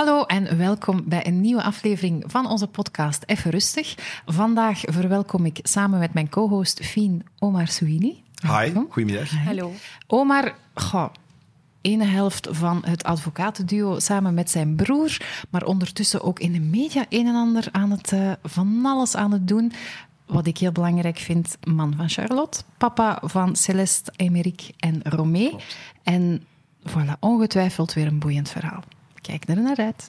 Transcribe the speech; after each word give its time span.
Hallo 0.00 0.24
en 0.24 0.56
welkom 0.56 1.02
bij 1.06 1.26
een 1.26 1.40
nieuwe 1.40 1.62
aflevering 1.62 2.24
van 2.26 2.46
onze 2.46 2.66
podcast 2.66 3.22
Even 3.26 3.50
Rustig. 3.50 3.94
Vandaag 4.26 4.80
verwelkom 4.84 5.44
ik 5.44 5.58
samen 5.62 5.98
met 5.98 6.14
mijn 6.14 6.28
co-host 6.28 6.84
Fien 6.84 7.26
Omar 7.38 7.68
Souini. 7.68 8.22
Hi, 8.42 8.72
goedemiddag. 8.88 9.30
Hallo. 9.30 9.72
Omar, 10.06 10.54
goh, 10.74 11.08
ene 11.80 12.04
helft 12.04 12.48
van 12.50 12.82
het 12.84 13.04
advocatenduo 13.04 13.98
samen 13.98 14.34
met 14.34 14.50
zijn 14.50 14.76
broer, 14.76 15.16
maar 15.50 15.64
ondertussen 15.64 16.22
ook 16.22 16.38
in 16.38 16.52
de 16.52 16.60
media 16.60 17.06
een 17.08 17.26
en 17.26 17.34
ander 17.34 17.68
aan 17.72 17.90
het, 17.90 18.12
uh, 18.12 18.32
van 18.42 18.80
alles 18.86 19.16
aan 19.16 19.32
het 19.32 19.48
doen. 19.48 19.72
Wat 20.26 20.46
ik 20.46 20.58
heel 20.58 20.72
belangrijk 20.72 21.18
vind, 21.18 21.58
man 21.64 21.94
van 21.96 22.08
Charlotte, 22.08 22.62
papa 22.78 23.18
van 23.22 23.56
Celeste, 23.56 24.12
Emeric 24.16 24.70
en 24.78 25.00
Romee. 25.02 25.56
En 26.02 26.46
voilà, 26.88 27.18
ongetwijfeld 27.18 27.92
weer 27.92 28.06
een 28.06 28.18
boeiend 28.18 28.48
verhaal. 28.48 28.82
Kijk 29.20 29.48
er 29.48 29.62
naar 29.62 29.76
uit. 29.76 30.08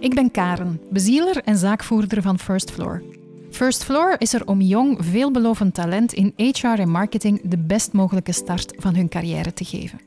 Ik 0.00 0.14
ben 0.14 0.30
Karen, 0.30 0.80
bezieler 0.90 1.42
en 1.44 1.56
zaakvoerder 1.56 2.22
van 2.22 2.38
First 2.38 2.70
Floor. 2.70 3.02
First 3.50 3.84
Floor 3.84 4.14
is 4.18 4.32
er 4.32 4.46
om 4.46 4.60
jong, 4.60 4.98
veelbelovend 5.00 5.74
talent 5.74 6.12
in 6.12 6.32
HR 6.36 6.66
en 6.66 6.90
marketing 6.90 7.40
de 7.44 7.58
best 7.58 7.92
mogelijke 7.92 8.32
start 8.32 8.72
van 8.76 8.94
hun 8.94 9.08
carrière 9.08 9.52
te 9.52 9.64
geven. 9.64 10.00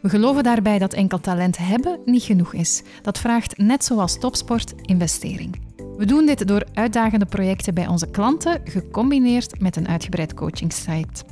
We 0.00 0.08
geloven 0.08 0.42
daarbij 0.42 0.78
dat 0.78 0.92
enkel 0.92 1.20
talent 1.20 1.58
hebben 1.58 1.98
niet 2.04 2.22
genoeg 2.22 2.54
is. 2.54 2.82
Dat 3.02 3.18
vraagt, 3.18 3.58
net 3.58 3.84
zoals 3.84 4.18
topsport, 4.18 4.74
investering. 4.82 5.60
We 5.96 6.04
doen 6.04 6.26
dit 6.26 6.48
door 6.48 6.64
uitdagende 6.74 7.26
projecten 7.26 7.74
bij 7.74 7.86
onze 7.86 8.10
klanten, 8.10 8.60
gecombineerd 8.64 9.60
met 9.60 9.76
een 9.76 9.88
uitgebreid 9.88 10.34
coachingsite. 10.34 11.24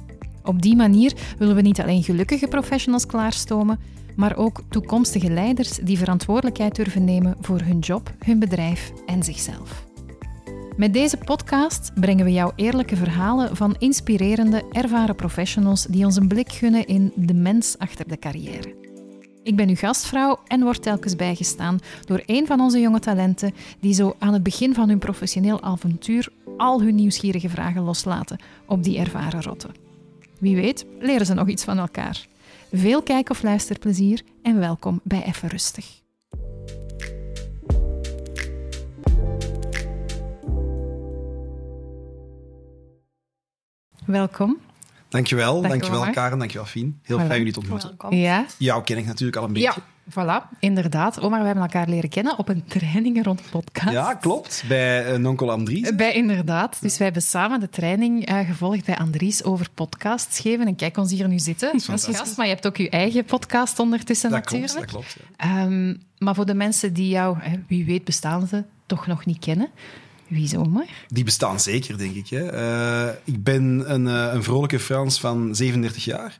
Op 0.45 0.62
die 0.62 0.76
manier 0.76 1.12
willen 1.38 1.54
we 1.54 1.62
niet 1.62 1.80
alleen 1.80 2.02
gelukkige 2.02 2.48
professionals 2.48 3.06
klaarstomen, 3.06 3.80
maar 4.16 4.36
ook 4.36 4.62
toekomstige 4.68 5.30
leiders 5.30 5.70
die 5.70 5.98
verantwoordelijkheid 5.98 6.76
durven 6.76 7.04
nemen 7.04 7.36
voor 7.40 7.60
hun 7.60 7.78
job, 7.78 8.14
hun 8.18 8.38
bedrijf 8.38 8.92
en 9.06 9.22
zichzelf. 9.22 9.84
Met 10.76 10.92
deze 10.92 11.16
podcast 11.16 11.92
brengen 11.95 12.24
we 12.24 12.32
jou 12.32 12.52
eerlijke 12.56 12.96
verhalen 12.96 13.56
van 13.56 13.76
inspirerende, 13.78 14.64
ervaren 14.73 15.14
professionals 15.14 15.84
die 15.84 16.04
ons 16.04 16.16
een 16.16 16.28
blik 16.28 16.52
gunnen 16.52 16.86
in 16.86 17.12
de 17.14 17.34
mens 17.34 17.78
achter 17.78 18.08
de 18.08 18.18
carrière. 18.18 18.74
Ik 19.42 19.56
ben 19.56 19.68
uw 19.68 19.76
gastvrouw 19.76 20.38
en 20.46 20.62
word 20.62 20.82
telkens 20.82 21.16
bijgestaan 21.16 21.78
door 22.04 22.23
een 22.26 22.46
van 22.46 22.60
onze 22.60 22.80
jonge 22.80 22.98
talenten 22.98 23.54
die 23.80 23.95
zo 23.95 24.14
aan 24.18 24.32
het 24.32 24.42
begin 24.42 24.74
van 24.74 24.88
hun 24.88 24.98
professioneel 24.98 25.62
avontuur 25.62 26.28
al 26.56 26.82
hun 26.82 26.95
nieuwsgierige 26.95 27.48
vragen 27.48 27.82
loslaten 27.82 28.40
op 28.66 28.82
die 28.82 28.98
ervaren 28.98 29.42
rotten. 29.42 29.74
Wie 30.38 30.56
weet, 30.56 30.86
leren 31.01 31.26
ze 31.26 31.34
nog 31.34 31.48
iets 31.48 31.64
van 31.64 31.78
elkaar. 31.78 32.26
Veel 32.72 33.02
kijk- 33.02 33.30
of 33.30 33.42
luisterplezier 33.42 34.22
en 34.42 34.59
welkom 34.59 35.00
bij 35.04 35.22
Even 35.24 35.48
Rustig. 35.48 36.00
Welkom. 44.06 44.58
Dankjewel, 45.08 45.62
dankjewel 45.62 46.00
Omar. 46.00 46.12
Karen, 46.12 46.38
dankjewel 46.38 46.66
Fien. 46.66 46.98
Heel 47.02 47.18
fijn 47.18 47.38
jullie 47.38 47.52
te 47.52 47.58
ontmoeten. 47.58 47.88
Welkom. 47.88 48.18
Ja, 48.18 48.46
Jou 48.58 48.82
ken 48.82 48.98
ik 48.98 49.06
natuurlijk 49.06 49.36
al 49.36 49.45
een 49.45 49.52
beetje. 49.52 49.68
ja, 49.76 49.84
voilà, 50.10 50.49
inderdaad. 50.59 51.21
Omar, 51.21 51.40
we 51.40 51.46
hebben 51.46 51.65
elkaar 51.65 51.88
leren 51.88 52.09
kennen 52.10 52.38
op 52.38 52.49
een 52.49 52.65
training 52.65 53.24
rond 53.24 53.43
podcast. 53.51 53.93
Ja, 53.93 54.15
klopt. 54.15 54.65
Bij 54.68 55.13
uh, 55.13 55.18
Nonkel 55.18 55.51
Andries. 55.51 55.95
Bij 55.95 56.13
inderdaad. 56.13 56.79
Dus 56.80 56.96
wij 56.96 57.07
hebben 57.07 57.23
samen 57.24 57.60
de 57.60 57.68
training 57.68 58.26
eh, 58.26 58.38
gevolgd 58.38 58.85
bij 58.85 58.96
Andries 58.96 59.45
over 59.45 59.66
podcasts 59.74 60.40
geven. 60.40 60.66
En 60.66 60.76
kijk 60.76 60.96
ons 60.96 61.10
hier 61.10 61.29
nu 61.29 61.38
zitten 61.38 61.73
als 61.73 62.04
gast. 62.04 62.37
Maar 62.37 62.46
je 62.46 62.52
hebt 62.52 62.66
ook 62.66 62.76
je 62.76 62.90
eigen 62.90 63.24
podcast 63.24 63.79
ondertussen 63.79 64.31
dat 64.31 64.47
klopt, 64.47 64.62
natuurlijk. 64.62 64.93
dat 64.93 65.00
klopt. 65.00 65.16
ja. 65.37 65.62
Ehm, 65.62 65.94
maar 66.19 66.34
voor 66.34 66.47
de 66.47 66.54
mensen 66.54 66.93
die 66.93 67.09
jou, 67.09 67.37
wie 67.69 67.84
weet 67.84 68.04
bestaan 68.04 68.47
ze, 68.47 68.65
toch 68.87 69.06
nog 69.06 69.26
niet 69.26 69.38
kennen. 69.38 69.69
Wie 70.28 70.43
is 70.43 70.56
Omar? 70.56 70.87
Die 71.09 71.25
bestaan 71.25 71.60
zeker, 71.60 71.99
denk 71.99 72.15
ik. 72.15 72.28
Hè. 72.28 72.47
Eh, 72.47 73.15
ik 73.25 73.43
ben 73.43 73.93
een, 73.93 74.09
eh, 74.09 74.34
een 74.34 74.42
vrolijke 74.42 74.78
Frans 74.78 75.20
van 75.20 75.54
37 75.54 76.04
jaar. 76.04 76.38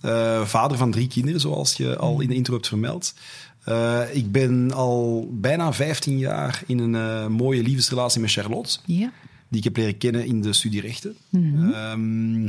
Eh, 0.00 0.44
vader 0.44 0.76
van 0.76 0.90
drie 0.90 1.08
kinderen, 1.08 1.40
zoals 1.40 1.76
je 1.76 1.96
al 1.96 2.20
in 2.20 2.28
de 2.28 2.34
intro 2.34 2.54
hebt 2.54 2.68
vermeld. 2.68 3.14
Ik 4.12 4.32
ben 4.32 4.72
al 4.72 5.28
bijna 5.32 5.72
15 5.72 6.18
jaar 6.18 6.62
in 6.66 6.78
een 6.78 7.32
mooie 7.32 7.62
liefdesrelatie 7.62 8.20
met 8.20 8.30
Charlotte. 8.30 8.78
Die 8.86 9.10
ik 9.48 9.64
heb 9.64 9.76
leren 9.76 9.98
kennen 9.98 10.26
in 10.26 10.42
de 10.42 10.52
studierechten. 10.52 11.16
Ehm, 11.32 12.48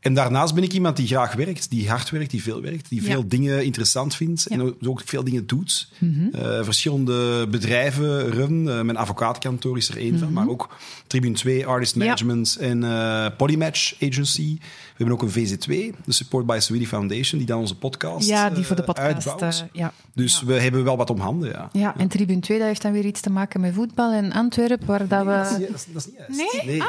en 0.00 0.14
daarnaast 0.14 0.54
ben 0.54 0.62
ik 0.62 0.72
iemand 0.72 0.96
die 0.96 1.06
graag 1.06 1.34
werkt, 1.34 1.70
die 1.70 1.88
hard 1.88 2.10
werkt, 2.10 2.30
die 2.30 2.42
veel 2.42 2.60
werkt, 2.62 2.88
die 2.88 3.02
Ja. 3.02 3.06
veel 3.10 3.28
dingen 3.28 3.64
interessant 3.64 4.14
vindt 4.14 4.46
en 4.46 4.62
ook- 4.62 4.76
ook 4.86 5.02
veel 5.04 5.24
dingen 5.24 5.46
doet. 5.46 5.88
Eh, 6.32 6.64
verschillende 6.64 7.46
bedrijven 7.50 8.30
run. 8.30 8.68
Eh, 8.68 8.80
mijn 8.82 8.96
advocaatkantoor 8.96 9.76
is 9.76 9.88
er 9.88 9.96
één 9.96 10.18
van, 10.18 10.32
maar 10.32 10.48
ook 10.48 10.76
Tribune 11.06 11.34
2, 11.34 11.66
Artist 11.66 11.94
Ja. 11.94 11.98
Management 12.00 12.56
en 12.60 12.84
eh, 12.84 13.26
Polymatch 13.36 13.94
Agency. 14.02 14.58
We 14.96 15.04
hebben 15.04 15.14
ook 15.26 15.34
een 15.34 15.46
VZ2, 15.46 15.96
de 16.04 16.12
Support 16.12 16.46
by 16.46 16.56
Swedish 16.60 16.88
Foundation, 16.88 17.38
die 17.38 17.46
dan 17.46 17.58
onze 17.60 17.76
podcast 17.76 18.28
ja, 18.28 18.50
die 18.50 18.64
voor 18.66 18.76
de 18.76 18.84
eh, 18.84 19.14
podcast. 19.14 19.60
eh, 19.60 19.66
ja. 19.72 19.92
Dus 20.14 20.40
ja. 20.40 20.46
we 20.46 20.60
hebben 20.60 20.84
wel 20.84 20.96
wat 20.96 21.10
om 21.10 21.20
handen, 21.20 21.50
ja. 21.50 21.68
Ja, 21.72 21.96
en 21.96 22.08
Tribune 22.08 22.40
2 22.40 22.58
dat 22.58 22.66
heeft 22.66 22.82
dan 22.82 22.92
weer 22.92 23.04
iets 23.04 23.20
te 23.20 23.30
maken 23.30 23.60
met 23.60 23.74
voetbal 23.74 24.12
en 24.12 24.32
Antwerpen, 24.32 24.86
waar 24.86 25.08
dat 25.08 25.24
Nee, 25.24 25.34
dat, 25.34 25.46
is, 25.46 25.52
we... 25.52 25.58
niet- 25.58 25.68
dat 25.68 25.76
is- 25.76 25.86
dat 25.92 26.02
is 26.28 26.36
niet 26.36 26.52
juist. 26.52 26.64
Nee? 26.66 26.82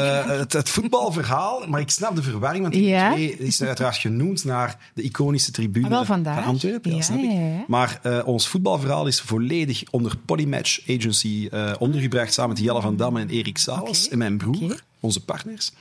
Eh, 0.00 0.26
het, 0.38 0.52
het 0.52 0.68
voetbalverhaal, 0.68 1.66
maar 1.68 1.80
ik 1.80 1.90
snap 1.90 2.16
de 2.16 2.22
verwarring, 2.22 2.62
want 2.62 2.74
Ja. 2.76 3.14
die 3.14 3.34
twee 3.34 3.46
is 3.48 3.62
uiteraard 3.62 3.96
genoemd 3.96 4.44
naar 4.44 4.78
de 4.94 5.02
iconische 5.02 5.50
tribune 5.50 5.96
Ah, 5.96 6.06
van 6.06 6.26
Antwerpen. 6.26 6.90
Ja, 6.90 6.96
Ja, 6.96 7.02
snap 7.02 7.18
ik. 7.18 7.24
ja, 7.30 7.30
ja. 7.46 7.64
Maar 7.68 8.00
ons 8.24 8.48
voetbalverhaal 8.48 9.06
is 9.06 9.20
volledig 9.20 9.82
onder 9.90 10.16
Polymatch 10.24 10.80
Agency 10.88 11.48
ondergebracht, 11.78 12.32
samen 12.32 12.54
met 12.54 12.64
Jelle 12.64 12.80
van 12.80 12.96
Damme 12.96 13.20
en 13.20 13.28
Erik 13.28 13.58
Oké. 13.70 13.90
en 14.10 14.18
mijn 14.18 14.36
broer, 14.36 14.82
onze 15.00 15.24
partners. 15.24 15.72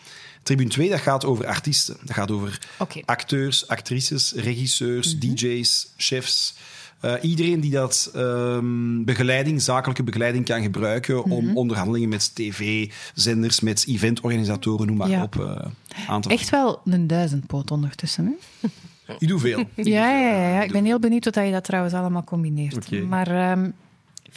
Tribune 0.48 0.70
2, 0.70 0.90
dat 0.90 1.00
gaat 1.00 1.26
over 1.26 1.46
artiesten. 1.48 1.98
Dat 2.04 2.16
gaat 2.16 2.32
over 2.32 2.60
acteurs, 3.06 3.68
actrices, 3.68 4.34
regisseurs, 4.36 5.16
Mhm. 5.16 5.34
DJ's, 5.34 5.94
chefs. 5.98 6.56
Eh, 7.00 7.14
iedereen 7.22 7.60
die 7.60 7.72
dat 7.72 8.12
ehm, 8.16 9.04
begeleiding, 9.04 9.62
zakelijke 9.62 10.04
begeleiding 10.04 10.46
kan 10.46 10.62
gebruiken 10.62 11.16
Mhm. 11.16 11.32
om 11.32 11.58
onderhandelingen 11.58 12.10
met 12.10 12.36
tv-zenders, 12.36 13.60
met 13.60 13.86
eventorganisatoren, 13.88 14.88
noem 14.88 14.98
maar 14.98 15.10
Ja. 15.10 15.24
op, 15.24 15.40
eh, 15.40 15.66
aan 16.08 16.22
te 16.22 16.30
Echt 16.30 16.50
wel 16.50 16.82
een 16.86 17.08
duizendpoot 17.08 17.72
ondertussen, 17.72 18.26
hè? 18.26 18.68
Ik 19.20 19.28
doe 19.28 19.40
veel. 19.40 19.58
Ja, 19.76 20.20
ja, 20.20 20.30
ja, 20.32 20.50
ja. 20.50 20.64
Ik 20.64 20.72
ben 20.72 20.86
heel 20.86 21.00
benieuwd 21.00 21.26
hoe 21.36 21.44
je 21.44 21.52
dat 21.52 21.64
trouwens 21.64 21.94
allemaal 21.94 22.24
combineert. 22.24 22.92
Maar 23.10 23.28
ehm 23.28 23.70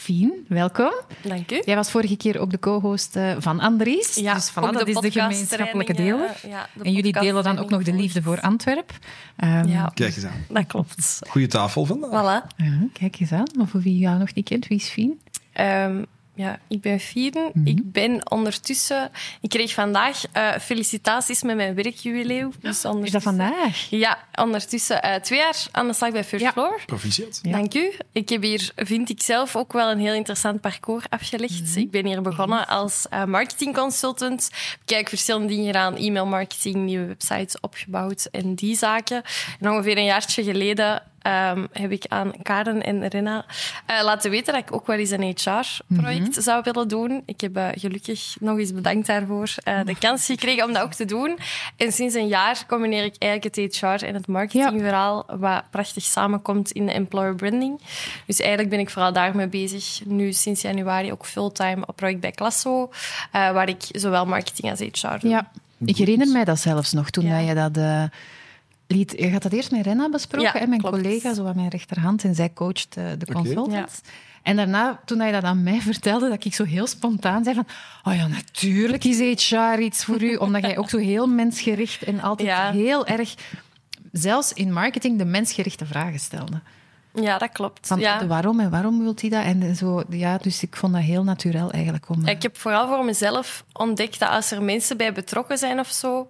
Fien, 0.01 0.45
welkom. 0.49 0.93
Dank 1.23 1.51
u. 1.53 1.63
Jij 1.65 1.75
was 1.77 1.91
vorige 1.91 2.17
keer 2.17 2.39
ook 2.39 2.51
de 2.51 2.59
co-host 2.59 3.17
eh, 3.17 3.37
van 3.39 3.61
Andries. 3.61 4.15
Ja, 4.15 4.35
dus 4.35 4.51
voilà, 4.51 4.55
dat 4.73 4.89
is 4.89 4.97
de 4.97 5.11
gemeenschappelijke 5.11 5.93
eh, 5.93 5.99
deler. 5.99 6.41
ja, 6.49 6.69
de 6.75 6.85
en 6.85 6.93
jullie 6.93 7.13
delen 7.13 7.43
dan 7.45 7.59
ook 7.59 7.71
nog 7.71 7.83
de 7.83 7.93
liefde 7.93 8.23
voor. 8.23 8.41
Antwerp. 8.41 8.93
Ehm, 9.37 9.69
Ja, 9.69 9.91
Kijk 9.95 10.17
eens 10.17 10.25
aan. 10.25 10.45
dat 10.49 10.67
klopt. 10.67 11.19
Goeie 11.29 11.47
tafel 11.49 11.85
vandaag. 11.85 12.11
Voilà. 12.11 12.57
ja, 12.57 12.79
kijk 12.93 13.21
eens 13.21 13.33
aan. 13.33 13.47
Maar 13.57 13.67
voor 13.67 13.81
wie 13.81 13.99
jou 13.99 14.19
nog 14.19 14.35
niet 14.35 14.49
kent, 14.49 14.67
wie 14.67 14.79
is 14.79 14.89
Fien? 14.89 15.21
Ehm, 15.53 16.03
ja, 16.41 16.59
ik 16.69 16.81
ben 16.81 17.01
Fieren. 17.01 17.51
Mhm. 17.55 17.67
Ik 17.67 17.93
ben 17.93 18.31
ondertussen... 18.31 19.11
Ik 19.41 19.49
kreeg 19.49 19.73
vandaag 19.73 20.23
eh, 20.33 20.51
felicitaties 20.61 21.43
met 21.43 21.57
mijn 21.57 21.75
werkjubileum. 21.75 22.53
Dus 22.61 22.85
Is 23.03 23.11
dat 23.11 23.23
vandaag? 23.23 23.87
Ja, 23.91 24.19
ondertussen 24.35 25.03
eh, 25.03 25.21
twee 25.21 25.39
jaar 25.39 25.57
aan 25.71 25.87
de 25.87 25.93
slag 25.93 26.13
bij 26.13 26.25
First 26.25 26.45
Ja. 26.45 26.53
Floor. 26.53 26.83
Proficiat. 26.87 27.39
Ja. 27.43 27.51
Dank 27.51 27.75
u. 27.75 27.93
Ik 28.13 28.29
heb 28.29 28.43
hier, 28.43 28.73
vind 28.77 29.11
ik 29.11 29.23
zelf, 29.23 29.57
ook 29.57 29.73
wel 29.73 29.91
een 29.91 29.99
heel 29.99 30.15
interessant 30.15 30.61
parcours 30.61 31.05
afgelegd. 31.09 31.63
Mhm. 31.63 31.79
Ik 31.79 31.91
ben 31.91 32.07
hier 32.07 32.23
begonnen 32.23 32.67
als 32.67 33.07
eh, 33.11 33.25
marketingconsultant. 33.25 34.51
Kijk, 34.85 35.09
verschillende 35.09 35.47
dingen 35.47 35.67
gedaan. 35.67 35.97
E-mailmarketing, 35.97 36.75
nieuwe 36.77 37.07
websites 37.07 37.61
opgebouwd 37.61 38.29
en 38.31 38.55
die 38.55 38.77
zaken. 38.77 39.23
En 39.61 39.71
ongeveer 39.71 39.97
een 39.97 40.05
jaartje 40.05 40.43
geleden 40.43 41.03
ehm, 41.23 41.67
heb 41.73 41.91
ik 41.91 42.05
aan 42.09 42.33
Karen 42.43 42.83
en 42.83 43.07
Rena 43.09 43.45
eh, 43.87 44.03
laten 44.03 44.31
weten 44.31 44.53
dat 44.55 44.63
ik 44.63 44.75
ook 44.75 44.87
wel 44.87 44.97
eens 44.97 45.11
een 45.11 45.23
HR-project 45.23 46.29
Mhm. 46.31 46.41
zou 46.41 46.61
willen 46.65 46.89
doen. 46.89 47.23
Ik 47.27 47.41
heb 47.41 47.57
eh, 47.57 47.69
gelukkig 47.75 48.37
nog 48.41 48.59
eens 48.59 48.73
bedankt 48.73 49.07
daarvoor 49.07 49.55
eh, 49.63 49.81
de 49.85 49.99
kans 49.99 50.27
gekregen 50.27 50.65
om 50.65 50.73
dat 50.73 50.83
ook 50.83 50.95
te 50.95 51.05
doen. 51.05 51.39
En 51.77 51.93
sinds 51.93 52.15
een 52.15 52.29
jaar 52.29 52.65
combineer 52.67 53.05
ik 53.05 53.15
eigenlijk 53.19 53.57
het 53.57 53.77
HR 53.77 54.05
en 54.05 54.15
het 54.15 54.27
marketingverhaal, 54.27 55.27
wat 55.39 55.63
prachtig 55.71 56.03
samenkomt 56.05 56.71
in 56.71 56.87
de 56.87 56.93
employer 56.93 57.35
branding. 57.35 57.81
Dus 58.27 58.39
eigenlijk 58.41 58.71
ben 58.71 58.79
ik 58.79 58.91
vooral 58.91 59.13
daarmee 59.13 59.49
bezig. 59.49 60.01
Nu 60.05 60.33
sinds 60.33 60.63
januari 60.63 61.13
ook 61.13 61.27
fulltime 61.27 61.87
op 61.87 61.97
project 61.97 62.21
bij 62.21 62.31
Classo, 62.33 62.91
eh, 63.33 63.51
waar 63.53 63.69
ik 63.69 63.83
zowel 63.89 64.27
marketing 64.27 64.71
als 64.71 64.81
HR 64.81 65.19
doe. 65.21 65.31
Ja, 65.31 65.51
ik 65.85 65.97
herinner 65.97 66.29
mij 66.29 66.45
dat 66.45 66.59
zelfs 66.61 66.93
nog 66.93 67.11
toen 67.11 67.25
Ja. 67.25 67.39
dat 67.39 67.49
je 67.49 67.55
dat 67.55 67.77
eh, 67.77 68.03
liet. 68.91 69.15
Je 69.19 69.31
had 69.31 69.43
dat 69.43 69.53
eerst 69.53 69.71
met 69.71 69.87
Renna 69.87 70.09
besproken, 70.09 70.53
Ja, 70.53 70.59
hè, 70.61 70.67
mijn 70.67 70.81
klopt. 70.81 70.97
collega, 70.97 71.35
zo 71.35 71.47
aan 71.47 71.57
mijn 71.57 71.69
rechterhand, 71.69 72.25
en 72.25 72.35
zij 72.35 72.53
coacht 72.53 72.97
eh, 72.97 73.05
de 73.19 73.27
Oké. 73.29 73.33
consultants. 73.33 74.01
En 74.43 74.57
daarna, 74.57 75.01
toen 75.05 75.19
hij 75.19 75.33
dat 75.33 75.43
aan 75.45 75.63
mij 75.63 75.81
vertelde, 75.91 76.29
dat 76.29 76.45
ik 76.45 76.55
zo 76.55 76.65
heel 76.65 76.87
spontaan 76.87 77.45
zei 77.45 77.55
van 77.55 77.67
oh 78.05 78.15
ja, 78.15 78.27
natuurlijk 78.27 79.05
is 79.05 79.19
HR 79.49 79.79
iets 79.81 80.05
voor 80.05 80.23
u, 80.23 80.35
omdat 80.45 80.63
jij 80.63 80.79
ook 80.79 80.91
zo 80.91 80.99
heel 80.99 81.27
mensgericht 81.27 82.03
en 82.03 82.21
altijd 82.21 82.49
Ja. 82.49 82.71
heel 82.73 83.07
erg, 83.07 83.35
zelfs 84.13 84.53
in 84.53 84.73
marketing, 84.73 85.19
de 85.19 85.25
mensgerichte 85.25 85.87
vragen 85.87 86.19
stelde. 86.21 86.61
Ja, 87.15 87.39
dat 87.39 87.53
klopt. 87.53 87.87
Van 87.87 87.99
ja. 88.01 88.19
de 88.19 88.27
waarom 88.27 88.61
en 88.61 88.71
waarom 88.71 88.99
wilt 89.03 89.21
hij 89.21 89.31
dat? 89.31 89.45
En 89.45 89.77
zo, 89.77 90.03
ja, 90.09 90.39
dus 90.39 90.63
ik 90.63 90.77
vond 90.77 90.93
dat 90.93 91.03
heel 91.03 91.25
natuurlijk 91.25 91.73
eigenlijk. 91.73 92.09
Om, 92.09 92.27
Ik 92.27 92.43
heb 92.43 92.57
vooral 92.57 92.89
voor 92.89 93.05
mezelf 93.05 93.65
ontdekt 93.73 94.19
dat 94.19 94.29
als 94.29 94.51
er 94.51 94.63
mensen 94.63 94.97
bij 94.97 95.13
betrokken 95.13 95.59
zijn 95.59 95.79
of 95.79 95.89
zo, 95.89 96.29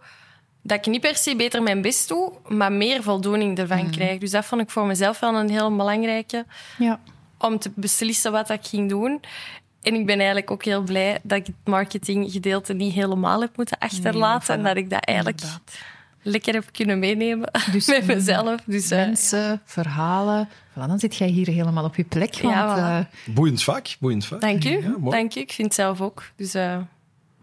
dat 0.63 0.79
ik 0.79 0.87
niet 0.87 1.01
per 1.01 1.17
se 1.17 1.37
beter 1.37 1.63
mijn 1.63 1.83
best 1.83 2.09
doe, 2.09 2.33
maar 2.49 2.73
meer 2.73 3.03
voldoening 3.03 3.59
ervan 3.59 3.91
krijg. 3.91 4.19
Dus 4.19 4.31
dat 4.31 4.45
vond 4.45 4.61
ik 4.61 4.71
voor 4.71 4.87
mezelf 4.87 5.21
wel 5.21 5.35
een 5.35 5.51
heel 5.51 5.77
belangrijke 5.77 6.45
ja. 6.79 7.01
om 7.39 7.59
te 7.59 7.71
beslissen 7.75 8.33
wat 8.33 8.51
ik 8.51 8.67
ging 8.67 8.89
doen. 8.89 9.21
En 9.83 9.95
ik 9.95 10.07
ben 10.07 10.17
eigenlijk 10.17 10.51
ook 10.51 10.65
heel 10.65 10.83
blij 10.83 11.19
dat 11.23 11.39
ik 11.39 11.47
het 11.47 11.55
marketinggedeelte 11.65 12.73
niet 12.73 12.95
helemaal 12.95 13.41
heb 13.41 13.57
moeten 13.57 13.79
achterlaten. 13.79 14.49
Nee, 14.49 14.67
en 14.67 14.75
dat 14.75 14.85
ik 14.85 14.91
dat 14.91 15.05
eigenlijk 15.05 15.41
Inderdaad. 15.41 15.79
lekker 16.23 16.55
heb 16.55 16.65
kunnen 16.73 16.99
meenemen 16.99 17.51
Dus, 17.73 17.87
met 17.99 18.07
mezelf. 18.07 18.61
Dus, 18.65 18.91
eh, 18.91 18.99
Mensen, 18.99 19.61
verhalen. 19.65 20.49
Voilà, 20.71 20.87
dan 20.87 20.99
zit 20.99 21.17
jij 21.17 21.29
hier 21.29 21.47
helemaal 21.47 21.85
op 21.85 21.97
je 21.97 22.05
plek. 22.05 22.39
Want, 22.43 22.55
Ja, 22.55 22.77
voilà. 22.77 23.07
eh, 23.27 23.35
Boeiend 23.35 23.63
vak, 23.63 23.87
boeiend 24.01 24.25
vak. 24.27 24.41
dank 24.41 24.65
u. 24.65 24.69
Ja, 24.83 25.11
dank 25.11 25.35
u. 25.35 25.41
Ik 25.41 25.53
vind 25.53 25.67
het 25.69 25.77
zelf 25.77 26.01
ook. 26.01 26.23
Dus 26.37 26.55
eh, 26.55 26.79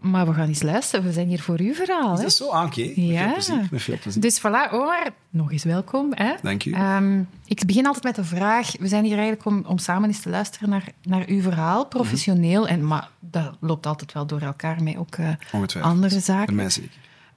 maar 0.00 0.26
we 0.26 0.32
gaan 0.34 0.48
eens 0.48 0.62
luisteren. 0.62 1.04
We 1.04 1.12
zijn 1.12 1.28
hier 1.28 1.40
voor 1.40 1.58
uw 1.60 1.74
verhaal. 1.74 2.14
Is 2.14 2.20
dat 2.20 2.32
zo? 2.32 2.48
Ah, 2.48 2.64
oké. 2.66 2.80
Met 2.86 2.94
Ja. 2.96 3.22
veel 3.24 3.32
plezier. 3.32 3.68
Met 3.70 3.82
veel 3.82 3.98
plezier. 4.02 4.22
Dus 4.22 4.38
voilà, 4.40 4.72
Omar, 4.72 5.08
nog 5.30 5.52
eens 5.52 5.64
welkom. 5.64 6.06
Hè? 6.14 6.32
Dank 6.42 6.64
u. 6.64 6.72
Ehm, 6.72 7.20
ik 7.46 7.66
begin 7.66 7.86
altijd 7.86 8.04
met 8.04 8.14
de 8.14 8.24
vraag... 8.24 8.70
We 8.78 8.88
zijn 8.88 9.04
hier 9.04 9.16
eigenlijk 9.18 9.44
om, 9.46 9.62
om 9.66 9.78
samen 9.78 10.08
eens 10.08 10.20
te 10.20 10.28
luisteren 10.30 10.68
naar, 10.68 10.84
naar 11.02 11.24
uw 11.26 11.42
verhaal, 11.42 11.86
professioneel. 11.86 12.68
en, 12.68 12.86
maar 12.86 13.08
dat 13.20 13.56
loopt 13.60 13.86
altijd 13.86 14.12
wel 14.12 14.26
door 14.26 14.40
elkaar 14.40 14.82
met 14.82 14.96
ook 14.96 15.14
eh, 15.16 15.28
andere 15.80 16.14
Bij 16.14 16.20
zaken. 16.22 16.54
mij 16.54 16.70
zeker. 16.70 16.90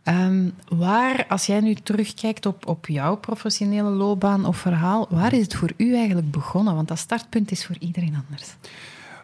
Ehm, 0.04 0.50
waar, 0.68 1.26
als 1.28 1.46
jij 1.46 1.60
nu 1.60 1.74
terugkijkt 1.76 2.46
op, 2.46 2.68
op 2.68 2.88
jouw 2.88 3.16
professionele 3.16 3.90
loopbaan 3.90 4.46
of 4.46 4.58
verhaal, 4.58 5.08
waar 5.10 5.34
is 5.34 5.42
het 5.42 5.56
voor 5.56 5.72
u 5.78 5.96
eigenlijk 5.96 6.32
begonnen? 6.32 6.76
Want 6.76 6.88
dat 6.88 6.98
startpunt 7.00 7.52
is 7.52 7.66
voor 7.66 7.76
iedereen 7.80 8.16
anders. 8.28 8.48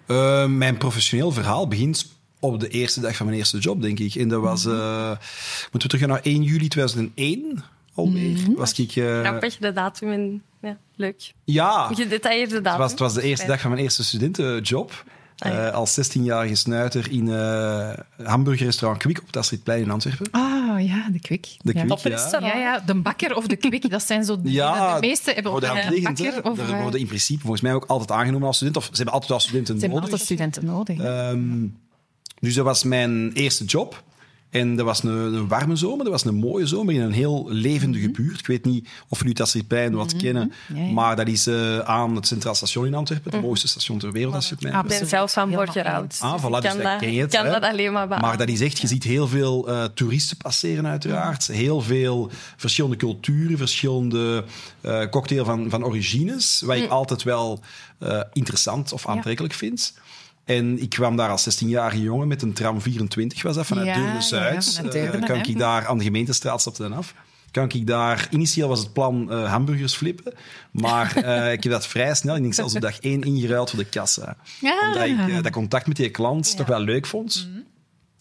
Eh, 0.06 0.46
mijn 0.46 0.78
professioneel 0.78 1.32
verhaal 1.32 1.68
begint 1.68 2.16
op 2.40 2.60
de 2.60 2.68
eerste 2.68 3.00
dag 3.02 3.16
van 3.16 3.26
mijn 3.26 3.38
eerste 3.38 3.58
job, 3.58 3.82
denk 3.82 4.00
ik. 4.00 4.16
En 4.16 4.28
dat 4.28 4.42
was... 4.42 4.66
eh, 4.66 5.10
moeten 5.72 5.90
we 5.90 5.98
terug 5.98 6.08
naar 6.08 6.22
1 6.24 6.44
juli 6.44 6.68
2001 6.68 7.64
alweer? 7.94 8.38
Was 8.56 8.80
ik... 8.80 8.96
eh, 8.96 9.20
grappig, 9.20 9.58
de 9.58 9.74
datum. 9.74 10.12
En, 10.12 10.42
ja, 10.62 10.78
leuk. 10.96 11.34
ja, 11.46 11.88
Gedetailleerde 11.94 12.56
het 12.56 12.64
datum. 12.64 12.80
was, 12.80 12.92
het 12.92 13.00
was 13.00 13.14
de 13.14 13.22
eerste 13.22 13.46
dag 13.46 13.62
van 13.62 13.70
mijn 13.72 13.84
eerste 13.84 14.04
studentenjob. 14.04 15.04
Ah, 15.38 15.52
ja. 15.52 15.68
Eh, 15.68 15.74
als 15.74 16.00
16-jarige 16.00 16.56
snuiter 16.56 17.12
in 17.12 17.28
uh, 17.28 17.90
hamburgerrestaurant 18.24 19.02
Kwik 19.02 19.20
op 19.20 19.26
het 19.26 19.38
Astridplein 19.38 19.82
in 19.82 19.92
Antwerpen. 19.92 20.28
Ah, 20.32 20.88
ja, 20.88 21.10
de 21.12 21.20
kwik. 21.20 21.48
De 21.58 21.74
ja. 21.74 21.86
Kwik, 21.86 22.18
ja. 22.32 22.40
Ja, 22.40 22.58
ja, 22.58 22.80
de 22.80 22.96
bakker 22.96 23.36
of 23.36 23.48
de 23.48 23.56
kwik, 23.56 23.90
dat 23.90 24.04
zijn 24.04 24.24
zo... 24.24 24.40
Ja, 24.44 24.94
de 25.00 25.08
meeste 25.08 25.32
hebben 25.32 25.52
hand 25.52 25.64
een 25.64 26.04
bakker 26.04 26.44
of... 26.44 26.58
Daar 26.58 26.82
worden 26.82 27.00
in 27.00 27.08
principe 27.08 27.42
volgens 27.42 27.62
mij 27.62 27.74
ook 27.74 27.86
altijd 27.86 28.12
aangenomen 28.12 28.48
als 28.48 28.56
student. 28.56 28.78
Of 28.78 28.84
ze 28.84 28.90
hebben 28.96 29.14
altijd 29.14 29.32
wel 29.32 29.40
studenten 29.40 29.80
Ze 29.80 29.86
hebben 29.86 30.00
nodig. 30.00 30.12
altijd 30.12 30.30
studenten 30.30 30.66
nodig. 30.66 30.98
Dus 32.40 32.54
dat 32.54 32.66
was 32.66 32.84
mijn 32.84 33.32
eerste 33.34 33.66
job. 33.66 34.04
En 34.50 34.76
dat 34.76 34.86
was 34.86 35.04
een, 35.04 35.12
een 35.12 35.48
warme 35.48 35.76
zomer, 35.76 36.04
dat 36.04 36.14
was 36.14 36.26
een 36.26 36.36
mooie 36.36 36.66
zomer 36.66 36.94
in 36.94 37.02
een 37.02 37.12
heel 37.12 37.46
levendige 37.50 38.10
buurt. 38.12 38.40
Ik 38.40 38.48
weet 38.48 38.66
niet 38.66 38.88
of 39.08 39.20
jullie 39.20 39.34
dat 39.34 39.56
Pijn 39.68 39.94
wat 39.96 40.16
kennen, 40.16 40.52
Ja, 40.74 40.82
ja. 40.82 40.92
maar 40.92 41.16
dat 41.16 41.28
is 41.28 41.48
eh, 41.48 41.80
aan 41.80 42.16
het 42.16 42.28
Centraal 42.28 42.56
Station 42.56 42.86
in 42.86 42.94
Antwerpen, 42.94 43.32
het 43.32 43.42
mooiste 43.42 43.68
station 43.68 43.98
ter 43.98 44.12
wereld 44.12 44.34
als 44.34 44.48
je 44.48 44.54
het 44.54 44.64
mij 44.64 44.72
Ah, 44.72 44.78
Ik 44.78 44.84
ben 44.84 44.92
Absoluut. 44.92 45.14
zelf 45.14 45.32
van 45.32 45.50
Borgerhout. 45.50 46.04
eens. 46.04 46.22
Ah, 46.22 46.44
voilà, 46.44 46.56
ik 46.56 46.62
dus 46.62 46.72
kan, 46.72 46.82
dat 46.82 47.00
ken 47.00 47.14
je 47.14 47.22
het, 47.22 47.32
kan 47.36 47.46
hè? 47.46 47.52
dat 47.52 47.64
alleen 47.64 47.92
maar 47.92 48.08
beamen. 48.08 48.28
Maar 48.28 48.38
dat 48.38 48.48
is 48.50 48.62
echt, 48.62 48.80
je 48.80 48.88
ziet 48.88 49.04
heel 49.04 49.28
veel 49.28 49.68
eh, 49.68 49.84
toeristen 49.84 50.38
passeren 50.38 50.88
uiteraard. 50.88 51.48
Heel 51.48 51.82
veel 51.82 52.30
verschillende 52.58 52.96
culturen, 52.98 53.58
verschillende 53.58 54.44
eh 54.82 55.10
cocktail 55.10 55.46
van, 55.46 55.70
van 55.70 55.84
origines, 55.84 56.62
wat 56.66 56.76
ik 56.78 56.90
altijd 56.90 57.24
wel 57.24 57.60
eh, 58.00 58.22
interessant 58.34 58.92
of 58.94 59.08
aantrekkelijk 59.08 59.54
vind. 59.54 59.94
En 60.48 60.82
ik 60.82 60.90
kwam 60.90 61.16
daar 61.16 61.30
als 61.30 61.62
16-jarige 61.64 62.02
jongen 62.02 62.28
met 62.28 62.42
een 62.42 62.54
tram 62.54 62.82
24, 62.82 63.42
was 63.42 63.56
dat, 63.56 63.66
vanuit 63.66 63.88
Ja, 63.88 63.94
Deurne 63.94 64.14
ja, 64.14 65.20
Eh, 65.20 65.26
kan 65.26 65.38
ik 65.38 65.58
daar 65.58 65.88
aan 65.88 65.98
de 65.98 66.04
gemeentestraat 66.04 66.62
stapte 66.62 66.82
dan 66.82 66.94
af. 66.94 67.14
Kan 67.52 67.70
ik 67.72 67.88
daar, 67.88 68.28
initieel 68.32 68.68
was 68.68 68.80
het 68.80 68.94
plan 68.94 69.32
eh, 69.32 69.52
hamburgers 69.52 69.96
flippen, 69.96 70.34
maar 70.72 71.16
eh, 71.24 71.52
ik 71.52 71.64
heb 71.64 71.72
dat 71.72 71.88
vrij 71.88 72.16
snel, 72.16 72.36
ik 72.36 72.42
denk 72.42 72.54
zelfs 72.54 72.76
op 72.76 72.82
dag 72.82 73.00
één, 73.00 73.22
ingeruild 73.22 73.70
voor 73.70 73.80
de 73.80 73.86
kassa. 73.86 74.38
Ja. 74.62 74.88
Omdat 74.88 75.04
ik 75.30 75.44
dat 75.44 75.52
contact 75.52 75.88
met 75.88 75.96
die 75.98 76.10
klant 76.10 76.58
toch 76.58 76.68
wel 76.68 76.80
leuk 76.80 77.06
vond. 77.06 77.48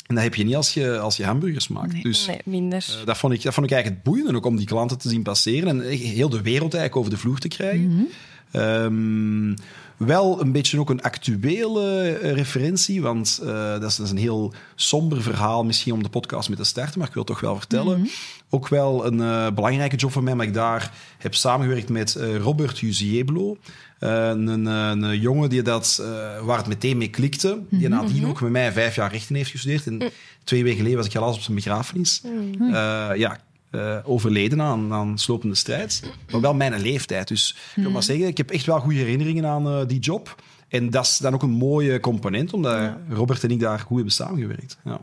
En 0.07 0.15
dat 0.15 0.25
heb 0.25 0.35
je 0.35 0.45
niet 0.45 0.57
als 0.57 0.75
je, 0.75 0.99
als 0.99 1.17
je 1.17 1.25
hamburgers 1.25 1.69
maakt. 1.69 1.93
Nee. 1.93 2.03
Dus 2.03 2.27
Nee, 2.27 2.41
minder. 2.45 2.97
eh, 3.01 3.07
dat, 3.07 3.19
vond 3.19 3.33
ik, 3.33 3.43
dat 3.43 3.55
vond 3.55 3.67
ik 3.67 3.73
eigenlijk 3.73 4.05
het 4.05 4.13
boeiende, 4.13 4.39
ook 4.39 4.47
om 4.47 4.57
die 4.57 4.67
klanten 4.67 4.99
te 4.99 5.09
zien 5.09 5.23
passeren 5.23 5.69
en 5.69 5.89
heel 5.89 6.29
de 6.29 6.43
wereld 6.43 6.75
eigenlijk 6.75 6.97
over 6.97 7.11
de 7.11 7.17
vloer 7.19 7.39
te 7.39 7.49
krijgen. 7.49 8.09
Ehm, 8.51 9.55
wel 9.97 10.41
een 10.41 10.53
beetje 10.53 10.81
ook 10.81 10.91
een 10.91 11.03
actuele 11.03 12.09
eh, 12.09 12.33
referentie, 12.33 13.03
want 13.03 13.41
eh, 13.43 13.81
dat, 13.81 13.91
is, 13.91 13.97
dat 13.97 14.07
is 14.07 14.13
een 14.13 14.19
heel 14.19 14.53
somber 14.75 15.23
verhaal 15.23 15.65
misschien 15.65 15.93
om 15.93 16.03
de 16.03 16.09
podcast 16.09 16.49
mee 16.49 16.59
te 16.59 16.65
starten, 16.65 16.99
maar 16.99 17.09
ik 17.09 17.15
wil 17.15 17.23
het 17.23 17.33
toch 17.33 17.41
wel 17.41 17.57
vertellen. 17.57 18.09
Ook 18.51 18.69
wel 18.69 19.07
een 19.07 19.21
eh, 19.21 19.51
belangrijke 19.55 19.97
job 19.97 20.13
voor 20.13 20.23
mij, 20.23 20.35
maar 20.35 20.47
ik 20.47 20.55
daar 20.55 20.93
heb 21.19 21.35
samengewerkt 21.35 21.89
met 21.89 22.19
Robert 22.41 22.79
Jusieblo. 22.79 23.57
Een, 23.99 24.67
een 24.67 25.21
jongen 25.21 25.51
die 25.51 25.63
dat, 25.63 26.03
waar 26.43 26.57
het 26.57 26.67
meteen 26.67 26.99
mee 26.99 27.11
klikte. 27.11 27.59
Die 27.71 27.89
nadien 27.89 28.27
ook 28.27 28.41
met 28.41 28.51
mij 28.51 28.73
vijf 28.73 28.95
jaar 28.95 29.13
rechten 29.13 29.35
heeft 29.35 29.51
gestudeerd. 29.51 29.87
En 29.87 30.13
twee 30.47 30.63
weken 30.63 30.79
geleden 30.79 30.97
was 30.97 31.07
ik 31.07 31.13
helaas 31.13 31.37
op 31.37 31.43
zijn 31.43 31.57
begrafenis. 31.57 32.23
Eh, 32.61 33.11
ja, 33.17 33.41
eh, 33.71 33.99
overleden 34.05 34.63
aan, 34.63 34.93
aan 34.93 35.19
slopende 35.19 35.55
strijd. 35.55 36.03
Maar 36.31 36.41
wel 36.41 36.55
mijn 36.55 36.81
leeftijd. 36.81 37.29
Dus 37.29 37.57
ik 37.77 37.83
wil 37.83 37.91
maar 37.91 38.03
zeggen, 38.03 38.27
ik 38.27 38.37
heb 38.37 38.51
echt 38.51 38.67
wel 38.67 38.81
goede 38.81 38.99
herinneringen 38.99 39.47
aan 39.47 39.69
eh, 39.69 39.87
die 39.87 39.99
job. 39.99 40.43
En 40.69 40.91
dat 40.91 41.05
is 41.05 41.19
dan 41.19 41.35
ook 41.35 41.43
een 41.43 41.51
mooie 41.51 42.01
component, 42.01 42.53
omdat 42.53 42.93
Robert 43.09 43.45
en 43.45 43.51
ik 43.51 43.61
daar 43.61 43.79
goed 43.79 43.97
hebben 43.97 44.15
samengewerkt. 44.15 44.79
Ja. 44.85 45.01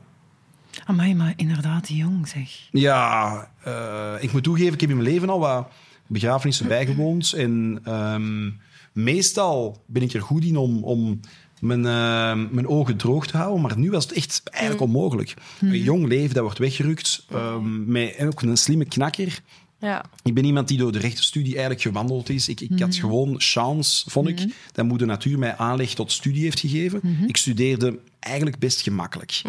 Amai, 0.86 1.16
maar 1.16 1.34
inderdaad, 1.36 1.88
jong 1.88 2.28
zeg. 2.28 2.68
Ja, 2.72 3.52
eh, 3.64 4.14
ik 4.20 4.32
moet 4.32 4.44
toegeven, 4.44 4.74
ik 4.74 4.82
heb 4.82 4.90
in 4.90 4.96
mijn 4.96 5.10
leven 5.10 5.30
al 5.30 5.40
wat 5.40 5.68
begrafenissen 6.08 6.68
bijgewoond. 6.68 7.34
En 7.34 7.80
ehm, 7.84 8.50
meestal 8.92 9.84
ben 9.86 10.02
ik 10.02 10.14
er 10.14 10.22
goed 10.22 10.44
in 10.44 10.58
om, 10.58 10.84
om 10.84 11.20
mijn, 11.64 11.86
eh, 11.86 12.52
mijn 12.52 12.68
ogen 12.68 12.98
droog 12.98 13.28
te 13.28 13.38
houden. 13.38 13.62
Maar 13.62 13.78
nu 13.78 13.90
was 13.90 14.04
het 14.04 14.14
echt 14.14 14.42
eigenlijk 14.44 14.84
onmogelijk. 14.84 15.34
Een 15.62 15.82
jong 15.82 16.08
leven, 16.08 16.34
dat 16.34 16.44
wordt 16.44 16.60
weggerukt. 16.60 17.26
ehm, 17.32 17.92
met 17.92 18.16
en 18.16 18.28
ook 18.28 18.42
een 18.42 18.58
slimme 18.58 18.86
knakker. 18.86 19.42
Ja. 19.80 20.06
Ik 20.24 20.34
ben 20.34 20.46
iemand 20.46 20.68
die 20.68 20.78
door 20.78 20.92
de 20.92 21.00
rechtenstudie 21.00 21.52
eigenlijk 21.52 21.82
gewandeld 21.82 22.30
is. 22.30 22.48
Ik, 22.48 22.62
ik 22.62 22.80
had 22.80 22.96
gewoon 22.96 23.36
chance, 23.38 24.10
vond 24.10 24.28
ik, 24.28 24.54
dat 24.72 24.86
moeder 24.86 25.08
natuur 25.08 25.40
mij 25.40 25.56
aanleg 25.56 25.94
tot 25.94 26.12
studie 26.12 26.44
heeft 26.44 26.60
gegeven. 26.60 27.02
Ik 27.28 27.38
studeerde 27.38 28.00
eigenlijk 28.20 28.60
best 28.60 28.82
gemakkelijk. 28.82 29.42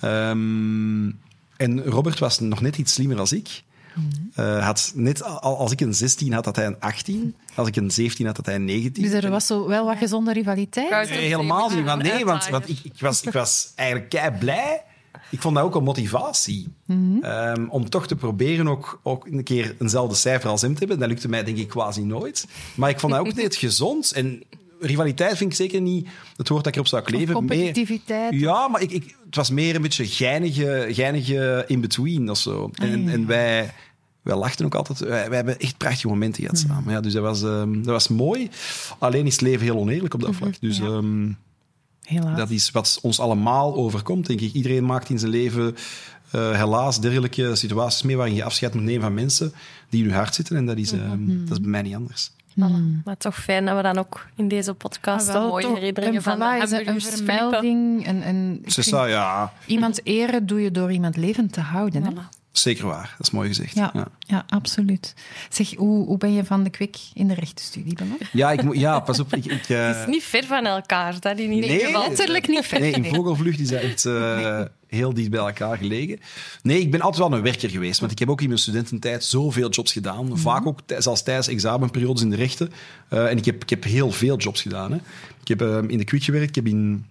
Ehm, 0.00 1.10
en 1.56 1.82
Robert 1.84 2.18
was 2.18 2.40
nog 2.40 2.60
net 2.60 2.78
iets 2.78 2.92
slimmer 2.92 3.18
als 3.18 3.32
ik. 3.32 3.62
Eh, 4.34 4.64
had 4.64 4.92
net 4.94 5.22
al, 5.22 5.58
als 5.58 5.72
ik 5.72 5.80
een 5.80 5.94
16 5.94 6.32
had, 6.32 6.44
had 6.44 6.56
hij 6.56 6.66
een 6.66 6.80
18. 6.80 7.34
Als 7.54 7.68
ik 7.68 7.76
een 7.76 7.90
17 7.90 8.26
had, 8.26 8.36
had 8.36 8.46
hij 8.46 8.54
een 8.54 8.64
19. 8.64 9.02
Dus 9.02 9.12
er 9.12 9.30
was 9.30 9.46
zo 9.46 9.68
wel 9.68 9.84
wat 9.84 9.96
gezonde 9.96 10.32
rivaliteit. 10.32 11.08
Nee, 11.08 11.18
helemaal 11.18 11.70
niet. 11.70 11.84
Want 11.84 12.02
nee, 12.02 12.24
want, 12.24 12.48
want 12.48 12.68
ik, 12.68 12.78
ik, 12.82 12.92
was, 12.98 13.22
ik 13.22 13.32
was 13.32 13.72
eigenlijk 13.74 14.10
kei 14.10 14.30
blij. 14.38 14.82
Ik 15.30 15.40
vond 15.40 15.54
dat 15.54 15.64
ook 15.64 15.74
een 15.74 15.82
motivatie. 15.82 16.68
Ehm, 17.20 17.66
om 17.68 17.90
toch 17.90 18.06
te 18.06 18.16
proberen 18.16 18.68
ook, 18.68 19.00
ook 19.02 19.26
een 19.26 19.42
keer 19.42 19.76
eenzelfde 19.78 20.14
cijfer 20.14 20.50
als 20.50 20.60
hem 20.60 20.72
te 20.72 20.78
hebben. 20.78 20.98
Dat 20.98 21.08
lukte 21.08 21.28
mij 21.28 21.44
denk 21.44 21.56
ik 21.58 21.68
quasi 21.68 22.04
nooit. 22.04 22.46
Maar 22.74 22.90
ik 22.90 23.00
vond 23.00 23.12
dat 23.12 23.20
ook 23.20 23.34
net 23.34 23.56
gezond. 23.56 24.12
En 24.12 24.42
rivaliteit 24.80 25.36
vind 25.36 25.50
ik 25.50 25.56
zeker 25.56 25.80
niet 25.80 26.08
het 26.36 26.48
woord 26.48 26.64
dat 26.64 26.66
ik 26.72 26.74
erop 26.74 26.86
zou 26.88 27.02
kleven. 27.02 27.26
Meer- 27.26 27.34
competitiviteit. 27.34 28.34
ja, 28.34 28.68
maar 28.68 28.80
ik, 28.82 28.90
ik, 28.90 29.16
het 29.26 29.36
was 29.36 29.50
meer 29.50 29.74
een 29.74 29.82
beetje 29.82 30.06
geinige, 30.06 30.86
geinige 30.90 31.64
in-between 31.66 32.30
of 32.30 32.38
zo. 32.38 32.70
En, 32.74 33.02
ja. 33.04 33.12
en 33.12 33.26
wij, 33.26 33.72
wij 34.22 34.36
lachten 34.36 34.64
ook 34.64 34.74
altijd. 34.74 34.98
Wij, 34.98 35.26
wij 35.28 35.36
hebben 35.36 35.58
echt 35.58 35.76
prachtige 35.76 36.08
momenten 36.08 36.42
gehad 36.42 36.58
samen. 36.58 36.92
Ja, 36.92 37.00
dus 37.00 37.12
dat 37.12 37.22
was, 37.22 37.42
ehm, 37.42 37.72
dat 37.74 37.84
was 37.84 38.08
mooi. 38.08 38.50
Alleen 38.98 39.26
is 39.26 39.32
het 39.32 39.40
leven 39.42 39.64
heel 39.64 39.76
oneerlijk 39.78 40.14
op 40.14 40.20
dat 40.20 40.34
vlak. 40.34 40.60
Dus 40.60 40.76
Ja. 40.78 40.84
ehm, 40.84 41.28
Helaas. 42.02 42.36
dat 42.36 42.50
is 42.50 42.70
wat 42.70 42.98
ons 43.02 43.20
allemaal 43.20 43.74
overkomt, 43.74 44.26
denk 44.26 44.40
ik. 44.40 44.52
Iedereen 44.52 44.84
maakt 44.84 45.08
in 45.10 45.18
zijn 45.18 45.30
leven 45.30 45.76
eh, 46.30 46.50
helaas 46.56 47.00
dergelijke 47.00 47.54
situaties 47.54 48.02
mee 48.02 48.16
waarin 48.16 48.34
je 48.34 48.44
afscheid 48.44 48.74
moet 48.74 48.82
nemen 48.82 49.02
van 49.02 49.14
mensen 49.14 49.52
die 49.90 50.02
in 50.02 50.08
je 50.08 50.14
hart 50.14 50.34
zitten. 50.34 50.56
En 50.56 50.66
dat 50.66 50.76
is, 50.76 50.92
ehm, 50.92 51.26
dat 51.44 51.50
is 51.52 51.60
bij 51.60 51.70
mij 51.70 51.82
niet 51.82 51.94
anders. 51.94 52.30
Voilà. 52.60 53.02
Maar 53.04 53.16
toch 53.16 53.36
fijn 53.36 53.64
dat 53.64 53.76
we 53.76 53.82
dan 53.82 53.98
ook 53.98 54.26
in 54.36 54.48
deze 54.48 54.74
podcast 54.74 55.28
Ah, 55.28 55.34
wel, 55.34 55.48
mooie 55.48 55.62
toch. 55.64 55.74
herinneringen 55.74 56.16
En 56.16 56.22
van 56.22 56.38
is 56.62 56.70
een- 56.72 56.88
een 56.88 57.00
vermelding. 57.00 58.06
En, 58.06 58.22
en 58.22 58.58
ik 58.62 58.70
Ze 58.70 58.82
vind, 58.82 58.96
zei, 58.96 59.10
ja, 59.10 59.52
Iemand 59.66 60.06
eren 60.06 60.46
doe 60.46 60.60
je 60.62 60.70
door 60.70 60.92
iemand 60.92 61.16
levend 61.16 61.52
te 61.52 61.60
houden. 61.60 62.02
Hè? 62.02 62.10
Zeker 62.56 62.86
waar, 62.86 63.14
dat 63.18 63.26
is 63.26 63.32
mooi 63.32 63.48
gezegd. 63.48 63.74
Ja, 63.74 63.90
ja. 63.94 64.08
ja. 64.18 64.44
absoluut. 64.48 65.14
Zeg, 65.48 65.74
hoe, 65.74 66.06
hoe 66.06 66.18
ben 66.18 66.32
je 66.32 66.44
van 66.44 66.62
de 66.62 66.70
kwik 66.70 66.96
in 67.14 67.28
de 67.28 67.34
rechtenstudie 67.34 67.94
beland? 67.94 68.20
Ja, 68.32 68.52
ik 68.52 68.62
moet, 68.62 68.76
ja 68.76 69.00
pas 69.00 69.20
op. 69.20 69.34
Ik, 69.34 69.44
ik, 69.44 69.68
uh... 69.68 69.86
Het 69.86 69.96
is 69.96 70.06
niet 70.06 70.22
ver 70.22 70.44
van 70.44 70.66
elkaar, 70.66 71.20
dat 71.20 71.38
in 71.38 71.52
ieder 71.52 71.70
Nee, 71.70 71.80
geval. 71.80 72.08
Letterlijk 72.08 72.48
niet 72.48 72.64
ver. 72.64 72.80
Nee, 72.80 72.92
in 72.92 73.14
vogelvlucht 73.14 73.58
is 73.58 73.68
dat 73.68 73.80
echt 73.80 74.04
eh, 74.04 74.60
heel 74.86 75.14
dicht 75.14 75.30
bij 75.30 75.40
elkaar 75.40 75.76
gelegen. 75.76 76.20
Nee, 76.62 76.80
ik 76.80 76.90
ben 76.90 77.00
altijd 77.00 77.28
wel 77.28 77.38
een 77.38 77.44
werker 77.44 77.70
geweest, 77.70 78.00
want 78.00 78.12
ik 78.12 78.18
heb 78.18 78.30
ook 78.30 78.40
in 78.40 78.48
mijn 78.48 78.60
studententijd 78.60 79.24
zoveel 79.24 79.68
jobs 79.70 79.92
gedaan. 79.92 80.38
Vaak 80.38 80.66
ook 80.66 80.80
zelfs 80.98 81.22
tijdens 81.22 81.48
examenperiodes 81.48 82.22
in 82.22 82.30
de 82.30 82.36
rechten. 82.36 82.72
Eh, 83.08 83.30
en 83.30 83.36
ik 83.36 83.44
heb, 83.44 83.62
ik 83.62 83.70
heb 83.70 83.84
heel 83.84 84.10
veel 84.10 84.36
jobs 84.36 84.62
gedaan. 84.62 84.92
Hè. 84.92 84.98
Ik 85.40 85.48
heb 85.48 85.62
eh, 85.62 85.78
in 85.86 85.98
de 85.98 86.04
Kwik 86.04 86.22
gewerkt, 86.24 86.48
ik 86.48 86.54
heb 86.54 86.66
in 86.66 87.06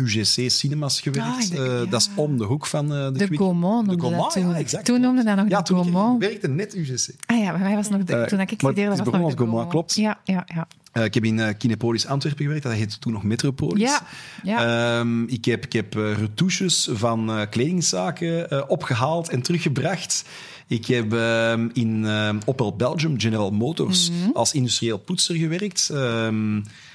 UGC 0.00 0.50
Cinemas 0.50 1.00
gewerkt. 1.00 1.50
Ah, 1.52 1.58
Eh, 1.58 1.64
ja. 1.80 1.84
Dat 1.84 2.00
is 2.00 2.08
om 2.14 2.38
de 2.38 2.44
hoek 2.44 2.66
van 2.66 2.94
eh, 2.94 3.04
de, 3.12 3.28
De. 3.28 3.36
Gaumont 3.36 3.88
De 3.88 4.00
Gaumont, 4.00 4.34
ja, 4.34 4.54
exact. 4.54 4.84
Toen 4.84 5.00
noemde 5.00 5.24
dat 5.24 5.36
nog 5.36 5.48
Ja, 5.48 5.60
de 5.62 5.74
Gaumont. 5.74 6.20
werkte 6.22 6.48
net 6.48 6.74
UGC. 6.74 7.08
Ah 7.26 7.38
ja, 7.38 7.50
bij 7.52 7.60
mij 7.60 7.74
was 7.74 7.88
nog 7.88 8.04
de, 8.04 8.16
Eh, 8.16 8.22
toen 8.26 8.40
ik 8.40 8.48
studeerde, 8.50 8.80
het 8.80 8.88
was 8.88 8.98
nog 8.98 9.06
begonnen 9.06 9.30
de 9.36 9.42
Gaumont, 9.42 9.68
klopt. 9.70 9.94
Ja, 9.94 10.20
ja, 10.24 10.46
ja. 10.54 10.68
Ik 11.04 11.14
heb 11.14 11.24
in 11.24 11.40
eh, 11.40 11.54
Kinepolis 11.58 12.06
Antwerpen 12.06 12.42
gewerkt, 12.44 12.62
dat 12.64 12.72
heette 12.72 12.98
toen 12.98 13.12
nog 13.12 13.22
Metropolis. 13.22 13.82
Ja, 13.90 14.00
ja. 14.42 14.98
Ehm, 14.98 15.22
ik 15.24 15.44
heb, 15.44 15.64
ik 15.64 15.72
heb 15.72 15.94
retouches 15.94 16.88
van 16.92 17.46
kledingzaken 17.50 18.50
eh, 18.50 18.62
opgehaald 18.68 19.28
en 19.28 19.42
teruggebracht. 19.42 20.24
Ik 20.66 20.86
heb 20.86 21.12
ehm, 21.12 21.68
in 21.72 22.04
ehm, 22.06 22.38
Opel 22.44 22.76
Belgium, 22.76 23.20
General 23.20 23.50
Motors, 23.50 24.10
Mhm. 24.10 24.30
als 24.32 24.52
industrieel 24.52 24.98
poetser 24.98 25.34
gewerkt. 25.36 25.90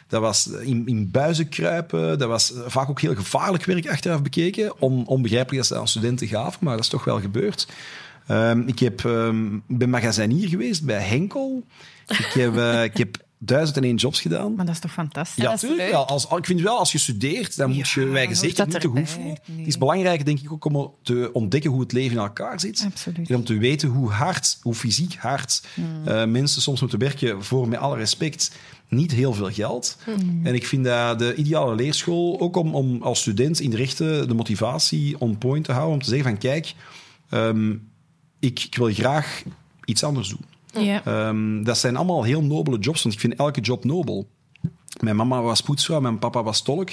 Dat 0.08 0.22
was 0.22 0.48
in, 0.48 0.88
in 0.88 1.12
buizen 1.12 1.50
kruipen. 1.50 2.20
Dat 2.20 2.28
was 2.28 2.54
eh, 2.54 2.62
vaak 2.68 2.90
ook 2.90 3.02
heel 3.02 3.16
gevaarlijk 3.16 3.66
werk 3.66 3.90
achteraf 3.90 4.22
bekeken. 4.22 4.82
On, 4.82 5.08
onbegrijpelijk 5.08 5.58
dat 5.58 5.68
ze 5.68 5.78
aan 5.78 5.88
studenten 5.88 6.28
gaven, 6.28 6.60
maar 6.62 6.76
dat 6.76 6.84
is 6.84 6.90
toch 6.90 7.04
wel 7.04 7.22
gebeurd. 7.22 7.68
Ehm, 8.28 8.60
ik 8.60 8.80
heb, 8.80 9.00
ik 9.68 9.78
ben 9.78 9.90
magazinier 9.90 10.48
geweest 10.48 10.86
bij 10.86 11.02
Henkel. 11.02 11.64
Ik 12.08 12.32
heb, 12.34 12.58
eh, 12.58 12.84
ik 12.84 12.98
heb 12.98 13.18
duizend 13.38 13.78
en 13.78 13.84
één 13.84 13.96
jobs 13.96 14.22
gedaan. 14.22 14.56
Maar 14.56 14.66
dat 14.66 14.76
is 14.76 14.82
toch 14.82 14.92
fantastisch? 14.92 15.44
Ja, 15.44 15.50
dat 15.50 15.54
is 15.54 15.60
tuurlijk. 15.60 15.82
leuk. 15.82 15.92
Ja, 15.92 15.98
als, 15.98 16.28
ik 16.38 16.46
vind 16.46 16.62
wel, 16.62 16.78
als 16.78 16.92
je 16.92 16.98
studeert, 16.98 17.58
dan 17.58 17.68
moet 17.68 17.78
je 17.78 17.84
zeker 17.84 18.58
hoort 18.58 18.68
niet 18.68 18.82
te 18.82 18.88
hoeven. 18.88 19.24
Nee. 19.24 19.38
Het 19.58 19.68
is 19.68 19.78
belangrijk, 19.78 20.26
denk 20.26 20.40
ik, 20.40 20.52
ook 20.52 20.66
om 20.66 20.94
te 21.04 21.30
ontdekken 21.34 21.72
hoe 21.72 21.80
het 21.80 21.92
leven 21.92 22.18
in 22.18 22.24
elkaar 22.24 22.60
zit. 22.60 22.84
Absoluut. 22.86 23.30
En 23.30 23.36
om 23.36 23.44
te 23.44 23.58
weten 23.58 23.90
hoe 23.90 24.10
hard, 24.10 24.58
hoe 24.62 24.74
fysiek 24.74 25.16
hard 25.16 25.64
Hmm. 25.74 26.08
eh, 26.08 26.26
mensen 26.26 26.62
soms 26.62 26.80
moeten 26.82 27.00
werken 27.00 27.44
voor, 27.44 27.68
met 27.68 27.80
alle 27.80 27.98
respect, 27.98 28.52
niet 28.88 29.12
heel 29.12 29.34
veel 29.34 29.52
geld. 29.52 29.98
Hmm. 30.04 30.46
En 30.46 30.54
ik 30.56 30.68
vind 30.68 30.84
dat 30.86 31.20
de 31.20 31.36
ideale 31.36 31.76
leerschool, 31.76 32.40
ook 32.40 32.56
om, 32.56 32.76
om 32.76 33.02
als 33.02 33.20
student 33.20 33.60
in 33.60 33.70
de 33.70 33.78
rechten 33.78 34.28
de 34.28 34.34
motivatie 34.34 35.20
on 35.20 35.38
point 35.38 35.66
te 35.66 35.72
houden, 35.72 35.94
om 35.94 36.02
te 36.02 36.10
zeggen 36.10 36.30
van 36.30 36.38
kijk, 36.38 36.74
ehm, 37.30 37.72
ik, 38.40 38.64
ik 38.64 38.76
wil 38.76 38.94
graag 38.94 39.44
iets 39.86 40.04
anders 40.04 40.30
doen. 40.30 40.46
Ja. 40.80 41.06
Ehm, 41.06 41.64
dat 41.64 41.78
zijn 41.78 41.96
allemaal 41.96 42.24
heel 42.24 42.42
nobele 42.42 42.78
jobs, 42.78 43.04
want 43.04 43.16
ik 43.16 43.22
vind 43.22 43.36
elke 43.36 43.62
job 43.62 43.84
nobel. 43.84 44.28
Mijn 45.00 45.16
mama 45.16 45.42
was 45.42 45.62
poetsvrouw, 45.62 46.00
mijn 46.00 46.20
papa 46.20 46.44
was 46.44 46.62
tolk. 46.62 46.90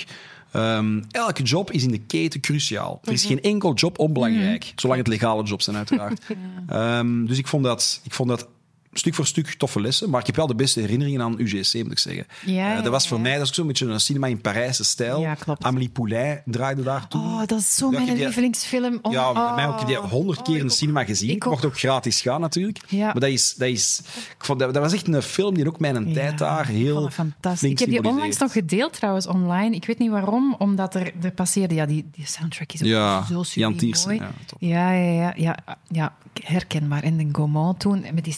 Ehm, 0.52 1.00
elke 1.10 1.42
job 1.42 1.70
is 1.70 1.82
in 1.82 1.90
de 1.90 2.00
keten 2.00 2.40
cruciaal. 2.40 3.00
Er 3.04 3.12
is 3.12 3.24
geen 3.24 3.42
enkel 3.42 3.74
job 3.74 3.98
onbelangrijk, 3.98 4.72
zolang 4.76 4.98
het 4.98 5.08
legale 5.08 5.42
jobs 5.42 5.64
zijn, 5.64 5.76
uiteraard. 5.76 6.22
Ehm, 6.68 7.24
dus 7.24 7.38
ik 7.38 7.46
vond, 7.46 7.64
dat, 7.64 8.00
ik 8.04 8.12
vond 8.12 8.28
dat 8.28 8.48
stuk 8.92 9.14
voor 9.14 9.26
stuk 9.26 9.46
toffe 9.54 9.80
lessen, 9.80 10.10
maar 10.10 10.20
ik 10.20 10.26
heb 10.26 10.36
wel 10.36 10.46
de 10.46 10.54
beste 10.54 10.80
herinneringen 10.80 11.22
aan 11.22 11.34
UGC, 11.38 11.74
moet 11.74 11.92
ik 11.92 11.98
zeggen. 11.98 12.26
Ja, 12.44 12.76
Eh, 12.76 12.82
dat 12.82 12.92
was 12.92 13.08
voor 13.08 13.16
ja. 13.16 13.22
mij 13.22 13.32
dat 13.32 13.42
is 13.42 13.48
ook 13.48 13.54
zo'n 13.54 13.66
beetje 13.66 13.86
een 13.86 14.00
cinema 14.00 14.26
in 14.26 14.40
Parijse 14.40 14.84
stijl. 14.84 15.20
Ja, 15.20 15.34
klopt. 15.34 15.64
Amélie 15.64 15.88
Poulain 15.88 16.42
draaide 16.44 16.82
daar 16.82 17.08
toen. 17.08 17.20
Oh, 17.20 17.46
dat 17.46 17.58
is 17.60 17.74
zo 17.76 17.90
ik 17.90 18.04
mijn 18.04 18.16
lievelingsfilm. 18.16 18.98
Oh, 19.02 19.12
Ja, 19.12 19.32
bij 19.32 19.42
oh. 19.42 19.54
mij 19.54 19.64
heb 19.64 19.80
ik 19.80 19.86
die 19.86 19.96
honderd 19.96 20.42
keer 20.42 20.58
in 20.58 20.66
de 20.66 20.72
cinema 20.72 21.04
gezien. 21.04 21.30
Ik 21.30 21.36
Ik 21.36 21.44
mocht 21.44 21.64
ook. 21.64 21.78
gratis 21.78 22.20
gaan, 22.20 22.40
natuurlijk. 22.40 22.80
Ja. 22.88 23.04
Maar 23.04 23.20
dat, 23.20 23.30
is, 23.30 23.54
dat, 23.54 23.68
is, 23.68 24.00
ik 24.38 24.44
vond, 24.44 24.58
dat, 24.58 24.74
dat 24.74 24.82
was 24.82 24.92
echt 24.92 25.08
een 25.08 25.22
film 25.22 25.54
die 25.54 25.66
ook 25.66 25.80
mijn 25.80 26.12
tijd 26.12 26.38
daar 26.38 26.68
ik 26.68 26.76
heel 26.76 27.10
fantastisch. 27.10 27.70
Ik 27.70 27.78
heb 27.78 27.88
die 27.88 28.04
onlangs 28.04 28.38
nog 28.38 28.52
gedeeld 28.52 28.92
trouwens 28.92 29.26
online. 29.26 29.74
Ik 29.76 29.86
weet 29.86 29.98
niet 29.98 30.10
waarom, 30.10 30.54
omdat 30.58 30.94
er, 30.94 31.12
er 31.22 31.32
passeerde... 31.32 31.74
Ja, 31.74 31.86
die, 31.86 32.08
die 32.12 32.26
soundtrack 32.26 32.72
is 32.72 32.80
ook 32.82 33.24
zo 33.28 33.42
super 33.42 33.60
Jan 33.60 33.76
Tiersen, 33.76 34.08
mooi. 34.08 34.20
ja. 34.58 34.92
Ja, 34.92 34.92
ja, 34.92 35.32
ja, 35.36 35.58
ja, 35.88 36.14
herkenbaar. 36.42 37.02
En 37.02 37.16
de 37.16 37.28
Gaumont 37.32 37.80
toen, 37.80 38.04
met 38.14 38.24
die 38.24 38.32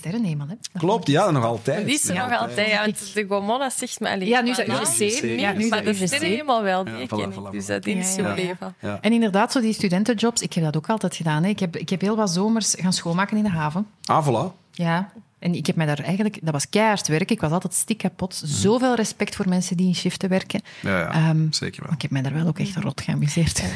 sterrenhemel. 0.44 0.48
Hè. 0.48 0.54
Dat 0.72 0.82
Klopt, 0.82 1.06
ja, 1.06 1.30
nog 1.30 1.44
altijd. 1.44 1.84
Die 1.86 1.94
is 1.94 2.08
er 2.08 2.14
Ja, 2.14 2.28
nog 2.28 2.38
altijd. 2.38 2.68
Ja, 2.70 2.80
want 2.84 3.14
de 3.14 3.26
Gaumont, 3.28 3.60
dat 3.60 3.72
zegt 3.72 4.00
me 4.00 4.10
alleen. 4.10 4.28
Ja, 4.28 4.40
nu 4.40 4.50
is 4.50 4.56
dat 4.56 4.66
maar 4.66 4.76
Ja, 4.76 5.52
niet, 5.52 5.56
nu 5.56 5.62
is 5.62 5.68
maar 5.70 5.84
dat 5.84 6.20
helemaal 6.20 6.62
wel. 6.62 6.84
Die 6.84 7.06
ken 7.06 7.32
ik. 7.32 7.52
Dus 7.52 7.66
dat 7.66 7.86
is 7.86 8.14
gebleven. 8.14 8.74
Ja. 8.80 8.98
En 9.00 9.12
inderdaad, 9.12 9.52
zo 9.52 9.60
die 9.60 9.72
studentenjobs, 9.72 10.42
ik 10.42 10.52
heb 10.52 10.64
dat 10.64 10.76
ook 10.76 10.88
altijd 10.88 11.16
gedaan. 11.16 11.42
Hè. 11.42 11.48
Ik, 11.48 11.58
heb, 11.60 11.76
ik 11.76 11.88
heb 11.88 12.00
heel 12.00 12.16
wat 12.16 12.30
zomers 12.30 12.74
gaan 12.78 12.92
schoonmaken 12.92 13.36
in 13.36 13.42
de 13.42 13.50
haven. 13.50 13.86
Ah, 14.04 14.28
voilà. 14.28 14.52
Ja. 14.72 15.12
En 15.38 15.54
ik 15.54 15.66
heb 15.66 15.76
mij 15.76 15.86
daar 15.86 15.98
eigenlijk... 15.98 16.38
Dat 16.42 16.52
was 16.52 16.68
keihard 16.68 17.08
werken. 17.08 17.34
Ik 17.34 17.40
was 17.40 17.50
altijd 17.50 17.74
stik 17.74 17.98
kapot. 17.98 18.42
Zoveel 18.44 18.94
respect 18.94 19.36
voor 19.36 19.48
mensen 19.48 19.76
die 19.76 19.86
in 19.86 19.94
shiften 19.94 20.28
werken. 20.28 20.62
Ja, 20.80 20.98
ja, 20.98 21.10
Ehm, 21.12 21.46
zeker 21.52 21.76
wel. 21.80 21.86
Maar 21.86 21.94
ik 21.96 22.02
heb 22.02 22.10
mij 22.10 22.22
daar 22.22 22.34
wel 22.34 22.46
ook 22.46 22.58
echt 22.58 22.76
rot 22.76 23.00
geamuseerd. 23.00 23.62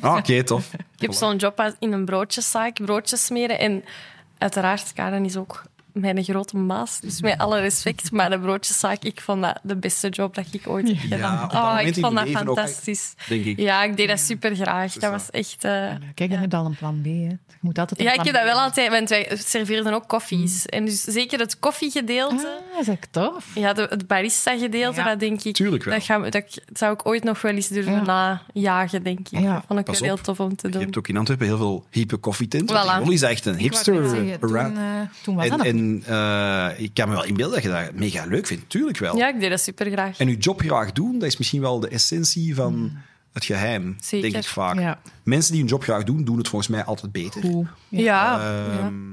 Ah, 0.00 0.16
Oké, 0.16 0.42
tof. 0.44 0.72
Ik 0.74 1.00
heb 1.00 1.12
zo'n 1.12 1.36
job 1.36 1.74
in 1.78 1.92
een 1.92 2.04
broodjeszaak, 2.04 2.74
broodjes 2.84 3.24
smeren. 3.24 3.58
En 3.58 3.84
uiteraard, 4.38 4.92
Karen 4.92 5.24
is 5.24 5.36
ook 5.36 5.62
mijn 5.94 6.24
grote 6.24 6.56
baas. 6.56 7.00
Dus 7.00 7.20
met 7.20 7.38
alle 7.38 7.60
respect, 7.60 8.12
maar 8.12 8.30
de 8.30 8.38
broodjeszaak, 8.38 9.02
ik 9.04 9.20
vond 9.20 9.42
dat 9.42 9.58
de 9.62 9.76
beste 9.76 10.08
job 10.08 10.34
dat 10.34 10.46
ik 10.50 10.68
ooit 10.68 10.88
heb 10.88 10.98
gedaan. 10.98 11.48
dat 11.48 11.52
oh, 11.52 11.76
ik 11.80 11.94
vond 11.94 12.18
je 12.18 12.32
dat 12.34 12.46
ook, 12.48 12.56
fantastisch. 12.56 13.14
denk 13.28 13.44
ik. 13.44 13.58
Ja, 13.58 13.82
ik 13.84 13.96
deed 13.96 14.08
dat 14.08 14.18
super 14.20 14.54
graag. 14.56 14.92
Dat 14.92 15.10
was 15.10 15.30
echt... 15.30 15.64
eh, 15.64 15.90
Kijk, 16.14 16.30
je 16.30 16.56
al 16.56 16.64
een 16.66 16.76
plan 16.76 17.00
B. 17.02 17.04
Hè. 17.04 17.10
Je 17.10 17.70
moet 17.70 17.78
altijd 17.78 18.00
een 18.00 18.06
Ja, 18.06 18.12
ik 18.12 18.22
heb 18.24 18.34
dat 18.34 18.44
wel 18.44 18.60
altijd, 18.60 18.90
want 18.90 19.08
wij 19.08 19.30
serveerden 19.34 19.92
ook 19.94 20.08
koffies. 20.08 20.66
En 20.66 20.84
dus 20.84 21.02
zeker 21.02 21.38
het 21.38 21.58
koffiegedeelte, 21.58 22.58
Ah, 22.74 22.80
is 22.80 22.86
dat 22.86 22.96
tof? 23.10 23.46
ja, 23.54 23.72
de, 23.72 23.86
het 23.90 24.06
barista-gedeelte, 24.06 25.00
Ja. 25.00 25.06
dat 25.06 25.20
denk 25.20 25.42
ik... 25.42 25.54
Tuurlijk 25.54 25.84
wel. 25.84 25.94
Dat, 25.94 26.02
gaan 26.04 26.20
we- 26.22 26.28
dat 26.30 26.60
zou 26.72 26.92
ik 26.92 27.06
ooit 27.06 27.24
nog 27.24 27.40
wel 27.42 27.52
eens 27.52 27.68
durven 27.68 28.04
najagen, 28.04 29.02
denk 29.02 29.18
ik. 29.18 29.40
Ja. 29.40 29.52
Dat 29.54 29.64
vond 29.66 29.78
ik 29.78 29.84
Pas 29.84 29.98
wel 30.00 30.08
heel 30.08 30.18
op. 30.18 30.22
tof 30.24 30.40
om 30.40 30.56
te 30.56 30.66
Je 30.66 30.72
doen. 30.72 30.82
hebt 30.82 30.98
ook 30.98 31.08
in 31.08 31.16
Antwerpen 31.16 31.46
heel 31.46 31.56
veel 31.56 31.84
hippe 31.90 32.16
koffietenten. 32.16 32.76
Voilà. 32.76 33.04
Voilà. 33.04 33.08
is 33.12 33.22
echt 33.22 33.46
een 33.46 33.56
hipster 33.56 34.08
zeggen, 34.08 34.40
toen, 34.40 34.56
around. 34.56 34.76
eh, 34.76 34.82
toen 35.22 35.34
was 35.34 35.44
En, 35.44 35.50
dat 35.50 35.62
niet. 35.62 35.66
En 35.84 36.02
eh, 36.06 36.84
ik 36.84 36.94
kan 36.94 37.08
me 37.08 37.14
wel 37.14 37.24
inbeelden 37.24 37.54
dat 37.54 37.62
je 37.62 37.68
dat 37.70 37.94
mega 37.94 38.26
leuk 38.26 38.46
vindt. 38.46 38.68
Tuurlijk 38.68 38.98
wel. 38.98 39.16
Ja, 39.16 39.28
ik 39.28 39.40
deed 39.40 39.50
dat 39.50 39.60
super 39.60 39.90
graag. 39.90 40.18
En 40.18 40.28
je 40.28 40.36
job 40.36 40.60
graag 40.60 40.92
doen, 40.92 41.12
dat 41.18 41.28
is 41.28 41.36
misschien 41.36 41.60
wel 41.60 41.80
de 41.80 41.88
essentie 41.88 42.54
van 42.54 42.92
het 43.32 43.44
geheim, 43.44 43.96
Zeker. 44.00 44.30
denk 44.30 44.44
ik 44.44 44.50
vaak. 44.50 44.78
Ja. 44.78 45.00
Mensen 45.24 45.52
die 45.52 45.60
hun 45.60 45.70
job 45.70 45.82
graag 45.82 46.04
doen, 46.04 46.24
doen 46.24 46.38
het 46.38 46.48
volgens 46.48 46.70
mij 46.70 46.84
altijd 46.84 47.12
beter. 47.12 47.44
Ja, 47.44 47.66
ja. 47.88 48.40
Ehm, 48.78 49.12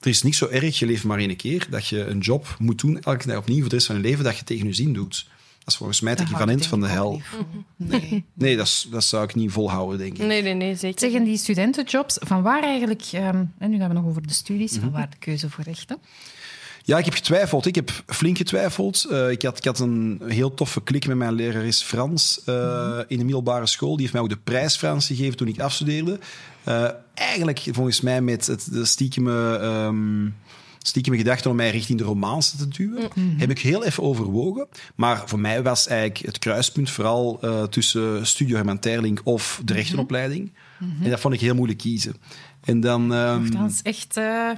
Er 0.00 0.08
is 0.12 0.22
niet 0.22 0.36
zo 0.36 0.46
erg, 0.48 0.78
je 0.78 0.86
leeft 0.86 1.04
maar 1.04 1.18
één 1.18 1.36
keer, 1.36 1.66
dat 1.70 1.86
je 1.86 2.04
een 2.04 2.18
job 2.18 2.56
moet 2.58 2.80
doen, 2.80 3.00
elke 3.00 3.26
dag 3.26 3.36
opnieuw 3.36 3.60
voor 3.60 3.68
de 3.68 3.74
rest 3.74 3.86
van 3.86 3.96
je 3.96 4.02
leven, 4.02 4.24
dat 4.24 4.38
je 4.38 4.44
tegen 4.44 4.66
je 4.66 4.72
zin 4.72 4.92
doet. 4.92 5.26
Dat 5.66 5.74
is 5.74 5.80
volgens 5.80 6.00
mij 6.00 6.12
het 6.12 6.20
equivalent 6.20 6.66
van 6.66 6.80
de 6.80 6.86
hel. 6.86 7.20
Nee. 7.76 8.24
Nee, 8.34 8.56
dat, 8.56 8.86
dat 8.90 9.04
zou 9.04 9.24
ik 9.24 9.34
niet 9.34 9.52
volhouden, 9.52 9.98
denk 9.98 10.12
ik. 10.18 10.26
Nee, 10.26 10.42
nee, 10.42 10.54
nee, 10.54 10.74
zeker. 10.76 11.00
Zeggen 11.00 11.24
die 11.24 11.36
studentenjobs, 11.36 12.16
van 12.20 12.42
waar 12.42 12.62
eigenlijk, 12.62 13.02
ehm, 13.12 13.44
en 13.58 13.70
nu 13.70 13.78
gaan 13.78 13.88
we 13.88 13.94
nog 13.94 14.06
over 14.06 14.26
de 14.26 14.32
studies, 14.32 14.72
Mhm. 14.72 14.80
van 14.80 14.90
waar 14.90 15.10
de 15.10 15.16
keuze 15.18 15.50
voor 15.50 15.64
rechten? 15.64 15.98
Ja, 16.82 16.98
ik 16.98 17.04
heb 17.04 17.14
getwijfeld. 17.14 17.66
Ik 17.66 17.74
heb 17.74 17.90
flink 18.06 18.36
getwijfeld. 18.36 19.04
Eh, 19.10 19.30
ik, 19.30 19.42
had, 19.42 19.58
ik 19.58 19.64
had 19.64 19.78
een 19.78 20.22
heel 20.26 20.54
toffe 20.54 20.82
klik 20.82 21.06
met 21.06 21.16
mijn 21.16 21.32
lerares 21.32 21.82
Frans 21.82 22.40
eh, 22.44 22.98
in 23.08 23.18
de 23.18 23.24
middelbare 23.24 23.66
school. 23.66 23.90
Die 23.92 24.00
heeft 24.00 24.12
mij 24.12 24.22
ook 24.22 24.28
de 24.28 24.36
prijs 24.36 24.76
Frans 24.76 25.06
gegeven 25.06 25.36
toen 25.36 25.48
ik 25.48 25.60
afstudeerde. 25.60 26.18
Eh, 26.64 26.88
eigenlijk 27.14 27.66
volgens 27.72 28.00
mij 28.00 28.20
met 28.20 28.46
het, 28.46 28.68
de 28.72 28.84
stiekeme, 28.84 29.56
ehm 29.56 30.26
stiekeme 30.86 31.16
gedachte 31.16 31.48
om 31.48 31.56
mij 31.56 31.70
richting 31.70 31.98
de 31.98 32.04
romance 32.04 32.56
te 32.56 32.68
duwen. 32.68 33.08
Heb 33.36 33.50
ik 33.50 33.58
heel 33.58 33.84
even 33.84 34.02
overwogen. 34.02 34.66
Maar 34.94 35.22
voor 35.28 35.38
mij 35.40 35.62
was 35.62 35.86
eigenlijk 35.86 36.26
het 36.26 36.38
kruispunt 36.38 36.90
vooral 36.90 37.38
eh, 37.40 37.62
tussen 37.62 38.26
Studio 38.26 38.56
Herman 38.56 38.78
Terling 38.78 39.20
of 39.24 39.60
de 39.64 39.72
rechtenopleiding. 39.72 40.52
En 41.02 41.10
dat 41.10 41.20
vond 41.20 41.34
ik 41.34 41.40
heel 41.40 41.54
moeilijk 41.54 41.78
kiezen. 41.78 42.14
En 42.64 42.80
dan... 42.80 43.14
ehm, 43.14 43.50
Dat 43.50 43.70
is 43.70 43.82
echt... 43.82 44.16
eh, 44.16 44.50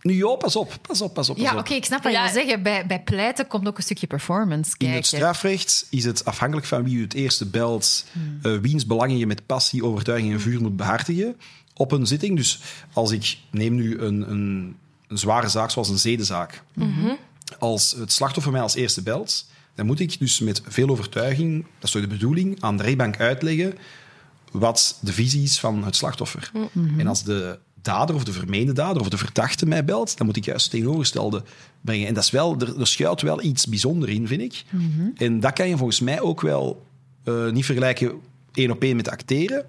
nu, 0.00 0.14
joh, 0.14 0.38
pas 0.38 0.56
op, 0.56 0.78
pas 0.82 1.00
op, 1.00 1.14
pas 1.14 1.28
op. 1.30 1.36
Pas 1.36 1.44
Ja, 1.44 1.58
oké, 1.58 1.74
ik 1.74 1.84
snap 1.84 2.02
wat 2.02 2.12
Ja. 2.12 2.26
je 2.26 2.32
wil 2.32 2.42
zeggen. 2.42 2.62
Bij, 2.62 2.86
bij 2.86 3.02
pleiten 3.02 3.46
komt 3.46 3.66
ook 3.68 3.76
een 3.76 3.82
stukje 3.82 4.06
performance 4.06 4.70
In 4.70 4.76
kijken. 4.78 4.96
het 4.96 5.06
strafrecht 5.06 5.86
is 5.90 6.04
het 6.04 6.24
afhankelijk 6.24 6.66
van 6.66 6.84
wie 6.84 6.96
u 6.96 7.02
het 7.02 7.14
eerste 7.14 7.46
belt, 7.46 8.04
eh, 8.42 8.56
wiens 8.56 8.86
belangen 8.86 9.18
je 9.18 9.26
met 9.26 9.46
passie, 9.46 9.84
overtuiging 9.84 10.32
en 10.32 10.40
vuur 10.40 10.60
moet 10.60 10.76
behartigen 10.76 11.36
op 11.74 11.92
een 11.92 12.06
zitting. 12.06 12.36
Dus 12.36 12.60
als 12.92 13.10
ik 13.10 13.36
neem 13.50 13.74
nu 13.74 13.98
een, 13.98 14.30
een, 14.30 14.76
een 15.06 15.18
zware 15.18 15.48
zaak 15.48 15.70
zoals 15.70 15.88
een 15.88 15.98
zedenzaak, 15.98 16.62
als 17.58 17.94
het 17.98 18.12
slachtoffer 18.12 18.52
mij 18.52 18.60
als 18.60 18.74
eerste 18.74 19.02
belt, 19.02 19.46
dan 19.74 19.86
moet 19.86 20.00
ik 20.00 20.18
dus 20.18 20.40
met 20.40 20.62
veel 20.68 20.88
overtuiging, 20.88 21.62
dat 21.62 21.82
is 21.82 21.90
toch 21.90 22.02
de 22.02 22.08
bedoeling, 22.08 22.62
aan 22.62 22.76
de 22.76 22.82
rechtbank 22.82 23.20
uitleggen 23.20 23.74
wat 24.52 24.98
de 25.02 25.12
visie 25.12 25.42
is 25.42 25.60
van 25.60 25.84
het 25.84 25.96
slachtoffer. 25.96 26.50
En 26.98 27.06
als 27.06 27.22
de 27.22 27.58
dader 27.82 28.14
of 28.14 28.24
de 28.24 28.32
vermeende 28.32 28.72
dader 28.72 29.00
of 29.00 29.08
de 29.08 29.18
verdachte 29.18 29.66
mij 29.66 29.84
belt, 29.84 30.16
dan 30.16 30.26
moet 30.26 30.36
ik 30.36 30.44
juist 30.44 30.62
het 30.62 30.70
tegenovergestelde 30.70 31.42
brengen. 31.80 32.06
En 32.06 32.14
dat 32.14 32.22
is 32.22 32.30
wel, 32.30 32.56
er, 32.58 32.80
er 32.80 32.86
schuilt 32.86 33.20
wel 33.20 33.42
iets 33.42 33.66
bijzonders 33.66 34.12
in, 34.12 34.26
vind 34.26 34.40
ik. 34.40 34.64
En 35.16 35.40
dat 35.40 35.52
kan 35.52 35.68
je 35.68 35.76
volgens 35.76 36.00
mij 36.00 36.20
ook 36.20 36.40
wel 36.40 36.86
eh, 37.24 37.50
niet 37.50 37.64
vergelijken 37.64 38.20
één 38.56 38.70
op 38.70 38.82
één 38.82 38.96
met 38.96 39.08
acteren. 39.08 39.64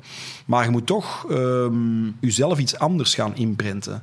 Maar 0.46 0.63
je 0.63 0.70
moet 0.72 0.86
toch 0.86 1.25
ehm, 1.32 2.06
jezelf 2.20 2.60
iets 2.60 2.77
anders 2.77 3.15
gaan 3.15 3.36
inprenten. 3.36 4.01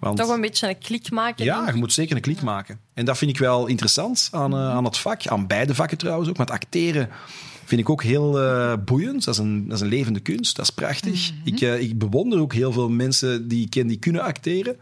Want, 0.00 0.16
Toch 0.18 0.28
een 0.28 0.40
beetje 0.40 0.68
een 0.68 0.78
klik 0.78 1.10
maken. 1.10 1.44
ja, 1.44 1.70
je 1.70 1.78
moet 1.78 1.92
zeker 1.92 2.16
een 2.16 2.22
klik 2.22 2.42
maken. 2.42 2.80
En 2.94 3.04
dat 3.04 3.18
vind 3.18 3.30
ik 3.30 3.38
wel 3.38 3.66
interessant 3.66 4.28
aan, 4.32 4.52
eh, 4.52 4.70
aan 4.70 4.84
het 4.84 4.98
vak. 4.98 5.26
Aan 5.26 5.46
beide 5.46 5.74
vakken 5.74 5.98
trouwens 5.98 6.28
ook. 6.28 6.36
Want 6.36 6.50
acteren 6.50 7.08
vind 7.64 7.80
ik 7.80 7.90
ook 7.90 8.02
heel 8.02 8.40
eh, 8.40 8.72
boeiend. 8.84 9.24
Dat 9.24 9.34
is, 9.34 9.40
een, 9.40 9.64
dat 9.68 9.76
is 9.76 9.80
een 9.82 9.88
levende 9.88 10.20
kunst. 10.20 10.56
Dat 10.56 10.64
is 10.64 10.70
prachtig. 10.74 11.32
ik, 11.44 11.60
eh, 11.60 11.80
ik 11.80 11.98
bewonder 11.98 12.40
ook 12.40 12.52
heel 12.52 12.72
veel 12.72 12.88
mensen 12.88 13.48
die 13.48 13.64
ik 13.64 13.70
ken 13.70 13.86
die 13.86 13.98
kunnen 13.98 14.22
acteren. 14.22 14.76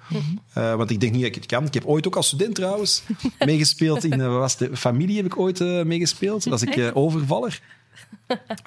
Eh, 0.52 0.74
want 0.74 0.90
ik 0.90 1.00
denk 1.00 1.12
niet 1.12 1.20
dat 1.20 1.30
ik 1.30 1.36
het 1.36 1.46
kan. 1.46 1.64
Ik 1.64 1.74
heb 1.74 1.84
ooit 1.86 2.06
ook 2.06 2.16
als 2.16 2.26
student 2.26 2.54
trouwens 2.54 3.02
meegespeeld. 3.38 4.04
In 4.04 4.18
wat 4.18 4.38
was 4.38 4.56
de 4.56 4.76
familie 4.76 5.16
heb 5.16 5.26
ik 5.26 5.38
ooit 5.38 5.84
meegespeeld. 5.84 6.42
Dat 6.44 6.52
was 6.52 6.62
ik 6.62 6.76
eh, 6.84 6.96
overvaller. 6.96 7.60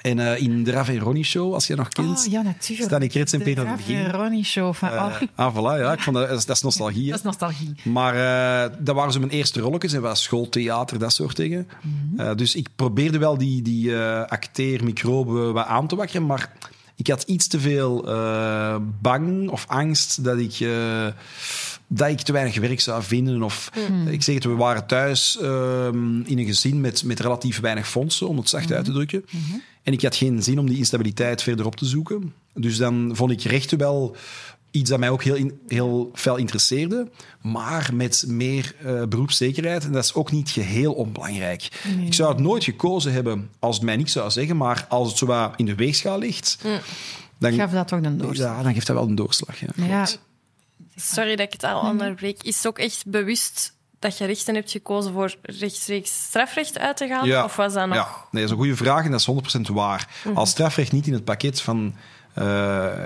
En 0.02 0.18
eh, 0.18 0.42
in 0.42 0.64
de 0.64 0.70
Rav 0.70 0.88
en 0.88 0.98
Ronnie 0.98 1.24
show, 1.24 1.54
als 1.54 1.66
je 1.66 1.74
nog 1.74 1.88
kent. 1.88 2.24
Oh, 2.26 2.32
ja, 2.32 2.42
natuurlijk. 2.42 2.88
Stanley 2.88 3.08
Krets 3.08 3.32
en 3.32 3.38
De 3.38 3.44
Peter 3.44 3.76
Begin. 3.76 4.10
Ronnie 4.10 4.44
show. 4.44 4.74
Van, 4.74 4.88
oh, 4.88 5.14
Eh, 5.20 5.28
ah, 5.34 5.54
voilà, 5.54 5.80
ja. 5.80 5.92
Ik 5.92 6.00
vond 6.00 6.16
dat, 6.16 6.28
dat 6.28 6.56
is 6.56 6.62
nostalgie. 6.62 7.04
hè. 7.04 7.10
dat 7.10 7.18
is 7.18 7.24
nostalgie. 7.24 7.74
Maar 7.84 8.14
eh, 8.14 8.76
dat 8.78 8.94
waren 8.94 9.12
zo 9.12 9.18
mijn 9.18 9.30
eerste 9.30 9.60
rolletjes. 9.60 9.92
En 9.92 10.00
was 10.00 10.22
schooltheater, 10.22 10.98
dat 10.98 11.12
soort 11.12 11.36
dingen. 11.36 11.68
Eh, 12.16 12.34
dus 12.34 12.54
ik 12.54 12.68
probeerde 12.76 13.18
wel 13.18 13.38
die, 13.38 13.62
die 13.62 13.96
acteermicroben 14.26 15.52
wat 15.52 15.66
aan 15.66 15.86
te 15.86 15.96
wakkeren. 15.96 16.26
Maar 16.26 16.52
ik 16.98 17.06
had 17.06 17.22
iets 17.22 17.46
te 17.46 17.60
veel 17.60 18.08
eh, 18.08 18.76
bang 19.00 19.48
of 19.48 19.64
angst 19.68 20.24
dat 20.24 20.38
ik, 20.38 20.60
eh, 20.60 21.06
dat 21.86 22.08
ik 22.08 22.20
te 22.20 22.32
weinig 22.32 22.58
werk 22.58 22.80
zou 22.80 23.02
vinden. 23.02 23.42
Of 23.42 23.70
ik 24.10 24.22
zeg 24.22 24.34
het, 24.34 24.44
we 24.44 24.54
waren 24.54 24.86
thuis 24.86 25.38
ehm, 25.40 26.20
in 26.20 26.38
een 26.38 26.46
gezin 26.46 26.80
met, 26.80 27.04
met 27.04 27.20
relatief 27.20 27.60
weinig 27.60 27.88
fondsen, 27.88 28.28
om 28.28 28.36
het 28.36 28.48
zacht 28.48 28.72
uit 28.72 28.84
te 28.84 28.92
drukken. 28.92 29.24
En 29.82 29.92
ik 29.92 30.02
had 30.02 30.16
geen 30.16 30.42
zin 30.42 30.58
om 30.58 30.68
die 30.68 30.78
instabiliteit 30.78 31.42
verder 31.42 31.66
op 31.66 31.76
te 31.76 31.84
zoeken. 31.84 32.32
Dus 32.54 32.76
dan 32.76 33.10
vond 33.12 33.30
ik 33.30 33.42
rechten 33.42 33.78
wel 33.78 34.16
iets 34.78 34.90
dat 34.90 34.98
mij 34.98 35.10
ook 35.10 35.22
heel, 35.22 35.34
in- 35.34 35.60
heel 35.66 36.10
fel 36.14 36.36
interesseerde, 36.36 37.10
maar 37.42 37.90
met 37.94 38.24
meer 38.26 38.74
eh, 38.84 39.02
beroepszekerheid. 39.04 39.84
En 39.84 39.92
dat 39.92 40.04
is 40.04 40.14
ook 40.14 40.30
niet 40.32 40.50
geheel 40.50 40.92
onbelangrijk. 40.92 41.68
Ik 42.04 42.14
zou 42.14 42.32
het 42.32 42.40
nooit 42.40 42.64
gekozen 42.64 43.12
hebben 43.12 43.50
als 43.58 43.76
het 43.76 43.84
mij 43.84 43.96
niks 43.96 44.12
zou 44.12 44.30
zeggen, 44.30 44.56
maar 44.56 44.86
als 44.88 45.08
het 45.08 45.18
zo 45.18 45.50
in 45.56 45.64
de 45.66 45.74
weegschaal 45.74 46.18
ligt, 46.18 46.58
dan, 47.38 47.52
Gaf 47.52 47.70
dat 47.70 47.88
toch 47.88 48.02
een 48.02 48.18
doorslag? 48.18 48.56
ja, 48.56 48.62
dan 48.62 48.74
geeft 48.74 48.86
dat 48.86 48.96
wel 48.96 49.06
een 49.08 49.14
doorslag. 49.14 49.60
Ja, 49.60 49.66
Ja. 49.74 50.06
Sorry 50.96 51.36
dat 51.36 51.46
ik 51.46 51.52
het 51.52 51.64
al 51.64 51.80
onderbreek. 51.80 52.42
Is 52.42 52.56
het 52.56 52.66
ook 52.66 52.78
echt 52.78 53.06
bewust 53.06 53.76
dat 53.98 54.18
je 54.18 54.24
rechten 54.24 54.54
hebt 54.54 54.70
gekozen 54.70 55.12
voor 55.12 55.34
rechtstreeks 55.42 56.22
strafrecht 56.22 56.78
uit 56.78 56.96
te 56.96 57.06
gaan? 57.06 57.44
Of 57.44 57.56
was 57.56 57.72
dat 57.72 57.86
nog... 57.86 57.94
Ja, 57.96 58.04
nee, 58.06 58.16
dat 58.30 58.42
is 58.42 58.50
een 58.50 58.56
goede 58.56 58.76
vraag 58.76 59.04
en 59.04 59.10
dat 59.10 59.20
is 59.20 59.56
100% 59.58 59.60
waar. 59.72 60.08
Als 60.34 60.50
strafrecht 60.50 60.92
niet 60.92 61.06
in 61.06 61.12
het 61.12 61.24
pakket 61.24 61.60
van 61.60 61.94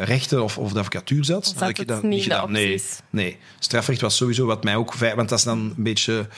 rechten 0.04 0.42
of, 0.42 0.58
of 0.58 0.72
de 0.72 0.78
advocatuur 0.78 1.24
zat, 1.24 1.46
zat 1.46 1.60
had 1.60 1.68
ik 1.68 1.88
dat 1.88 2.02
niet 2.02 2.10
niet 2.10 2.22
in 2.22 2.28
de 2.28 2.34
gedaan. 2.34 2.52
Nee, 2.52 2.82
nee, 3.10 3.38
strafrecht 3.58 4.00
was 4.00 4.16
sowieso 4.16 4.46
wat 4.46 4.64
mij 4.64 4.76
ook... 4.76 4.94
Want 4.94 5.28
dat 5.28 5.38
is 5.38 5.44
dan 5.44 5.58
een 5.58 5.82
beetje 5.82 6.28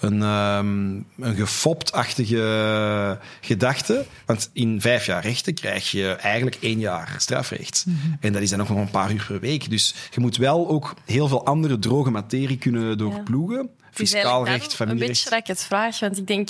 een, 0.00 0.22
ehm 0.22 0.76
een 1.18 1.36
gefopt-achtige 1.36 3.18
gedachte. 3.40 4.06
Want 4.26 4.50
in 4.52 4.80
vijf 4.80 5.06
jaar 5.06 5.22
rechten 5.22 5.54
krijg 5.54 5.90
je 5.90 6.10
eigenlijk 6.10 6.56
één 6.60 6.78
jaar 6.78 7.14
strafrecht. 7.18 7.84
Mhm. 7.86 7.96
En 8.20 8.32
dat 8.32 8.42
is 8.42 8.50
dan 8.50 8.58
nog 8.58 8.68
een 8.68 8.90
paar 8.90 9.12
uur 9.12 9.24
per 9.26 9.40
week. 9.40 9.70
Dus 9.70 9.94
je 10.10 10.20
moet 10.20 10.36
wel 10.36 10.68
ook 10.68 10.94
heel 11.04 11.28
veel 11.28 11.44
andere 11.44 11.78
droge 11.78 12.10
materie 12.10 12.58
kunnen 12.58 12.98
doorploegen. 12.98 13.70
Is 13.96 14.10
Fiscaal 14.10 14.44
recht, 14.44 14.46
daarom 14.46 14.62
Een 14.62 14.70
familierecht. 14.70 15.08
beetje 15.08 15.30
dat 15.30 15.38
ik 15.38 15.46
het 15.46 15.62
vraag, 15.62 16.00
want 16.00 16.18
ik 16.18 16.26
denk... 16.26 16.48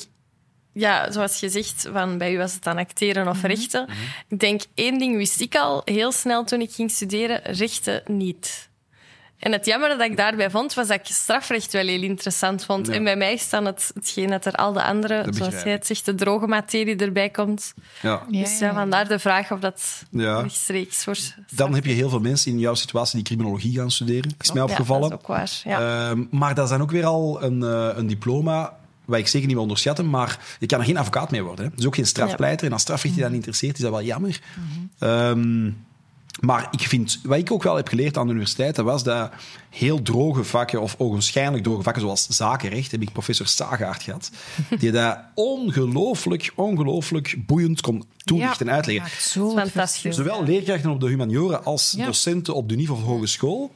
Ja, 0.79 1.11
zoals 1.13 1.41
je 1.41 1.49
zegt, 1.49 1.89
van 1.93 2.19
bij 2.19 2.33
u 2.35 2.39
was 2.39 2.53
het 2.55 2.63
dan 2.63 2.79
acteren 2.79 3.29
of 3.29 3.43
rechten. 3.43 3.89
Ik 4.29 4.39
denk, 4.41 4.63
één 4.75 4.99
ding 4.99 5.17
wist 5.17 5.41
ik 5.41 5.55
al 5.55 5.83
heel 5.85 6.13
snel 6.13 6.45
toen 6.45 6.61
ik 6.61 6.73
ging 6.73 6.91
studeren, 6.91 7.41
rechten 7.43 8.03
niet. 8.07 8.69
En 9.39 9.53
het 9.53 9.67
jammer 9.67 9.89
dat 9.89 10.01
ik 10.01 10.17
daarbij 10.17 10.51
vond, 10.51 10.75
was 10.75 10.89
dat 10.89 10.99
ik 10.99 11.07
strafrecht 11.07 11.73
wel 11.73 11.87
heel 11.87 12.03
interessant 12.03 12.65
vond. 12.65 12.87
Ja. 12.87 12.93
En 12.93 13.05
bij 13.05 13.17
mij 13.17 13.33
is 13.33 13.51
dan 13.51 13.65
het, 13.65 13.91
hetgeen 13.95 14.31
dat 14.31 14.45
er 14.47 14.53
al 14.53 14.73
de 14.73 14.83
andere, 14.83 15.23
Dat 15.25 15.37
zoals 15.37 15.63
jij 15.63 15.73
het 15.73 15.87
zegt, 15.87 16.05
de 16.05 16.15
droge 16.15 16.47
materie 16.47 16.97
erbij 16.97 17.31
komt. 17.31 17.75
Ja. 18.03 18.23
Ja, 18.31 18.41
dus 18.43 18.59
ja, 18.59 18.67
ja. 18.67 18.75
vandaar 18.75 19.09
de 19.09 19.19
vraag 19.19 19.53
of 19.53 19.61
dat 19.61 20.03
Ja. 20.11 20.41
rechtstreeks 20.41 21.05
wordt. 21.05 21.35
Dan 21.51 21.75
heb 21.75 21.85
je 21.85 21.93
heel 21.93 22.09
veel 22.09 22.21
mensen 22.21 22.51
in 22.51 22.59
jouw 22.59 22.75
situatie 22.75 23.15
die 23.17 23.25
criminologie 23.25 23.75
gaan 23.77 23.91
studeren. 23.91 24.35
Is 24.41 24.53
mij 24.53 24.63
Ja, 24.63 24.69
opgevallen. 24.69 25.11
dat 25.11 25.19
is 25.21 25.25
ook 25.25 25.27
waar. 25.37 25.61
Ja. 25.65 26.09
Ehm, 26.11 26.25
maar 26.31 26.55
dat 26.55 26.65
is 26.65 26.71
dan 26.71 26.81
ook 26.83 26.91
weer 26.91 27.05
al 27.07 27.43
een, 27.43 27.63
eh, 27.63 27.89
een 27.95 28.07
diploma 28.07 28.77
wat 29.07 29.19
ik 29.19 29.27
zeker 29.27 29.45
niet 29.47 29.55
wil 29.55 29.63
onderschatten, 29.63 30.11
maar 30.11 30.57
je 30.59 30.67
kan 30.67 30.79
er 30.79 30.85
geen 30.85 30.97
advocaat 30.97 31.31
mee 31.31 31.43
worden. 31.43 31.65
Hè. 31.65 31.71
Dus 31.75 31.87
ook 31.87 31.95
geen 31.95 32.07
strafpleiter. 32.07 32.67
En 32.67 32.73
als 32.73 32.83
strafrecht 32.83 33.15
je 33.15 33.21
dan 33.21 33.33
interesseert, 33.33 33.77
is 33.77 33.83
dat 33.83 33.91
wel 33.91 34.03
jammer. 34.03 34.41
Ehm, 34.99 35.71
maar 36.41 36.69
ik 36.71 36.81
vind, 36.81 37.21
wat 37.25 37.39
ik 37.39 37.51
ook 37.53 37.63
wel 37.63 37.77
heb 37.77 37.89
geleerd 37.89 38.17
aan 38.17 38.25
de 38.27 38.33
universiteit, 38.33 38.75
dat 38.75 38.85
was 38.85 39.03
dat 39.03 39.33
heel 39.71 40.03
droge 40.03 40.45
vakken, 40.45 40.81
of 40.81 40.95
ogenschijnlijk 40.99 41.63
droge 41.65 41.83
vakken, 41.83 42.03
zoals 42.03 42.27
zakenrecht, 42.29 42.91
heb 42.91 43.03
ik 43.03 43.13
professor 43.13 43.47
Sagaard 43.47 44.03
gehad, 44.03 44.31
die 44.79 44.91
dat 44.91 45.19
ongelooflijk, 45.35 46.53
ongelooflijk 46.57 47.37
boeiend 47.47 47.81
kon 47.81 48.05
toelichten 48.25 48.69
en 48.69 48.75
uitleggen. 48.75 49.23
zo 49.23 49.51
fantastisch. 49.51 50.17
Zowel 50.17 50.45
leerkrachten 50.45 50.91
op 50.91 51.01
de 51.01 51.09
humaniora 51.09 51.57
als 51.57 51.95
Ja. 51.97 52.05
docenten 52.07 52.55
op 52.55 52.69
de 52.69 52.77
niveau 52.77 53.01
van 53.01 53.09
hogeschool. 53.09 53.75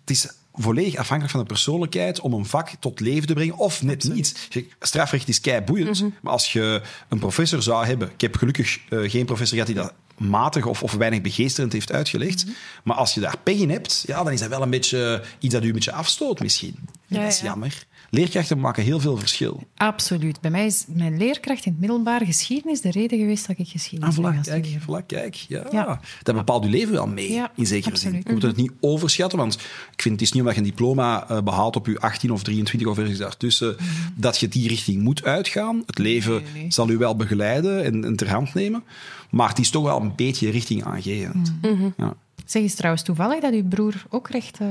Het 0.00 0.10
is 0.10 0.28
volledig 0.54 0.96
afhankelijk 0.96 1.30
van 1.30 1.40
de 1.40 1.52
persoonlijkheid 1.52 2.20
om 2.20 2.32
een 2.32 2.46
vak 2.46 2.70
tot 2.78 3.00
leven 3.00 3.26
te 3.26 3.34
brengen, 3.34 3.56
of 3.56 3.82
net 3.82 4.04
niet. 4.04 4.48
Strafrecht 4.80 5.28
is 5.28 5.40
kei 5.40 5.60
boeiend, 5.60 6.04
maar 6.22 6.32
als 6.32 6.52
je 6.52 6.82
een 7.08 7.18
professor 7.18 7.62
zou 7.62 7.86
hebben... 7.86 8.10
Ik 8.10 8.20
heb 8.20 8.36
gelukkig 8.36 8.80
eh, 8.88 9.10
geen 9.10 9.24
professor 9.24 9.58
gehad 9.58 9.74
die 9.74 9.82
dat 9.82 9.94
matig 10.16 10.66
of, 10.66 10.82
of 10.82 10.92
weinig 10.92 11.20
begeesterend 11.20 11.72
heeft 11.72 11.92
uitgelegd. 11.92 12.46
Maar 12.84 12.96
als 12.96 13.14
je 13.14 13.20
daar 13.20 13.38
pech 13.42 13.56
in 13.56 13.70
hebt, 13.70 14.04
ja, 14.06 14.22
dan 14.22 14.32
is 14.32 14.40
dat 14.40 14.48
wel 14.48 14.62
een 14.62 14.70
beetje 14.70 15.22
iets 15.38 15.54
dat 15.54 15.62
u 15.62 15.66
een 15.66 15.72
beetje 15.72 15.92
afstoot 15.92 16.40
misschien. 16.40 16.76
Ja, 17.06 17.20
dat 17.20 17.32
is 17.32 17.38
ja. 17.38 17.44
jammer. 17.44 17.86
Leerkrachten 18.14 18.60
maken 18.60 18.82
heel 18.82 19.00
veel 19.00 19.16
verschil. 19.16 19.62
Absoluut. 19.76 20.40
Bij 20.40 20.50
mij 20.50 20.66
is 20.66 20.84
mijn 20.88 21.16
leerkracht 21.16 21.64
in 21.64 21.70
het 21.72 21.80
middelbaar 21.80 22.24
geschiedenis 22.24 22.80
de 22.80 22.90
reden 22.90 23.18
geweest 23.18 23.46
dat 23.46 23.58
ik 23.58 23.64
Ah, 23.66 23.72
geschiedenis 23.72 24.14
voilà, 24.16 24.20
gaan 24.22 24.42
kijk, 24.42 24.66
voilà, 24.80 25.06
kijk. 25.06 25.34
Ja. 25.34 25.64
Ja. 25.72 26.00
Dat 26.22 26.34
bepaalt 26.34 26.64
je 26.64 26.70
leven 26.70 26.92
wel 26.92 27.06
mee, 27.06 27.32
Ja, 27.32 27.50
in 27.56 27.66
zekere 27.66 27.90
absoluut. 27.92 28.14
zin. 28.14 28.22
Je 28.26 28.32
moet 28.32 28.42
het 28.42 28.56
niet 28.56 28.72
overschatten, 28.80 29.38
want 29.38 29.54
ik 29.92 30.02
vind 30.02 30.14
het 30.14 30.22
is 30.22 30.32
niet 30.32 30.40
omdat 30.42 30.54
je 30.56 30.60
een 30.62 30.66
diploma 30.66 31.28
eh, 31.28 31.42
behaalt 31.42 31.76
op 31.76 31.86
je 31.86 32.00
18 32.00 32.30
of 32.30 32.42
23 32.42 32.88
of 32.88 32.98
ergens 32.98 33.18
daartussen, 33.18 33.76
dat 34.14 34.38
je 34.38 34.48
die 34.48 34.68
richting 34.68 35.02
moet 35.02 35.24
uitgaan. 35.24 35.82
Het 35.86 35.98
leven 35.98 36.34
Mhm. 36.34 36.42
Nee, 36.52 36.62
nee. 36.62 36.72
zal 36.72 36.90
u 36.90 36.96
wel 36.98 37.16
begeleiden 37.16 37.84
en, 37.84 38.04
en 38.04 38.16
ter 38.16 38.30
hand 38.30 38.54
nemen, 38.54 38.82
maar 39.30 39.48
het 39.48 39.58
is 39.58 39.70
toch 39.70 39.82
wel 39.84 40.00
een 40.00 40.12
beetje 40.16 40.50
richting 40.50 40.84
aangevend. 40.84 41.54
Mhm. 41.62 41.88
Ja. 41.96 42.14
Zeg 42.46 42.62
eens 42.62 42.74
trouwens 42.74 43.02
toevallig 43.04 43.40
dat 43.40 43.52
uw 43.52 43.68
broer 43.68 44.04
ook 44.10 44.30
recht... 44.30 44.58
eh, 44.60 44.66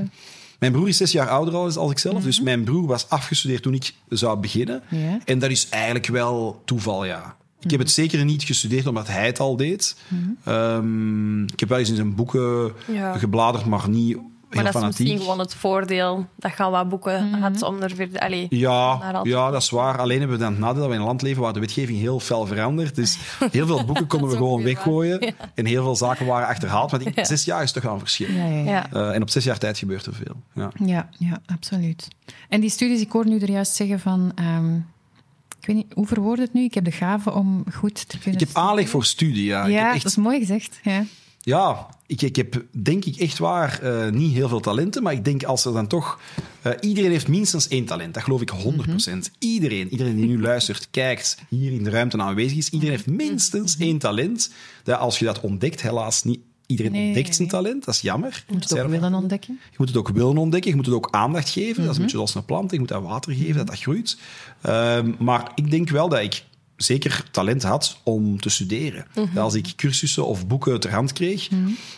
Mijn 0.64 0.76
broer 0.76 0.88
is 0.88 0.98
zes 0.98 1.12
jaar 1.12 1.30
ouder 1.30 1.54
als 1.56 1.76
als 1.78 1.92
ik 1.92 2.00
zelf, 2.00 2.24
dus 2.24 2.42
mijn 2.42 2.64
broer 2.64 2.88
was 2.88 3.10
afgestudeerd 3.10 3.62
toen 3.64 3.74
ik 3.74 3.94
zou 4.10 4.40
beginnen. 4.40 4.84
Mhm. 4.90 5.02
En 5.26 5.40
dat 5.40 5.50
is 5.52 5.70
eigenlijk 5.70 6.08
wel 6.08 6.62
toeval, 6.66 7.06
ja. 7.06 7.36
Ik 7.60 7.72
heb 7.72 7.80
het 7.80 7.92
zeker 7.92 8.26
niet 8.26 8.44
gestudeerd 8.44 8.88
omdat 8.88 9.08
hij 9.08 9.26
het 9.26 9.40
al 9.40 9.56
deed. 9.58 9.96
Ehm, 10.44 11.44
ik 11.44 11.60
heb 11.60 11.70
wel 11.70 11.78
eens 11.78 11.90
in 11.90 11.96
zijn 11.96 12.16
boeken 12.16 12.72
Ja. 12.92 13.18
gebladerd, 13.18 13.66
maar 13.66 13.90
niet 13.90 14.18
Maar 14.56 14.64
dat 14.64 14.74
is 14.74 14.80
fanatiek. 14.80 15.00
misschien 15.00 15.20
gewoon 15.22 15.40
het 15.40 15.56
voordeel 15.56 16.28
dat 16.36 16.52
je 16.58 16.64
al 16.64 16.72
wat 16.72 16.90
boeken 16.90 17.30
Mhm. 17.30 17.42
had 17.42 17.62
om 17.62 17.82
er 17.82 17.96
verder... 17.96 18.20
Allee, 18.20 18.48
Ja, 18.50 19.02
ja, 19.24 19.52
dat 19.52 19.62
is 19.62 19.70
waar. 19.70 19.98
Alleen 20.00 20.20
hebben 20.20 20.38
we 20.38 20.44
dan 20.44 20.52
het 20.52 20.62
nadeel 20.62 20.80
dat 20.82 20.88
we 20.90 20.94
in 20.96 21.00
een 21.02 21.06
land 21.08 21.22
leven 21.22 21.42
waar 21.42 21.54
de 21.54 21.60
wetgeving 21.60 22.00
heel 22.00 22.20
fel 22.20 22.46
verandert. 22.46 22.96
Dus 22.96 23.18
heel 23.52 23.66
veel 23.68 23.86
boeken 23.86 24.08
konden 24.08 24.30
we 24.30 24.36
gewoon 24.36 24.64
weer 24.64 24.74
weggooien. 24.74 25.36
En 25.56 25.66
heel 25.66 25.84
veel 25.84 25.96
zaken 25.96 26.26
waren 26.26 26.48
achterhaald. 26.48 26.92
Want 26.92 27.06
ik, 27.06 27.26
zes 27.26 27.46
jaar 27.46 27.64
is 27.64 27.72
toch 27.72 27.84
wel 27.84 27.94
een 27.94 28.00
verschil. 28.00 28.28
ja, 28.32 28.46
ja, 28.46 28.58
ja. 28.64 28.64
Ja. 28.72 28.90
Eh, 28.92 29.16
en 29.16 29.22
op 29.22 29.30
zes 29.30 29.44
jaar 29.44 29.58
tijd 29.58 29.78
gebeurt 29.78 30.06
er 30.06 30.14
veel. 30.14 30.36
Ja. 30.54 30.72
Ja, 30.86 31.10
ja, 31.18 31.42
absoluut. 31.46 32.08
En 32.50 32.62
die 32.62 32.70
studies, 32.70 33.02
ik 33.02 33.12
hoor 33.12 33.28
nu 33.28 33.40
er 33.40 33.50
juist 33.50 33.76
zeggen 33.76 34.00
van... 34.00 34.32
ehm, 34.36 34.76
ik 35.60 35.70
weet 35.70 35.76
niet, 35.76 35.94
hoe 35.94 36.08
verwoord 36.08 36.40
het 36.40 36.54
nu? 36.54 36.64
Ik 36.64 36.74
heb 36.74 36.84
de 36.86 36.92
gave 36.92 37.32
om 37.34 37.64
goed 37.74 38.10
te 38.10 38.18
kunnen... 38.20 38.42
Ik 38.42 38.48
heb 38.48 38.58
aanleg 38.58 38.90
voor 38.90 39.06
studie, 39.06 39.46
ja. 39.46 39.64
ik 39.66 39.72
Ja, 39.72 39.84
heb 39.86 39.94
echt 39.94 40.04
dat 40.04 40.12
is 40.12 40.18
mooi 40.18 40.40
gezegd. 40.40 40.80
Ja. 40.84 41.04
Ja, 41.46 41.88
ik, 42.06 42.22
ik 42.22 42.36
heb 42.36 42.64
denk 42.72 43.06
ik 43.06 43.16
echt 43.16 43.38
waar 43.38 43.80
eh, 43.82 44.12
niet 44.12 44.34
heel 44.34 44.48
veel 44.50 44.60
talenten, 44.60 45.04
maar 45.04 45.14
ik 45.14 45.26
denk 45.26 45.44
als 45.44 45.66
er 45.66 45.74
dan 45.74 45.88
toch... 45.88 46.20
eh, 46.62 46.72
iedereen 46.80 47.12
heeft 47.12 47.28
minstens 47.28 47.68
één 47.68 47.86
talent, 47.86 48.14
dat 48.14 48.24
geloof 48.24 48.42
ik 48.42 48.52
100%. 48.52 48.56
Iedereen, 49.40 49.90
iedereen 49.90 50.16
die 50.16 50.26
nu 50.26 50.42
luistert, 50.42 50.88
kijkt, 51.02 51.38
hier 51.50 51.72
in 51.72 51.84
de 51.84 51.90
ruimte 51.90 52.18
aanwezig 52.18 52.58
is, 52.58 52.70
iedereen 52.70 52.96
heeft 52.96 53.08
minstens 53.08 53.78
één 53.78 53.98
talent. 53.98 54.50
Dat 54.84 55.00
als 55.00 55.20
je 55.20 55.26
dat 55.26 55.40
ontdekt, 55.40 55.82
helaas 55.82 56.24
niet 56.24 56.40
iedereen 56.66 56.92
Nee, 56.92 57.06
ontdekt 57.06 57.36
zijn 57.36 57.48
talent, 57.48 57.86
dat 57.86 57.94
is 57.94 58.02
jammer. 58.02 58.44
Je 58.48 58.54
moet 58.54 58.64
het 58.70 58.80
ook 58.80 58.90
willen 58.90 59.14
ontdekken. 59.14 59.60
je 59.70 59.76
moet 59.78 59.88
het 59.88 59.98
ook 59.98 60.10
willen 60.10 60.38
ontdekken, 60.38 60.70
je 60.70 60.76
moet 60.76 60.86
het 60.86 60.96
ook 60.96 61.08
aandacht 61.12 61.50
geven. 61.50 61.68
Dat 61.68 61.76
is 61.76 61.80
een 61.86 61.92
Mhm. 61.92 62.02
beetje 62.02 62.16
zoals 62.16 62.36
een 62.36 62.46
plant, 62.46 62.72
je 62.72 62.80
moet 62.80 62.88
dat 62.88 63.04
water 63.04 63.34
geven, 63.34 63.56
dat 63.56 63.68
dat 63.68 63.80
groeit. 63.80 64.18
Ehm, 64.62 65.12
maar 65.20 65.52
ik 65.56 65.72
denk 65.72 65.90
wel 65.90 66.10
dat 66.10 66.20
ik 66.20 66.44
zeker 66.76 67.24
talent 67.32 67.64
had 67.64 67.98
om 68.04 68.40
te 68.40 68.50
studeren. 68.50 69.06
Mhm. 69.16 69.34
Dat 69.34 69.44
Als 69.44 69.54
ik 69.54 69.74
cursussen 69.76 70.26
of 70.26 70.48
boeken 70.48 70.80
ter 70.80 70.92
hand 70.92 71.14
kreeg. 71.14 71.50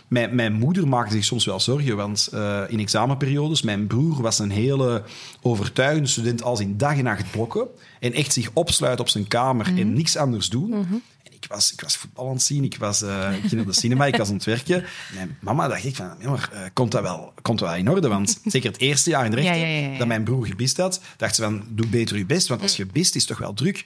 mijn, 0.07 0.35
mijn 0.35 0.53
moeder 0.53 0.87
maakte 0.87 1.13
zich 1.15 1.23
soms 1.25 1.45
wel 1.45 1.59
zorgen, 1.59 1.95
want 1.95 2.27
eh, 2.33 2.61
in 2.67 2.79
examenperiodes, 2.79 3.61
mijn 3.61 3.87
broer 3.87 4.21
was 4.21 4.39
een 4.39 4.51
hele 4.51 5.03
overtuigende 5.41 6.09
student 6.09 6.43
als 6.43 6.59
in 6.59 6.77
dag 6.77 6.97
en 6.97 7.03
nacht 7.03 7.31
blokken 7.31 7.67
en 7.99 8.13
echt 8.13 8.33
zich 8.33 8.49
opsluiten 8.53 9.01
op 9.05 9.09
zijn 9.09 9.27
kamer 9.27 9.69
Mhm. 9.71 9.77
en 9.79 9.93
niks 9.93 10.17
anders 10.17 10.49
doen. 10.49 10.73
En 10.73 11.31
ik 11.41 11.45
was, 11.49 11.73
ik 11.73 11.81
was 11.81 11.95
voetbal 11.97 12.27
aan 12.27 12.33
het 12.33 12.41
zien, 12.43 12.63
ik, 12.63 12.77
was, 12.77 13.01
uh, 13.03 13.29
ik 13.33 13.39
ging 13.41 13.51
naar 13.53 13.65
de 13.65 13.73
cinema, 13.73 14.05
ik 14.05 14.15
was 14.15 14.27
aan 14.27 14.33
het 14.35 14.43
werken. 14.43 14.83
Mijn 15.13 15.37
mama 15.39 15.67
dacht 15.67 15.83
ik 15.85 15.95
van, 15.95 16.11
ja, 16.19 16.29
maar, 16.29 16.49
uh, 16.53 16.59
komt, 16.73 16.91
dat 16.91 17.01
wel, 17.01 17.33
komt 17.41 17.59
dat 17.59 17.67
wel 17.69 17.77
in 17.77 17.89
orde? 17.89 18.07
Want 18.07 18.39
zeker 18.45 18.71
het 18.71 18.81
eerste 18.81 19.09
jaar 19.09 19.25
in 19.25 19.31
de 19.31 19.37
rechter, 19.37 19.55
ja, 19.57 19.65
ja, 19.65 19.91
ja, 19.91 19.97
dat 19.97 20.07
mijn 20.07 20.23
broer 20.23 20.45
gebist 20.45 20.77
had, 20.77 21.01
dacht 21.17 21.35
ze 21.35 21.41
van, 21.41 21.63
doe 21.69 21.87
beter 21.87 22.17
je 22.17 22.25
best, 22.25 22.47
want 22.47 22.61
als 22.61 22.75
je 22.75 22.85
bist, 22.85 23.15
is 23.15 23.21
het 23.21 23.29
toch 23.31 23.39
wel 23.39 23.53
druk. 23.53 23.85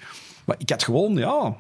Maar 0.49 0.57
ik 0.59 0.69
had 0.69 0.83
gewoon, 0.83 1.15
ja, 1.15 1.55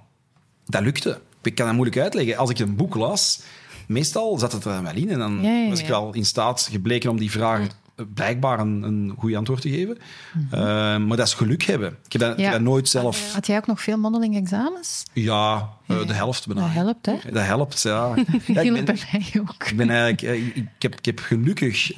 dat 0.65 0.81
lukte. 0.81 1.19
Ik 1.41 1.55
kan 1.55 1.65
dat 1.65 1.75
moeilijk 1.75 2.01
uitleggen. 2.01 2.37
Als 2.37 2.49
ik 2.49 2.59
een 2.59 2.75
boek 2.75 2.95
las, 2.95 3.41
meestal 3.87 4.37
zat 4.37 4.51
het 4.51 4.65
er 4.65 4.83
wel 4.83 4.95
in 4.95 5.09
en 5.09 5.19
dan 5.19 5.69
was 5.69 5.79
ik 5.79 5.87
wel 5.87 6.13
in 6.13 6.25
staat 6.25 6.67
gebleken 6.71 7.09
om 7.09 7.17
die 7.17 7.31
vragen 7.31 7.69
blijkbaar 8.13 8.59
een, 8.59 8.83
een 8.83 9.15
goed 9.17 9.35
antwoord 9.35 9.61
te 9.61 9.69
geven. 9.69 9.97
Mhm. 10.33 10.55
uh, 10.55 10.59
maar 10.97 11.17
dat 11.17 11.27
is 11.27 11.33
geluk 11.33 11.63
hebben. 11.63 11.97
Ik 12.05 12.11
heb 12.11 12.21
dat, 12.21 12.39
ja. 12.39 12.51
dat 12.51 12.61
nooit 12.61 12.89
zelf... 12.89 13.33
Had 13.33 13.47
jij 13.47 13.57
ook 13.57 13.67
nog 13.67 13.81
veel 13.81 13.97
mondeling 13.97 14.35
examens? 14.35 15.03
Ja, 15.13 15.69
uh, 15.87 16.07
de 16.07 16.13
helft 16.13 16.47
bijna. 16.47 16.61
Dat 16.61 16.71
helpt, 16.71 17.05
hè? 17.05 17.15
Dat 17.31 17.43
helpt, 17.43 17.81
ja. 17.81 18.13
ja 18.47 18.61
ik 18.61 18.73
ben, 18.73 18.85
bij 18.85 18.99
mij 19.11 19.41
ook. 19.41 19.67
Ik, 19.67 19.77
ben 19.77 19.89
eigenlijk, 19.89 20.21
eh, 20.21 20.47
ik, 20.47 20.55
ik, 20.55 20.81
heb, 20.81 20.95
ik 20.95 21.05
heb 21.05 21.19
gelukkig 21.19 21.95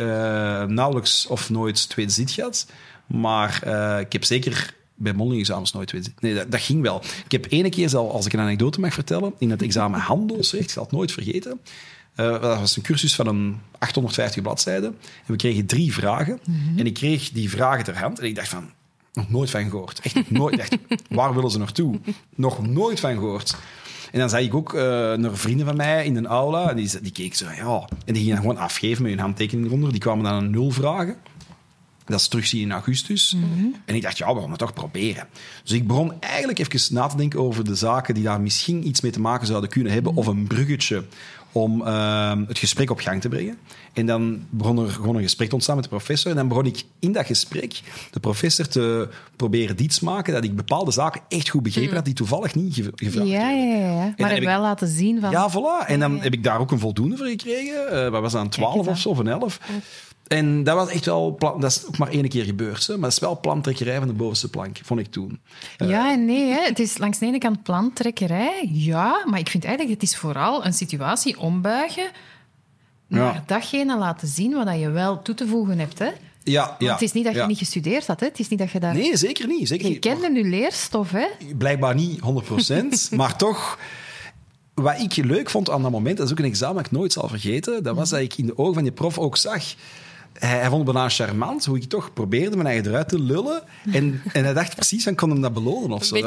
nauwelijks 0.68 1.28
of 1.28 1.50
nooit 1.50 1.90
tweede 1.90 2.12
zit 2.12 2.32
gehad. 2.32 2.68
Maar 3.06 3.68
ik 4.00 4.14
heb 4.14 4.24
zeker 4.24 4.80
bij 5.02 5.14
mondeling-examens 5.14 5.74
nooit 5.74 5.90
zit. 5.90 6.14
Nee, 6.20 6.34
dat, 6.34 6.52
dat, 6.52 6.62
ging 6.62 6.82
wel. 6.82 7.02
Ik 7.26 7.32
heb 7.32 7.46
ene 7.50 7.70
keer, 7.70 7.90
zelf, 7.90 8.12
als 8.12 8.26
ik 8.26 8.34
een 8.34 8.40
anekdote 8.40 8.80
mag 8.80 8.94
vertellen, 8.94 9.34
in 9.38 9.50
het 9.50 9.62
examen 9.62 10.00
handelsrecht, 10.00 10.64
ik 10.64 10.70
zal 10.70 10.84
het 10.84 10.92
nooit 10.92 11.12
vergeten... 11.12 11.60
Uh, 12.16 12.42
dat 12.42 12.60
was 12.60 12.78
een 12.78 12.84
cursus 12.84 13.16
van 13.16 13.28
een 13.28 13.60
850 13.78 14.42
bladzijden. 14.42 14.90
En 15.00 15.32
we 15.32 15.36
kregen 15.36 15.66
drie 15.66 15.94
vragen. 15.94 16.40
Mhm. 16.46 16.80
En 16.80 16.86
ik 16.86 16.94
kreeg 16.94 17.30
die 17.30 17.50
vragen 17.50 17.84
ter 17.84 17.98
hand. 17.98 18.20
En 18.20 18.26
ik 18.26 18.36
dacht 18.36 18.48
van, 18.48 18.70
nog 19.14 19.30
nooit 19.30 19.50
van 19.50 19.70
gehoord. 19.70 20.00
Echt 20.00 20.32
nooit. 20.32 20.78
Waar 21.10 21.34
willen 21.34 21.52
ze 21.52 21.58
naartoe? 21.58 22.00
Nog 22.36 22.68
nooit 22.68 23.00
van 23.00 23.14
gehoord. 23.14 23.56
En 24.12 24.20
dan 24.20 24.30
zag 24.30 24.40
ik 24.40 24.54
ook 24.54 24.74
uh, 24.74 24.82
naar 25.14 25.38
vrienden 25.38 25.66
van 25.66 25.76
mij 25.76 26.06
in 26.06 26.16
een 26.16 26.28
aula. 26.28 26.70
En 26.70 26.76
die, 26.76 27.02
die 27.02 27.12
keken 27.12 27.38
zo, 27.38 27.46
ja. 27.56 27.88
En 28.06 28.14
die 28.14 28.24
gingen 28.24 28.38
gewoon 28.38 28.58
afgeven 28.58 29.04
met 29.04 29.12
hun 29.12 29.22
handtekening 29.22 29.68
eronder. 29.68 29.92
Die 29.92 30.00
kwamen 30.00 30.24
dan 30.24 30.34
een 30.34 30.52
nul 30.52 30.72
vragen. 30.72 31.16
Dat 32.06 32.20
is 32.20 32.28
terugzien 32.28 32.62
in 32.62 32.72
augustus. 32.72 33.34
Mhm. 33.36 33.66
En 33.86 33.96
ik 33.96 34.02
dacht, 34.02 34.18
ja, 34.18 34.34
we 34.34 34.40
gaan 34.42 34.50
het 34.50 34.60
toch 34.60 34.74
proberen. 34.74 35.28
Dus 35.64 35.72
ik 35.72 35.88
begon 35.88 36.14
eigenlijk 36.20 36.60
even 36.60 36.96
na 36.96 37.08
te 37.08 37.18
denken 37.18 37.40
over 37.40 37.64
de 37.64 37.76
zaken 37.76 38.14
die 38.14 38.24
daar 38.24 38.42
misschien 38.42 38.88
iets 38.88 39.02
mee 39.02 39.12
te 39.12 39.22
maken 39.22 39.48
zouden 39.48 39.70
kunnen 39.70 39.94
hebben. 39.94 40.16
Of 40.16 40.28
een 40.28 40.48
bruggetje 40.48 41.04
om 41.52 41.82
uh, 41.82 42.34
het 42.48 42.58
gesprek 42.58 42.90
op 42.90 43.00
gang 43.00 43.22
te 43.22 43.30
brengen. 43.30 43.58
En 43.94 44.06
dan 44.06 44.46
begon 44.50 44.78
er 44.78 44.90
gewoon 44.90 45.16
een 45.16 45.22
gesprek 45.22 45.48
te 45.48 45.54
ontstaan 45.54 45.76
met 45.76 45.84
de 45.84 45.90
professor. 45.90 46.32
En 46.32 46.38
dan 46.38 46.48
begon 46.48 46.66
ik 46.66 46.84
in 47.00 47.12
dat 47.12 47.26
gesprek 47.26 47.82
de 48.12 48.20
professor 48.20 48.68
te 48.68 49.10
proberen 49.36 49.76
diets 49.76 50.00
maken 50.00 50.34
dat 50.34 50.44
ik 50.44 50.56
bepaalde 50.56 50.92
zaken 50.92 51.22
echt 51.28 51.50
goed 51.50 51.64
begrepen 51.64 51.90
mm. 51.90 51.96
had, 51.96 52.06
die 52.06 52.14
toevallig 52.14 52.56
niet 52.56 52.74
gevraagd 52.96 53.28
ja, 53.28 53.50
ja, 53.50 53.66
ja, 53.66 53.78
ja. 53.78 54.14
Maar 54.18 54.32
heb 54.32 54.44
wel 54.44 54.62
laten 54.62 54.88
zien 54.88 55.20
van... 55.20 55.32
Ja, 55.32 55.52
voilà. 55.52 55.88
En 55.88 56.00
dan 56.00 56.22
heb 56.22 56.34
ik 56.34 56.44
daar 56.44 56.60
ook 56.60 56.72
een 56.72 56.80
voldoende 56.80 57.18
voor 57.18 57.28
gekregen. 57.28 58.06
Uh, 58.06 58.10
wat 58.10 58.22
was 58.22 58.32
dat, 58.32 58.42
een 58.42 58.50
12 58.50 58.88
of 58.88 59.00
zo, 59.00 59.10
of 59.10 59.18
een 59.18 59.28
11. 59.28 59.60
En 60.32 60.64
dat 60.64 60.76
was 60.76 60.90
echt 60.90 61.06
wel, 61.06 61.38
dat 61.40 61.64
is 61.64 61.86
ook 61.88 61.98
maar 61.98 62.10
één 62.10 62.30
keer 62.30 62.44
gebeurd, 62.44 62.88
hè? 62.88 62.94
maar 62.94 63.04
het 63.04 63.14
is 63.14 63.20
wel 63.20 63.40
plantrekkerij 63.40 63.98
van 63.98 64.08
de 64.08 64.14
bovenste 64.14 64.50
plank, 64.50 64.80
vond 64.84 65.00
ik 65.00 65.12
toen. 65.12 65.40
Ja 65.78 66.12
en 66.12 66.26
nee, 66.26 66.52
hè? 66.52 66.62
het 66.64 66.80
is 66.80 66.98
langs 66.98 67.18
de 67.18 67.26
ene 67.26 67.38
kant 67.38 67.64
plantrekkerij, 67.64 68.70
ja, 68.72 69.24
maar 69.26 69.40
ik 69.40 69.50
vind 69.50 69.66
eigenlijk, 69.66 70.02
het 70.02 70.10
is 70.10 70.18
vooral 70.18 70.66
een 70.66 70.74
situatie 70.74 71.40
ombuigen 71.40 72.12
naar 73.08 73.34
ja. 73.34 73.44
datgene 73.46 73.98
laten 73.98 74.28
zien 74.28 74.54
wat 74.54 74.80
je 74.80 74.90
wel 74.90 75.22
toe 75.22 75.36
te 75.36 75.48
voegen 75.48 75.80
hebt. 75.80 76.00
Hè? 76.00 76.10
Ja, 76.44 76.76
ja, 76.80 76.92
het 76.92 77.02
is 77.02 77.12
niet 77.12 77.26
dat 77.26 77.36
je 77.36 77.46
niet 77.46 77.58
gestudeerd 77.58 78.08
had. 78.08 78.20
Hè? 78.20 78.26
Het 78.26 78.40
is 78.40 78.48
niet 78.48 78.60
dat 78.60 78.72
je 78.72 78.80
daar... 78.80 78.94
Nee, 78.94 79.18
zeker 79.18 79.48
niet. 79.48 79.68
Zeker 79.68 79.90
je 79.90 80.00
kende 80.00 80.30
nu 80.30 80.50
leerstof. 80.50 81.12
Hè? 81.12 81.26
Blijkbaar 81.58 81.96
niet 81.96 82.20
100%, 82.20 83.12
maar 83.18 83.38
toch... 83.38 83.80
Wat 84.74 85.00
ik 85.00 85.16
leuk 85.16 85.50
vond 85.50 85.70
aan 85.70 85.82
dat 85.82 85.92
moment, 85.92 86.18
dat 86.18 86.26
is 86.26 86.32
ook 86.32 86.40
een 86.40 86.46
examen 86.46 86.76
dat 86.76 86.86
ik 86.86 86.92
nooit 86.92 87.14
zal 87.14 87.28
vergeten, 87.28 87.84
dat 87.84 87.96
was 87.96 88.10
dat 88.10 88.20
ik 88.20 88.38
in 88.38 88.46
de 88.46 88.58
ogen 88.58 88.74
van 88.74 88.84
die 88.84 88.92
prof 88.92 89.18
ook 89.18 89.38
zag 89.38 89.64
hij, 90.34 90.60
hij, 90.60 90.70
vond 90.70 90.86
het 90.86 90.94
bijna 90.94 91.10
charmant 91.10 91.66
hoe 91.66 91.78
ik 91.78 91.84
toch 91.84 92.14
probeerde 92.14 92.56
mijn 92.56 92.68
eigen 92.68 92.88
eruit 92.88 93.10
te 93.10 93.20
lullen. 93.20 93.64
En, 93.92 94.22
en 94.34 94.44
hij 94.44 94.54
dacht 94.54 94.76
precies, 94.76 95.04
van 95.04 95.16
kon 95.16 95.30
hem 95.30 95.42
dat 95.42 95.54
belonen 95.54 95.92
of 95.92 96.06
zo. 96.06 96.16
Een 96.16 96.22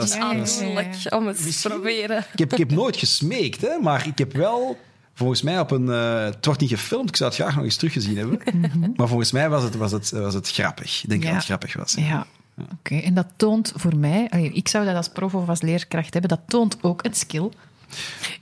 beetje 0.75 1.11
om 1.17 1.27
het 1.27 1.61
te 1.61 1.69
proberen. 1.69 2.19
Ik 2.33 2.39
heb, 2.39 2.53
ik 2.53 2.59
heb 2.59 2.71
nooit 2.71 2.97
gesmeekt, 2.97 3.61
hè, 3.61 3.79
maar 3.83 4.07
ik 4.07 4.19
heb 4.19 4.33
wel... 4.33 4.79
Volgens 5.17 5.43
mij 5.43 5.61
op 5.61 5.71
een... 5.71 5.87
Uh, 5.87 6.25
het 6.25 6.47
wordt 6.47 6.61
niet 6.61 6.71
gefilmd, 6.71 7.09
ik 7.09 7.17
zou 7.17 7.31
het 7.31 7.41
graag 7.41 7.55
nog 7.55 7.65
eens 7.65 7.77
teruggezien 7.77 8.17
hebben. 8.17 8.41
Mhm. 8.55 8.91
maar 8.97 9.09
volgens 9.09 9.33
mij 9.33 9.49
was 9.49 9.63
het, 9.63 9.77
was 9.77 9.93
het, 9.93 10.11
was 10.11 10.35
het 10.35 10.51
grappig. 10.51 11.03
Ik 11.03 11.09
denk 11.09 11.23
dat 11.23 11.33
het 11.33 11.45
grappig 11.45 11.75
was. 11.75 11.95
Ja. 11.99 12.27
Oké, 12.73 12.97
en 12.97 13.15
dat 13.15 13.27
toont 13.37 13.73
voor 13.77 13.97
mij... 13.97 14.27
Ik 14.53 14.69
zou 14.69 14.85
dat 14.85 14.97
als 14.97 15.09
prof 15.09 15.35
of 15.35 15.49
als 15.49 15.63
leerkracht 15.63 16.13
hebben. 16.13 16.31
Dat 16.31 16.41
toont 16.47 16.77
ook 16.81 17.05
een 17.05 17.15
skill 17.15 17.51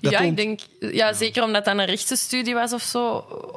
ja, 0.01 0.21
ik 0.21 0.37
denk, 0.37 0.61
ja, 0.79 1.13
zeker 1.13 1.43
omdat 1.43 1.65
dat 1.65 1.79
een 1.79 1.85
rechtsstudie 1.85 2.55
was 2.55 2.73
of 2.73 2.83
zo. 2.83 3.17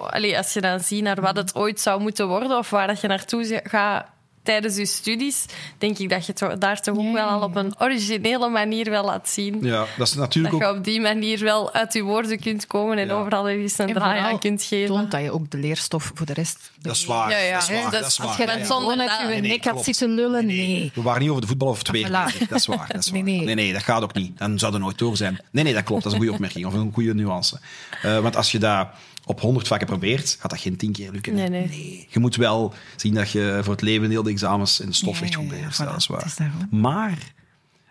Allee, 0.09 0.37
als 0.37 0.53
je 0.53 0.61
dan 0.61 0.79
ziet 0.79 1.03
naar 1.03 1.21
wat 1.21 1.37
het 1.37 1.55
ooit 1.55 1.79
zou 1.79 2.01
moeten 2.01 2.27
worden 2.27 2.57
of 2.57 2.69
waar 2.69 2.87
dat 2.87 3.01
je 3.01 3.07
naartoe 3.07 3.61
gaat 3.63 4.14
tijdens 4.45 4.75
je 4.75 4.85
studies, 4.85 5.45
denk 5.77 5.97
ik 5.97 6.09
dat 6.09 6.25
je 6.25 6.33
het 6.35 6.61
daar 6.61 6.81
toch 6.81 6.97
ook 6.97 7.13
wel 7.13 7.27
al 7.27 7.41
op 7.41 7.55
een 7.55 7.73
originele 7.79 8.49
manier 8.49 8.89
wel 8.89 9.05
laat 9.05 9.29
zien. 9.29 9.57
Ja, 9.61 9.85
dat 9.97 10.07
is 10.07 10.13
natuurlijk 10.13 10.59
dat 10.59 10.69
je 10.69 10.77
op 10.77 10.83
die 10.83 11.01
manier 11.01 11.39
wel 11.43 11.73
uit 11.73 11.93
je 11.93 12.03
woorden 12.03 12.39
kunt 12.39 12.67
komen 12.67 12.97
en 12.97 13.11
overal 13.11 13.49
eens 13.49 13.77
een 13.77 13.93
draai 13.93 14.19
aan 14.19 14.39
kunt 14.39 14.63
geven. 14.63 14.87
toont 14.87 15.11
dat 15.11 15.21
je 15.21 15.31
ook 15.31 15.51
de 15.51 15.57
leerstof 15.57 16.11
voor 16.13 16.25
de 16.25 16.33
rest... 16.33 16.71
Dat 16.81 16.95
is 16.95 17.05
waar. 17.05 17.29
Ja, 17.29 17.37
ja. 17.37 17.53
Dat 17.53 17.61
is 17.61 17.69
waar. 17.69 17.91
Dat 17.91 18.05
is 18.05 18.17
waar. 18.17 18.27
Als 18.27 18.37
je 18.37 18.45
dan 18.45 18.65
zonder 18.65 18.97
dat 18.97 19.35
je 19.35 19.41
nek 19.41 19.65
had 19.65 19.83
zitten 19.83 20.09
lullen, 20.09 20.45
nee. 20.45 20.91
We 20.93 21.01
waren 21.01 21.21
niet 21.21 21.29
over 21.29 21.41
de 21.41 21.47
voetbal 21.47 21.67
of 21.67 21.83
twee. 21.83 22.01
Dat 22.01 22.09
is 22.49 22.65
waar. 22.65 22.87
Dat 22.87 23.05
is 23.05 23.11
waar. 23.11 23.23
Nee, 23.23 23.41
nee. 23.41 23.55
nee, 23.55 23.73
dat 23.73 23.83
gaat 23.83 24.03
ook 24.03 24.13
niet. 24.13 24.37
Dan 24.37 24.59
zou 24.59 24.73
er 24.73 24.79
nooit 24.79 24.97
door 24.97 25.17
zijn. 25.17 25.39
Nee, 25.51 25.63
nee, 25.63 25.73
dat 25.73 25.83
klopt. 25.83 26.03
Dat 26.03 26.11
is 26.11 26.17
een 26.17 26.23
goede 26.23 26.35
opmerking 26.35 26.65
of 26.65 26.73
een 26.73 26.91
goede 26.93 27.13
nuance. 27.13 27.59
Uh, 28.05 28.19
want 28.19 28.35
als 28.35 28.51
je 28.51 28.59
daar 28.59 28.93
op 29.25 29.41
100 29.41 29.67
vakken 29.67 29.87
probeert, 29.87 30.37
gaat 30.39 30.51
dat 30.51 30.59
geen 30.59 30.77
tien 30.77 30.91
keer 30.91 31.11
lukken. 31.11 31.33
Nee, 31.33 31.49
nee. 31.49 32.07
Je 32.09 32.19
moet 32.19 32.35
wel 32.35 32.73
zien 32.95 33.13
dat 33.13 33.31
je 33.31 33.59
voor 33.63 33.73
het 33.73 33.81
leven 33.81 34.09
heel 34.09 34.23
de 34.23 34.29
examens 34.29 34.79
in 34.79 34.87
de 34.87 34.93
stof 34.93 35.21
echt 35.21 35.35
goed 35.35 35.47
beheerst. 35.47 35.77
dat 35.77 35.97
is 35.97 36.07
waar. 36.07 36.67
maar, 36.71 37.33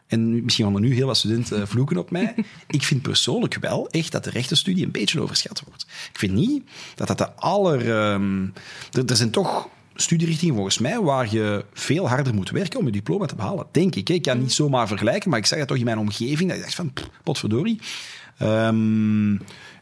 en 0.07 0.45
misschien 0.45 0.65
gaan 0.65 0.75
er 0.75 0.81
nu 0.81 0.95
heel 0.95 1.07
wat 1.07 1.17
studenten 1.17 1.69
vloeken 1.73 1.97
op 1.97 2.11
mij, 2.11 2.35
ik 2.67 2.83
vind 2.83 3.03
persoonlijk 3.03 3.59
wel 3.61 3.89
echt 3.89 4.13
dat 4.13 4.25
de 4.25 4.31
rechtenstudie 4.31 4.85
een 4.85 4.91
beetje 4.91 5.21
overschat 5.21 5.63
wordt. 5.67 5.87
Ik 6.13 6.19
vind 6.19 6.33
niet 6.33 6.63
dat 6.95 7.07
dat 7.07 7.19
de 7.19 7.33
aller... 7.33 8.13
Um, 8.13 8.53
er, 8.93 9.05
er 9.05 9.17
zijn 9.17 9.31
toch 9.31 9.69
studierichtingen 9.95 10.55
volgens 10.55 10.79
mij 10.79 11.01
waar 11.01 11.33
je 11.33 11.65
veel 11.73 12.09
harder 12.09 12.35
moet 12.35 12.51
werken 12.51 12.79
om 12.79 12.87
je 12.87 12.93
diploma 12.93 13.27
te 13.27 13.35
behalen. 13.35 13.67
Denk 13.73 13.95
ik. 13.95 14.09
Ik 14.09 14.23
kan 14.23 14.39
niet 14.39 14.53
zomaar 14.53 14.89
vergelijken, 14.89 15.31
maar 15.31 15.39
ik 15.39 15.47
zeg 15.47 15.59
dat 15.59 15.69
toch 15.69 15.77
in 15.77 15.85
mijn 15.85 15.99
omgeving. 15.99 16.49
Dat 16.49 16.59
ik 16.59 16.63
dacht 16.63 16.75
van, 16.75 16.93
potverdorie. 17.23 17.81
Um, 18.43 19.33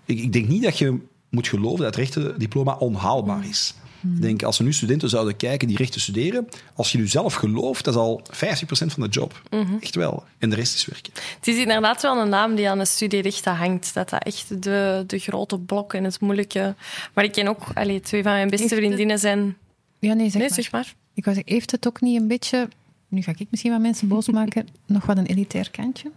ik, 0.04 0.18
ik, 0.18 0.32
denk 0.32 0.48
niet 0.48 0.62
dat 0.62 0.78
je 0.78 0.98
moet 1.32 1.48
geloven 1.48 1.78
dat 1.78 1.86
het 1.86 1.96
rechtendiploma 1.96 2.74
onhaalbaar 2.74 3.48
is. 3.48 3.74
Ik 4.02 4.22
denk, 4.22 4.42
als 4.42 4.58
er 4.58 4.64
nu 4.64 4.72
studenten 4.72 5.08
zouden 5.08 5.36
kijken 5.36 5.68
die 5.68 5.76
rechten 5.76 6.00
studeren, 6.00 6.48
als 6.74 6.92
je 6.92 6.98
nu 6.98 7.08
zelf 7.08 7.34
gelooft, 7.34 7.84
dat 7.84 7.94
is 7.94 8.00
al 8.00 8.22
50% 8.32 8.34
van 8.66 9.02
de 9.02 9.08
job. 9.08 9.42
Echt 9.80 9.94
wel. 9.94 10.24
En 10.38 10.50
de 10.50 10.56
rest 10.56 10.74
is 10.74 10.84
werken. 10.86 11.12
Het 11.36 11.48
is 11.48 11.56
inderdaad 11.56 12.02
wel 12.02 12.20
een 12.20 12.28
naam 12.28 12.54
die 12.54 12.68
aan 12.68 12.78
de 12.78 12.84
studierechten 12.84 13.56
hangt. 13.56 13.94
Dat 13.94 14.08
dat 14.08 14.22
echt 14.22 14.62
de, 14.62 15.04
de 15.06 15.18
grote 15.18 15.58
blok 15.58 15.94
en 15.94 16.04
het 16.04 16.20
moeilijke... 16.20 16.74
Maar 17.14 17.24
ik 17.24 17.32
ken 17.32 17.48
ook... 17.48 17.66
Allee, 17.74 18.00
twee 18.00 18.22
van 18.22 18.32
mijn 18.32 18.50
beste 18.50 18.74
vriendinnen 18.74 19.18
zijn... 19.18 19.56
Ja, 19.98 20.14
nee, 20.14 20.30
zeg, 20.30 20.40
nee, 20.40 20.48
maar. 20.48 20.62
zeg 20.62 20.72
maar. 20.72 20.94
Ik 21.14 21.24
was, 21.24 21.36
heeft 21.44 21.70
het 21.70 21.86
ook 21.86 22.00
niet 22.00 22.20
een 22.20 22.28
beetje... 22.28 22.68
Nu 23.08 23.22
ga 23.22 23.32
ik 23.36 23.46
misschien 23.50 23.72
wat 23.72 23.80
mensen 23.80 24.08
boos 24.08 24.28
maken. 24.28 24.68
nog 24.86 25.06
wat 25.06 25.16
een 25.16 25.26
elitair 25.26 25.70
kantje? 25.70 26.10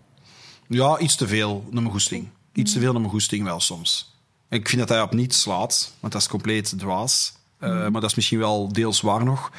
Ja, 0.68 1.00
iets 1.00 1.16
te 1.16 1.28
veel 1.28 1.64
naar 1.70 1.82
mijn 1.82 1.94
goesting. 1.94 2.28
Iets 2.54 2.74
te 2.74 2.80
veel 2.80 2.92
naar 2.92 3.02
mijn 3.02 3.14
goesting 3.14 3.44
wel 3.44 3.60
soms. 3.60 4.15
Ik 4.50 4.70
vind 4.70 4.82
dat 4.82 4.90
hij 4.90 5.02
op 5.02 5.14
niets 5.14 5.42
slaat, 5.42 5.94
want 6.00 6.14
dat 6.14 6.22
is 6.22 6.28
compleet 6.28 6.80
dwaas. 6.80 7.34
Uh, 7.60 7.70
Maar 7.70 8.02
dat 8.02 8.10
is 8.10 8.16
misschien 8.16 8.40
wel 8.40 8.74
deels 8.74 9.02
waar 9.02 9.24
nog. 9.24 9.52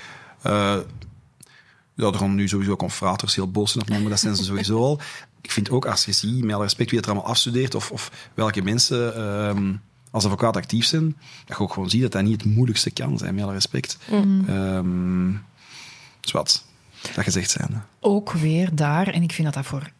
Uh, 0.46 0.76
ja, 1.94 2.06
er 2.06 2.14
gaan 2.14 2.34
nu 2.34 2.48
sowieso 2.48 2.76
confraters 2.76 3.34
heel 3.34 3.50
boos 3.50 3.72
zijn 3.72 3.84
op 3.84 3.90
me, 3.90 4.00
maar 4.00 4.10
dat 4.10 4.20
zijn 4.20 4.36
ze 4.36 4.44
sowieso 4.44 4.78
al. 4.78 5.00
Ik 5.40 5.52
vind 5.52 5.70
ook, 5.70 5.86
als 5.86 6.04
je 6.04 6.12
ziet, 6.12 6.44
met 6.44 6.54
alle 6.54 6.62
respect, 6.62 6.90
wie 6.90 6.98
het 6.98 7.08
er 7.08 7.14
allemaal 7.14 7.30
afstudeert 7.30 7.74
of, 7.74 7.90
of 7.90 8.28
welke 8.34 8.62
mensen 8.62 9.22
um, 9.22 9.82
als 10.10 10.24
advocaat 10.24 10.56
actief 10.56 10.86
zijn, 10.86 11.16
dat 11.46 11.56
je 11.56 11.62
ook 11.62 11.72
gewoon 11.72 11.90
ziet 11.90 12.02
dat 12.02 12.12
dat 12.12 12.22
niet 12.22 12.42
het 12.42 12.54
moeilijkste 12.54 12.90
kan 12.90 13.18
zijn, 13.18 13.34
met 13.34 13.44
alle 13.44 13.52
respect. 13.52 13.98
Mm. 14.10 14.48
Um, 14.48 15.44
dus 16.20 16.32
wat, 16.32 16.64
dat 17.14 17.24
gezegd 17.24 17.50
zijn. 17.50 17.84
Ook 18.00 18.32
weer 18.32 18.74
daar, 18.74 19.08
en 19.08 19.22
ik 19.22 19.32
vind 19.32 19.46
dat 19.46 19.54
dat 19.54 19.66
voor 19.66 19.90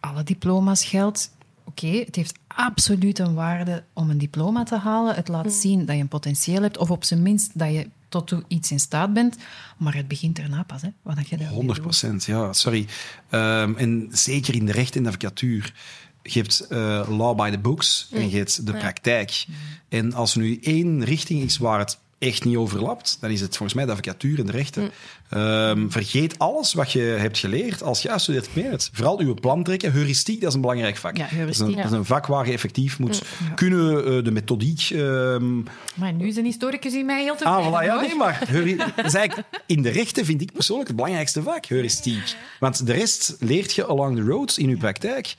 alle 0.00 0.22
diploma's 0.22 0.84
geldt, 0.84 1.30
oké, 1.64 1.86
het 1.86 2.16
heeft 2.16 2.38
absoluut 2.46 3.18
een 3.18 3.34
waarde 3.34 3.84
om 3.92 4.10
een 4.10 4.18
diploma 4.18 4.62
te 4.62 4.76
halen. 4.76 5.14
Het 5.14 5.28
laat 5.28 5.44
mm. 5.44 5.50
zien 5.50 5.84
dat 5.84 5.94
je 5.96 6.00
een 6.00 6.08
potentieel 6.08 6.62
hebt, 6.62 6.78
of 6.78 6.90
op 6.90 7.04
zijn 7.04 7.22
minst 7.22 7.58
dat 7.58 7.72
je 7.72 7.88
tot 8.08 8.34
iets 8.48 8.70
in 8.70 8.80
staat 8.80 9.12
bent. 9.12 9.36
Maar 9.76 9.94
het 9.94 10.08
begint 10.08 10.38
erna 10.38 10.62
pas, 10.62 10.82
hè? 10.82 10.88
Wat 11.02 11.28
je 11.28 11.46
100 11.46 11.80
procent, 11.80 12.24
ja, 12.24 12.52
sorry. 12.52 12.86
Um, 13.30 13.76
en 13.76 14.08
zeker 14.12 14.54
in 14.54 14.66
de 14.66 14.72
recht 14.72 14.96
en 14.96 15.02
de 15.02 15.08
advocatuur. 15.08 15.74
Je 16.22 16.38
hebt 16.38 16.66
uh, 16.70 17.08
law 17.08 17.36
by 17.36 17.50
the 17.50 17.58
books 17.58 18.08
en 18.12 18.22
mm. 18.22 18.28
je 18.28 18.36
hebt 18.36 18.66
de 18.66 18.72
praktijk. 18.72 19.44
Mm. 19.48 19.54
En 19.88 20.12
als 20.12 20.34
er 20.34 20.40
nu 20.40 20.58
één 20.60 21.04
richting 21.04 21.42
is 21.42 21.58
waar 21.58 21.78
het 21.78 21.98
echt 22.18 22.44
niet 22.44 22.56
overlapt, 22.56 23.16
dan 23.20 23.30
is 23.30 23.40
het 23.40 23.50
volgens 23.56 23.74
mij 23.74 23.84
de 23.84 23.90
advocatuur 23.90 24.38
en 24.38 24.46
de 24.46 24.52
rechten. 24.52 24.90
Ehm, 25.30 25.88
vergeet 25.88 26.38
alles 26.38 26.72
wat 26.72 26.92
je 26.92 27.00
hebt 27.00 27.38
geleerd 27.38 27.82
als 27.82 28.02
je 28.02 28.12
studeert. 28.16 28.46
Ik 28.46 28.54
meen 28.54 28.70
het. 28.70 28.90
Vooral 28.92 29.18
uw 29.20 29.34
plan 29.34 29.62
trekken. 29.62 29.92
Heuristiek, 29.92 30.40
dat 30.40 30.48
is 30.48 30.54
een 30.54 30.60
belangrijk 30.60 30.96
vak. 30.96 31.16
Ja, 31.16 31.28
dat, 31.38 31.48
is 31.48 31.58
een, 31.58 31.66
dat 31.74 31.84
is 31.84 31.90
ja. 31.90 31.96
een 31.96 32.04
vak 32.04 32.26
waar 32.26 32.46
je 32.46 32.52
effectief 32.52 32.98
moet 32.98 33.22
kunnen 33.54 34.04
eh, 34.04 34.24
de 34.24 34.30
methodiek... 34.30 34.90
ehm, 34.90 35.56
Maar 35.94 36.12
nu 36.12 36.26
is 36.26 36.36
een 36.36 36.44
historicus 36.44 36.92
in 36.94 37.06
mij 37.06 37.22
heel 37.22 37.32
Ah, 37.32 37.38
tevreden. 37.38 37.70
voilà, 37.80 37.84
ja, 37.84 38.00
nee, 38.00 38.16
maar 38.16 38.40
heuri- 38.48 38.76
dat 38.76 39.04
is 39.04 39.14
eigenlijk, 39.14 39.48
in 39.66 39.82
de 39.82 39.90
rechten 39.90 40.24
vind 40.24 40.40
ik 40.40 40.52
persoonlijk 40.52 40.88
het 40.88 40.96
belangrijkste 40.96 41.42
vak, 41.42 41.66
heuristiek. 41.66 42.36
Want 42.60 42.86
de 42.86 42.92
rest 42.92 43.36
leert 43.40 43.72
je 43.74 43.86
along 43.86 44.16
the 44.16 44.22
road 44.22 44.56
in 44.56 44.68
je 44.68 44.76
praktijk. 44.76 45.34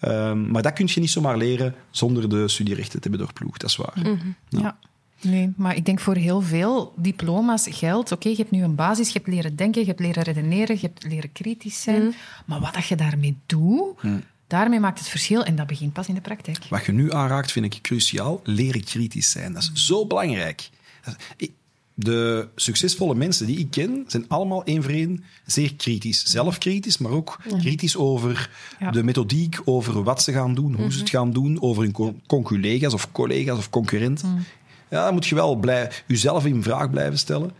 Ehm, 0.00 0.50
maar 0.50 0.62
dat 0.62 0.72
kun 0.72 0.88
je 0.94 1.00
niet 1.00 1.10
zomaar 1.10 1.36
leren 1.36 1.74
zonder 1.90 2.28
de 2.28 2.48
studierechten 2.48 3.00
te 3.00 3.08
hebben 3.08 3.26
doorploegd, 3.26 3.60
dat 3.60 3.70
is 3.70 3.76
waar. 3.76 3.94
Ja. 4.48 4.76
Nee, 5.22 5.52
maar 5.56 5.76
ik 5.76 5.84
denk 5.84 6.00
voor 6.00 6.14
heel 6.16 6.40
veel 6.40 6.92
diploma's 6.96 7.66
geldt... 7.70 8.12
Oké, 8.12 8.28
je 8.28 8.36
hebt 8.36 8.50
nu 8.50 8.62
een 8.62 8.74
basis, 8.74 9.06
je 9.06 9.12
hebt 9.12 9.26
leren 9.26 9.56
denken, 9.56 9.80
je 9.80 9.86
hebt 9.86 10.00
leren 10.00 10.22
redeneren, 10.22 10.74
je 10.80 10.86
hebt 10.86 11.04
leren 11.04 11.32
kritisch 11.32 11.82
zijn. 11.82 12.14
Maar 12.46 12.60
wat 12.60 12.74
dat 12.74 12.86
je 12.86 12.96
daarmee 12.96 13.36
doet, 13.46 14.00
daarmee 14.46 14.80
maakt 14.80 14.98
het 14.98 15.08
verschil. 15.08 15.44
En 15.44 15.56
dat 15.56 15.66
begint 15.66 15.92
pas 15.92 16.08
in 16.08 16.14
de 16.14 16.20
praktijk. 16.20 16.58
Wat 16.68 16.84
je 16.84 16.92
nu 16.92 17.12
aanraakt, 17.12 17.52
vind 17.52 17.74
ik 17.74 17.78
cruciaal. 17.82 18.40
Leren 18.44 18.84
kritisch 18.84 19.30
zijn. 19.30 19.52
Dat 19.52 19.62
is 19.74 19.86
zo 19.86 20.06
belangrijk. 20.06 20.70
De 21.94 22.48
succesvolle 22.54 23.14
mensen 23.14 23.46
die 23.46 23.58
ik 23.58 23.70
ken, 23.70 24.04
zijn 24.06 24.24
allemaal 24.28 24.64
één 24.64 24.82
voor 24.82 24.92
één 24.92 25.24
zeer 25.46 25.74
kritisch. 25.74 26.24
Zelf 26.24 26.58
kritisch, 26.58 26.98
maar 26.98 27.12
ook 27.12 27.38
kritisch 27.58 27.96
over 27.96 28.50
Ja. 28.78 28.90
de 28.90 29.02
methodiek, 29.02 29.58
over 29.64 30.02
wat 30.02 30.22
ze 30.22 30.32
gaan 30.32 30.54
doen, 30.54 30.74
hoe 30.74 30.92
ze 30.92 30.98
het 30.98 31.10
gaan 31.10 31.32
doen, 31.32 31.62
over 31.62 31.82
hun 31.82 31.92
co- 31.92 32.14
conculega's 32.26 32.92
of 32.92 33.12
collega's 33.12 33.58
of 33.58 33.70
concurrenten. 33.70 34.44
Ja, 34.90 35.04
dan 35.04 35.14
moet 35.14 35.26
je 35.26 35.34
wel 35.34 35.54
blij, 35.54 35.90
jezelf 36.06 36.46
in 36.46 36.62
vraag 36.62 36.90
blijven 36.90 37.18
stellen. 37.18 37.52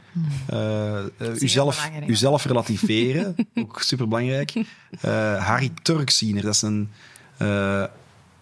Eh, 0.46 0.98
eh, 0.98 1.08
uzelf, 1.38 1.76
belangrijk. 1.76 2.10
uzelf 2.10 2.44
relativeren, 2.44 3.34
ook 3.62 3.82
superbelangrijk. 3.82 4.52
Eh 5.00 5.46
Harry 5.46 5.70
Turksiener, 5.82 6.42
dat 6.42 6.54
is 6.54 6.62
een 6.62 6.90
eh, 7.36 7.84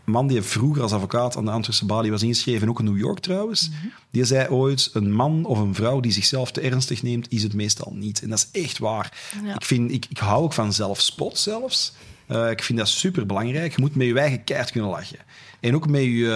man 0.04 0.26
die 0.26 0.42
vroeger 0.42 0.82
als 0.82 0.92
advocaat 0.92 1.36
aan 1.36 1.44
de 1.44 1.50
Antwerpse 1.50 1.86
Balie 1.86 2.10
was 2.10 2.22
ingeschreven, 2.22 2.68
ook 2.68 2.78
in 2.78 2.84
New 2.84 2.98
York 2.98 3.18
trouwens. 3.18 3.70
Die 4.10 4.24
zei 4.24 4.48
ooit, 4.48 4.90
een 4.92 5.12
man 5.12 5.44
of 5.44 5.58
een 5.58 5.74
vrouw 5.74 6.00
die 6.00 6.12
zichzelf 6.12 6.50
te 6.50 6.60
ernstig 6.60 7.02
neemt, 7.02 7.32
is 7.32 7.42
het 7.42 7.54
meestal 7.54 7.92
niet. 7.94 8.22
En 8.22 8.28
dat 8.28 8.48
is 8.52 8.62
echt 8.62 8.78
waar. 8.78 9.12
Ja. 9.44 9.54
Ik, 9.54 9.64
vind, 9.64 9.92
ik, 9.92 10.06
ik 10.08 10.18
hou 10.18 10.42
ook 10.42 10.52
van 10.52 10.72
zelfspot 10.72 11.38
zelfs. 11.38 11.92
Eh, 12.26 12.50
ik 12.50 12.62
vind 12.62 12.78
dat 12.78 12.88
superbelangrijk. 12.88 13.74
Je 13.74 13.80
moet 13.80 13.94
met 13.94 14.06
je 14.06 14.18
eigen 14.18 14.44
keihard 14.44 14.70
kunnen 14.70 14.90
lachen. 14.90 15.18
En 15.60 15.74
ook 15.74 15.88
met 15.88 16.02
je, 16.02 16.30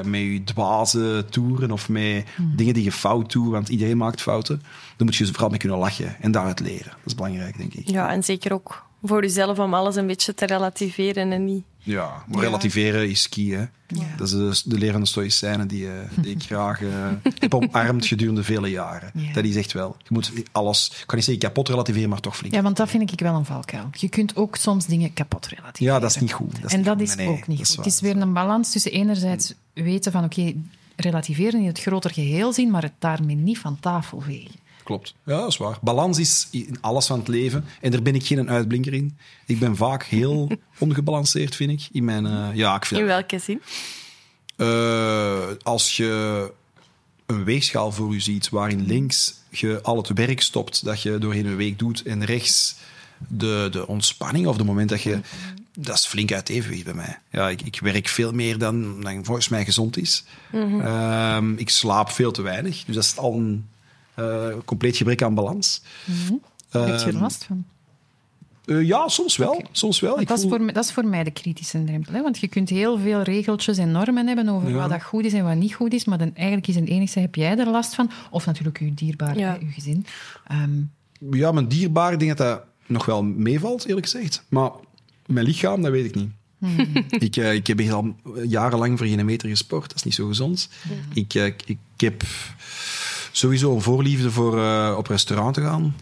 eh, 0.00 0.10
met 0.10 0.20
je 0.20 0.44
dwaze 0.44 1.24
toeren 1.30 1.70
of 1.70 1.88
met 1.88 2.24
dingen 2.56 2.74
die 2.74 2.84
je 2.84 2.92
fout 2.92 3.32
doet, 3.32 3.50
want 3.50 3.68
iedereen 3.68 3.96
maakt 3.96 4.22
fouten. 4.22 4.62
Dan 4.96 5.06
moet 5.06 5.16
je 5.16 5.26
vooral 5.26 5.48
mee 5.48 5.58
kunnen 5.58 5.78
lachen 5.78 6.16
en 6.20 6.32
daaruit 6.32 6.60
leren. 6.60 6.90
Dat 6.90 7.06
is 7.06 7.14
belangrijk, 7.14 7.56
denk 7.56 7.74
ik. 7.74 7.88
Ja, 7.88 8.10
en 8.10 8.24
zeker 8.24 8.52
ook 8.52 8.87
voor 9.02 9.22
jezelf 9.22 9.58
om 9.58 9.74
alles 9.74 9.96
een 9.96 10.06
beetje 10.06 10.34
te 10.34 10.46
relativeren 10.46 11.32
en 11.32 11.44
niet... 11.44 11.64
Ja, 11.78 12.24
maar 12.26 12.40
relativeren 12.40 13.10
is 13.10 13.28
key. 13.28 13.44
Hè? 13.44 13.64
Dat 14.16 14.26
is 14.26 14.62
de, 14.62 14.70
de 14.70 14.78
lerende 14.78 15.06
stoïcijnen 15.06 15.68
die, 15.68 15.86
eh, 15.88 15.94
die 16.22 16.34
ik 16.34 16.42
graag 16.42 16.82
eh, 16.82 16.88
heb 17.38 17.54
omarmd 17.54 18.06
gedurende 18.06 18.42
vele 18.44 18.70
jaren. 18.70 19.10
Ja. 19.14 19.32
Dat 19.32 19.44
is 19.44 19.56
echt 19.56 19.72
wel. 19.72 19.96
Je 19.98 20.08
moet 20.08 20.32
alles, 20.52 20.88
ik 20.88 21.06
kan 21.06 21.16
niet 21.16 21.24
zeggen 21.24 21.42
kapot 21.44 21.68
relativeren, 21.68 22.08
maar 22.08 22.20
toch 22.20 22.36
flink. 22.36 22.54
Ja, 22.54 22.62
want 22.62 22.76
dat 22.76 22.88
vind 22.88 23.12
ik 23.12 23.20
wel 23.20 23.34
een 23.34 23.44
valkuil. 23.44 23.88
Je 23.92 24.08
kunt 24.08 24.36
ook 24.36 24.56
soms 24.56 24.86
dingen 24.86 25.12
kapot 25.12 25.46
relativeren. 25.46 25.94
Ja, 25.94 26.00
dat 26.00 26.10
is 26.10 26.20
niet 26.20 26.32
goed. 26.32 26.54
Dat 26.54 26.64
is 26.64 26.70
en 26.70 26.76
niet 26.76 26.86
dat 26.86 26.98
goed. 26.98 27.08
is 27.08 27.14
Nee, 27.14 27.28
ook 27.28 27.46
niet 27.46 27.58
goed. 27.58 27.68
waar. 27.68 27.84
Het 27.84 27.94
is 27.94 28.00
weer 28.00 28.16
een 28.16 28.32
balans 28.32 28.72
tussen 28.72 28.92
enerzijds 28.92 29.54
weten 29.74 30.12
van 30.12 30.24
oké, 30.24 30.54
relativeren 30.96 31.60
in 31.60 31.66
het 31.66 31.80
groter 31.80 32.10
geheel 32.10 32.52
zien, 32.52 32.70
maar 32.70 32.82
het 32.82 32.92
daarmee 32.98 33.36
niet 33.36 33.58
van 33.58 33.80
tafel 33.80 34.20
vegen. 34.20 34.66
Klopt. 34.88 35.14
Ja, 35.24 35.38
dat 35.38 35.48
is 35.48 35.56
waar. 35.56 35.78
Balans 35.82 36.18
is 36.18 36.48
in 36.50 36.76
alles 36.80 37.06
van 37.06 37.18
het 37.18 37.28
leven. 37.28 37.64
En 37.80 37.90
daar 37.90 38.02
ben 38.02 38.14
ik 38.14 38.26
geen 38.26 38.50
uitblinker 38.50 38.94
in. 38.94 39.18
Ik 39.46 39.58
ben 39.58 39.76
vaak 39.76 40.04
heel 40.04 40.50
ongebalanceerd, 40.78 41.56
vind 41.56 41.70
ik. 41.70 41.88
In 41.92 42.04
mijn... 42.04 42.26
eh, 42.26 42.48
ja, 42.54 42.76
ik 42.76 42.84
vind 42.84 43.00
In 43.00 43.06
welke 43.06 43.38
zin? 43.38 43.62
Eh, 44.56 45.46
als 45.62 45.96
je 45.96 46.52
een 47.26 47.44
weegschaal 47.44 47.92
voor 47.92 48.12
je 48.12 48.20
ziet 48.20 48.48
waarin 48.48 48.86
links 48.86 49.34
je 49.50 49.80
al 49.82 49.96
het 49.96 50.08
werk 50.08 50.40
stopt 50.40 50.84
dat 50.84 51.02
je 51.02 51.18
doorheen 51.18 51.46
een 51.46 51.56
week 51.56 51.78
doet 51.78 52.02
en 52.02 52.24
rechts 52.24 52.76
de, 53.18 53.68
de 53.70 53.86
ontspanning 53.86 54.46
of 54.46 54.56
de 54.56 54.64
moment 54.64 54.88
dat 54.88 55.02
je... 55.02 55.20
Dat 55.74 55.96
is 55.96 56.06
flink 56.06 56.32
uit 56.32 56.48
evenwicht 56.48 56.84
bij 56.84 56.94
mij. 56.94 57.18
Ja, 57.30 57.48
ik, 57.48 57.62
ik 57.62 57.80
werk 57.80 58.08
veel 58.08 58.32
meer 58.32 58.58
dan, 58.58 59.00
dan 59.00 59.24
volgens 59.24 59.48
mij 59.48 59.64
gezond 59.64 59.96
is. 59.96 60.24
Ehm, 60.52 61.52
ik 61.52 61.70
slaap 61.70 62.10
veel 62.10 62.30
te 62.32 62.42
weinig. 62.42 62.84
Dus 62.84 62.94
dat 62.94 63.04
is 63.04 63.16
al 63.16 63.34
een 63.34 63.66
compleet 64.64 64.96
gebrek 64.96 65.22
aan 65.22 65.34
balans. 65.34 65.82
Daar 66.70 66.88
heb 66.88 66.98
je 67.00 67.06
er 67.06 67.18
last 67.20 67.44
van. 67.44 67.64
Eh, 68.64 68.82
ja, 68.82 69.08
soms 69.08 69.36
wel. 69.36 69.62
Soms 69.72 70.00
wel. 70.00 70.20
Ik 70.20 70.28
dat, 70.28 70.38
is 70.38 70.44
voor, 70.48 70.60
mij- 70.62 70.72
dat 70.72 70.84
is 70.84 70.92
voor 70.92 71.06
mij 71.06 71.24
de 71.24 71.30
kritische 71.30 71.84
drempel. 71.84 72.12
Hè? 72.12 72.22
Want 72.22 72.38
je 72.38 72.48
kunt 72.48 72.68
heel 72.68 72.98
veel 72.98 73.22
regeltjes 73.22 73.78
en 73.78 73.90
normen 73.90 74.26
hebben 74.26 74.48
over 74.48 74.68
Ja. 74.68 74.74
wat 74.76 74.90
dat 74.90 75.02
goed 75.02 75.24
is 75.24 75.32
en 75.32 75.44
wat 75.44 75.54
niet 75.56 75.74
goed 75.74 75.92
is. 75.92 76.04
Maar 76.04 76.18
dan, 76.18 76.30
eigenlijk 76.34 76.66
is 76.68 76.74
het 76.74 76.88
enige, 76.88 77.20
heb 77.20 77.34
jij 77.34 77.58
er 77.58 77.68
last 77.70 77.94
van? 77.94 78.10
Of 78.30 78.46
natuurlijk 78.46 78.78
je 78.78 78.94
dierbaar, 78.94 79.38
Ja. 79.38 79.56
je 79.60 79.66
gezin. 79.66 80.06
Ehm, 80.46 80.70
Ja, 81.30 81.52
mijn 81.52 81.68
dierbaar, 81.68 82.12
ik 82.12 82.18
denk 82.18 82.36
dat 82.36 82.46
dat 82.46 82.64
nog 82.86 83.04
wel 83.04 83.22
meevalt, 83.22 83.84
eerlijk 83.86 84.08
gezegd. 84.08 84.44
Maar 84.48 84.70
mijn 85.26 85.46
lichaam, 85.46 85.82
dat 85.82 85.90
weet 85.90 86.04
ik 86.04 86.14
niet. 86.14 86.30
ik, 87.22 87.36
eh, 87.36 87.52
ik 87.54 87.66
heb 87.66 87.78
hier 87.78 87.92
al 87.94 88.14
jarenlang 88.46 88.98
voor 88.98 89.06
geen 89.06 89.24
meter 89.24 89.48
gesport. 89.48 89.88
Dat 89.88 89.96
is 89.96 90.02
niet 90.02 90.14
zo 90.14 90.26
gezond. 90.26 90.68
Ik, 91.14 91.34
eh, 91.34 91.46
ik, 91.46 91.62
ik 91.66 91.78
heb 91.96 92.22
sowieso 93.38 93.74
een 93.74 93.82
voorliefde 93.82 94.30
voor 94.30 94.58
eh, 94.58 94.94
op 94.96 95.06
restaurant 95.06 95.54
te 95.54 95.60
gaan. 95.60 95.94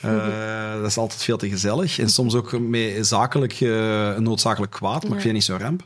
Eh, 0.00 0.74
dat 0.74 0.86
is 0.86 0.96
altijd 0.96 1.22
veel 1.22 1.36
te 1.36 1.48
gezellig. 1.48 1.98
En 1.98 2.08
soms 2.08 2.34
ook 2.34 2.58
met 2.58 3.06
zakelijk, 3.06 3.60
een 3.60 4.22
noodzakelijk 4.22 4.72
kwaad, 4.72 5.02
maar 5.02 5.16
ik 5.16 5.22
vind 5.22 5.24
het 5.24 5.32
niet 5.32 5.44
zo 5.44 5.56
ramp. 5.56 5.84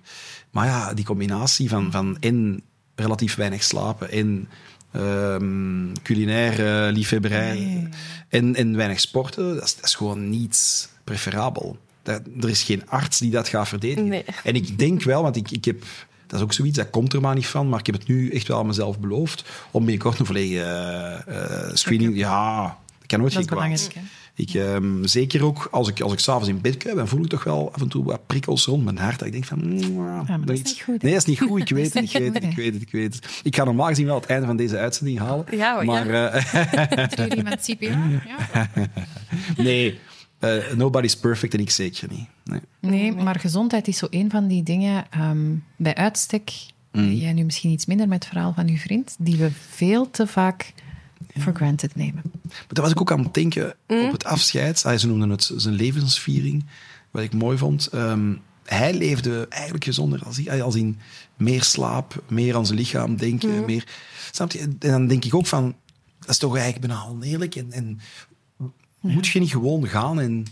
Maar 0.51 0.67
ja, 0.67 0.95
die 0.95 1.05
combinatie 1.05 1.69
van, 1.69 1.91
van 1.91 2.17
en 2.21 2.63
relatief 2.95 3.35
weinig 3.35 3.63
slapen 3.63 4.11
en 4.11 4.49
ehm 4.93 5.93
culinaire 6.03 6.93
liefhebberij 6.93 7.89
en, 8.29 8.55
en 8.55 8.77
weinig 8.77 9.01
sporten, 9.01 9.55
dat 9.55 9.65
is, 9.65 9.75
dat 9.75 9.85
is 9.85 9.95
gewoon 9.95 10.31
niet 10.31 10.89
preferabel. 11.05 11.79
Dat, 12.03 12.21
er 12.41 12.49
is 12.49 12.63
geen 12.63 12.89
arts 12.89 13.19
die 13.19 13.31
dat 13.31 13.49
gaat 13.49 13.69
verdedigen. 13.69 14.09
Nee. 14.09 14.25
En 14.45 14.55
ik 14.55 14.79
denk 14.79 15.03
wel, 15.03 15.23
want 15.23 15.37
ik, 15.37 15.51
ik 15.51 15.65
heb... 15.65 15.83
Dat 16.31 16.39
is 16.39 16.45
ook 16.45 16.53
zoiets, 16.53 16.77
dat 16.77 16.91
komt 16.91 17.13
er 17.13 17.21
maar 17.21 17.35
niet 17.35 17.47
van, 17.47 17.69
maar 17.69 17.79
ik 17.79 17.87
heb 17.87 17.95
het 17.95 18.09
nu 18.09 18.31
echt 18.31 18.49
wel 18.49 18.59
aan 18.59 18.67
mezelf 18.67 18.99
beloofd 18.99 19.45
om 19.71 19.85
binnenkort 19.85 20.19
een 20.19 20.27
volledige 20.27 20.63
eh, 21.27 21.71
screening... 21.75 22.17
Ja, 22.17 22.63
dat 22.99 23.07
kan 23.07 23.19
nooit 23.21 23.33
geen 23.33 23.47
kwaad. 23.47 23.91
Ik, 24.35 24.55
ehm, 24.55 25.05
zeker 25.05 25.45
ook 25.45 25.69
als 25.71 25.89
ik, 25.89 26.01
als 26.01 26.13
ik 26.13 26.19
s'avonds 26.19 26.49
in 26.49 26.61
bed 26.61 26.77
kruip, 26.77 26.97
dan 26.97 27.09
voel 27.09 27.23
ik 27.23 27.29
toch 27.29 27.45
wel 27.45 27.71
af 27.73 27.81
en 27.81 27.89
toe 27.89 28.05
wat 28.05 28.27
prikkels 28.27 28.65
rond 28.67 28.85
mijn 28.85 28.99
hart. 28.99 29.19
Dat 29.19 29.27
ik 29.27 29.33
denk 29.33 29.45
van... 29.45 29.69
mwah, 29.69 30.29
maar 30.29 30.41
dat 30.41 30.51
is 30.51 30.59
iets- 30.61 30.71
niet 30.71 30.83
goed, 30.83 31.03
hè? 31.03 31.09
Nee, 31.09 31.13
dat 31.13 31.23
is 31.23 31.29
niet 31.29 31.41
goed. 31.41 31.61
Ik 31.61 31.69
weet 31.77 31.95
het, 31.95 32.05
ik 32.05 32.19
weet 32.19 32.35
het, 32.35 32.43
ik 32.45 32.57
weet 32.57 32.73
het, 32.73 32.83
ik 32.83 32.91
weet 32.93 33.15
het. 33.15 33.41
Ik 33.43 33.57
ga 33.57 33.65
normaal 33.65 33.87
gezien 33.87 34.07
wel 34.07 34.15
het 34.15 34.27
einde 34.27 34.47
van 34.47 34.57
deze 34.57 34.79
uitzending 34.79 35.19
halen. 35.19 35.45
Ja, 35.51 35.75
hoor, 35.75 35.85
maar 35.85 36.09
eh, 36.33 37.05
Drie 37.09 37.37
iemand 37.37 37.61
CPR, 37.61 37.85
ja. 37.85 38.71
nee, 39.57 39.99
eh, 40.41 40.73
nobody's 40.75 41.17
perfect 41.17 41.55
en 41.55 41.61
ik 41.61 41.71
zeker 41.71 42.09
niet. 42.11 42.29
Nee. 42.45 42.61
Nee, 42.81 43.13
maar 43.13 43.41
gezondheid 43.41 43.89
is 43.89 43.99
zo 43.99 44.07
een 44.11 44.31
van 44.31 44.47
die 44.47 44.63
dingen 44.63 45.05
ehm, 45.11 45.55
bij 45.77 45.95
uitstek. 45.95 46.53
Mm. 46.93 47.13
Jij 47.13 47.33
nu 47.33 47.45
misschien 47.45 47.71
iets 47.71 47.87
minder 47.87 48.09
met 48.09 48.19
het 48.25 48.33
verhaal 48.33 48.53
van 48.53 48.69
uw 48.69 48.77
vriend, 48.77 49.17
die 49.19 49.37
we 49.37 49.51
veel 49.51 50.11
te 50.11 50.27
vaak 50.27 50.73
for 51.39 51.55
granted 51.55 51.97
nemen. 51.97 52.23
Maar 52.43 52.67
daar 52.69 52.85
was 52.85 52.93
ik 52.93 53.01
ook 53.01 53.13
aan 53.13 53.23
het 53.23 53.35
denken 53.35 53.75
op 53.87 54.13
het 54.13 54.25
afscheid. 54.25 54.85
Ah, 54.85 54.99
ze 54.99 55.07
noemden 55.07 55.31
het 55.31 55.53
zijn 55.57 55.75
levensviering, 55.75 56.65
wat 57.11 57.23
ik 57.23 57.33
mooi 57.33 57.59
vond. 57.59 57.87
Ehm, 57.87 58.35
hij 58.65 58.95
leefde 58.95 59.47
eigenlijk 59.49 59.85
gezonder 59.85 60.23
als, 60.25 60.37
hij, 60.37 60.63
als 60.63 60.75
in 60.75 60.99
meer 61.37 61.63
slaap, 61.63 62.23
meer 62.29 62.57
aan 62.57 62.67
zijn 62.67 62.79
lichaam 62.79 63.17
denken. 63.17 63.65
Meer, 63.65 63.87
snap 64.31 64.53
je? 64.53 64.59
En 64.59 64.77
dan 64.79 65.07
denk 65.07 65.25
ik 65.25 65.35
ook 65.35 65.47
van, 65.47 65.75
dat 66.21 66.29
is 66.29 66.39
toch 66.39 66.57
eigenlijk 66.57 66.87
bijna 66.87 67.07
oneerlijk. 67.07 67.55
En, 67.55 67.73
en 67.73 68.01
moet 69.01 69.27
je 69.27 69.39
niet 69.41 69.51
gewoon 69.51 69.87
gaan 69.89 70.21
en 70.21 70.47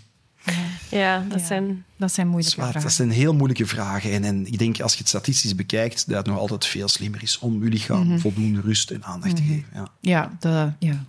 Ja, 0.91 1.25
dat 1.29 1.41
Ja. 1.41 1.47
zijn... 1.47 1.85
Dat 1.97 2.13
zijn 2.13 2.27
moeilijke 2.27 2.55
Zwaar, 2.55 2.73
dat 2.73 2.75
vragen. 2.83 2.97
zijn 2.97 3.11
heel 3.11 3.35
moeilijke 3.35 3.67
vragen. 3.67 4.11
En, 4.13 4.25
en 4.25 4.47
ik 4.47 4.59
denk, 4.59 4.81
als 4.81 4.93
je 4.93 4.99
het 4.99 5.09
statistisch 5.09 5.55
bekijkt, 5.55 6.09
dat 6.09 6.17
het 6.17 6.27
nog 6.27 6.39
altijd 6.39 6.67
veel 6.67 6.89
slimmer 6.89 7.23
is 7.23 7.39
om 7.39 7.65
je 7.65 7.71
lichaam 7.71 8.19
voldoende 8.19 8.61
rust 8.61 8.91
en 8.91 9.05
aandacht 9.05 9.37
te 9.37 9.43
geven. 9.43 9.65
Ja. 9.75 9.89
Ja, 10.01 10.37
de, 10.41 10.73
ja, 10.79 11.05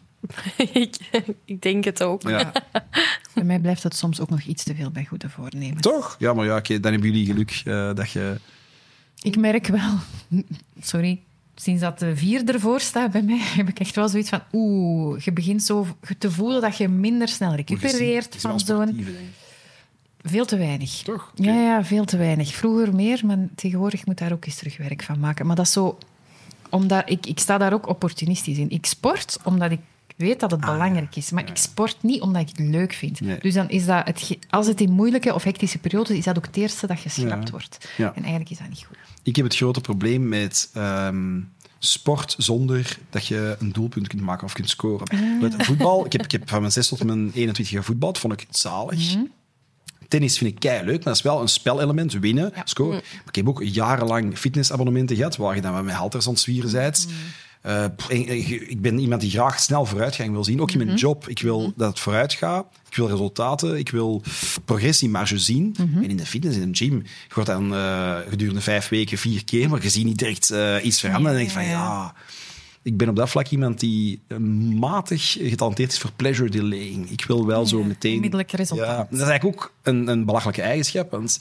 ik, 0.73 0.95
ik 1.45 1.61
denk 1.61 1.83
het 1.83 2.03
ook. 2.03 2.21
Ja. 2.29 2.51
bij 3.33 3.43
mij 3.43 3.59
blijft 3.59 3.83
het 3.83 3.95
soms 3.95 4.19
ook 4.19 4.29
nog 4.29 4.41
iets 4.41 4.63
te 4.63 4.75
veel 4.75 4.91
bij 4.91 5.05
goede 5.05 5.29
voornemens. 5.29 5.81
Toch? 5.81 6.15
Ja, 6.19 6.33
maar 6.33 6.45
ja, 6.45 6.57
oké, 6.57 6.79
dan 6.79 6.91
hebben 6.91 7.09
jullie 7.11 7.25
geluk 7.25 7.61
eh, 7.65 7.93
dat 7.95 8.11
je... 8.11 8.39
Ik 9.21 9.37
merk 9.37 9.67
wel, 9.67 9.93
sorry, 10.81 11.19
sinds 11.61 11.81
dat 11.81 11.99
de 11.99 12.15
vier 12.15 12.49
ervoor 12.53 12.79
staat 12.79 13.11
bij 13.11 13.21
mij, 13.21 13.39
heb 13.59 13.69
ik 13.69 13.79
echt 13.79 13.95
wel 13.95 14.09
zoiets 14.09 14.29
van, 14.29 14.41
oeh, 14.53 15.19
je 15.21 15.31
begint 15.31 15.63
zo 15.63 15.87
te 16.17 16.31
voelen 16.31 16.61
dat 16.61 16.77
je 16.77 16.87
minder 16.87 17.27
snel 17.27 17.55
recupereert 17.55 18.35
is 18.35 18.41
van 18.41 18.59
zo'n... 18.59 19.05
Veel 20.21 20.45
te 20.45 20.57
weinig. 20.57 20.91
Toch? 20.91 21.31
Ja, 21.35 21.53
ja, 21.53 21.83
veel 21.83 22.05
te 22.05 22.17
weinig. 22.17 22.53
Vroeger 22.53 22.95
meer, 22.95 23.21
maar 23.25 23.37
tegenwoordig 23.55 24.05
moet 24.05 24.17
daar 24.17 24.31
ook 24.31 24.45
eens 24.45 24.55
terug 24.55 24.77
werk 24.77 25.03
van 25.03 25.19
maken. 25.19 25.45
Maar 25.45 25.55
dat 25.55 25.65
is 25.65 25.71
zo... 25.71 25.97
omdat 26.69 27.09
ik, 27.09 27.25
ik 27.25 27.39
sta 27.39 27.57
daar 27.57 27.73
ook 27.73 27.87
opportunistisch 27.87 28.57
in. 28.57 28.69
Ik 28.69 28.85
sport 28.85 29.37
omdat 29.43 29.71
ik 29.71 29.79
weet 30.15 30.39
dat 30.39 30.51
het 30.51 30.59
belangrijk 30.59 31.15
is. 31.15 31.31
Maar 31.31 31.49
ik 31.49 31.57
sport 31.57 31.97
niet 32.01 32.21
omdat 32.21 32.41
ik 32.41 32.47
het 32.47 32.59
leuk 32.59 32.93
vind. 32.93 33.19
Nee. 33.21 33.39
Dus 33.39 33.53
dan 33.53 33.69
is 33.69 33.85
dat 33.85 34.05
het, 34.07 34.37
als 34.49 34.67
het 34.67 34.81
in 34.81 34.91
moeilijke 34.91 35.33
of 35.33 35.43
hectische 35.43 35.77
periodes 35.77 36.09
is, 36.11 36.17
is 36.17 36.23
dat 36.23 36.37
ook 36.37 36.45
het 36.45 36.57
eerste 36.57 36.87
dat 36.87 36.99
geschrapt 36.99 37.45
Ja. 37.45 37.51
wordt. 37.51 37.89
Ja. 37.97 38.07
En 38.07 38.21
eigenlijk 38.21 38.49
is 38.51 38.57
dat 38.57 38.69
niet 38.69 38.85
goed. 38.85 38.97
Ik 39.23 39.35
heb 39.35 39.45
het 39.45 39.55
grote 39.55 39.81
probleem 39.81 40.27
met 40.27 40.69
ehm, 40.73 41.39
sport 41.79 42.35
zonder 42.37 42.97
dat 43.09 43.25
je 43.25 43.55
een 43.59 43.71
doelpunt 43.71 44.07
kunt 44.07 44.21
maken 44.21 44.45
of 44.45 44.53
kunt 44.53 44.69
scoren. 44.69 45.07
Met 45.41 45.55
voetbal, 45.57 46.05
ik 46.05 46.11
heb, 46.11 46.23
ik 46.23 46.31
heb 46.31 46.49
van 46.49 46.59
mijn 46.59 46.71
6 46.71 46.87
tot 46.87 47.03
mijn 47.03 47.31
21 47.33 47.69
gevoetbald, 47.69 48.17
vond 48.17 48.33
ik 48.33 48.39
het 48.47 48.57
zalig. 48.57 49.15
Tennis 50.07 50.37
vind 50.37 50.51
ik 50.51 50.59
kei 50.59 50.85
leuk, 50.85 50.95
maar 50.95 51.03
dat 51.03 51.15
is 51.15 51.21
wel 51.21 51.41
een 51.41 51.47
spelelement, 51.47 52.13
winnen, 52.13 52.53
scoren. 52.63 53.01
Maar 53.13 53.23
ik 53.27 53.35
heb 53.35 53.47
ook 53.47 53.63
jarenlang 53.63 54.37
fitnessabonnementen 54.37 55.15
gehad, 55.15 55.37
waar 55.37 55.55
je 55.55 55.61
dan 55.61 55.73
met 55.73 55.83
mijn 55.83 55.97
halters 55.97 56.27
aan 56.27 56.33
het 56.33 56.41
zwieren 56.41 56.71
bent. 56.71 57.07
Pff, 57.07 57.48
en 57.61 58.29
ik 58.69 58.81
ben 58.81 58.99
iemand 58.99 59.21
die 59.21 59.29
graag 59.29 59.59
snel 59.59 59.85
vooruitgang 59.85 60.31
wil 60.31 60.43
zien, 60.43 60.61
ook 60.61 60.71
in 60.71 60.85
mijn 60.85 60.97
job. 60.97 61.27
Ik 61.27 61.41
wil 61.41 61.73
dat 61.75 61.89
het 61.89 61.99
vooruit 61.99 62.33
gaat. 62.33 62.65
Ik 62.89 62.95
wil 62.95 63.07
resultaten, 63.07 63.77
ik 63.77 63.89
wil 63.89 64.21
progressiemarge 64.65 65.37
zien. 65.37 65.75
En 65.77 66.09
in 66.09 66.17
de 66.17 66.25
fitness, 66.25 66.57
in 66.57 66.61
een 66.61 66.75
gym, 66.75 66.95
je 67.27 67.33
wordt 67.33 67.49
dan 67.49 67.75
eh, 67.75 68.17
gedurende 68.29 68.61
vijf 68.61 68.89
weken 68.89 69.17
vier 69.17 69.43
keer, 69.43 69.69
maar 69.69 69.83
je 69.83 69.89
ziet 69.89 70.05
niet 70.05 70.17
direct 70.17 70.51
eh, 70.51 70.75
iets 70.83 70.99
veranderen. 70.99 71.37
En 71.37 71.45
dan 71.45 71.53
denk 71.53 71.65
je 71.65 71.71
van, 71.71 71.79
ja, 71.79 72.13
ik 72.81 72.97
ben 72.97 73.09
op 73.09 73.15
dat 73.15 73.29
vlak 73.29 73.47
iemand 73.47 73.79
die 73.79 74.21
eh, 74.27 74.37
matig 74.77 75.31
getalenteerd 75.31 75.91
is 75.91 75.99
voor 75.99 76.11
pleasure 76.15 76.49
delaying. 76.49 77.09
Ik 77.09 77.25
wil 77.25 77.45
wel 77.45 77.65
zo 77.65 77.83
meteen... 77.83 78.15
onmiddellijk 78.15 78.51
resultaat. 78.51 78.87
Ja, 78.87 78.97
dat 78.97 79.19
is 79.19 79.27
eigenlijk 79.27 79.45
ook 79.45 79.73
een, 79.83 80.07
een 80.07 80.25
belachelijke 80.25 80.61
eigenschap, 80.61 81.11
want 81.11 81.39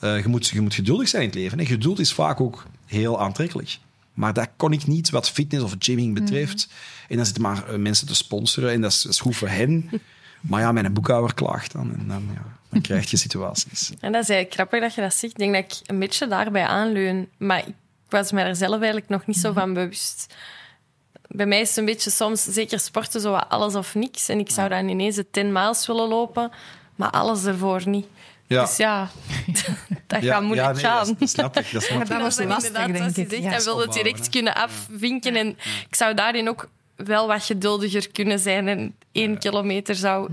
eh, 0.00 0.22
je, 0.22 0.28
moet, 0.28 0.48
je 0.48 0.60
moet 0.60 0.74
geduldig 0.74 1.08
zijn 1.08 1.22
in 1.22 1.28
het 1.28 1.38
leven. 1.38 1.58
En 1.58 1.66
geduld 1.66 1.98
is 1.98 2.12
vaak 2.12 2.40
ook 2.40 2.66
heel 2.86 3.20
aantrekkelijk. 3.20 3.78
Maar 4.14 4.32
dat 4.32 4.48
kon 4.56 4.72
ik 4.72 4.86
niet 4.86 5.10
wat 5.10 5.30
fitness 5.30 5.64
of 5.64 5.74
gymming 5.78 6.14
betreft. 6.14 6.68
En 7.08 7.16
dan 7.16 7.24
zitten 7.24 7.42
maar 7.42 7.68
eh, 7.68 7.76
mensen 7.76 8.06
te 8.06 8.14
sponsoren 8.14 8.72
en 8.72 8.80
dat 8.80 8.90
is, 8.90 9.02
dat 9.02 9.12
is 9.12 9.20
goed 9.20 9.36
voor 9.36 9.48
hen. 9.48 9.90
Maar 10.42 10.60
ja, 10.60 10.72
mijn 10.72 10.92
boekhouder 10.92 11.34
klaagt 11.34 11.72
dan 11.72 11.94
en 11.98 12.08
dan, 12.08 12.30
ja, 12.34 12.58
dan 12.68 12.80
krijg 12.88 13.10
je 13.10 13.16
situaties. 13.16 13.92
En 14.00 14.12
dat 14.12 14.22
is 14.22 14.28
eigenlijk 14.28 14.52
grappig 14.52 14.80
dat 14.80 14.94
je 14.94 15.00
dat 15.00 15.14
zegt. 15.14 15.32
Ik 15.32 15.38
denk 15.38 15.54
dat 15.54 15.64
ik 15.64 15.88
een 15.88 15.98
beetje 15.98 16.26
daarbij 16.26 16.66
aanleun. 16.66 17.28
Maar 17.36 17.58
ik 17.58 17.74
was 18.08 18.32
me 18.32 18.42
er 18.42 18.56
zelf 18.56 18.76
eigenlijk 18.76 19.08
nog 19.08 19.26
niet 19.26 19.36
zo 19.36 19.52
van 19.52 19.74
bewust. 19.74 20.34
Bij 21.28 21.46
mij 21.46 21.60
is 21.60 21.68
het 21.68 21.76
een 21.76 21.84
beetje 21.84 22.10
soms, 22.10 22.44
zeker 22.44 22.80
sporten, 22.80 23.20
zo 23.20 23.30
wat 23.30 23.48
alles 23.48 23.74
of 23.74 23.94
niks. 23.94 24.28
En 24.28 24.38
ik 24.38 24.50
zou 24.50 24.68
dan 24.68 24.88
ineens 24.88 25.16
de 25.16 25.30
10 25.30 25.52
miles 25.52 25.86
willen 25.86 26.08
lopen, 26.08 26.50
maar 26.96 27.10
alles 27.10 27.44
ervoor 27.44 27.88
niet. 27.88 28.06
Ja. 28.52 28.64
Dus 28.64 28.76
ja, 28.76 29.10
dat 30.06 30.22
Ja, 30.22 30.32
gaat 30.34 30.42
moeilijk 30.42 30.66
ja, 30.68 30.72
nee, 30.74 30.82
gaan. 30.84 31.06
Dat, 31.06 31.18
dat 31.18 31.28
snap 31.28 31.56
ik. 31.58 31.72
Dat 31.72 31.82
snap 31.82 31.98
Maar 31.98 32.06
dat 32.08 32.20
was 32.20 32.46
lastig, 32.46 32.72
denk 32.72 33.16
ik. 33.16 33.28
zegt, 33.28 33.30
Ja. 33.42 33.50
hij 33.50 33.62
wil 33.62 33.78
het 33.78 33.86
Opbouwen, 33.88 33.92
direct 34.04 34.24
hè. 34.24 34.30
kunnen 34.30 34.54
afvinken. 34.54 35.36
En 35.36 35.48
ik 35.88 35.94
zou 35.94 36.14
daarin 36.14 36.48
ook 36.48 36.68
wel 36.96 37.26
wat 37.26 37.44
geduldiger 37.44 38.10
kunnen 38.10 38.38
zijn. 38.38 38.68
En 38.68 38.94
één 39.12 39.38
kilometer 39.38 39.94
zou 39.94 40.30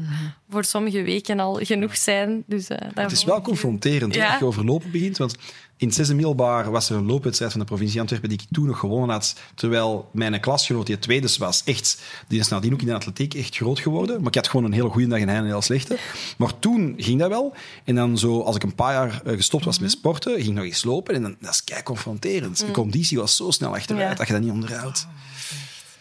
voor 0.49 0.63
sommige 0.65 1.01
weken 1.01 1.39
al 1.39 1.53
genoeg 1.63 1.97
zijn. 1.97 2.43
Dus, 2.47 2.67
eh, 2.67 2.77
Het 2.93 3.11
is 3.11 3.23
wel 3.23 3.41
confronterend 3.41 4.15
hè, 4.15 4.21
Ja. 4.21 4.29
als 4.29 4.39
je 4.39 4.45
over 4.45 4.65
lopen 4.65 4.91
begint. 4.91 5.17
Want 5.17 5.35
in 5.79 5.91
middelbaar 6.15 6.71
was 6.71 6.89
er 6.89 6.95
een 6.95 7.05
loopwedstrijd 7.05 7.51
van 7.51 7.61
de 7.61 7.65
provincie 7.65 7.99
Antwerpen 7.99 8.29
die 8.29 8.39
ik 8.41 8.47
toen 8.51 8.65
nog 8.65 8.79
gewonnen 8.79 9.09
had. 9.09 9.35
Terwijl 9.55 10.09
mijn 10.13 10.39
klasgenoot, 10.39 10.85
die 10.85 10.95
het 10.95 11.03
tweede 11.03 11.29
was, 11.37 11.61
echt, 11.63 12.01
die 12.27 12.39
is 12.39 12.47
nadien 12.47 12.73
ook 12.73 12.79
in 12.79 12.85
de 12.87 12.93
atletiek 12.93 13.33
echt 13.33 13.55
groot 13.55 13.79
geworden. 13.79 14.17
Maar 14.17 14.27
ik 14.27 14.35
had 14.35 14.47
gewoon 14.47 14.65
een 14.65 14.71
hele 14.71 14.89
goede 14.89 15.07
dag 15.07 15.19
en 15.19 15.29
hij 15.29 15.37
een 15.37 15.45
heel 15.45 15.61
slechte. 15.61 15.97
Maar 16.37 16.59
toen 16.59 16.93
ging 16.97 17.19
dat 17.19 17.29
wel. 17.29 17.53
En 17.83 17.95
dan 17.95 18.17
zo, 18.17 18.41
als 18.41 18.55
ik 18.55 18.63
een 18.63 18.75
paar 18.75 18.93
jaar 18.93 19.21
eh, 19.25 19.33
gestopt 19.35 19.65
was 19.65 19.79
met 19.79 19.91
sporten, 19.91 20.33
ging 20.33 20.47
ik 20.47 20.53
nog 20.53 20.63
eens 20.63 20.83
lopen. 20.83 21.15
En 21.15 21.21
dan, 21.21 21.35
dat 21.39 21.53
is 21.53 21.63
kei 21.63 21.83
confronterend. 21.83 22.57
De 22.65 22.71
conditie 22.71 23.17
was 23.17 23.35
zo 23.35 23.51
snel 23.51 23.75
achteruit 23.75 24.09
Ja. 24.09 24.15
dat 24.15 24.27
je 24.27 24.33
dat 24.33 24.41
niet 24.41 24.51
onderhoudt. 24.51 25.07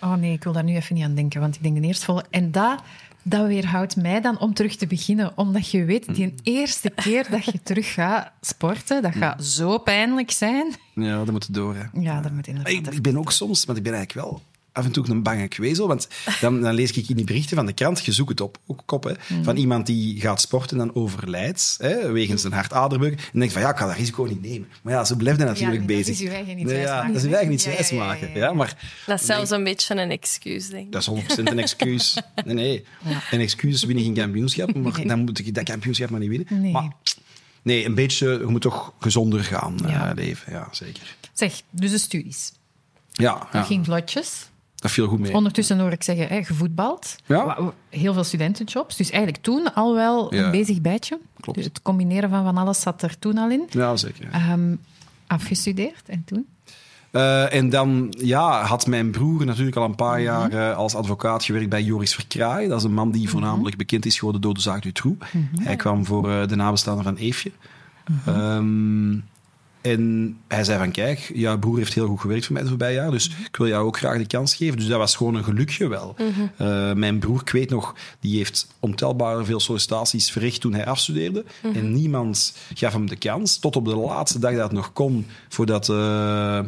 Oh 0.00 0.14
nee, 0.14 0.32
ik 0.32 0.44
wil 0.44 0.52
daar 0.52 0.64
nu 0.64 0.74
even 0.76 0.94
niet 0.94 1.04
aan 1.04 1.14
denken, 1.14 1.40
want 1.40 1.54
ik 1.54 1.62
denk 1.62 1.80
de 1.80 1.86
eerstvolle... 1.86 2.24
En 2.30 2.50
dat, 2.50 2.80
dat 3.28 3.46
weerhoudt 3.46 3.96
mij 3.96 4.20
dan 4.20 4.38
om 4.38 4.54
terug 4.54 4.76
te 4.76 4.86
beginnen. 4.86 5.32
Omdat 5.34 5.70
je 5.70 5.84
weet, 5.84 6.14
die 6.14 6.34
eerste 6.42 6.90
keer 6.90 7.26
dat 7.30 7.44
je 7.44 7.62
terug 7.62 7.92
gaat 7.92 8.30
sporten, 8.40 9.02
dat 9.02 9.14
gaat 9.14 9.44
zo 9.44 9.78
pijnlijk 9.78 10.30
zijn. 10.30 10.74
Ja, 10.94 11.16
dat 11.16 11.30
moet 11.30 11.54
door. 11.54 11.74
Hè. 11.74 12.00
Ja, 12.00 12.20
dat 12.20 12.32
moet 12.32 12.46
inderdaad... 12.46 12.72
Ik, 12.72 12.86
ik 12.86 13.02
ben 13.02 13.18
ook 13.18 13.32
soms, 13.32 13.64
want 13.64 13.78
ik 13.78 13.84
ben 13.84 13.94
eigenlijk 13.94 14.26
wel 14.26 14.42
af 14.78 14.84
en 14.84 14.90
toe 14.92 15.08
een 15.08 15.22
bange 15.22 15.48
kwezel. 15.48 15.88
Want 15.88 16.08
dan, 16.40 16.60
dan 16.60 16.74
lees 16.74 16.90
ik 16.92 17.08
in 17.08 17.16
die 17.16 17.24
berichten 17.24 17.56
van 17.56 17.66
de 17.66 17.72
krant, 17.72 18.04
je 18.04 18.12
zoekt 18.12 18.28
het 18.30 18.40
op, 18.40 18.58
ook 18.66 18.92
op 18.92 19.04
hè, 19.04 19.12
van 19.42 19.56
iemand 19.56 19.86
die 19.86 20.20
gaat 20.20 20.40
sporten 20.40 20.80
en 20.80 20.86
dan 20.86 20.94
overlijdt, 21.02 21.74
hè, 21.78 22.12
wegens 22.12 22.44
een 22.44 22.52
hartaderbreuk. 22.52 23.10
En 23.12 23.16
dan 23.16 23.26
denk 23.32 23.44
ik 23.44 23.50
van, 23.50 23.60
ja, 23.62 23.70
ik 23.70 23.76
ga 23.76 23.86
dat 23.86 23.96
risico 23.96 24.24
niet 24.24 24.42
nemen. 24.42 24.68
Maar 24.82 24.92
ja, 24.92 25.04
ze 25.04 25.16
blijft 25.16 25.38
dan 25.38 25.48
natuurlijk 25.48 25.78
nee, 25.86 25.96
dat 25.96 26.06
bezig. 26.06 26.20
is 26.20 26.30
Nee, 26.30 26.78
ja, 26.78 27.10
wijsmaken, 27.10 27.12
dat 27.12 27.24
is 27.24 27.32
eigen 27.32 27.52
Ja, 27.52 27.60
ja, 27.70 27.76
wijsmaken. 27.76 28.30
ja, 28.34 28.52
maar 28.52 28.76
Dat 29.06 29.20
is 29.20 29.26
zelfs 29.26 29.50
een 29.50 29.64
beetje 29.64 29.94
een 29.94 30.10
excuus, 30.10 30.68
denk 30.68 30.86
ik. 30.86 30.92
dat 30.92 31.00
is 31.00 31.08
100% 31.36 31.42
een 31.44 31.58
excuus. 31.58 32.16
Nee, 32.44 32.54
nee. 32.54 32.84
Een 33.30 33.40
excuus 33.40 33.84
winnen 33.84 34.04
geen 34.04 34.14
kampioenschap, 34.14 34.74
maar 34.74 34.92
Nee. 34.96 35.06
dan 35.06 35.18
moet 35.20 35.38
ik 35.38 35.54
dat 35.54 35.64
kampioenschap 35.64 36.10
maar 36.10 36.20
niet 36.20 36.28
winnen. 36.28 36.46
Nee. 36.62 36.72
Maar 36.72 36.92
nee, 37.62 37.84
een 37.84 37.94
beetje, 37.94 38.28
je 38.28 38.46
moet 38.46 38.60
toch 38.60 38.92
gezonder 39.00 39.44
gaan 39.44 39.78
Ja. 39.86 40.08
eh, 40.08 40.14
leven. 40.14 40.52
Ja, 40.52 40.68
zeker. 40.72 41.16
Zeg, 41.32 41.60
dus 41.70 41.90
de 41.90 41.98
studies. 41.98 42.52
Ja, 43.12 43.32
Dat 43.38 43.48
ja, 43.52 43.62
ging 43.62 43.84
vlotjes. 43.84 44.48
Dat 44.78 44.90
viel 44.90 45.06
goed 45.08 45.18
mee. 45.18 45.34
Ondertussen 45.34 45.78
hoor 45.80 45.92
ik 45.92 46.02
zeggen, 46.02 46.26
hè, 46.28 46.44
gevoetbald. 46.44 47.16
Ja. 47.26 47.58
Heel 47.88 48.12
veel 48.12 48.24
studentenjobs. 48.24 48.96
Dus 48.96 49.10
eigenlijk 49.10 49.42
toen 49.42 49.74
al 49.74 49.94
wel 49.94 50.34
Ja. 50.34 50.44
een 50.44 50.50
bezig 50.50 50.80
bijtje. 50.80 51.18
Klopt. 51.40 51.58
Dus 51.58 51.66
het 51.68 51.82
combineren 51.82 52.30
van 52.30 52.44
van 52.44 52.56
alles 52.56 52.80
zat 52.80 53.02
er 53.02 53.18
toen 53.18 53.38
al 53.38 53.50
in. 53.50 53.62
Ja, 53.70 53.96
zeker. 53.96 54.28
Ehm, 54.32 54.74
afgestudeerd 55.26 56.02
en 56.08 56.22
toen? 56.24 56.46
Eh, 57.10 57.54
en 57.54 57.70
dan 57.70 58.14
ja, 58.18 58.62
had 58.64 58.86
mijn 58.86 59.10
broer 59.10 59.44
natuurlijk 59.44 59.76
al 59.76 59.84
een 59.84 59.94
paar 59.94 60.20
jaar 60.20 60.52
eh, 60.52 60.76
als 60.76 60.94
advocaat 60.94 61.44
gewerkt 61.44 61.68
bij 61.68 61.82
Joris 61.82 62.14
Verkraai. 62.14 62.68
Dat 62.68 62.78
is 62.78 62.84
een 62.84 62.94
man 62.94 63.10
die 63.10 63.28
voornamelijk 63.28 63.76
bekend 63.76 64.06
is 64.06 64.18
geworden 64.18 64.40
door 64.40 64.54
de 64.54 64.60
zaak 64.60 64.82
Dutroux. 64.82 65.26
Hij 65.62 65.76
kwam 65.76 66.04
voor 66.04 66.30
eh, 66.30 66.46
de 66.48 66.56
nabestaanden 66.56 67.04
van 67.04 67.16
Eefje. 67.16 67.50
Ehm, 68.26 69.12
en 69.80 70.36
hij 70.48 70.64
zei 70.64 70.78
van, 70.78 70.90
kijk, 70.90 71.30
jouw 71.34 71.58
broer 71.58 71.78
heeft 71.78 71.94
heel 71.94 72.06
goed 72.06 72.20
gewerkt 72.20 72.44
voor 72.44 72.54
mij 72.54 72.62
de 72.62 72.68
voorbije 72.68 72.94
jaar, 72.94 73.10
dus 73.10 73.28
ik 73.28 73.56
wil 73.56 73.66
jou 73.68 73.86
ook 73.86 73.96
graag 73.98 74.18
de 74.18 74.26
kans 74.26 74.54
geven. 74.54 74.76
Dus 74.76 74.86
dat 74.86 74.98
was 74.98 75.16
gewoon 75.16 75.34
een 75.34 75.44
gelukje 75.44 75.88
wel. 75.88 76.16
Eh, 76.56 76.92
mijn 76.92 77.18
broer, 77.18 77.40
ik 77.40 77.50
weet 77.50 77.70
nog, 77.70 77.94
die 78.20 78.36
heeft 78.36 78.66
ontelbaar 78.80 79.44
veel 79.44 79.60
sollicitaties 79.60 80.30
verricht 80.30 80.60
toen 80.60 80.74
hij 80.74 80.86
afstudeerde. 80.86 81.44
En 81.74 81.92
niemand 81.92 82.56
gaf 82.74 82.92
hem 82.92 83.08
de 83.08 83.16
kans, 83.16 83.58
tot 83.58 83.76
op 83.76 83.84
de 83.84 83.96
laatste 83.96 84.38
dag 84.38 84.52
dat 84.52 84.62
het 84.62 84.72
nog 84.72 84.92
kon, 84.92 85.26
voordat... 85.48 85.88
eh, 85.88 86.60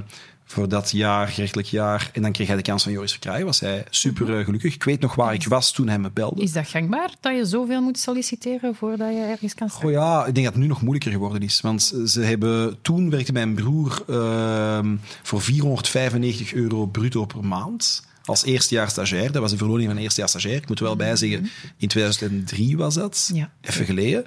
voor 0.50 0.68
dat 0.68 0.90
jaar, 0.90 1.28
gerechtelijk 1.28 1.68
jaar. 1.68 2.10
En 2.12 2.22
dan 2.22 2.32
kreeg 2.32 2.46
hij 2.46 2.56
de 2.56 2.62
kans 2.62 2.82
van 2.82 2.92
Joris 2.92 3.10
Verkraaien. 3.10 3.46
Was 3.46 3.60
hij 3.60 3.84
super 3.90 4.44
gelukkig. 4.44 4.74
Ik 4.74 4.84
weet 4.84 5.00
nog 5.00 5.14
waar 5.14 5.34
ik 5.34 5.46
was 5.46 5.72
toen 5.72 5.88
hij 5.88 5.98
me 5.98 6.10
belde. 6.10 6.42
Is 6.42 6.52
dat 6.52 6.68
gangbaar, 6.68 7.14
dat 7.20 7.36
je 7.36 7.44
zoveel 7.44 7.82
moet 7.82 7.98
solliciteren 7.98 8.74
voordat 8.74 9.12
je 9.12 9.20
ergens 9.20 9.54
kan 9.54 9.68
starten? 9.68 9.88
Oh 9.88 9.94
ja, 9.94 10.26
ik 10.26 10.34
denk 10.34 10.46
dat 10.46 10.54
het 10.54 10.62
nu 10.62 10.68
nog 10.68 10.80
moeilijker 10.80 11.12
geworden 11.12 11.42
is. 11.42 11.60
Want 11.60 11.94
ze 12.04 12.20
hebben, 12.20 12.82
toen 12.82 13.10
werkte 13.10 13.32
mijn 13.32 13.54
broer 13.54 14.02
ehm, 14.08 14.96
voor 15.22 15.40
495 15.40 16.54
euro 16.54 16.86
bruto 16.86 17.24
per 17.24 17.44
maand. 17.44 18.08
Als 18.24 18.44
eerstejaars 18.44 18.90
stagiair. 18.90 19.32
Dat 19.32 19.42
was 19.42 19.50
de 19.50 19.56
verloning 19.56 19.88
van 19.88 19.98
eerstejaars 19.98 20.30
stagiair. 20.32 20.56
Ik 20.56 20.68
moet 20.68 20.78
er 20.78 20.84
wel 20.84 20.96
bij 20.96 21.16
zeggen, 21.16 21.50
in 21.76 21.88
2003 21.88 22.76
was 22.76 22.94
dat. 22.94 23.30
Ja. 23.34 23.50
Even 23.60 23.84
geleden. 23.84 24.24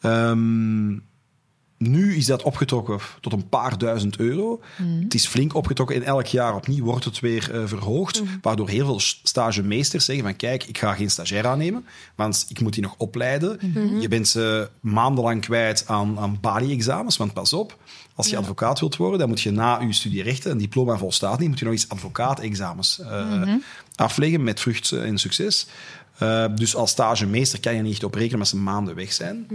Ehm, 0.00 0.90
nu 1.78 2.16
is 2.16 2.26
dat 2.26 2.42
opgetrokken 2.42 2.98
tot 3.20 3.32
een 3.32 3.48
paar 3.48 3.78
duizend 3.78 4.18
euro. 4.18 4.60
Het 5.00 5.14
is 5.14 5.26
flink 5.26 5.54
opgetrokken 5.54 5.96
en 5.96 6.02
elk 6.02 6.26
jaar 6.26 6.54
opnieuw 6.54 6.84
wordt 6.84 7.04
het 7.04 7.20
weer 7.20 7.54
eh, 7.54 7.62
verhoogd. 7.66 8.22
Waardoor 8.42 8.68
heel 8.68 8.84
veel 8.84 9.00
stagemeesters 9.22 10.04
zeggen 10.04 10.24
van 10.24 10.36
kijk, 10.36 10.64
ik 10.64 10.78
ga 10.78 10.94
geen 10.94 11.10
stagiair 11.10 11.46
aannemen, 11.46 11.84
want 12.14 12.46
ik 12.48 12.60
moet 12.60 12.72
die 12.72 12.82
nog 12.82 12.94
opleiden. 12.96 13.58
Je 14.00 14.08
bent 14.08 14.28
ze 14.28 14.70
maandenlang 14.80 15.40
kwijt 15.40 15.84
aan, 15.86 16.18
aan 16.18 16.38
balie-examens, 16.40 17.16
want 17.16 17.32
pas 17.32 17.52
op, 17.52 17.78
als 18.14 18.28
je 18.28 18.36
advocaat 18.36 18.80
wilt 18.80 18.96
worden, 18.96 19.18
dan 19.18 19.28
moet 19.28 19.40
je 19.40 19.50
na 19.50 19.80
je 19.80 19.92
studierechten, 19.92 20.50
een 20.50 20.58
diploma 20.58 20.96
volstaat 20.96 21.38
niet, 21.38 21.48
moet 21.48 21.58
je 21.58 21.64
nog 21.64 21.74
eens 21.74 21.88
advocaat-examens 21.88 23.00
eh, 23.00 23.54
afleggen 23.94 24.42
met 24.42 24.60
vrucht 24.60 24.92
en 24.92 25.18
succes. 25.18 25.66
Eh, 26.18 26.46
dus 26.54 26.74
als 26.74 26.90
stagemeester 26.90 27.60
kan 27.60 27.74
je 27.74 27.82
niet 27.82 28.04
op 28.04 28.14
rekenen, 28.14 28.38
maar 28.38 28.46
ze 28.46 28.56
maanden 28.56 28.94
weg 28.94 29.12
zijn 29.12 29.46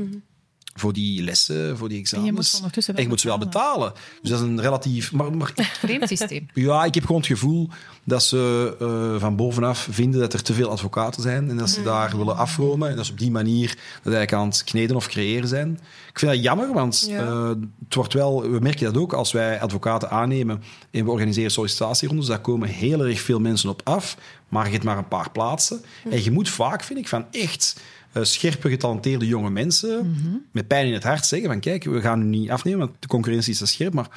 voor 0.75 0.93
die 0.93 1.23
lessen, 1.23 1.77
voor 1.77 1.89
die 1.89 1.99
examens. 1.99 2.31
moet 2.31 2.45
ze 2.45 2.55
ondertussen 2.57 2.93
wel 2.93 3.01
en 3.03 3.07
je 3.07 3.13
moet 3.15 3.21
ze 3.21 3.27
wel 3.27 3.37
betalen. 3.37 3.93
Dus 4.21 4.29
dat 4.29 4.39
is 4.39 4.45
een 4.45 4.61
relatief... 4.61 5.11
Maar, 5.11 5.33
maar 5.33 5.51
Vreemd 5.79 6.07
systeem. 6.07 6.47
ja, 6.53 6.83
ik 6.85 6.93
heb 6.93 7.05
gewoon 7.05 7.21
het 7.21 7.29
gevoel 7.29 7.69
dat 8.03 8.23
ze 8.23 8.75
eh, 8.79 9.19
van 9.21 9.35
bovenaf 9.35 9.87
vinden 9.91 10.19
dat 10.19 10.33
er 10.33 10.43
te 10.43 10.53
veel 10.53 10.69
advocaten 10.69 11.21
zijn 11.21 11.49
en 11.49 11.57
dat 11.57 11.69
ze 11.69 11.81
daar 11.83 12.17
willen 12.17 12.37
afromen 12.37 12.89
en 12.89 12.95
dat 12.95 13.05
ze 13.05 13.11
op 13.11 13.19
die 13.19 13.31
manier 13.31 13.67
dat 13.67 14.13
eigenlijk 14.13 14.33
aan 14.33 14.47
het 14.47 14.63
kneden 14.63 14.95
of 14.95 15.07
creëren 15.07 15.47
zijn. 15.47 15.79
Ik 16.09 16.19
vind 16.19 16.31
dat 16.31 16.43
jammer, 16.43 16.73
want 16.73 17.05
Ja. 17.09 17.19
eh, 17.25 17.49
het 17.85 17.95
wordt 17.95 18.13
wel, 18.13 18.41
we 18.51 18.59
merken 18.59 18.85
dat 18.93 18.97
ook 19.01 19.13
als 19.13 19.31
wij 19.31 19.61
advocaten 19.61 20.09
aannemen 20.09 20.63
en 20.91 21.05
we 21.05 21.11
organiseren 21.11 21.51
sollicitatierondes, 21.51 22.25
daar 22.27 22.41
komen 22.41 22.67
heel 22.69 23.05
erg 23.05 23.21
veel 23.21 23.39
mensen 23.39 23.69
op 23.69 23.81
af, 23.83 24.17
maar 24.49 24.65
je 24.65 24.71
hebt 24.71 24.83
maar 24.83 24.97
een 24.97 25.07
paar 25.07 25.31
plaatsen. 25.31 25.81
En 26.09 26.23
je 26.23 26.31
moet 26.31 26.49
vaak, 26.49 26.83
vind 26.83 26.99
ik, 26.99 27.07
van 27.07 27.25
echt 27.31 27.79
scherpe, 28.21 28.69
getalenteerde 28.69 29.27
jonge 29.27 29.49
mensen 29.49 30.15
met 30.51 30.67
pijn 30.67 30.87
in 30.87 30.93
het 30.93 31.03
hart 31.03 31.25
zeggen 31.25 31.49
van 31.49 31.59
kijk, 31.59 31.83
we 31.83 32.01
gaan 32.01 32.21
u 32.21 32.25
niet 32.25 32.49
afnemen, 32.49 32.79
want 32.79 32.91
de 32.99 33.07
concurrentie 33.07 33.51
is 33.51 33.57
te 33.57 33.65
scherp, 33.65 33.93
maar 33.93 34.09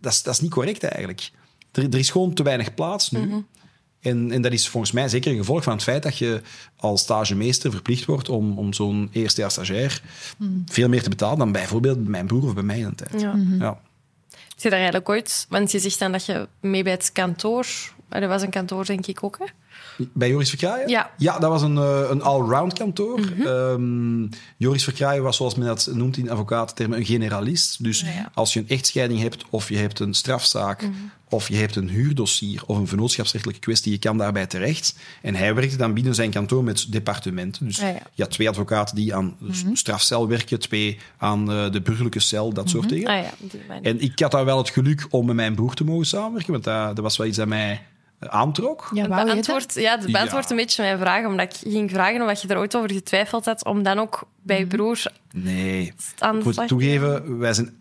dat 0.00 0.12
is, 0.12 0.22
dat 0.22 0.34
is 0.34 0.40
niet 0.40 0.50
correct 0.50 0.82
eigenlijk. 0.82 1.30
Er, 1.72 1.82
er 1.82 1.98
is 1.98 2.10
gewoon 2.10 2.34
te 2.34 2.42
weinig 2.42 2.74
plaats 2.74 3.10
nu. 3.10 3.44
En, 4.00 4.30
en 4.30 4.42
dat 4.42 4.52
is 4.52 4.68
volgens 4.68 4.92
mij 4.92 5.08
zeker 5.08 5.30
een 5.30 5.38
gevolg 5.38 5.62
van 5.62 5.72
het 5.72 5.82
feit 5.82 6.02
dat 6.02 6.18
je 6.18 6.42
als 6.76 7.00
stagemeester 7.00 7.70
verplicht 7.70 8.04
wordt 8.04 8.28
om, 8.28 8.58
om 8.58 8.72
zo'n 8.72 9.08
eerstejaars 9.12 9.52
stagiair 9.52 10.02
veel 10.66 10.88
meer 10.88 11.02
te 11.02 11.08
betalen 11.08 11.38
dan 11.38 11.52
bijvoorbeeld 11.52 12.08
mijn 12.08 12.26
broer 12.26 12.42
of 12.44 12.54
bij 12.54 12.62
mij 12.62 12.78
in 12.78 12.84
een 12.84 12.94
tijd. 12.94 13.20
Ja. 13.20 13.80
Je 14.56 14.68
daar 14.68 14.78
eigenlijk 14.78 15.08
ooit... 15.08 15.46
Want 15.48 15.70
je 15.70 15.78
zegt 15.78 15.98
dan 15.98 16.12
dat 16.12 16.26
je 16.26 16.48
mee 16.60 16.82
bij 16.82 16.92
het 16.92 17.12
kantoor... 17.12 17.66
Er 18.08 18.28
was 18.28 18.42
een 18.42 18.50
kantoor, 18.50 18.86
denk 18.86 19.06
ik 19.06 19.22
ook, 19.22 19.38
hè? 19.38 19.44
Bij 20.12 20.28
Joris 20.28 20.48
Verkraaien? 20.48 20.88
Ja. 20.88 21.10
Ja, 21.18 21.38
dat 21.38 21.50
was 21.50 21.62
een, 21.62 21.76
eh, 21.76 22.00
een 22.10 22.22
all-round 22.22 22.72
kantoor. 22.72 23.20
Ehm, 23.44 24.26
Joris 24.56 24.84
Verkraaien 24.84 25.22
was, 25.22 25.36
zoals 25.36 25.54
men 25.54 25.66
dat 25.66 25.90
noemt 25.92 26.16
in 26.16 26.30
advocatentermen, 26.30 26.98
een 26.98 27.04
generalist. 27.04 27.84
Dus 27.84 28.00
ja. 28.00 28.30
als 28.34 28.52
je 28.52 28.60
een 28.60 28.68
echtscheiding 28.68 29.20
hebt, 29.20 29.44
of 29.50 29.68
je 29.68 29.76
hebt 29.76 30.00
een 30.00 30.14
strafzaak, 30.14 30.88
of 31.28 31.48
je 31.48 31.56
hebt 31.56 31.76
een 31.76 31.88
huurdossier 31.88 32.62
of 32.66 32.76
een 32.76 32.86
vennootschapsrechtelijke 32.86 33.60
kwestie, 33.60 33.92
je 33.92 33.98
kan 33.98 34.18
daarbij 34.18 34.46
terecht. 34.46 34.96
En 35.22 35.34
hij 35.34 35.54
werkte 35.54 35.76
dan 35.76 35.94
binnen 35.94 36.14
zijn 36.14 36.30
kantoor 36.30 36.64
met 36.64 36.92
departementen. 36.92 37.66
Dus 37.66 37.76
Ja, 37.76 37.88
ja. 37.88 38.02
je 38.14 38.22
had 38.22 38.32
twee 38.32 38.48
advocaten 38.48 38.96
die 38.96 39.14
aan 39.14 39.36
de 39.38 39.70
strafcel 39.72 40.28
werken, 40.28 40.58
twee 40.58 40.98
aan 41.16 41.52
eh, 41.52 41.70
de 41.70 41.80
burgerlijke 41.80 42.20
cel, 42.20 42.52
dat 42.52 42.68
soort 42.68 42.88
dingen. 42.88 43.08
Ah 43.08 43.22
ja. 43.22 43.80
En 43.82 44.00
ik 44.00 44.18
had 44.18 44.30
daar 44.30 44.44
wel 44.44 44.58
het 44.58 44.70
geluk 44.70 45.06
om 45.10 45.26
met 45.26 45.36
mijn 45.36 45.54
broer 45.54 45.74
te 45.74 45.84
mogen 45.84 46.06
samenwerken, 46.06 46.52
want 46.52 46.64
dat, 46.64 46.96
dat 46.96 47.04
was 47.04 47.16
wel 47.16 47.26
iets 47.26 47.36
dat 47.36 47.48
mij 47.48 47.82
aantrok. 48.28 48.90
Ja, 48.94 49.00
Het 49.02 49.10
wou 49.10 49.24
beantwoordt, 49.24 49.74
ja, 49.74 49.98
het 49.98 50.12
beantwoordt 50.12 50.44
Ja. 50.48 50.50
een 50.50 50.56
beetje 50.60 50.82
mijn 50.82 50.98
vraag, 50.98 51.26
omdat 51.26 51.54
ik 51.54 51.70
ging 51.72 51.90
vragen 51.90 52.22
of 52.22 52.42
je 52.42 52.48
er 52.48 52.58
ooit 52.58 52.76
over 52.76 52.92
getwijfeld 52.92 53.44
had 53.44 53.64
om 53.64 53.82
dan 53.82 53.98
ook 53.98 54.22
bij 54.42 54.58
je 54.58 54.66
broer 54.66 55.02
Nee. 55.34 55.92
aan 56.18 56.38
Ik 56.38 56.44
moet 56.44 56.54
slag 56.54 56.66
toegeven, 56.66 57.38
wij 57.38 57.52
zijn 57.54 57.78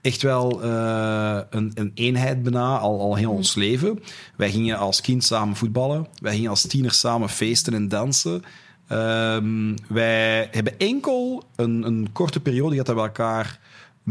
echt 0.00 0.22
wel 0.22 0.62
eh, 0.62 1.38
een, 1.50 1.72
een 1.74 1.90
eenheid 1.94 2.42
bijna, 2.42 2.78
al, 2.78 3.00
al 3.00 3.14
heel 3.14 3.30
ons 3.30 3.54
leven. 3.54 4.02
Wij 4.36 4.50
gingen 4.50 4.78
als 4.78 5.00
kind 5.00 5.24
samen 5.24 5.56
voetballen. 5.56 6.06
Wij 6.22 6.34
gingen 6.34 6.50
als 6.50 6.62
tieners 6.66 6.98
samen 7.00 7.28
feesten 7.28 7.74
en 7.74 7.88
dansen. 7.88 8.42
Ehm, 8.88 9.76
wij 9.88 10.48
hebben 10.50 10.78
enkel 10.78 11.44
een, 11.56 11.82
een 11.82 12.08
korte 12.12 12.40
periode 12.40 12.70
gehad 12.70 12.86
dat 12.86 12.96
we 12.96 13.02
elkaar 13.02 13.58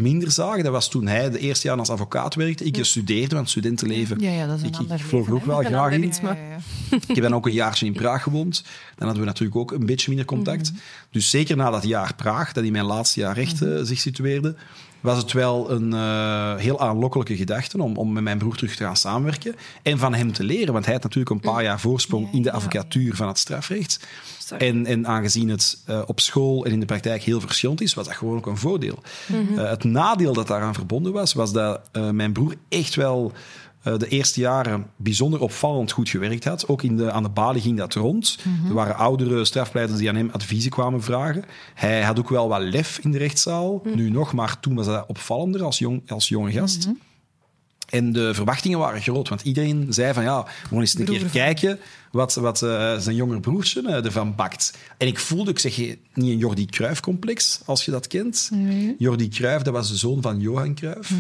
minder 0.02 0.32
zagen. 0.32 0.64
Dat 0.64 0.72
was 0.72 0.90
toen 0.90 1.08
hij 1.08 1.30
de 1.30 1.40
eerste 1.40 1.68
jaar 1.68 1.78
als 1.78 1.90
advocaat 1.90 2.36
werkte. 2.36 2.64
Ik 2.64 2.86
studeerde, 2.86 3.36
want 3.36 3.50
studentenleven... 3.50 4.20
Ja, 4.20 4.32
ja, 4.32 4.48
dat 4.48 4.58
is 4.58 4.64
een 4.64 4.92
ik, 4.92 5.00
vloog 5.00 5.28
er 5.28 5.34
ook 5.34 5.46
wel 5.46 5.64
graag 5.64 5.92
in. 5.92 6.14
Ja. 6.22 6.38
Ik 7.08 7.16
heb 7.16 7.22
dan 7.22 7.36
ook 7.36 7.46
een 7.46 7.54
jaartje 7.54 7.86
in 7.86 7.94
Praag 7.94 8.24
gewoond. 8.24 8.64
Dan 8.96 9.06
hadden 9.08 9.20
we 9.20 9.30
natuurlijk 9.30 9.60
ook 9.60 9.72
een 9.72 9.86
beetje 9.86 10.08
minder 10.08 10.26
contact. 10.26 10.72
Dus 11.12 11.30
zeker 11.30 11.56
na 11.56 11.70
dat 11.70 11.84
jaar 11.84 12.16
Praag, 12.16 12.54
dat 12.54 12.64
in 12.64 12.72
mijn 12.72 12.86
laatste 12.86 13.20
jaar 13.20 13.36
recht 13.36 13.62
eh, 13.62 13.80
zich 13.82 14.00
situeerde, 14.00 14.56
was 15.02 15.18
het 15.18 15.32
wel 15.32 15.72
een 15.72 15.94
eh, 15.94 16.56
heel 16.56 16.80
aanlokkelijke 16.80 17.36
gedachte 17.36 17.82
om, 17.82 17.98
om 17.98 18.14
met 18.14 18.24
mijn 18.24 18.38
broer 18.38 18.56
terug 18.56 18.76
te 18.76 18.84
gaan 18.84 18.96
samenwerken. 18.96 19.56
En 19.82 19.98
van 19.98 20.14
hem 20.14 20.34
te 20.34 20.44
leren, 20.44 20.74
want 20.74 20.86
hij 20.86 20.94
had 20.94 21.04
natuurlijk 21.04 21.30
een 21.30 21.52
paar 21.52 21.64
jaar 21.64 21.80
voorsprong 21.80 22.34
in 22.34 22.42
de 22.42 22.52
advocatuur 22.52 23.16
van 23.16 23.28
het 23.28 23.38
strafrecht. 23.38 24.08
Sorry. 24.40 24.68
En, 24.68 24.86
en 24.86 25.08
aangezien 25.08 25.50
het 25.50 25.84
eh, 25.86 26.02
op 26.06 26.20
school 26.20 26.66
en 26.66 26.72
in 26.72 26.80
de 26.80 26.86
praktijk 26.86 27.22
heel 27.22 27.40
verschillend 27.40 27.82
is, 27.82 27.94
was 27.94 28.06
dat 28.08 28.16
gewoon 28.16 28.38
ook 28.38 28.48
een 28.48 28.58
voordeel. 28.58 29.00
Eh, 29.28 29.70
het 29.70 29.84
nadeel 29.84 30.34
dat 30.34 30.48
daaraan 30.48 30.74
verbonden 30.74 31.14
was, 31.14 31.34
was 31.34 31.52
dat 31.52 31.90
mijn 32.12 32.32
broer 32.32 32.54
echt 32.70 32.96
wel 32.96 33.34
de 33.84 34.08
eerste 34.08 34.40
jaren 34.40 34.86
bijzonder 34.96 35.42
opvallend 35.42 35.92
goed 35.92 36.10
gewerkt 36.10 36.44
had. 36.44 36.68
Ook 36.68 36.84
in 36.84 36.98
de, 36.98 37.12
aan 37.12 37.24
de 37.24 37.30
balie 37.30 37.62
ging 37.62 37.78
dat 37.78 37.94
rond. 37.94 38.38
Er 38.68 38.74
waren 38.74 38.96
oudere 38.96 39.46
strafpleiters 39.46 40.00
die 40.00 40.10
aan 40.10 40.16
hem 40.16 40.30
adviezen 40.32 40.72
kwamen 40.72 41.04
vragen. 41.04 41.44
Hij 41.76 42.04
had 42.04 42.20
ook 42.20 42.30
wel 42.30 42.48
wat 42.48 42.62
lef 42.62 43.00
in 43.00 43.12
de 43.12 43.18
rechtszaal. 43.18 43.82
Nu 43.96 44.10
nog, 44.10 44.34
maar 44.34 44.60
toen 44.60 44.76
was 44.76 44.86
dat 44.86 45.06
opvallender 45.08 45.64
als, 45.64 45.80
jong, 45.80 46.02
als 46.12 46.28
jonge 46.28 46.52
gast. 46.52 46.90
En 47.90 48.12
de 48.12 48.34
verwachtingen 48.34 48.80
waren 48.80 49.02
groot, 49.02 49.30
want 49.30 49.42
iedereen 49.42 49.86
zei 49.90 50.14
van 50.14 50.24
ja, 50.24 50.44
we 50.44 50.68
gaan 50.70 50.80
eens 50.80 51.00
een 51.00 51.06
keer 51.06 51.26
kijken 51.26 51.80
wat, 52.12 52.36
wat 52.36 52.62
eh, 52.62 52.98
zijn 52.98 53.16
jonger 53.16 53.40
broertje 53.40 53.82
eh, 53.88 54.06
ervan 54.06 54.36
bakt. 54.36 54.78
En 54.98 55.08
ik 55.08 55.20
voelde, 55.20 55.52
ik 55.52 55.60
zeg 55.60 55.76
je, 55.76 55.98
niet 56.14 56.32
een 56.32 56.38
Jordi 56.38 56.66
Cruijff-complex, 56.66 57.62
als 57.66 57.86
je 57.86 57.92
dat 57.92 58.08
kent. 58.08 58.52
Jordi 58.98 59.28
Cruijff, 59.28 59.64
dat 59.64 59.74
was 59.74 59.90
de 59.90 59.96
zoon 59.98 60.22
van 60.22 60.40
Johan 60.40 60.76
Cruijff. 60.76 61.14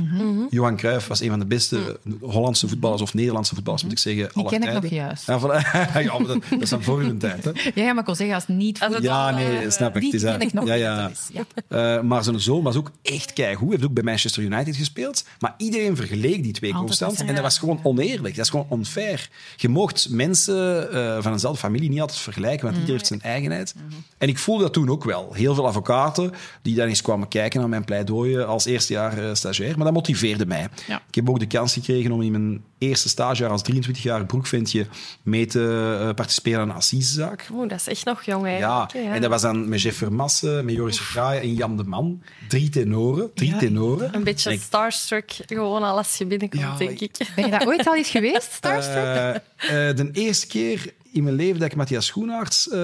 Johan 0.49 0.75
Cruijff 0.75 1.07
was 1.07 1.21
een 1.21 1.29
van 1.29 1.39
de 1.39 1.45
beste 1.45 1.99
Hollandse 2.21 2.67
voetballers, 2.67 3.01
of 3.01 3.13
Nederlandse 3.13 3.55
voetballers, 3.55 3.83
moet 3.83 3.91
ik 3.91 3.99
zeggen, 3.99 4.23
Die 4.23 4.33
aller 4.33 4.51
ken 4.51 4.61
ik 4.61 4.73
nog 4.73 4.81
tijden. 4.81 4.97
juist. 4.97 5.27
Ja, 5.27 5.39
voilà. 5.39 5.43
ja, 6.05 6.17
maar 6.17 6.27
dat, 6.27 6.43
dat 6.49 6.61
is 6.61 6.69
dan 6.69 6.83
voor 6.83 7.01
hun 7.01 7.17
tijd. 7.17 7.43
Hè. 7.43 7.51
Ja, 7.53 7.71
ja, 7.75 7.89
maar 7.89 7.99
ik 7.99 8.05
wil 8.05 8.15
zeggen, 8.15 8.35
als 8.35 8.45
het 8.47 8.55
niet 8.55 8.79
Als 8.79 8.87
voor... 8.87 8.95
het 8.95 9.05
Ja, 9.05 9.29
nee, 9.31 9.57
eh, 9.57 9.69
snap 9.69 9.95
ik. 9.95 10.01
Die 10.01 10.11
Het 10.11 10.21
is 10.23 10.29
ken 10.29 10.41
ik 10.41 10.53
nog 10.53 10.67
ja, 10.67 11.07
niet, 11.07 11.29
ja. 11.69 12.01
maar 12.01 12.23
zijn 12.23 12.39
zoon 12.39 12.63
was 12.63 12.75
ook 12.75 12.91
echt 13.01 13.33
keigoed. 13.33 13.71
Heeft 13.71 13.83
ook 13.83 13.93
bij 13.93 14.03
Manchester 14.03 14.43
United 14.43 14.75
gespeeld. 14.75 15.25
Maar 15.39 15.53
iedereen 15.57 15.95
vergeleek 15.95 16.43
die 16.43 16.53
twee 16.53 16.73
Altijd 16.73 16.99
constant. 16.99 17.29
En 17.29 17.35
dat 17.35 17.43
was 17.43 17.57
gewoon 17.57 17.79
oneerlijk. 17.83 18.35
Dat 18.35 18.45
is 18.45 18.51
gewoon 18.51 18.67
unfair. 18.71 19.29
Je 19.55 19.69
mocht 19.69 20.09
mensen 20.09 20.78
eh, 20.79 21.21
van 21.21 21.31
eenzelfde 21.31 21.59
familie 21.59 21.89
niet 21.89 22.01
altijd 22.01 22.19
vergelijken, 22.19 22.61
want 22.61 22.73
iedereen 22.73 22.95
heeft 22.95 23.07
zijn 23.07 23.21
eigenheid. 23.21 23.75
En 24.17 24.27
ik 24.27 24.37
voelde 24.37 24.63
dat 24.63 24.73
toen 24.73 24.89
ook 24.89 25.03
wel. 25.03 25.33
Heel 25.33 25.55
veel 25.55 25.67
advocaten 25.67 26.31
die 26.61 26.75
dan 26.75 26.87
eens 26.87 27.01
kwamen 27.01 27.27
kijken 27.27 27.59
naar 27.59 27.69
mijn 27.69 27.85
pleidooien 27.85 28.47
als 28.47 28.65
eerste 28.65 28.93
jaar 28.93 29.17
eh, 29.17 29.33
stagiair. 29.33 29.75
Maar 29.75 29.85
dat 29.85 29.93
motiveerde 29.93 30.45
mij. 30.45 30.67
Ja. 30.87 31.01
Ik 31.07 31.15
heb 31.15 31.29
ook 31.29 31.39
de 31.39 31.47
kans 31.47 31.73
gekregen 31.73 32.11
om 32.11 32.21
in 32.21 32.31
mijn 32.31 32.63
eerste 32.79 33.09
stagejaar 33.09 33.49
als 33.51 33.61
23-jarig 33.73 34.25
broekventje 34.25 34.87
mee 35.23 35.45
te 35.45 35.97
eh, 36.01 36.13
participeren 36.13 36.59
aan 36.59 36.69
een 36.69 36.75
assisezaak. 36.75 37.47
Oeh, 37.53 37.69
dat 37.69 37.79
is 37.79 37.87
echt 37.87 38.05
nog 38.05 38.23
jong, 38.23 38.45
hè? 38.45 38.57
Ja, 38.57 38.89
en 38.93 39.21
dat 39.21 39.29
was 39.29 39.41
dan 39.41 39.69
met 39.69 39.81
Jeff 39.81 39.97
Vermassen, 39.97 40.65
met 40.65 40.75
Joris 40.75 40.97
Verkraaien 40.99 41.41
en 41.41 41.53
Jan 41.53 41.77
de 41.77 41.83
Man. 41.83 42.21
Drie 42.47 42.69
tenoren. 42.69 43.31
Drie 43.33 43.49
Ja. 43.49 43.57
tenoren. 43.57 44.15
Een 44.15 44.23
beetje 44.23 44.51
ik- 44.51 44.61
starstruck, 44.61 45.31
gewoon 45.45 45.83
al 45.83 45.97
als 45.97 46.15
je 46.17 46.25
binnenkomt, 46.25 46.61
Ja, 46.63 46.77
denk 46.77 46.99
ik. 46.99 47.17
Ben 47.35 47.45
je 47.45 47.51
daar 47.51 47.67
ooit 47.67 47.87
al 47.87 47.95
eens 47.95 48.09
geweest, 48.09 48.51
Starstruck? 48.51 48.97
Eh, 49.59 49.89
eh, 49.89 49.95
de 49.95 50.09
eerste 50.13 50.47
keer 50.47 50.93
in 51.11 51.23
mijn 51.23 51.35
leven 51.35 51.59
dat 51.59 51.71
ik 51.71 51.75
Matthias 51.75 52.05
Schoenaerts 52.05 52.69
eh, 52.69 52.77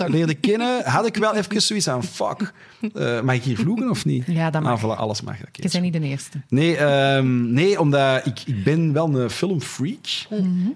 Ah, 0.00 0.08
leerde 0.08 0.34
kennen, 0.34 0.84
had 0.84 1.06
ik 1.06 1.16
wel 1.16 1.34
even 1.34 1.62
zoiets 1.62 1.88
aan, 1.88 2.04
fuck, 2.04 2.52
eh, 2.94 3.20
mag 3.20 3.34
ik 3.34 3.42
hier 3.42 3.56
vloeken 3.56 3.90
of 3.90 4.04
niet? 4.04 4.24
Ja, 4.26 4.50
dat 4.50 4.62
mag. 4.62 4.72
Ah, 4.72 4.96
voilà, 4.96 4.98
alles 4.98 5.20
mag. 5.20 5.36
Je 5.52 5.68
bent 5.68 5.80
niet 5.80 5.92
de 5.92 6.00
eerste. 6.00 6.40
Nee, 6.48 6.76
ehm, 6.76 7.52
nee 7.52 7.80
omdat 7.80 8.26
ik, 8.26 8.42
ik 8.46 8.64
ben 8.64 8.92
wel 8.92 9.20
een 9.20 9.30
filmfreak. 9.30 10.26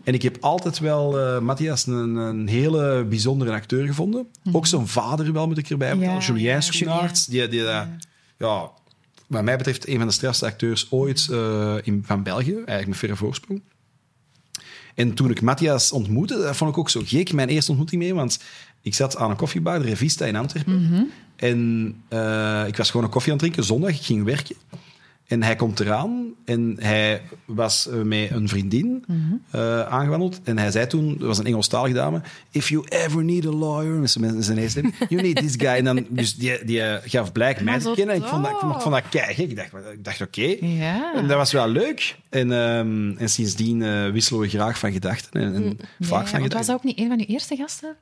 En 0.04 0.14
ik 0.14 0.22
heb 0.22 0.36
altijd 0.40 0.78
wel 0.78 1.18
eh, 1.18 1.40
Matthias 1.40 1.86
een, 1.86 2.16
een 2.16 2.48
hele 2.48 3.04
bijzondere 3.08 3.52
acteur 3.52 3.86
gevonden. 3.86 4.26
Ook 4.52 4.66
zijn 4.66 4.86
vader 4.86 5.32
wel, 5.32 5.46
moet 5.46 5.58
ik 5.58 5.70
erbij 5.70 5.88
vertellen. 5.90 6.14
Ja, 6.14 6.26
Julien 6.26 6.42
ja, 6.42 6.60
Schoenaerts. 6.60 7.26
Die, 7.26 7.48
die, 7.48 7.62
ja, 8.38 8.70
wat 9.26 9.42
mij 9.42 9.56
betreft 9.56 9.88
een 9.88 9.98
van 9.98 10.06
de 10.06 10.12
strafste 10.12 10.46
acteurs 10.46 10.86
ooit 10.90 11.28
in, 11.82 12.02
van 12.06 12.22
België. 12.22 12.54
Eigenlijk 12.54 12.86
met 12.86 12.96
verre 12.96 13.16
voorsprong. 13.16 13.60
En 14.96 15.14
toen 15.14 15.30
ik 15.30 15.40
Matthias 15.40 15.92
ontmoette, 15.92 16.36
dat 16.36 16.56
vond 16.56 16.70
ik 16.70 16.78
ook 16.78 16.90
zo 16.90 17.02
gek. 17.04 17.32
Mijn 17.32 17.48
eerste 17.48 17.70
ontmoeting 17.70 18.02
mee, 18.02 18.14
want 18.14 18.38
ik 18.82 18.94
zat 18.94 19.16
aan 19.16 19.30
een 19.30 19.36
koffiebar, 19.36 19.78
de 19.78 19.84
Revista 19.84 20.24
in 20.24 20.36
Antwerpen. 20.36 20.72
En 21.36 21.94
eh, 22.08 22.64
ik 22.66 22.76
was 22.76 22.90
gewoon 22.90 23.06
een 23.06 23.12
koffie 23.12 23.32
aan 23.32 23.38
het 23.38 23.46
drinken, 23.46 23.64
zondag. 23.64 23.90
Ik 23.90 24.04
ging 24.04 24.24
werken. 24.24 24.56
En 25.26 25.42
hij 25.42 25.56
komt 25.56 25.80
eraan 25.80 26.32
en 26.44 26.76
hij 26.80 27.22
was 27.44 27.88
eh, 27.88 28.00
met 28.02 28.30
een 28.30 28.48
vriendin 28.48 29.04
eh, 29.50 29.80
aangewandeld. 29.82 30.40
En 30.44 30.58
hij 30.58 30.70
zei 30.70 30.86
toen, 30.86 31.08
dat 31.18 31.26
was 31.26 31.38
een 31.38 31.46
Engelstalige 31.46 31.94
dame, 31.94 32.20
if 32.50 32.68
you 32.68 32.84
ever 32.88 33.24
need 33.24 33.46
a 33.46 33.50
lawyer, 33.50 33.92
met 33.98 34.10
zijn- 34.10 34.58
eerste 34.58 34.68
stem, 34.68 34.92
you 35.08 35.22
need 35.22 35.36
this 35.36 35.54
guy. 35.56 35.66
En 35.68 35.84
dan, 35.84 36.06
dus 36.08 36.36
die, 36.36 36.64
die 36.64 36.82
eh, 36.82 37.10
gaf 37.10 37.32
blijk 37.32 37.60
mij 37.60 37.78
te 37.78 37.92
kennen. 37.94 38.14
En 38.14 38.20
ik 38.22 38.26
vond 38.28 38.42
dat, 38.42 38.52
ik 38.52 38.58
vond, 38.58 38.74
ik 38.74 38.80
vond 38.80 38.94
dat 38.94 39.02
tof. 39.02 39.10
keigek. 39.10 39.50
Ik 39.50 39.56
dacht, 39.56 39.72
ik 39.92 40.04
dacht 40.04 40.20
oké. 40.20 40.56
Ja. 40.60 41.14
En 41.14 41.26
dat 41.28 41.36
was 41.36 41.52
wel 41.52 41.68
leuk. 41.68 42.16
En, 42.30 42.52
ehm, 42.52 43.16
en 43.16 43.28
sindsdien 43.28 44.12
wisselen 44.12 44.40
we 44.40 44.48
graag 44.48 44.78
van 44.78 44.92
gedachten. 44.92 45.40
En, 45.40 45.54
en 45.54 45.62
Ja, 45.64 45.74
vaak 45.74 45.78
ja, 45.98 46.06
van 46.08 46.10
want 46.10 46.22
was 46.32 46.32
gedachten. 46.42 46.66
dat 46.66 46.76
ook 46.76 46.84
niet 46.84 46.98
een 46.98 47.08
van 47.08 47.18
uw 47.18 47.24
eerste 47.34 47.56
gasten? 47.56 47.96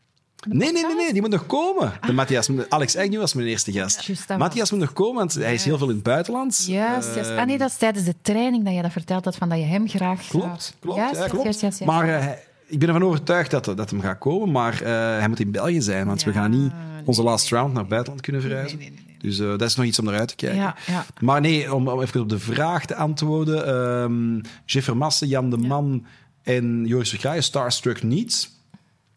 Nee, 0.49 0.73
nee, 0.73 0.87
nee, 0.87 0.95
nee, 0.95 1.13
die 1.13 1.21
moet 1.21 1.31
nog 1.31 1.47
komen. 1.47 1.93
De 2.07 2.13
Matthias, 2.13 2.49
Alex 2.69 2.97
Agnew 2.97 3.21
was 3.21 3.35
mijn 3.35 3.47
eerste 3.49 3.73
gast. 3.73 4.29
Matthias 4.39 4.71
moet 4.71 4.81
nog 4.81 4.93
komen, 4.93 5.15
want 5.15 5.35
hij 5.35 5.55
is 5.55 5.65
heel 5.65 5.79
veel 5.79 5.89
in 5.89 5.95
het 5.95 6.05
buitenland. 6.05 6.65
Juist, 6.67 7.15
juist. 7.15 7.31
Ehm, 7.31 7.39
Ah 7.39 7.47
nee, 7.47 7.59
dat 7.59 7.71
is 7.71 7.77
tijdens 7.77 8.05
de 8.05 8.15
training 8.23 8.65
dat 8.65 8.75
je 8.75 8.83
dat 8.83 8.93
verteld 8.93 9.25
had, 9.25 9.37
van 9.37 9.49
dat 9.49 9.59
je 9.59 9.65
hem 9.65 9.89
graag... 9.89 10.27
Klopt, 10.27 10.75
klopt. 10.81 10.99
Ja, 11.17 11.29
klopt. 11.29 11.85
Maar 11.85 12.09
eh, 12.09 12.27
ik 12.67 12.79
ben 12.79 12.89
ervan 12.89 13.05
overtuigd 13.05 13.51
dat, 13.51 13.65
dat 13.65 13.91
hem 13.91 14.01
gaat 14.01 14.19
komen, 14.19 14.51
maar 14.51 14.83
eh, 14.83 14.91
hij 15.19 15.29
moet 15.29 15.41
in 15.41 15.51
België 15.51 15.81
zijn, 15.81 16.07
want 16.07 16.23
we 16.23 16.33
gaan 16.33 16.51
niet 16.51 16.73
onze 17.05 17.23
last 17.23 17.51
round 17.51 17.71
naar 17.73 17.81
het 17.81 17.89
buitenland 17.91 18.23
kunnen 18.23 18.43
verhuizen. 18.43 18.79
nee, 18.79 18.91
nee, 18.91 19.03
nee. 19.07 19.17
Dus 19.19 19.39
eh, 19.39 19.49
dat 19.49 19.63
is 19.63 19.75
nog 19.77 19.87
iets 19.87 19.99
om 19.99 20.05
naar 20.05 20.19
uit 20.19 20.29
te 20.29 20.37
kijken. 20.37 20.59
Ja, 20.61 20.77
ja. 20.87 21.07
Maar 21.21 21.41
nee, 21.41 21.75
om, 21.75 21.89
om 21.89 22.01
even 22.03 22.21
op 22.21 22.29
de 22.29 22.39
vraag 22.39 22.87
te 22.87 22.95
antwoorden. 22.95 23.67
ehm 23.67 24.41
Jeff 24.67 24.85
Vermassen, 24.85 25.29
Jan 25.29 25.51
de 25.51 25.57
Man 25.57 26.07
en 26.43 26.85
Joris 26.87 27.09
Vergraaien, 27.09 27.43
Starstruck 27.43 28.03
niet. 28.03 28.51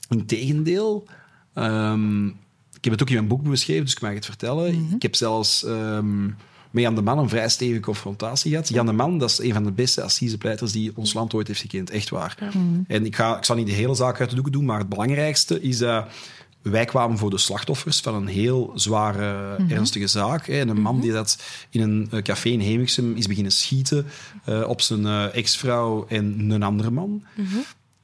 Integendeel. 0.10 1.08
Ehm 1.58 2.28
ik 2.78 2.84
heb 2.84 2.94
het 2.94 3.02
ook 3.02 3.10
in 3.10 3.16
mijn 3.16 3.28
boek 3.28 3.44
beschreven, 3.44 3.84
dus 3.84 3.94
ik 3.94 4.02
mag 4.02 4.14
het 4.14 4.26
vertellen. 4.26 4.82
Mhm. 4.82 4.96
Ik 4.96 5.02
heb 5.02 5.16
zelfs 5.16 5.64
ehm, 5.64 6.26
met 6.72 6.84
Jan 6.84 6.96
de 6.96 7.02
Man 7.02 7.20
een 7.20 7.30
vrij 7.30 7.50
stevige 7.50 7.80
confrontatie 7.80 8.52
gehad. 8.52 8.70
Jan 8.70 8.86
de 8.86 8.92
Man, 8.92 9.18
dat 9.18 9.30
is 9.30 9.40
een 9.40 9.54
van 9.54 9.64
de 9.64 9.72
beste 9.72 10.02
assisepleiters 10.02 10.72
die 10.72 10.92
ons 10.96 11.14
land 11.14 11.34
ooit 11.34 11.48
heeft 11.48 11.60
gekend. 11.60 11.90
Echt 11.90 12.10
waar. 12.10 12.38
En 12.88 13.06
ik, 13.06 13.16
ga, 13.16 13.38
ik 13.38 13.44
zal 13.44 13.56
niet 13.56 13.68
de 13.68 13.74
hele 13.74 13.96
zaak 13.96 14.20
uit 14.20 14.30
de 14.30 14.36
doeken 14.36 14.54
doen, 14.54 14.66
maar 14.66 14.80
het 14.80 14.90
belangrijkste 14.90 15.62
is 15.62 15.78
dat 15.78 16.08
wij 16.62 16.86
kwamen 16.86 17.18
voor 17.18 17.30
de 17.30 17.38
slachtoffers 17.38 18.00
van 18.00 18.16
een 18.16 18.28
heel 18.28 18.72
zware, 18.76 19.56
ernstige 19.68 20.08
zaak. 20.08 20.48
Hè. 20.48 20.60
En 20.60 20.70
een 20.70 20.82
man 20.82 21.02
die 21.02 21.12
dat 21.12 21.44
in 21.70 21.82
een 21.82 22.08
eh, 22.12 22.22
café 22.22 22.50
in 22.50 22.60
Hemingsum 22.60 23.16
is 23.16 23.28
beginnen 23.28 23.52
schieten 23.52 24.06
eh, 24.46 24.68
op 24.68 24.82
zijn 24.82 25.06
eh, 25.06 25.36
ex-vrouw 25.36 26.06
en 26.08 26.50
een 26.50 26.64
andere 26.64 26.92
man. 26.92 27.24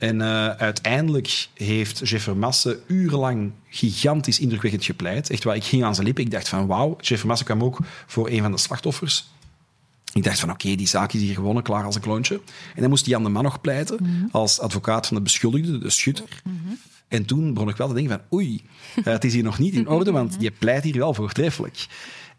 En 0.04 0.22
eh, 0.22 0.48
uiteindelijk 0.50 1.48
heeft 1.54 2.10
Jeff 2.10 2.24
Vermassen 2.24 2.80
urenlang 2.88 3.52
gigantisch 3.70 4.40
indrukwekkend 4.40 4.86
gepleit. 4.86 5.30
Echt 5.30 5.44
waar, 5.44 5.56
ik 5.56 5.64
ging 5.64 5.84
aan 5.84 5.94
zijn 5.94 6.06
lippen. 6.06 6.24
Ik 6.24 6.32
dacht 6.32 6.50
van 6.50 6.68
wauw, 6.68 6.96
Jeff 7.02 7.20
Vermassen 7.20 7.46
kwam 7.46 7.64
ook 7.64 7.80
voor 8.06 8.30
een 8.30 8.42
van 8.42 8.52
de 8.52 8.58
slachtoffers. 8.58 9.26
Ik 10.14 10.24
dacht 10.24 10.40
van 10.40 10.52
oké, 10.52 10.76
die 10.76 10.88
zaak 10.88 11.14
is 11.14 11.22
hier 11.22 11.34
gewonnen, 11.34 11.64
klaar 11.64 11.84
als 11.84 11.96
een 11.96 12.02
klontje. 12.02 12.42
En 12.76 12.82
dan 12.82 12.90
moest 12.90 13.06
Jan 13.06 13.24
de 13.24 13.30
Man 13.30 13.44
nog 13.44 13.62
pleiten 13.62 14.30
als 14.32 14.60
advocaat 14.60 15.08
van 15.08 15.16
de 15.16 15.24
beschuldigde, 15.24 15.78
de 15.78 15.90
schutter. 15.90 16.42
En 17.08 17.26
toen 17.26 17.54
begon 17.54 17.70
ik 17.70 17.78
wel 17.78 17.88
te 17.88 17.94
denken 17.94 18.12
van 18.12 18.38
oei, 18.40 18.62
eh, 18.96 19.04
het 19.04 19.24
is 19.24 19.34
hier 19.34 19.44
nog 19.44 19.60
niet 19.60 19.74
in 19.74 19.88
orde, 19.96 20.12
want 20.12 20.36
je 20.40 20.52
pleit 20.52 20.84
hier 20.84 20.98
wel 20.98 21.14
voortreffelijk. 21.14 21.88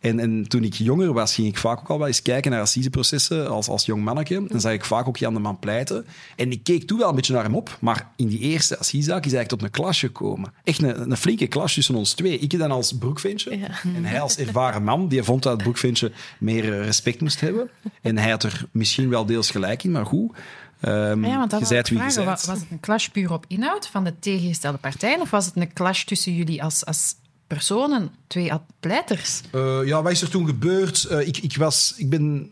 En, 0.05 0.19
en 0.21 0.49
toen 0.49 0.65
ik 0.65 0.75
jonger 0.75 1.13
was, 1.13 1.35
ging 1.35 1.49
ik 1.49 1.57
vaak 1.57 1.79
ook 1.79 1.91
al 1.91 1.99
wel 1.99 2.07
eens 2.07 2.23
kijken 2.23 2.51
naar 2.51 2.61
assiseprocessen 2.61 3.49
als, 3.49 3.69
als 3.69 3.85
jong 3.87 4.05
manneke. 4.05 4.45
Dan 4.49 4.61
zag 4.61 4.73
ik 4.73 4.85
vaak 4.85 5.09
ook 5.09 5.17
Jan 5.17 5.35
de 5.35 5.41
Man 5.41 5.59
pleiten. 5.59 6.07
En 6.37 6.51
ik 6.51 6.65
keek 6.65 6.87
toen 6.87 6.99
wel 6.99 7.09
een 7.09 7.15
beetje 7.15 7.33
naar 7.33 7.43
hem 7.43 7.55
op. 7.55 7.77
Maar 7.81 8.11
in 8.17 8.29
die 8.29 8.39
eerste 8.39 8.79
assisezaak 8.79 9.25
is 9.25 9.31
hij 9.31 9.39
eigenlijk 9.39 9.49
tot 9.49 9.63
een 9.63 9.83
klas 9.83 9.99
gekomen. 9.99 10.53
Echt 10.65 10.83
een, 10.83 11.11
een 11.11 11.17
flinke 11.17 11.47
klas 11.47 11.75
tussen 11.75 11.95
ons 11.95 12.13
twee. 12.13 12.39
Ik 12.39 12.59
dan 12.59 12.71
als 12.71 12.93
broekventje. 12.93 13.59
Ja. 13.59 13.69
En 13.95 14.05
hij 14.05 14.21
als 14.21 14.37
ervaren 14.37 14.85
man. 14.85 15.09
Die 15.09 15.23
vond 15.23 15.43
dat 15.43 15.53
het 15.53 15.63
broekventje 15.63 16.13
meer 16.39 16.73
eh, 16.73 16.85
respect 16.85 17.21
moest 17.21 17.41
hebben. 17.41 17.71
En 18.03 18.19
hij 18.19 18.31
had 18.31 18.43
er 18.43 18.67
misschien 18.71 19.09
wel 19.09 19.27
deels 19.27 19.51
gelijk 19.51 19.85
in, 19.85 19.91
maar 19.91 20.07
goed. 20.07 20.37
Ehm, 20.81 21.25
Ja, 21.25 21.39
want 21.39 21.51
dat 21.51 21.67
vragen. 21.67 22.25
Was 22.25 22.43
het 22.45 22.67
een 22.71 22.81
clash 22.81 23.09
puur 23.09 23.33
op 23.33 23.45
inhoud 23.49 23.87
van 23.87 24.05
de 24.05 24.19
tegengestelde 24.19 24.79
partijen? 24.79 25.21
Of 25.21 25.31
was 25.31 25.47
het 25.47 25.57
een 25.57 25.73
clash 25.73 26.05
tussen 26.05 26.35
jullie 26.35 26.63
als, 26.63 26.85
als 26.85 27.15
personen, 27.55 28.11
twee 28.27 28.51
pleiters? 28.81 29.41
Eh, 29.53 29.79
ja, 29.85 30.03
wat 30.03 30.13
is 30.13 30.23
er 30.23 30.31
toen 30.31 30.47
gebeurd? 30.47 31.05
Eh, 31.05 31.27
ik, 31.27 31.39
ik, 31.39 31.57
was, 31.57 31.95
ik 31.97 32.11
ben... 32.11 32.51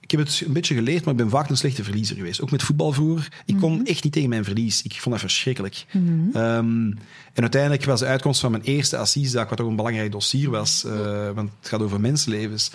Ik 0.00 0.10
heb 0.10 0.26
het 0.26 0.42
een 0.46 0.52
beetje 0.52 0.74
geleerd, 0.74 1.04
maar 1.04 1.14
ik 1.14 1.20
ben 1.20 1.30
vaak 1.30 1.48
een 1.50 1.56
slechte 1.56 1.84
verliezer 1.84 2.16
geweest. 2.16 2.40
Ook 2.40 2.50
met 2.50 2.62
voetbal 2.62 2.92
vroeger. 2.92 3.28
Ik 3.44 3.56
kon 3.60 3.86
echt 3.86 4.04
niet 4.04 4.12
tegen 4.12 4.28
mijn 4.28 4.44
verlies. 4.44 4.82
Ik 4.82 4.92
vond 5.00 5.14
dat 5.14 5.24
verschrikkelijk. 5.24 5.86
Ehm, 6.32 6.90
en 7.32 7.40
uiteindelijk 7.40 7.84
was 7.84 8.00
de 8.00 8.06
uitkomst 8.06 8.40
van 8.40 8.50
mijn 8.50 8.62
eerste 8.62 8.96
assisezaak, 8.96 9.50
wat 9.50 9.60
ook 9.60 9.68
een 9.68 9.76
belangrijk 9.76 10.12
dossier 10.12 10.50
was, 10.50 10.84
eh, 10.84 11.30
want 11.34 11.50
het 11.60 11.68
gaat 11.68 11.80
over 11.82 12.00
mensenlevens, 12.00 12.70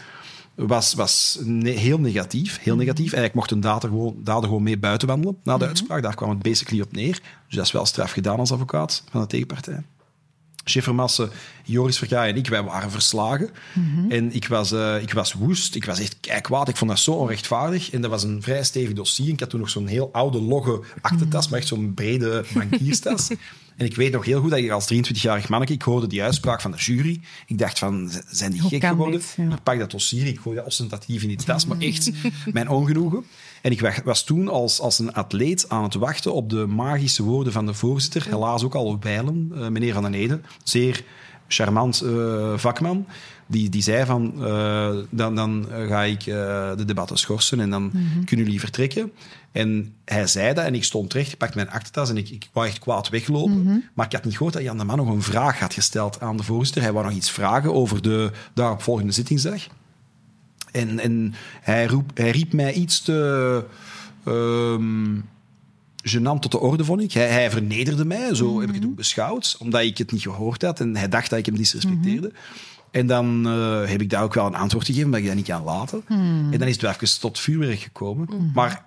was, 0.56 0.94
was 0.94 1.40
ne- 1.44 1.70
heel 1.70 2.00
negatief. 2.00 2.60
Heel 2.62 2.76
negatief. 2.76 3.14
Eigenlijk 3.14 3.34
mocht 3.34 3.52
een 3.52 3.60
dader 3.60 3.90
gewoon, 3.90 4.16
dader 4.24 4.44
gewoon 4.44 4.64
mee 4.64 4.78
buiten 4.78 5.08
wandelen 5.08 5.38
na 5.44 5.58
de 5.58 5.68
uitspraak. 5.68 6.02
Daar 6.02 6.16
kwam 6.16 6.30
het 6.30 6.42
basically 6.42 6.82
op 6.82 6.92
neer. 6.92 7.22
Dus 7.48 7.56
dat 7.56 7.66
is 7.66 7.72
wel 7.72 7.86
straf 7.86 8.12
gedaan 8.12 8.40
als 8.40 8.52
advocaat 8.52 9.04
van 9.12 9.22
de 9.22 9.28
tegenpartij. 9.28 9.84
Schiffermassen, 10.66 11.30
Joris 11.64 11.98
Vergaai 11.98 12.32
en 12.32 12.38
ik, 12.38 12.48
wij 12.48 12.64
waren 12.64 12.92
verslagen. 12.92 13.50
En 14.10 14.34
ik 14.36 14.48
was, 14.48 14.72
eh, 14.72 15.02
ik 15.02 15.14
was 15.14 15.34
woest, 15.34 15.76
ik 15.76 15.86
was 15.86 16.00
echt 16.00 16.18
kijkwaad. 16.20 16.68
Ik 16.70 16.78
vond 16.78 16.90
dat 16.90 17.00
zo 17.00 17.12
onrechtvaardig. 17.12 17.92
En 17.92 18.02
dat 18.02 18.10
was 18.12 18.24
een 18.24 18.42
vrij 18.42 18.64
stevig 18.64 18.94
dossier. 18.94 19.30
Ik 19.30 19.40
had 19.40 19.50
toen 19.50 19.60
nog 19.60 19.70
zo'n 19.70 19.88
heel 19.88 20.10
oude, 20.12 20.42
logge 20.42 20.82
aktentas, 21.02 21.50
maar 21.50 21.60
echt 21.60 21.68
zo'n 21.68 21.94
brede 21.94 22.46
bankierstas. 22.54 23.30
en 23.78 23.86
ik 23.86 23.96
weet 23.96 24.12
nog 24.12 24.26
heel 24.26 24.42
goed 24.42 24.50
dat 24.50 24.60
ik 24.60 24.70
als 24.72 24.94
23-jarig 24.94 25.50
manneke, 25.50 25.74
ik 25.74 25.82
hoorde 25.82 26.08
die 26.08 26.24
uitspraak 26.24 26.62
van 26.62 26.72
de 26.72 26.78
jury. 26.78 27.22
Ik 27.48 27.58
dacht 27.58 27.80
van, 27.80 28.12
zijn 28.30 28.52
die 28.52 28.62
Hoe 28.62 28.70
gek 28.70 28.84
geworden? 28.86 29.20
dit? 29.20 29.34
Ja. 29.38 29.54
Ik 29.56 29.64
pak 29.64 29.80
dat 29.80 29.92
dossier, 29.92 30.28
ik 30.28 30.40
gooi 30.40 30.56
dat 30.56 30.66
ostentatief 30.66 31.22
in 31.22 31.28
die 31.28 31.38
tas, 31.38 31.66
maar 31.66 31.78
echt 31.78 32.12
mijn 32.54 32.70
ongenoegen. 32.70 33.26
En 33.62 33.72
ik 33.72 33.82
wa- 33.82 34.02
was 34.04 34.24
toen 34.24 34.48
als, 34.48 34.80
als 34.80 35.00
een 35.00 35.14
atleet 35.14 35.70
aan 35.70 35.84
het 35.84 35.94
wachten 35.94 36.34
op 36.34 36.50
de 36.50 36.66
magische 36.66 37.24
woorden 37.24 37.54
van 37.54 37.66
de 37.66 37.74
voorzitter, 37.74 38.26
helaas 38.30 38.64
ook 38.64 38.76
al 38.76 38.98
wijlen, 39.00 39.52
eh, 39.56 39.68
meneer 39.68 39.94
Van 39.94 40.04
den 40.04 40.14
Eden, 40.14 40.46
zeer 40.64 41.04
charmant 41.48 42.02
eh, 42.02 42.54
vakman, 42.58 43.06
die, 43.48 43.70
die 43.70 43.82
zei 43.82 44.06
van, 44.06 44.46
eh, 44.46 44.96
dan, 45.10 45.36
dan 45.36 45.66
ga 45.88 46.04
ik 46.04 46.26
eh, 46.26 46.76
de 46.76 46.86
debatten 46.86 47.18
schorsen 47.18 47.60
en 47.60 47.70
dan 47.70 47.92
kunnen 48.26 48.46
jullie 48.46 48.60
vertrekken. 48.60 49.12
En 49.52 49.94
hij 50.06 50.28
zei 50.28 50.54
dat 50.54 50.66
en 50.66 50.76
ik 50.76 50.84
stond 50.84 51.14
recht, 51.14 51.32
ik 51.32 51.38
pakte 51.38 51.58
mijn 51.58 51.70
aktentas 51.70 52.10
en 52.10 52.18
ik, 52.18 52.30
ik 52.30 52.50
wou 52.54 52.68
echt 52.68 52.80
kwaad 52.80 53.10
weglopen. 53.10 53.84
Maar 53.94 54.06
ik 54.06 54.12
had 54.12 54.24
niet 54.26 54.38
gehoord 54.38 54.54
dat 54.54 54.64
Jan 54.64 54.78
de 54.78 54.84
Man 54.84 54.98
nog 54.98 55.08
een 55.08 55.22
vraag 55.22 55.60
had 55.60 55.74
gesteld 55.74 56.22
aan 56.22 56.38
de 56.38 56.44
voorzitter. 56.44 56.82
Hij 56.82 56.92
wou 56.92 57.06
nog 57.06 57.16
iets 57.16 57.32
vragen 57.32 57.74
over 57.74 58.02
de 58.02 58.32
daaropvolgende 58.54 59.12
zittingsdag. 59.12 59.68
En, 60.72 61.00
en 61.00 61.34
hij, 61.62 61.86
roep, 61.86 62.12
hij 62.14 62.30
riep 62.30 62.54
mij 62.54 62.74
iets 62.74 63.02
te 63.02 63.66
ehm 64.26 65.16
gênant 66.04 66.40
tot 66.40 66.52
de 66.52 66.60
orde, 66.60 66.86
vond 66.86 67.02
ik. 67.02 67.12
Hij, 67.12 67.28
hij 67.28 67.52
vernederde 67.52 68.06
mij, 68.06 68.36
zo 68.36 68.60
heb 68.60 68.70
ik 68.70 68.76
het 68.76 68.86
ook 68.86 68.96
beschouwd, 68.96 69.56
omdat 69.60 69.82
ik 69.82 69.98
het 69.98 70.12
niet 70.12 70.22
gehoord 70.22 70.62
had 70.62 70.80
en 70.80 70.96
hij 70.96 71.10
dacht 71.10 71.30
dat 71.30 71.40
ik 71.40 71.46
hem 71.46 71.56
disrespecteerde. 71.56 72.32
En 72.92 73.08
dan 73.08 73.48
eh, 73.48 73.90
heb 73.90 74.02
ik 74.02 74.10
daar 74.10 74.24
ook 74.24 74.34
wel 74.34 74.46
een 74.46 74.56
antwoord 74.56 74.86
gegeven, 74.86 75.06
omdat 75.06 75.20
ik 75.20 75.28
dat 75.28 75.36
niet 75.36 75.46
kan 75.46 75.64
laten. 75.64 76.04
En 76.52 76.58
dan 76.58 76.68
is 76.68 76.74
het 76.74 76.82
wel 76.82 76.92
even 76.92 77.20
tot 77.20 77.40
vuurwerk 77.40 77.80
gekomen. 77.80 78.52
Maar 78.54 78.86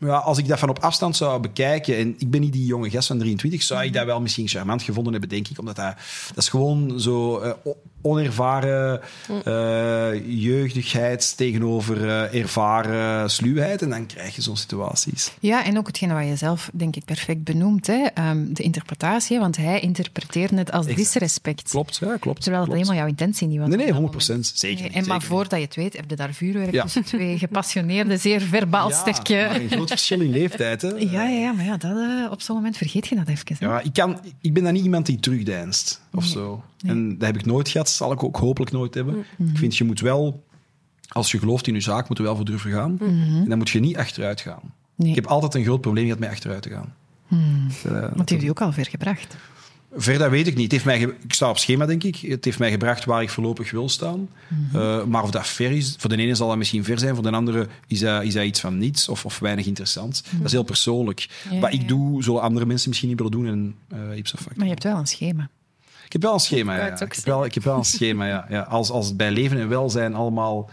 ja, 0.00 0.16
als 0.16 0.38
ik 0.38 0.48
dat 0.48 0.58
van 0.58 0.68
op 0.68 0.78
afstand 0.78 1.16
zou 1.16 1.40
bekijken, 1.40 1.96
en 1.96 2.14
ik 2.18 2.30
ben 2.30 2.40
niet 2.40 2.52
die 2.52 2.64
jonge 2.66 2.90
gast 2.90 3.06
van 3.08 3.18
23, 3.18 3.62
zou 3.62 3.84
ik 3.84 3.92
dat 3.92 4.04
wel 4.04 4.20
misschien 4.20 4.48
charmant 4.48 4.82
gevonden 4.82 5.12
hebben, 5.12 5.30
denk 5.30 5.48
ik. 5.48 5.58
Omdat 5.58 5.76
dat, 5.76 5.94
dat 6.28 6.36
is 6.36 6.48
gewoon 6.48 7.00
zo 7.00 7.42
o- 7.64 7.76
onervaren 8.02 9.00
eh, 9.44 10.10
jeugdigheid 10.42 11.36
tegenover 11.36 12.08
eh, 12.08 12.40
ervaren 12.40 13.30
sluwheid. 13.30 13.82
En 13.82 13.90
dan 13.90 14.06
krijg 14.06 14.34
je 14.36 14.42
zo'n 14.42 14.56
situaties. 14.56 15.32
Ja, 15.40 15.64
en 15.64 15.78
ook 15.78 15.86
hetgene 15.86 16.14
wat 16.14 16.26
je 16.26 16.36
zelf, 16.36 16.70
denk 16.72 16.96
ik, 16.96 17.04
perfect 17.04 17.44
benoemt. 17.44 17.86
Hè? 17.86 18.04
Ehm, 18.14 18.52
de 18.52 18.62
interpretatie, 18.62 19.38
want 19.38 19.56
hij 19.56 19.80
interpreteerde 19.80 20.56
het 20.56 20.72
als 20.72 20.86
Exact. 20.86 21.04
disrespect. 21.12 21.70
Klopt, 21.70 21.98
ja, 22.00 22.16
klopt. 22.20 22.42
Terwijl 22.42 22.62
het 22.64 22.72
helemaal 22.72 22.94
jouw 22.96 23.06
intentie 23.06 23.46
niet 23.46 23.58
was. 23.58 23.68
Nee, 23.68 23.76
nee, 23.76 23.86
op 23.86 23.92
dat 23.92 24.00
100 24.00 24.28
moment. 24.28 24.42
procent. 24.42 24.58
Zeker. 24.58 24.80
Nee, 24.80 24.88
niet, 24.88 25.02
en 25.02 25.08
maar 25.08 25.22
voordat 25.22 25.58
je 25.58 25.64
het 25.64 25.74
weet, 25.76 25.96
heb 25.96 26.10
je 26.10 26.16
daar 26.16 26.32
vuurwerk 26.34 26.72
Ja. 26.72 26.82
tussen 26.82 27.04
twee 27.04 27.38
gepassioneerde, 27.38 28.16
zeer 28.16 28.40
verbaal 28.40 28.86
niet. 28.88 28.96
sterke... 28.96 29.48
Verschil 29.90 30.20
in 30.20 30.30
leeftijd. 30.30 30.82
Hè. 30.82 30.88
Ja, 30.98 31.22
ja, 31.22 31.28
ja, 31.28 31.52
maar 31.52 31.64
ja, 31.64 31.76
dat, 31.76 31.96
eh, 31.96 32.30
op 32.30 32.40
zo'n 32.40 32.56
moment 32.56 32.76
vergeet 32.76 33.06
je 33.06 33.16
dat 33.16 33.28
even. 33.28 33.56
hè. 33.58 33.66
Ja, 33.66 33.80
ik, 33.80 33.92
kan, 33.92 34.18
ik 34.40 34.54
ben 34.54 34.62
dan 34.62 34.72
niet 34.72 34.84
iemand 34.84 35.06
die 35.06 35.20
terugdeinst 35.20 36.00
of 36.12 36.24
zo. 36.24 36.64
En 36.86 37.18
dat 37.18 37.26
heb 37.26 37.36
ik 37.36 37.46
nooit 37.46 37.68
gehad, 37.68 37.88
zal 37.90 38.12
ik 38.12 38.22
ook 38.24 38.36
hopelijk 38.36 38.72
nooit 38.72 38.94
hebben. 38.94 39.18
Ik 39.38 39.58
vind, 39.58 39.76
je 39.76 39.84
moet 39.84 40.00
wel, 40.00 40.44
als 41.08 41.30
je 41.30 41.38
gelooft 41.38 41.66
in 41.66 41.74
je 41.74 41.80
zaak, 41.80 42.08
moet 42.08 42.18
je 42.18 42.22
wel 42.24 42.36
voor 42.36 42.44
durven 42.44 42.70
gaan. 42.72 42.96
En 43.00 43.48
dan 43.48 43.58
moet 43.58 43.70
je 43.70 43.80
niet 43.80 43.96
achteruit 43.96 44.40
gaan. 44.40 44.60
Nee. 44.94 45.08
Ik 45.08 45.14
heb 45.14 45.26
altijd 45.26 45.54
een 45.54 45.64
groot 45.64 45.80
probleem 45.80 46.04
gehad 46.04 46.18
met 46.20 46.28
achteruit 46.30 46.62
te 46.62 46.70
gaan. 46.70 46.94
Eh, 47.28 47.36
Want 48.00 48.14
die 48.16 48.24
heeft 48.26 48.42
je 48.42 48.50
ook 48.50 48.60
al 48.60 48.72
ver 48.72 48.86
gebracht. 48.86 49.36
Verder 49.92 50.30
weet 50.30 50.46
ik 50.46 50.54
niet. 50.54 50.62
Het 50.62 50.72
heeft 50.72 50.84
mij 50.84 51.00
ik 51.00 51.32
sta 51.32 51.50
op 51.50 51.58
schema, 51.58 51.86
denk 51.86 52.02
ik. 52.02 52.16
Het 52.16 52.44
heeft 52.44 52.58
mij 52.58 52.70
gebracht 52.70 53.04
waar 53.04 53.22
ik 53.22 53.30
voorlopig 53.30 53.70
wil 53.70 53.88
staan. 53.88 54.28
Eh, 54.72 55.04
maar 55.04 55.22
of 55.22 55.30
dat 55.30 55.46
ver 55.46 55.70
is, 55.70 55.94
voor 55.98 56.10
de 56.10 56.16
ene 56.16 56.34
zal 56.34 56.48
dat 56.48 56.56
misschien 56.56 56.84
ver 56.84 56.98
zijn, 56.98 57.14
voor 57.14 57.22
de 57.22 57.30
andere 57.30 57.68
is 57.86 58.00
dat, 58.00 58.22
is 58.22 58.34
dat 58.34 58.44
iets 58.44 58.60
van 58.60 58.78
niets 58.78 59.08
of, 59.08 59.24
of 59.24 59.38
weinig 59.38 59.66
interessant. 59.66 60.22
Dat 60.32 60.46
is 60.46 60.52
heel 60.52 60.62
persoonlijk. 60.62 61.28
Ja, 61.50 61.60
Wat 61.60 61.72
ik 61.72 61.88
doe, 61.88 62.22
zullen 62.22 62.42
andere 62.42 62.66
mensen 62.66 62.88
misschien 62.88 63.08
niet 63.08 63.18
willen 63.18 63.32
doen. 63.32 63.46
En, 63.46 64.16
ipso 64.16 64.36
facto. 64.36 64.54
Maar 64.56 64.66
je 64.66 64.72
hebt 64.72 64.84
wel 64.84 64.96
een 64.96 65.06
schema. 65.06 65.48
Ik 66.04 66.12
heb 66.12 66.22
wel 66.22 66.32
een 66.32 66.40
schema, 66.40 66.76
ja. 66.76 66.92
Ik 66.92 66.98
heb 66.98 67.24
wel, 67.24 67.44
ik 67.44 67.54
heb 67.54 67.64
wel 67.64 67.76
een 67.76 67.84
schema, 67.84 68.26
ja. 68.26 68.46
ja. 68.48 68.60
Als, 68.60 68.90
als 68.90 69.06
het 69.06 69.16
bij 69.16 69.30
leven 69.30 69.58
en 69.58 69.68
welzijn 69.68 70.14
allemaal 70.14 70.70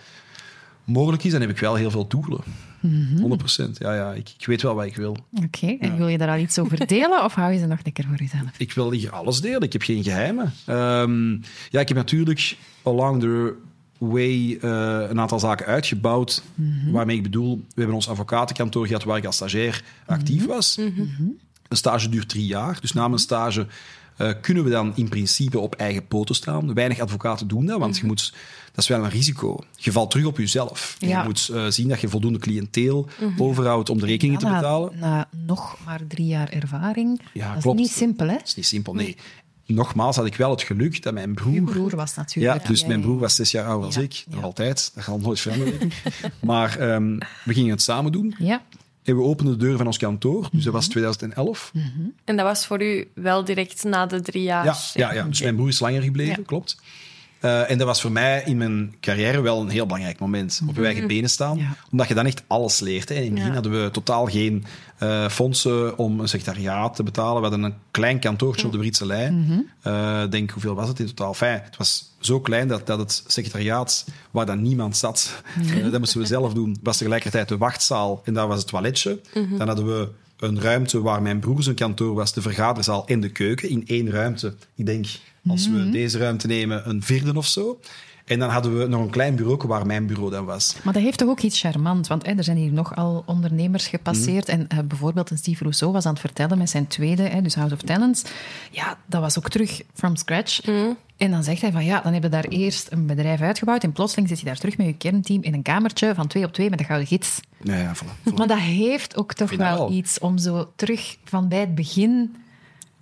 mogelijk 0.84 1.24
is, 1.24 1.32
dan 1.32 1.41
heb 1.41 1.49
ik 1.49 1.59
wel 1.59 1.76
heel 1.76 1.91
veel 1.91 2.07
doelen. 2.07 2.39
100 2.82 3.38
procent. 3.38 3.78
Ja, 3.78 3.93
ja. 3.93 4.13
Ik, 4.13 4.34
ik 4.38 4.45
weet 4.45 4.61
wel 4.61 4.75
wat 4.75 4.86
ik 4.86 4.95
wil. 4.95 5.17
Oké, 5.43 5.78
en 5.80 5.97
wil 5.97 6.07
je 6.07 6.17
daar 6.17 6.30
al 6.30 6.38
iets 6.38 6.59
over 6.59 6.88
delen 6.88 7.23
of 7.23 7.34
hou 7.34 7.53
je 7.53 7.59
ze 7.59 7.65
nog 7.65 7.80
lekker 7.84 8.03
voor 8.03 8.17
jezelf? 8.17 8.49
Ik 8.57 8.73
wil 8.73 8.91
hier 8.91 9.11
alles 9.11 9.41
delen. 9.41 9.61
Ik 9.61 9.73
heb 9.73 9.82
geen 9.82 10.03
geheimen. 10.03 10.53
Ehm, 10.65 11.32
ja, 11.69 11.80
ik 11.80 11.88
heb 11.88 11.97
natuurlijk 11.97 12.57
along 12.84 13.19
the 13.21 13.55
way 13.97 14.57
eh, 14.61 15.09
een 15.09 15.19
aantal 15.19 15.39
zaken 15.39 15.65
uitgebouwd. 15.65 16.43
Waarmee 16.91 17.17
ik 17.17 17.23
bedoel, 17.23 17.55
we 17.55 17.73
hebben 17.75 17.95
ons 17.95 18.09
advocatenkantoor 18.09 18.88
gehad 18.88 19.03
waar 19.03 19.17
ik 19.17 19.25
als 19.25 19.36
stagiair 19.36 19.84
actief 20.05 20.45
was. 20.45 20.78
Een 21.67 21.78
stage 21.78 22.09
duurt 22.09 22.30
drie 22.30 22.45
jaar. 22.45 22.78
Dus 22.82 22.93
na 22.93 23.07
mijn 23.07 23.19
stage 23.19 23.67
eh, 24.18 24.32
kunnen 24.41 24.63
we 24.63 24.70
dan 24.70 24.91
in 24.95 25.09
principe 25.09 25.59
op 25.59 25.76
eigen 25.76 26.07
poten 26.07 26.36
staan. 26.36 26.74
Weinig 26.74 26.99
advocaten 26.99 27.47
doen 27.47 27.65
dat, 27.65 27.80
want 27.80 27.97
je 27.97 28.05
moet, 28.05 28.34
dat 28.72 28.84
is 28.84 28.88
wel 28.88 29.03
een 29.03 29.09
risico. 29.09 29.63
Je 29.76 29.91
valt 29.91 30.11
terug 30.11 30.26
op 30.26 30.38
jezelf. 30.38 30.95
Ja. 30.99 31.20
Je 31.20 31.28
moet 31.28 31.49
eh, 31.53 31.65
zien 31.68 31.88
dat 31.88 32.01
je 32.01 32.09
voldoende 32.09 32.39
cliënteel 32.39 33.07
overhoudt 33.38 33.89
om 33.89 33.99
de 33.99 34.05
rekeningen 34.05 34.39
te 34.39 34.45
Ja, 34.45 34.55
betalen. 34.55 34.99
Na, 34.99 35.28
nog 35.45 35.78
maar 35.86 36.01
drie 36.07 36.28
jaar 36.28 36.49
ervaring. 36.49 37.22
Ja, 37.34 37.53
dat 37.53 37.61
klopt. 37.61 37.80
is 37.80 37.86
niet 37.86 37.95
simpel, 37.95 38.28
hè? 38.28 38.34
Dat 38.34 38.47
is 38.47 38.55
niet 38.55 38.65
simpel, 38.65 38.93
nee. 38.93 39.18
Nogmaals 39.65 40.15
had 40.15 40.26
ik 40.26 40.36
wel 40.36 40.49
het 40.49 40.61
geluk 40.61 41.03
dat 41.03 41.13
mijn 41.13 41.34
broer... 41.34 41.61
Broer 41.61 41.95
was 41.95 42.13
Ja, 42.13 42.22
natuurlijk... 42.22 42.68
dus 42.68 42.86
mijn 42.86 43.01
broer 43.01 43.20
was 43.20 43.36
zes 43.36 43.51
jaar 43.51 43.65
ouder 43.65 43.91
Ja, 43.93 44.01
ik. 44.01 44.24
Nog 44.28 44.39
ja. 44.39 44.45
altijd. 44.45 44.91
Dat 44.95 45.03
gaat 45.03 45.22
nooit 45.22 45.39
veranderen. 45.39 45.91
maar 46.39 46.80
ehm, 46.80 47.18
we 47.45 47.53
gingen 47.53 47.72
het 47.72 47.82
samen 47.82 48.11
doen. 48.11 48.36
Ja, 48.39 48.61
En 49.08 49.16
we 49.16 49.22
openden 49.22 49.60
de 49.60 49.66
deur 49.66 49.78
van 49.78 49.86
ons 49.86 49.97
kantoor. 49.97 50.41
Dus 50.41 50.49
dat 50.51 50.62
Mhm. 50.64 50.72
was 50.72 50.88
2011. 50.88 51.72
En 52.24 52.36
dat 52.36 52.45
was 52.45 52.66
voor 52.66 52.82
u 52.84 53.08
wel 53.14 53.43
direct 53.43 53.84
na 53.84 54.05
de 54.05 54.22
drie 54.22 54.43
jaar. 54.43 54.66
Ja, 54.66 54.76
ja, 54.93 55.14
ja. 55.14 55.24
dus 55.24 55.41
mijn 55.41 55.55
broer 55.55 55.68
is 55.68 55.80
langer 55.80 56.01
gebleven, 56.01 56.36
Ja. 56.39 56.43
klopt. 56.45 56.78
Uh, 57.41 57.71
en 57.71 57.77
dat 57.77 57.88
was 57.88 58.01
voor 58.01 58.11
mij 58.11 58.43
in 58.45 58.57
mijn 58.57 58.95
carrière 59.01 59.41
wel 59.41 59.61
een 59.61 59.69
heel 59.69 59.85
belangrijk 59.85 60.19
moment. 60.19 60.61
Op 60.67 60.75
je 60.75 60.85
eigen 60.85 61.07
benen 61.07 61.29
staan. 61.29 61.57
Ja. 61.57 61.75
Omdat 61.91 62.07
je 62.07 62.13
dan 62.13 62.25
echt 62.25 62.43
alles 62.47 62.79
leert. 62.79 63.09
Hè. 63.09 63.15
In 63.15 63.23
het 63.23 63.33
begin 63.33 63.53
hadden 63.53 63.83
we 63.83 63.91
totaal 63.91 64.25
geen 64.25 64.65
uh, 65.03 65.29
fondsen 65.29 65.97
om 65.97 66.19
een 66.19 66.27
secretariaat 66.27 66.95
te 66.95 67.03
betalen. 67.03 67.35
We 67.35 67.47
hadden 67.47 67.63
een 67.63 67.75
klein 67.91 68.19
kantoortje 68.19 68.65
op 68.65 68.71
de 68.71 68.77
Britse 68.77 69.05
lijn. 69.05 69.33
Mm 69.33 69.47
-hmm. 69.47 69.67
uh, 69.93 70.29
denk, 70.29 70.49
hoeveel 70.51 70.75
was 70.75 70.88
het 70.88 70.99
in 70.99 71.05
totaal? 71.05 71.29
Enfin, 71.29 71.61
het 71.63 71.77
was 71.77 72.15
zo 72.19 72.39
klein 72.39 72.67
dat, 72.67 72.88
dat 72.88 72.99
het 72.99 73.23
secretariaat, 73.27 74.05
waar 74.31 74.45
dan 74.45 74.61
niemand 74.61 74.97
zat, 74.97 75.41
mm 75.57 75.91
dat 75.91 75.99
moesten 75.99 76.19
we 76.19 76.25
zelf 76.25 76.53
doen, 76.53 76.77
was 76.83 76.97
tegelijkertijd 76.97 77.47
de 77.47 77.57
wachtzaal. 77.57 78.21
En 78.25 78.33
daar 78.33 78.47
was 78.47 78.57
het 78.57 78.67
toiletje. 78.67 79.21
Mm 79.33 79.47
-hmm. 79.47 79.57
Dan 79.57 79.67
hadden 79.67 79.85
we 79.85 80.09
een 80.38 80.61
ruimte 80.61 81.01
waar 81.01 81.21
mijn 81.21 81.39
broer 81.39 81.63
zijn 81.63 81.75
kantoor 81.75 82.13
was, 82.13 82.33
de 82.33 82.41
vergaderzaal 82.41 83.07
en 83.07 83.19
de 83.19 83.29
keuken, 83.29 83.69
in 83.69 83.83
één 83.88 84.09
ruimte. 84.09 84.55
Ik 84.75 84.85
denk, 84.85 85.05
als 85.50 85.70
we 85.70 85.89
deze 85.89 86.18
ruimte 86.18 86.48
nemen, 86.48 86.89
een 86.89 87.04
vierde 87.04 87.34
of 87.34 87.48
zo. 87.48 87.80
En 88.28 88.39
dan 88.39 88.50
hadden 88.50 88.80
we 88.80 88.88
nog 88.88 89.02
een 89.02 89.10
klein 89.10 89.36
bureau 89.36 89.68
waar 89.68 89.86
mijn 89.86 90.08
bureau 90.08 90.32
dan 90.32 90.45
was. 90.45 90.76
Maar 90.84 90.93
dat 90.93 91.02
heeft 91.02 91.18
toch 91.18 91.30
ook 91.30 91.39
iets 91.39 91.60
charmant? 91.60 92.08
Want 92.08 92.26
hè, 92.26 92.32
er 92.34 92.43
zijn 92.43 92.58
hier 92.58 92.72
nogal 92.72 93.24
ondernemers 93.26 93.88
gepasseerd. 93.88 94.50
En 94.50 94.68
uh, 94.74 94.80
bijvoorbeeld 94.80 95.30
een 95.30 95.38
Steve 95.38 95.64
Rousseau 95.64 95.93
was 95.93 96.06
aan 96.06 96.12
het 96.12 96.22
vertellen 96.22 96.58
met 96.58 96.70
zijn 96.70 96.88
tweede, 96.88 97.24
hè, 97.24 97.41
dus 97.41 97.56
House 97.56 97.74
of 97.74 97.82
Talents. 97.82 98.24
Ja, 98.72 98.98
dat 99.06 99.22
was 99.22 99.38
ook 99.38 99.50
terug 99.50 99.82
from 99.93 100.16
scratch. 100.16 100.66
Mm. 100.66 100.98
En 101.18 101.32
dan 101.32 101.43
zegt 101.43 101.62
hij 101.62 101.72
van 101.72 101.86
ja, 101.86 102.02
dan 102.02 102.14
heb 102.14 102.24
je 102.24 102.30
daar 102.30 102.45
eerst 102.45 102.91
een 102.91 103.06
bedrijf 103.06 103.41
uitgebouwd 103.41 103.84
en 103.84 103.91
plotseling 103.91 104.28
zit 104.28 104.39
je 104.39 104.45
daar 104.45 104.58
terug 104.58 104.78
met 104.78 104.88
je 104.88 104.93
kernteam 104.93 105.43
in 105.43 105.54
een 105.54 105.62
kamertje 105.62 106.16
van 106.16 106.28
twee 106.28 106.43
op 106.43 106.54
twee 106.54 106.70
met 106.70 106.80
een 106.80 106.86
gouden 106.86 107.08
gids. 107.08 107.39
Ja, 107.64 107.76
ja, 107.76 107.95
voilà, 107.95 108.00
voilà. 108.00 108.34
Maar 108.36 108.48
dat 108.48 108.60
heeft 108.60 109.18
ook 109.18 109.34
toch 109.34 109.52
wel, 109.52 109.78
wel 109.78 109.91
iets 109.91 110.20
om 110.20 110.38
zo 110.38 110.72
terug 110.76 111.18
van 111.24 111.48
bij 111.48 111.60
het 111.60 111.76
begin 111.76 112.36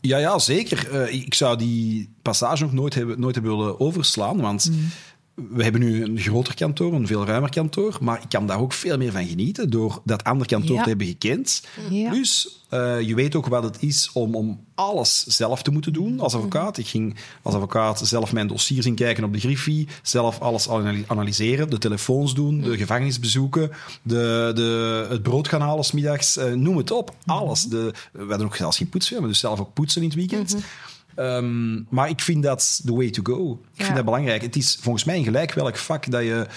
ja, 0.07 0.17
ja 0.17 0.39
zeker. 0.39 0.93
Uh, 0.93 1.13
ik 1.13 1.33
zou 1.33 1.57
die 1.57 2.09
passage 2.21 2.63
nog 2.63 2.73
nooit 2.73 2.93
hebben, 2.93 3.19
nooit 3.19 3.35
hebben 3.35 3.57
willen 3.57 3.79
overslaan, 3.79 4.41
want 4.41 4.69
mm 4.71 4.91
we 5.35 5.63
hebben 5.63 5.81
nu 5.81 6.03
een 6.03 6.19
groter 6.19 6.55
kantoor, 6.55 6.93
een 6.93 7.07
veel 7.07 7.25
ruimer 7.25 7.49
kantoor, 7.49 7.97
maar 8.01 8.21
ik 8.21 8.29
kan 8.29 8.47
daar 8.47 8.59
ook 8.59 8.73
veel 8.73 8.97
meer 8.97 9.11
van 9.11 9.25
genieten 9.25 9.69
door 9.69 10.01
dat 10.03 10.23
andere 10.23 10.49
kantoor 10.49 10.83
te 10.83 10.89
hebben 10.89 11.07
gekend. 11.07 11.63
Ja. 11.89 12.09
Plus, 12.09 12.63
uh, 12.73 13.01
je 13.01 13.15
weet 13.15 13.35
ook 13.35 13.47
wat 13.47 13.63
het 13.63 13.77
is 13.79 14.09
om, 14.13 14.35
om 14.35 14.59
alles 14.75 15.25
zelf 15.25 15.63
te 15.63 15.71
moeten 15.71 15.93
doen 15.93 16.19
als 16.19 16.33
advocaat. 16.33 16.77
Ik 16.77 16.87
ging 16.87 17.15
als 17.41 17.53
advocaat 17.53 18.07
zelf 18.07 18.33
mijn 18.33 18.47
dossiers 18.47 18.85
inkijken 18.85 19.23
op 19.23 19.33
de 19.33 19.39
Griffie, 19.39 19.87
zelf 20.01 20.39
alles 20.39 20.69
analyseren, 21.07 21.69
de 21.69 21.77
telefoons 21.77 22.33
doen, 22.33 22.61
de 22.61 22.77
gevangenisbezoeken, 22.77 23.71
de, 24.01 24.51
de, 24.55 25.05
het 25.09 25.23
brood 25.23 25.47
gaan 25.47 25.61
halen 25.61 25.85
middags, 25.93 26.37
uh, 26.37 26.53
noem 26.53 26.77
het 26.77 26.91
op. 26.91 27.15
Alles. 27.25 27.63
De, 27.63 27.93
we 28.11 28.25
hadden 28.27 28.45
ook 28.45 28.55
zelfs 28.55 28.77
geen 28.77 28.89
poetsfirma, 28.89 29.27
dus 29.27 29.39
zelf 29.39 29.59
ook 29.59 29.73
poetsen 29.73 30.01
in 30.01 30.07
het 30.07 30.17
weekend. 30.17 30.53
Mm 30.53 30.59
-hmm. 30.59 30.94
Um, 31.15 31.87
maar 31.89 32.09
ik 32.09 32.21
vind 32.21 32.43
dat 32.43 32.81
the 32.85 32.95
way 32.95 33.09
to 33.09 33.21
go. 33.23 33.51
Ik 33.51 33.77
ja. 33.79 33.83
vind 33.83 33.95
dat 33.95 34.05
belangrijk. 34.05 34.41
Het 34.41 34.55
is 34.55 34.77
volgens 34.81 35.03
mij 35.03 35.17
in 35.17 35.23
gelijk 35.23 35.53
welk 35.53 35.77
vak 35.77 36.11
dat 36.11 36.21
je 36.21 36.47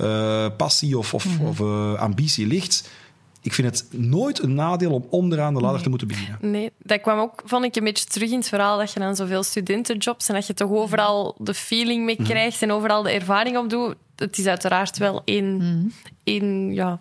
uh, 0.00 0.46
passie 0.56 0.98
of, 0.98 1.14
of, 1.14 1.24
mm 1.24 1.36
-hmm. 1.36 1.46
of 1.46 1.58
uh, 1.60 1.94
ambitie 1.94 2.46
ligt. 2.46 2.90
Ik 3.42 3.54
vind 3.54 3.68
het 3.68 4.00
nooit 4.00 4.42
een 4.42 4.54
nadeel 4.54 4.92
om 4.92 5.06
onderaan 5.10 5.54
de 5.54 5.60
ladder 5.60 5.72
nee. 5.72 5.82
te 5.82 5.88
moeten 5.88 6.08
beginnen. 6.08 6.38
Nee, 6.40 6.72
dat 6.78 7.00
kwam 7.00 7.18
ook, 7.18 7.42
vond 7.44 7.64
ik, 7.64 7.76
een 7.76 7.84
beetje 7.84 8.04
terug 8.04 8.30
in 8.30 8.38
het 8.38 8.48
verhaal 8.48 8.78
dat 8.78 8.92
je 8.92 9.00
dan 9.00 9.16
zoveel 9.16 9.42
studentenjobs 9.42 10.28
en 10.28 10.34
dat 10.34 10.46
je 10.46 10.54
toch 10.54 10.70
overal 10.70 11.34
de 11.38 11.54
feeling 11.54 12.04
mee 12.04 12.16
krijgt 12.16 12.52
mm 12.52 12.58
-hmm. 12.58 12.68
en 12.68 12.74
overal 12.74 13.02
de 13.02 13.10
ervaring 13.10 13.56
op 13.56 13.70
doet. 13.70 13.94
Het 14.16 14.38
is 14.38 14.46
uiteraard 14.46 14.98
wel 14.98 15.22
één, 15.24 15.54
mm 15.54 15.92
-hmm. 16.24 16.72
ja, 16.72 17.00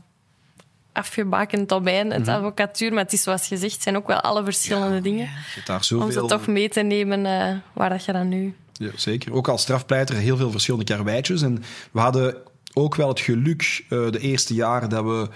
afgebakend 0.98 1.70
domein, 1.70 2.12
het 2.12 2.20
mm 2.20 2.26
-hmm. 2.26 2.36
advocatuur. 2.36 2.94
Maar 2.94 3.04
het 3.04 3.14
is 3.14 3.22
zoals 3.22 3.48
gezegd, 3.48 3.82
zijn 3.82 3.98
ook 3.98 4.08
wel 4.08 4.22
alle 4.22 4.44
verschillende 4.44 4.96
ja, 4.96 5.02
dingen. 5.02 5.30
Daar 5.66 5.84
zoveel... 5.84 6.06
Om 6.06 6.12
ze 6.12 6.26
toch 6.26 6.48
mee 6.48 6.70
te 6.70 6.82
nemen 6.82 7.20
uh, 7.26 7.58
waar 7.74 7.90
dat 7.90 8.06
je 8.06 8.12
dan 8.12 8.28
nu... 8.28 8.54
Ja, 8.74 8.90
zeker. 8.96 9.34
Ook 9.34 9.48
als 9.48 9.62
strafpleiter 9.62 10.16
heel 10.16 10.38
veel 10.38 10.52
verschillende 10.52 10.86
karweitjes. 10.86 11.42
En 11.42 11.64
we 11.92 12.00
hadden 12.00 12.36
ook 12.74 12.96
wel 12.96 13.08
het 13.08 13.20
geluk 13.20 13.86
uh, 13.90 14.12
de 14.12 14.20
eerste 14.20 14.54
jaren 14.54 14.90
dat 14.90 15.04
we 15.04 15.30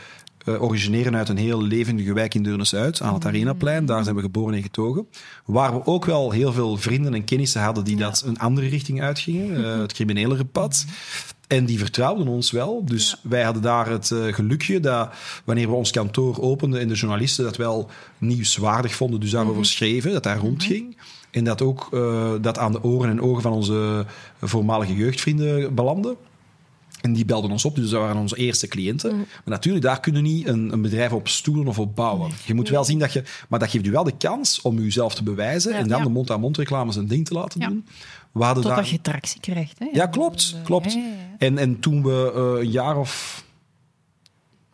uh, 0.45 0.61
origineren 0.61 1.15
uit 1.15 1.29
een 1.29 1.37
heel 1.37 1.61
levendige 1.61 2.13
wijk 2.13 2.33
in 2.33 2.43
Deurnes-Uit, 2.43 3.01
aan 3.01 3.13
het 3.13 3.25
Arenaplein. 3.25 3.85
Daar 3.85 4.03
zijn 4.03 4.15
we 4.15 4.21
geboren 4.21 4.53
en 4.53 4.61
getogen. 4.61 5.07
Waar 5.45 5.73
we 5.73 5.85
ook 5.85 6.05
wel 6.05 6.31
heel 6.31 6.53
veel 6.53 6.77
vrienden 6.77 7.13
en 7.13 7.23
kennissen 7.23 7.61
hadden 7.61 7.83
die 7.83 7.97
ja. 7.97 8.03
dat 8.03 8.23
een 8.25 8.39
andere 8.39 8.67
richting 8.67 9.01
uitgingen. 9.01 9.59
Uh, 9.59 9.77
het 9.77 9.93
criminelere 9.93 10.45
pad. 10.45 10.85
En 11.51 11.65
die 11.65 11.79
vertrouwden 11.79 12.27
ons 12.27 12.51
wel. 12.51 12.85
Dus 12.85 13.09
ja. 13.09 13.29
wij 13.29 13.43
hadden 13.43 13.61
daar 13.61 13.89
het 13.89 14.09
uh, 14.09 14.33
gelukje 14.33 14.79
dat 14.79 15.09
wanneer 15.45 15.67
we 15.67 15.73
ons 15.73 15.91
kantoor 15.91 16.41
openden 16.41 16.79
en 16.79 16.87
de 16.87 16.93
journalisten 16.93 17.43
dat 17.43 17.57
wel 17.57 17.89
nieuwswaardig 18.17 18.95
vonden, 18.95 19.19
dus 19.19 19.31
daarover 19.31 19.55
mm 19.55 19.61
-hmm. 19.61 19.71
schreven, 19.71 20.11
dat 20.11 20.23
daar 20.23 20.35
mm 20.35 20.41
-hmm. 20.41 20.49
rondging. 20.49 20.97
En 21.31 21.43
dat 21.43 21.61
ook 21.61 21.89
uh, 21.93 22.31
dat 22.41 22.57
aan 22.57 22.71
de 22.71 22.83
oren 22.83 23.09
en 23.09 23.21
ogen 23.21 23.41
van 23.41 23.51
onze 23.51 24.05
voormalige 24.41 24.95
jeugdvrienden 24.95 25.75
belandde. 25.75 26.15
En 27.01 27.13
die 27.13 27.25
belden 27.25 27.51
ons 27.51 27.65
op, 27.65 27.75
dus 27.75 27.89
dat 27.89 28.01
waren 28.01 28.21
onze 28.21 28.35
eerste 28.35 28.67
cliënten. 28.67 29.11
Mm. 29.11 29.17
Maar 29.17 29.41
natuurlijk, 29.45 29.85
daar 29.85 29.99
kunnen 29.99 30.23
niet 30.23 30.47
een, 30.47 30.71
een, 30.73 30.81
bedrijf 30.81 31.11
op 31.11 31.27
stoelen 31.27 31.67
of 31.67 31.79
op 31.79 31.95
bouwen. 31.95 32.31
Je 32.45 32.53
moet 32.53 32.69
wel 32.69 32.83
zien 32.83 32.99
dat 32.99 33.13
je... 33.13 33.23
Maar 33.49 33.59
dat 33.59 33.69
geeft 33.69 33.85
u 33.85 33.91
wel 33.91 34.03
de 34.03 34.17
kans 34.17 34.61
om 34.61 34.79
jezelf 34.79 35.15
te 35.15 35.23
bewijzen 35.23 35.71
ja, 35.71 35.77
en 35.77 35.87
dan 35.87 35.97
ja. 35.97 36.03
de 36.03 36.09
mond-aan-mond 36.09 36.57
reclame 36.57 36.91
zijn 36.91 37.07
ding 37.07 37.25
te 37.25 37.33
laten 37.33 37.61
ja. 37.61 37.67
doen. 37.67 37.85
We 38.31 38.43
hadden 38.43 38.63
Totdat 38.63 38.83
daar... 38.83 38.93
je 38.93 39.01
tractie 39.01 39.39
krijgt. 39.41 39.79
Hè? 39.79 39.89
Ja, 39.93 40.05
klopt. 40.05 40.55
klopt. 40.63 40.97
En, 41.37 41.57
en 41.57 41.79
toen 41.79 42.03
we 42.03 42.31
uh, 42.35 42.61
een 42.61 42.71
jaar 42.71 42.97
of 42.97 43.43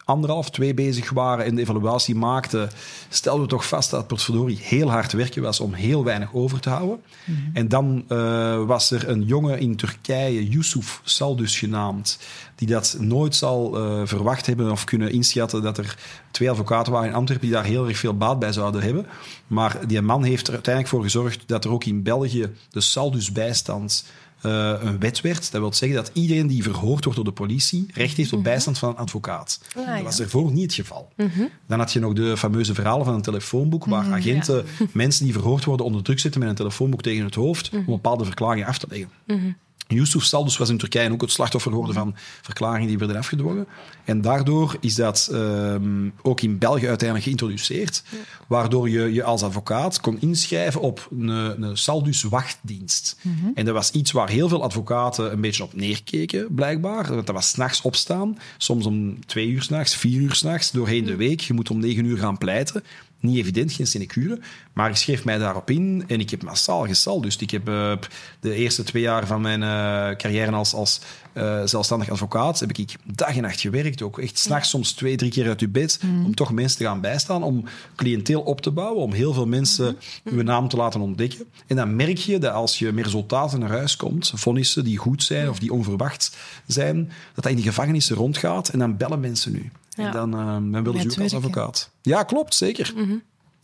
anderhalf, 0.08 0.49
twee 0.49 0.74
bezig 0.74 1.10
waren 1.10 1.45
en 1.45 1.55
de 1.55 1.62
evaluatie 1.62 2.16
maakten, 2.16 2.70
stelden 3.10 3.41
we 3.41 3.47
toch 3.47 3.68
vast 3.68 3.89
dat 3.89 3.99
het 3.99 4.08
potverdorie 4.08 4.60
heel 4.62 4.89
hard 4.89 5.12
werken 5.12 5.41
was 5.41 5.60
om 5.60 5.74
heel 5.74 6.03
weinig 6.03 6.34
over 6.34 6.60
te 6.60 6.70
houden. 6.70 6.99
Mm 7.26 7.36
-hmm. 7.36 7.49
En 7.53 7.68
dan 7.68 8.05
uh, 8.10 8.66
was 8.66 8.91
er 8.91 9.10
een 9.10 9.24
jongen 9.24 9.60
in 9.60 9.76
Turkije, 9.76 10.47
Yusuf 10.47 11.01
Saldus 11.03 11.60
genaamd, 11.60 12.20
die 12.55 12.68
dat 12.68 12.97
nooit 12.99 13.36
zal 13.36 13.78
uh, 13.78 14.01
verwacht 14.05 14.45
hebben 14.45 14.72
of 14.72 14.84
kunnen 14.84 15.12
inschatten 15.12 15.62
dat 15.62 15.78
er 15.78 15.97
twee 16.32 16.49
advocaten 16.49 16.93
waren 16.93 17.10
in 17.10 17.16
Antwerpen 17.16 17.47
die 17.47 17.55
daar 17.55 17.66
heel 17.66 17.88
erg 17.88 17.97
veel 17.97 18.18
baat 18.18 18.39
bij 18.39 18.51
zouden 18.51 18.82
hebben. 18.82 19.05
Maar 19.47 19.88
die 19.88 20.01
man 20.01 20.24
heeft 20.24 20.47
er 20.47 20.53
uiteindelijk 20.53 20.93
voor 20.93 21.03
gezorgd 21.03 21.43
dat 21.45 21.66
er 21.66 21.72
ook 21.72 21.84
in 21.84 22.03
België 22.03 22.49
de 22.70 22.82
Saldus 22.82 23.32
bijstand 23.32 24.05
uh, 24.46 24.74
een 24.80 25.00
wet 25.00 25.22
werd. 25.22 25.52
Dat 25.52 25.62
wil 25.62 25.74
zeggen 25.74 25.98
dat 25.98 26.12
iedereen 26.14 26.48
die 26.48 26.64
verhoord 26.64 27.04
wordt 27.04 27.16
door 27.16 27.28
de 27.28 27.32
politie 27.32 27.86
recht 27.94 28.18
heeft 28.18 28.34
op 28.34 28.44
bijstand 28.44 28.78
van 28.78 28.90
een 28.90 28.96
advocaat. 28.96 29.60
Ah, 29.76 29.94
dat 29.94 30.04
was 30.04 30.20
ervoor 30.20 30.52
niet 30.52 30.64
het 30.64 30.74
geval. 30.74 31.12
Mm 31.16 31.30
-hmm. 31.34 31.50
Dan 31.68 31.80
had 31.80 31.94
je 31.94 32.00
nog 32.00 32.14
de 32.14 32.38
fameuze 32.38 32.74
verhalen 32.74 33.06
van 33.06 33.14
een 33.14 33.22
telefoonboek, 33.22 33.86
waar 33.86 34.06
mm, 34.06 34.14
agenten 34.14 34.66
ja. 34.80 34.86
mensen 34.94 35.24
die 35.24 35.34
verhoord 35.34 35.66
worden 35.66 35.86
onder 35.86 36.04
druk 36.04 36.20
zetten 36.20 36.40
met 36.40 36.50
een 36.50 36.56
telefoonboek 36.56 37.02
tegen 37.02 37.26
het 37.26 37.36
hoofd 37.36 37.72
mm 37.72 37.78
-hmm. 37.80 37.88
om 37.88 37.94
bepaalde 37.94 38.26
verklaringen 38.26 38.68
af 38.68 38.78
te 38.78 38.88
leggen. 38.90 39.10
-hmm. 39.26 39.56
Yusuf 39.88 40.24
Saldus 40.24 40.58
was 40.58 40.70
in 40.70 40.78
Turkije 40.78 41.12
ook 41.12 41.22
het 41.22 41.32
slachtoffer 41.32 41.72
geworden 41.72 41.96
van 41.96 42.16
verklaringen 42.42 42.88
die 42.88 42.98
werden 42.98 43.18
afgedwongen. 43.18 43.68
En 44.06 44.22
daardoor 44.22 44.78
is 44.80 44.96
dat 44.96 45.30
um, 45.32 46.14
ook 46.22 46.42
in 46.42 46.58
België 46.58 46.88
uiteindelijk 46.88 47.24
geïntroduceerd, 47.24 48.04
ja. 48.10 48.18
waardoor 48.48 48.90
je 48.90 49.14
je 49.14 49.24
als 49.24 49.44
advocaat 49.44 50.00
kon 50.00 50.22
inschrijven 50.22 50.82
op 50.82 51.08
een, 51.12 51.28
een 51.28 51.78
Saldus 51.78 52.24
wachtdienst. 52.24 53.18
Mm 53.22 53.38
-hmm. 53.42 53.52
En 53.56 53.66
dat 53.66 53.74
was 53.74 53.92
iets 53.92 54.12
waar 54.12 54.30
heel 54.30 54.50
veel 54.50 54.64
advocaten 54.64 55.32
een 55.32 55.42
beetje 55.42 55.64
op 55.64 55.74
neerkeken, 55.74 56.48
blijkbaar. 56.50 57.08
Want 57.08 57.26
dat 57.26 57.36
was 57.36 57.50
s'nachts 57.50 57.82
opstaan, 57.82 58.38
soms 58.58 58.86
om 58.86 59.26
twee 59.26 59.48
uur 59.48 59.62
s'nachts, 59.62 59.96
vier 59.96 60.22
uur 60.22 60.34
s'nachts, 60.34 60.72
doorheen 60.72 61.06
de 61.06 61.16
week. 61.16 61.42
Je 61.42 61.54
moet 61.54 61.70
om 61.70 61.80
negen 61.80 62.06
uur 62.06 62.18
gaan 62.18 62.38
pleiten 62.38 62.84
niet 63.20 63.38
evident, 63.38 63.72
geen 63.72 63.88
sinecure. 63.88 64.39
Maar 64.74 64.89
ik 64.89 64.95
schreef 64.95 65.26
mij 65.26 65.38
daarop 65.38 65.70
in 65.70 66.03
en 66.07 66.20
ik 66.20 66.30
heb 66.30 66.43
massaal 66.43 66.86
gesal. 66.86 67.22
Dus 67.22 67.36
ik 67.36 67.51
heb 67.51 67.70
uh, 67.70 67.93
de 68.39 68.53
eerste 68.53 68.84
twee 68.84 69.01
jaar 69.01 69.28
van 69.28 69.41
mijn 69.41 69.61
uh, 69.61 70.18
carrière 70.18 70.51
als, 70.51 70.74
als 70.74 71.01
uh, 71.34 71.61
zelfstandig 71.65 72.09
advocaat 72.09 72.59
heb 72.59 72.72
ik 72.72 72.95
dag 73.03 73.36
en 73.36 73.41
nacht 73.41 73.61
gewerkt. 73.61 74.01
Ook 74.01 74.20
echt 74.20 74.39
s'nachts 74.39 74.70
soms 74.70 74.91
twee, 74.91 75.15
drie 75.15 75.32
keer 75.32 75.47
uit 75.47 75.59
je 75.59 75.68
bed 75.68 75.99
mm. 76.01 76.26
om 76.26 76.36
toch 76.36 76.51
mensen 76.51 76.78
te 76.78 76.84
gaan 76.84 77.01
bijstaan, 77.01 77.43
om 77.43 77.63
cliënteel 77.95 78.41
op 78.41 78.61
te 78.61 78.72
bouwen, 78.72 79.03
om 79.03 79.13
heel 79.13 79.34
veel 79.34 79.47
mensen 79.47 79.97
mm. 80.24 80.38
uw 80.38 80.43
naam 80.43 80.68
te 80.68 80.78
laten 80.78 81.01
ontdekken. 81.01 81.45
En 81.68 81.76
dan 81.76 81.95
merk 81.95 82.18
je 82.18 82.39
dat 82.39 82.53
als 82.53 82.80
je 82.80 82.91
met 82.91 83.05
resultaten 83.05 83.59
naar 83.59 83.70
huis 83.70 83.95
komt, 83.95 84.32
vonnissen 84.36 84.84
die 84.84 84.97
goed 84.97 85.24
zijn 85.24 85.49
of 85.49 85.59
die 85.59 85.74
onverwacht 85.74 86.38
zijn, 86.65 87.11
dat 87.34 87.43
dat 87.43 87.51
in 87.51 87.55
die 87.55 87.65
gevangenissen 87.65 88.15
rondgaat 88.15 88.70
en 88.70 88.80
dan 88.80 88.97
bellen 88.97 89.20
mensen 89.20 89.51
nu. 89.51 89.72
En 89.98 90.12
dan, 90.12 90.36
uh, 90.36 90.72
dan 90.72 90.84
wilden 90.84 91.02
ze 91.02 91.10
ook 91.10 91.24
als 91.24 91.34
advocaat. 91.34 91.91
Ja, 92.02 92.24
klopt, 92.24 92.56
zeker. 92.56 92.93
Mm 92.95 93.04
-hmm. 93.04 93.22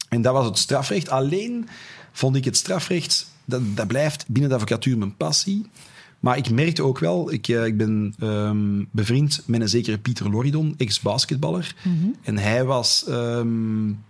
En 0.10 0.22
dat 0.22 0.34
was 0.34 0.46
het 0.46 0.58
strafrecht. 0.58 1.10
Alleen 1.10 1.68
vond 2.12 2.36
ik 2.36 2.46
het 2.46 2.58
strafrecht, 2.58 3.32
dat, 3.46 3.62
dat 3.76 3.88
blijft 3.88 4.26
binnen 4.28 4.50
de 4.50 4.56
advocatuur 4.56 4.98
mijn 4.98 5.18
passie. 5.18 5.66
Maar 6.20 6.38
ik 6.38 6.50
merkte 6.50 6.84
ook 6.84 7.00
wel, 7.00 7.32
ik, 7.32 7.48
uh, 7.48 7.66
ik 7.66 7.78
ben 7.78 8.16
um, 8.20 8.88
bevriend 8.92 9.44
met 9.46 9.62
een 9.62 9.70
zekere 9.70 9.98
Pieter 9.98 10.30
Loridon, 10.30 10.74
ex-basketballer. 10.78 11.76
Mm 11.84 12.00
-hmm. 12.00 12.16
En 12.22 12.38
hij 12.38 12.64
was 12.64 13.06
um, 13.10 14.04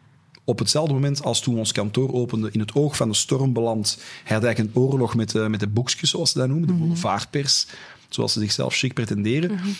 op 0.43 0.59
hetzelfde 0.59 0.93
moment 0.93 1.23
als 1.23 1.41
toen 1.41 1.57
ons 1.57 1.71
kantoor 1.71 2.13
opende, 2.13 2.49
in 2.51 2.59
het 2.59 2.75
oog 2.75 2.95
van 2.95 3.09
de 3.09 3.15
storm 3.15 3.53
beland. 3.53 3.97
Hij 4.23 4.35
had 4.35 4.45
eigenlijk 4.45 4.75
een 4.75 4.81
oorlog 4.81 5.15
met, 5.15 5.33
uh, 5.33 5.47
met 5.47 5.59
de 5.59 5.67
boekjes, 5.67 6.09
zoals 6.09 6.31
ze 6.31 6.37
dat 6.37 6.47
noemen, 6.47 6.67
de 6.67 6.73
mm 6.73 6.79
-hmm. 6.79 6.87
boulevardpers, 6.87 7.67
zoals 8.09 8.33
ze 8.33 8.39
zichzelf 8.39 8.75
chic 8.75 8.93
pretenderen. 8.93 9.51
Mm 9.51 9.57
-hmm. 9.57 9.75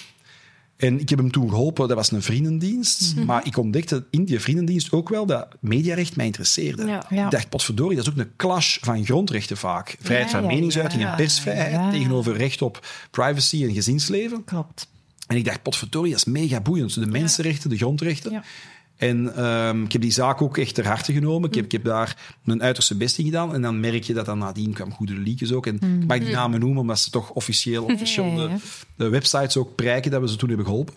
En 0.84 1.00
ik 1.00 1.10
heb 1.10 1.20
hem 1.20 1.32
toen 1.32 1.50
geholpen, 1.50 1.88
dat 1.88 1.98
was 1.98 2.12
een 2.12 2.22
vriendendienst. 2.22 3.16
Mhm. 3.16 3.26
Maar 3.26 3.46
ik 3.46 3.58
ontdekte 3.58 4.04
in 4.10 4.26
die 4.26 4.40
vriendendienst 4.40 4.92
ook 4.92 5.10
wel 5.10 5.26
dat 5.26 5.48
mediarecht 5.60 6.16
mij 6.16 6.26
interesseerde. 6.26 6.86
Ja. 6.86 7.06
Ja. 7.10 7.26
Ik 7.26 7.32
dacht, 7.32 7.50
potverdorie, 7.50 7.96
dat 7.96 8.06
is 8.08 8.12
ook 8.12 8.20
een 8.20 8.36
clash 8.38 8.78
van 8.82 9.06
grondrechten 9.06 9.58
vaak. 9.58 9.98
Vrijheid 10.00 10.32
Ja, 10.32 10.40
van 10.40 10.48
meningsuiting 10.48 11.06
en 11.06 11.16
persvrijheid 11.16 11.92
tegenover 11.92 12.38
recht 12.38 12.62
op 12.62 12.88
privacy 13.12 13.64
en 13.64 13.74
gezinsleven. 13.74 14.44
Klopt. 14.44 14.88
En 15.28 15.38
ik 15.38 15.46
dacht, 15.46 15.62
potverdorie, 15.62 16.12
dat 16.12 16.20
is 16.20 16.34
mega 16.34 16.62
boeiend. 16.62 16.94
De 16.94 17.06
mensenrechten, 17.06 17.70
de 17.70 17.78
grondrechten. 17.78 18.44
En 19.10 19.36
ehm, 19.36 19.84
ik 19.84 19.92
heb 19.92 20.02
die 20.02 20.12
zaak 20.12 20.42
ook 20.42 20.58
echt 20.58 20.76
ter 20.76 20.88
harte 20.88 21.14
genomen. 21.14 21.50
Ik 21.50 21.56
heb, 21.56 21.66
ik 21.66 21.72
heb 21.72 21.84
daar 21.84 22.18
mijn 22.44 22.64
uiterste 22.64 22.96
best 22.96 23.18
in 23.18 23.26
gedaan. 23.26 23.54
En 23.54 23.62
dan 23.62 23.80
merk 23.80 24.04
je 24.04 24.14
dat 24.14 24.26
dan 24.26 24.38
nadien 24.38 24.74
kwam 24.74 24.92
goede 24.92 25.14
leakjes 25.14 25.52
ook. 25.52 25.66
En 25.66 25.76
ik 25.76 26.08
mag 26.08 26.20
die 26.20 26.30
namen 26.30 26.60
noemen, 26.60 26.82
omdat 26.82 27.00
ze 27.00 27.10
toch 27.10 27.30
officieel 27.32 27.84
op 27.84 27.98
verschillende 27.98 28.42
Ja, 28.42 28.50
ja, 28.50 28.58
de 28.96 29.10
websites 29.10 29.58
ook 29.58 29.76
prijken 29.76 30.12
dat 30.12 30.22
we 30.22 30.30
ze 30.30 30.36
toen 30.36 30.48
hebben 30.48 30.66
geholpen. 30.66 30.94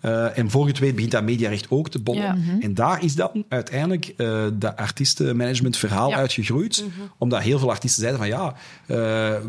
Eh, 0.00 0.38
en 0.38 0.50
voor 0.50 0.62
je 0.64 0.70
het 0.70 0.78
weet 0.78 0.94
begint 0.94 1.12
dat 1.12 1.22
mediarecht 1.22 1.66
ook 1.70 1.88
te 1.88 1.98
bollen. 1.98 2.22
Ja. 2.22 2.36
En 2.60 2.74
daar 2.74 3.04
is 3.04 3.14
dan 3.14 3.44
uiteindelijk 3.48 4.12
eh 4.16 4.44
dat 4.52 4.76
artiestenmanagement 4.76 5.76
verhaal 5.76 6.08
Ja. 6.10 6.16
uitgegroeid. 6.16 6.84
Omdat 7.18 7.42
heel 7.42 7.58
veel 7.58 7.70
artiesten 7.70 8.00
zeiden 8.02 8.20
van 8.20 8.30
ja, 8.30 8.54
eh, 8.86 8.96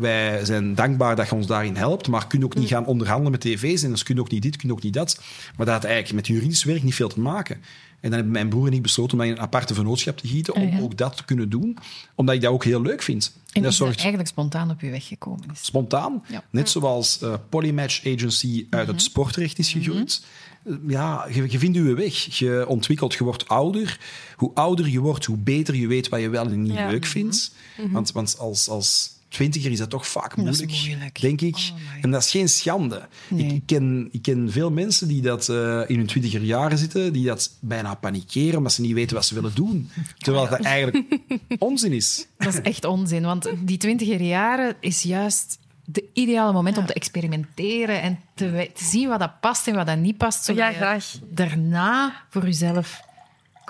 wij 0.00 0.44
zijn 0.44 0.74
dankbaar 0.74 1.16
dat 1.16 1.28
je 1.28 1.34
ons 1.34 1.46
daarin 1.46 1.76
helpt, 1.76 2.08
maar 2.08 2.26
kun 2.26 2.44
ook 2.44 2.54
niet 2.54 2.68
gaan 2.68 2.86
onderhandelen 2.86 3.30
met 3.30 3.40
tv's 3.40 3.82
en 3.82 3.90
dus 3.90 4.02
kun 4.02 4.20
ook 4.20 4.30
niet 4.30 4.42
dit, 4.42 4.56
kun 4.56 4.72
ook 4.72 4.82
niet 4.82 4.94
dat. 4.94 5.20
Maar 5.56 5.66
dat 5.66 5.74
had 5.74 5.84
eigenlijk 5.84 6.14
met 6.14 6.26
juridisch 6.26 6.64
werk 6.64 6.82
niet 6.82 6.94
veel 6.94 7.08
te 7.08 7.20
maken. 7.20 7.60
En 8.02 8.08
dan 8.10 8.12
hebben 8.12 8.32
mijn 8.32 8.48
broer 8.48 8.66
en 8.66 8.72
ik 8.72 8.82
besloten 8.82 9.12
om 9.12 9.18
dat 9.18 9.26
in 9.26 9.32
een 9.32 9.40
aparte 9.40 9.74
vennootschap 9.74 10.18
te 10.18 10.28
gieten, 10.28 10.54
om 10.54 10.62
Ah, 10.62 10.72
ja. 10.72 10.80
ook 10.80 10.96
dat 10.96 11.16
te 11.16 11.24
kunnen 11.24 11.48
doen. 11.50 11.78
Omdat 12.14 12.34
ik 12.34 12.40
dat 12.40 12.52
ook 12.52 12.64
heel 12.64 12.82
leuk 12.82 13.02
vind. 13.02 13.32
En 13.52 13.62
dat 13.62 13.70
is 13.70 13.76
zorgt 13.76 13.98
eigenlijk 13.98 14.28
spontaan 14.28 14.70
op 14.70 14.80
je 14.80 14.90
weg 14.90 15.06
gekomen 15.06 15.44
is. 15.52 15.64
spontaan. 15.64 16.22
Ja. 16.28 16.44
Net 16.50 16.68
zoals 16.70 17.20
eh, 17.20 17.34
Polymatch 17.48 18.06
Agency 18.06 18.66
uit 18.70 18.86
het 18.86 19.02
sportrecht 19.02 19.58
is 19.58 19.72
gegroeid. 19.72 20.24
Eh, 20.64 20.74
Ja, 20.86 21.26
je, 21.32 21.50
je 21.50 21.58
vindt 21.58 21.76
je 21.76 21.94
weg. 21.94 22.14
Je 22.38 22.64
ontwikkelt, 22.68 23.14
je 23.14 23.24
wordt 23.24 23.48
ouder. 23.48 23.98
Hoe 24.36 24.50
ouder 24.54 24.88
je 24.88 25.00
wordt, 25.00 25.24
hoe 25.24 25.36
beter 25.38 25.74
je 25.76 25.86
weet 25.86 26.08
wat 26.08 26.20
je 26.20 26.28
wel 26.28 26.46
en 26.46 26.62
niet 26.62 26.72
Ja. 26.72 26.88
leuk 26.90 27.04
vindt. 27.06 27.52
Want, 27.90 28.12
want 28.12 28.38
als, 28.38 28.68
als 28.68 29.10
twintiger 29.32 29.70
is 29.70 29.78
dat 29.78 29.90
toch 29.90 30.06
vaak 30.06 30.36
Dat 30.36 30.46
is 30.46 30.58
moeilijk, 30.58 30.84
moeilijk. 30.86 31.20
denk 31.20 31.40
ik. 31.40 31.54
Oh, 31.54 31.70
en 32.02 32.10
dat 32.10 32.22
is 32.22 32.30
geen 32.30 32.48
schande. 32.48 33.08
Nee. 33.28 33.44
Ik, 33.46 33.52
ik, 33.52 33.62
ken, 33.66 34.08
ik 34.12 34.22
ken 34.22 34.50
veel 34.52 34.70
mensen 34.70 35.08
die 35.08 35.22
dat 35.22 35.48
eh, 35.48 35.80
in 35.86 35.96
hun 35.96 36.06
twintiger 36.06 36.42
jaren 36.42 36.78
zitten, 36.78 37.12
die 37.12 37.26
dat 37.26 37.50
bijna 37.60 37.94
panikeren 37.94 38.56
omdat 38.58 38.72
ze 38.72 38.80
niet 38.80 38.92
weten 38.92 39.16
wat 39.16 39.24
ze 39.26 39.34
willen 39.34 39.54
doen. 39.54 39.90
Terwijl 40.18 40.48
dat 40.48 40.60
eigenlijk 40.60 41.18
onzin 41.58 41.92
is. 41.92 42.26
Dat 42.38 42.52
is 42.52 42.60
echt 42.60 42.84
onzin, 42.84 43.22
want 43.22 43.50
die 43.64 43.76
twintiger 43.78 44.20
jaren 44.22 44.76
is 44.80 45.02
juist 45.02 45.58
de 45.84 46.04
ideale 46.12 46.52
moment 46.52 46.78
om 46.78 46.86
te 46.86 46.92
experimenteren 46.94 48.02
en 48.02 48.18
te, 48.34 48.70
zien 48.74 49.08
wat 49.08 49.18
dat 49.18 49.40
past 49.40 49.68
en 49.68 49.74
wat 49.74 49.86
dat 49.86 49.98
niet 49.98 50.16
past. 50.16 50.44
zodat 50.44 50.62
Ja, 50.62 50.68
je 50.68 50.74
graag. 50.76 51.14
Daarna 51.30 52.12
voor 52.30 52.44
jezelf 52.44 53.00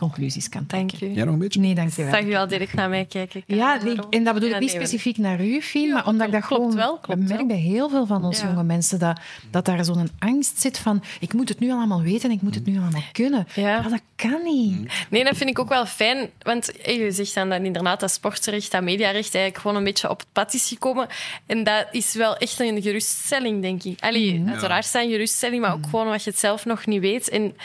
conclusies 0.08 0.48
kan 0.48 0.66
trekken. 0.66 0.98
Dank 0.98 1.12
u. 1.12 1.14
Jij 1.16 1.24
nog 1.24 1.32
een 1.34 1.40
beetje? 1.40 1.60
Nee, 1.60 1.74
dankjewel. 1.74 2.12
Zag 2.12 2.24
u 2.24 2.34
al 2.34 2.46
direct 2.48 2.74
naar 2.74 2.88
mij 2.88 3.04
kijken? 3.04 3.42
Ja, 3.46 3.78
nee, 3.84 3.96
en 4.10 4.24
dat 4.24 4.34
bedoel 4.34 4.48
ik 4.50 4.58
niet 4.60 4.72
maar- 4.74 4.80
specifiek 4.86 5.16
naar 5.18 5.44
u, 5.44 5.60
Fien, 5.60 5.92
maar 5.92 6.06
omdat 6.06 6.26
ik 6.26 6.32
dat 6.32 6.44
klopt 6.46 6.62
gewoon 6.62 6.76
wel, 6.76 6.98
klopt 6.98 7.20
ik 7.20 7.26
merk 7.26 7.38
wel. 7.38 7.46
bij 7.48 7.56
heel 7.56 7.88
veel 7.88 8.06
van 8.06 8.24
onze 8.24 8.42
Ja. 8.44 8.48
jonge 8.50 8.62
mensen 8.64 8.98
dat, 8.98 9.20
dat 9.50 9.64
daar 9.64 9.84
zo'n 9.84 10.08
angst 10.18 10.60
zit 10.60 10.78
van 10.78 11.02
ik 11.20 11.32
moet 11.32 11.48
het 11.48 11.58
nu 11.60 11.70
allemaal 11.70 12.02
weten 12.02 12.28
en 12.30 12.36
ik 12.36 12.42
moet 12.42 12.54
het 12.54 12.66
nu 12.66 12.78
allemaal 12.78 13.02
kunnen. 13.12 13.46
Ja. 13.54 13.80
dat 13.80 14.00
kan 14.16 14.42
niet. 14.44 14.92
Nee, 15.10 15.24
dat 15.24 15.36
vind 15.36 15.50
ik 15.50 15.58
ook 15.58 15.68
wel 15.68 15.86
fijn. 15.86 16.30
Want 16.42 16.72
eh, 16.76 16.98
je 16.98 17.10
zegt 17.12 17.34
dan 17.34 17.48
dat 17.48 17.62
inderdaad 17.62 18.00
dat 18.00 18.10
sportrecht, 18.10 18.70
dat 18.72 18.82
mediarecht 18.82 19.34
eigenlijk 19.34 19.58
gewoon 19.58 19.76
een 19.76 19.84
beetje 19.84 20.10
op 20.10 20.18
het 20.18 20.28
pad 20.32 20.54
is 20.54 20.68
gekomen. 20.68 21.06
En 21.46 21.64
dat 21.64 21.86
is 21.90 22.14
wel 22.14 22.36
echt 22.36 22.60
een 22.60 22.82
geruststelling, 22.82 23.62
denk 23.62 23.82
ik. 23.82 24.00
Allee, 24.00 24.42
uiteraard 24.46 24.86
zijn 24.86 25.10
geruststelling, 25.10 25.60
maar 25.62 25.72
ook 25.72 25.84
gewoon 25.84 26.06
wat 26.06 26.24
je 26.24 26.30
het 26.30 26.38
zelf 26.38 26.64
nog 26.64 26.86
niet 26.86 27.00
weet. 27.00 27.28
En 27.28 27.56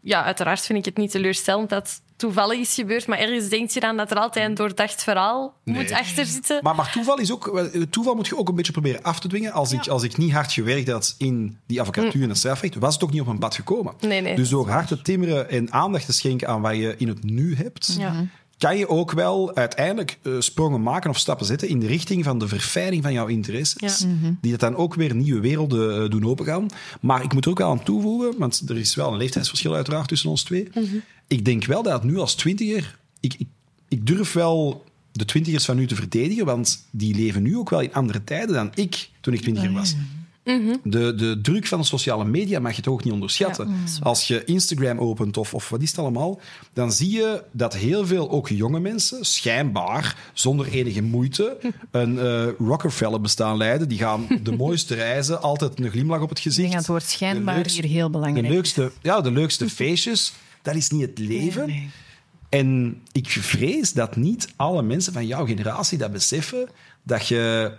ja, 0.00 0.24
uiteraard 0.24 0.60
vind 0.60 0.78
ik 0.78 0.84
het 0.84 0.96
niet 0.96 1.10
teleurstellend 1.10 1.68
dat 1.68 2.00
toevallig 2.16 2.58
is 2.58 2.74
gebeurd. 2.74 3.06
Maar 3.06 3.18
ergens 3.18 3.48
denk 3.48 3.70
je 3.70 3.80
dan 3.80 3.96
dat 3.96 4.10
er 4.10 4.16
altijd 4.16 4.48
een 4.48 4.54
doordacht 4.54 5.02
verhaal 5.02 5.54
moet 5.64 5.92
achter 5.92 6.26
zitten. 6.26 6.58
Maar, 6.62 6.74
maar 6.74 6.90
toeval, 6.92 7.18
is 7.18 7.32
ook, 7.32 7.50
wel- 7.52 7.70
toeval 7.90 8.14
moet 8.14 8.26
je 8.26 8.36
ook 8.38 8.48
een 8.48 8.54
beetje 8.54 8.72
proberen 8.72 9.02
af 9.02 9.20
te 9.20 9.28
dwingen. 9.28 9.52
Als, 9.52 9.72
ik, 9.72 9.86
als 9.86 10.02
ik 10.02 10.16
niet 10.16 10.32
hard 10.32 10.52
gewerkt 10.52 10.88
had 10.90 11.14
in 11.18 11.58
die 11.66 11.80
advocatuur 11.80 12.22
en 12.22 12.28
het 12.28 12.38
strafrecht, 12.38 12.74
was 12.74 12.94
het 12.94 13.02
ook 13.04 13.10
niet 13.10 13.20
op 13.20 13.26
mijn 13.26 13.38
pad 13.38 13.54
gekomen. 13.54 13.94
Nee, 14.00 14.20
nee. 14.20 14.36
Dus 14.36 14.48
door 14.48 14.68
hard 14.68 14.88
te 14.88 15.02
timmeren 15.02 15.50
en 15.50 15.72
aandacht 15.72 16.06
te 16.06 16.12
schenken 16.12 16.48
aan 16.48 16.60
wat 16.60 16.76
je 16.76 16.94
in 16.98 17.08
het 17.08 17.24
nu 17.24 17.56
hebt, 17.56 17.94
Ja. 17.98 18.24
Kan 18.60 18.78
je 18.78 18.88
ook 18.88 19.12
wel 19.12 19.54
uiteindelijk 19.54 20.18
eh, 20.22 20.32
sprongen 20.38 20.82
maken 20.82 21.10
of 21.10 21.18
stappen 21.18 21.46
zetten 21.46 21.68
in 21.68 21.78
de 21.78 21.86
richting 21.86 22.24
van 22.24 22.38
de 22.38 22.48
verfijning 22.48 23.02
van 23.02 23.12
jouw 23.12 23.26
interesses. 23.26 23.98
Ja. 23.98 24.36
Die 24.40 24.50
dat 24.50 24.60
dan 24.60 24.76
ook 24.76 24.94
weer 24.94 25.14
nieuwe 25.14 25.40
werelden 25.40 26.02
eh, 26.02 26.10
doen 26.10 26.26
opengaan. 26.26 26.66
Maar 27.00 27.22
ik 27.22 27.32
moet 27.32 27.44
er 27.44 27.50
ook 27.50 27.58
wel 27.58 27.70
aan 27.70 27.82
toevoegen, 27.82 28.38
want 28.38 28.62
er 28.68 28.76
is 28.76 28.94
wel 28.94 29.12
een 29.12 29.18
leeftijdsverschil 29.18 29.74
uiteraard 29.74 30.08
tussen 30.08 30.30
ons 30.30 30.42
twee. 30.42 30.68
Ik 31.26 31.44
denk 31.44 31.64
wel 31.64 31.82
dat 31.82 32.04
nu 32.04 32.18
als 32.18 32.34
twintiger... 32.34 32.98
Ik, 33.20 33.34
ik, 33.38 33.48
ik 33.88 34.06
durf 34.06 34.32
wel 34.32 34.84
de 35.12 35.24
twintigers 35.24 35.64
van 35.64 35.76
nu 35.76 35.86
te 35.86 35.94
verdedigen, 35.94 36.44
want 36.44 36.86
die 36.90 37.14
leven 37.14 37.42
nu 37.42 37.56
ook 37.56 37.70
wel 37.70 37.80
in 37.80 37.94
andere 37.94 38.24
tijden 38.24 38.54
dan 38.54 38.70
ik 38.74 39.10
toen 39.20 39.34
ik 39.34 39.40
twintiger 39.40 39.72
was. 39.72 39.94
De, 40.44 41.14
de 41.14 41.38
druk 41.42 41.66
van 41.66 41.78
de 41.80 41.84
sociale 41.86 42.24
media 42.24 42.60
mag 42.60 42.76
je 42.76 42.82
toch 42.82 42.92
ook 42.94 43.04
niet 43.04 43.12
onderschatten. 43.12 43.74
Als 44.02 44.26
je 44.28 44.44
Instagram 44.44 44.98
opent 44.98 45.36
of, 45.36 45.54
of 45.54 45.68
wat 45.68 45.82
is 45.82 45.90
het 45.90 45.98
allemaal, 45.98 46.40
dan 46.72 46.92
zie 46.92 47.10
je 47.10 47.42
dat 47.52 47.76
heel 47.76 48.06
veel, 48.06 48.30
ook 48.30 48.48
jonge 48.48 48.80
mensen, 48.80 49.24
schijnbaar, 49.24 50.16
zonder 50.32 50.66
enige 50.66 51.02
moeite, 51.02 51.58
een 51.90 52.18
eh 52.18 52.46
Rockefeller 52.58 53.20
bestaan 53.20 53.56
leiden. 53.56 53.88
Die 53.88 53.98
gaan 53.98 54.26
de 54.42 54.52
mooiste 54.56 54.94
reizen, 54.94 55.42
altijd 55.42 55.80
een 55.80 55.90
glimlach 55.90 56.20
op 56.20 56.28
het 56.28 56.38
Ik 56.38 56.44
gezicht. 56.44 56.60
denk 56.70 56.72
dat 56.72 56.80
het 56.80 56.90
woord 56.90 57.10
schijnbaar 57.10 57.54
De 57.54 57.60
leukste- 57.60 57.80
hier 57.82 57.90
heel 57.90 58.06
De 58.06 58.10
belangrijk 58.12 58.46
is. 58.46 58.52
leukste, 58.52 58.92
ja, 59.02 59.20
de 59.20 59.32
leukste 59.32 59.68
feestjes, 59.70 60.32
dat 60.62 60.74
is 60.74 60.88
niet 60.90 61.00
het 61.00 61.18
leven. 61.18 61.66
Nee. 61.66 61.88
En 62.48 63.00
ik 63.12 63.28
vrees 63.28 63.92
dat 63.92 64.16
niet 64.16 64.48
alle 64.56 64.82
mensen 64.82 65.12
van 65.12 65.26
jouw 65.26 65.46
generatie 65.46 65.98
dat 65.98 66.12
beseffen, 66.12 66.68
dat 67.02 67.26
je 67.28 67.72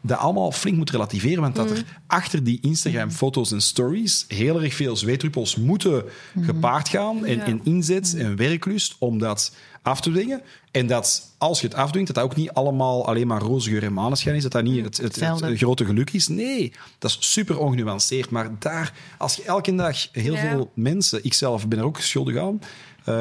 dat 0.00 0.18
allemaal 0.18 0.52
flink 0.52 0.76
moet 0.76 0.90
relativeren, 0.90 1.42
want 1.42 1.56
dat 1.56 1.70
er 1.70 1.84
achter 2.06 2.44
die 2.44 2.58
Instagram-foto's 2.60 3.52
en 3.52 3.60
stories 3.60 4.24
heel 4.28 4.62
erg 4.62 4.74
veel 4.74 4.96
zweetruppels 4.96 5.56
moeten 5.56 6.04
gepaard 6.40 6.88
gaan 6.88 7.24
en, 7.24 7.60
inzet 7.64 8.14
en 8.16 8.36
werklust 8.36 8.96
om 8.98 9.18
dat 9.18 9.52
af 9.82 10.00
te 10.00 10.10
dwingen. 10.10 10.42
En 10.70 10.86
dat 10.86 11.34
als 11.38 11.60
je 11.60 11.66
het 11.66 11.76
afdwingt, 11.76 12.06
dat 12.06 12.16
dat 12.16 12.24
ook 12.24 12.36
niet 12.36 12.50
allemaal 12.50 13.06
alleen 13.06 13.26
maar 13.26 13.40
roze 13.40 13.70
geur 13.70 13.82
en 13.82 13.92
maneschijn 13.92 14.36
is, 14.36 14.42
dat 14.42 14.52
dat 14.52 14.62
niet 14.62 14.84
het, 14.84 14.96
het, 14.96 15.58
grote 15.58 15.84
geluk 15.84 16.10
is. 16.10 16.28
Nee, 16.28 16.72
dat 16.98 17.10
is 17.10 17.32
super 17.32 17.58
ongenuanceerd. 17.58 18.30
Maar 18.30 18.50
daar, 18.58 18.92
als 19.18 19.36
je 19.36 19.42
elke 19.42 19.74
dag 19.74 20.08
heel 20.12 20.34
Ja. 20.34 20.40
veel 20.40 20.70
mensen, 20.74 21.24
ikzelf 21.24 21.68
ben 21.68 21.78
er 21.78 21.84
ook 21.84 22.00
schuldig 22.00 22.36
aan, 22.36 22.60
eh, 23.04 23.14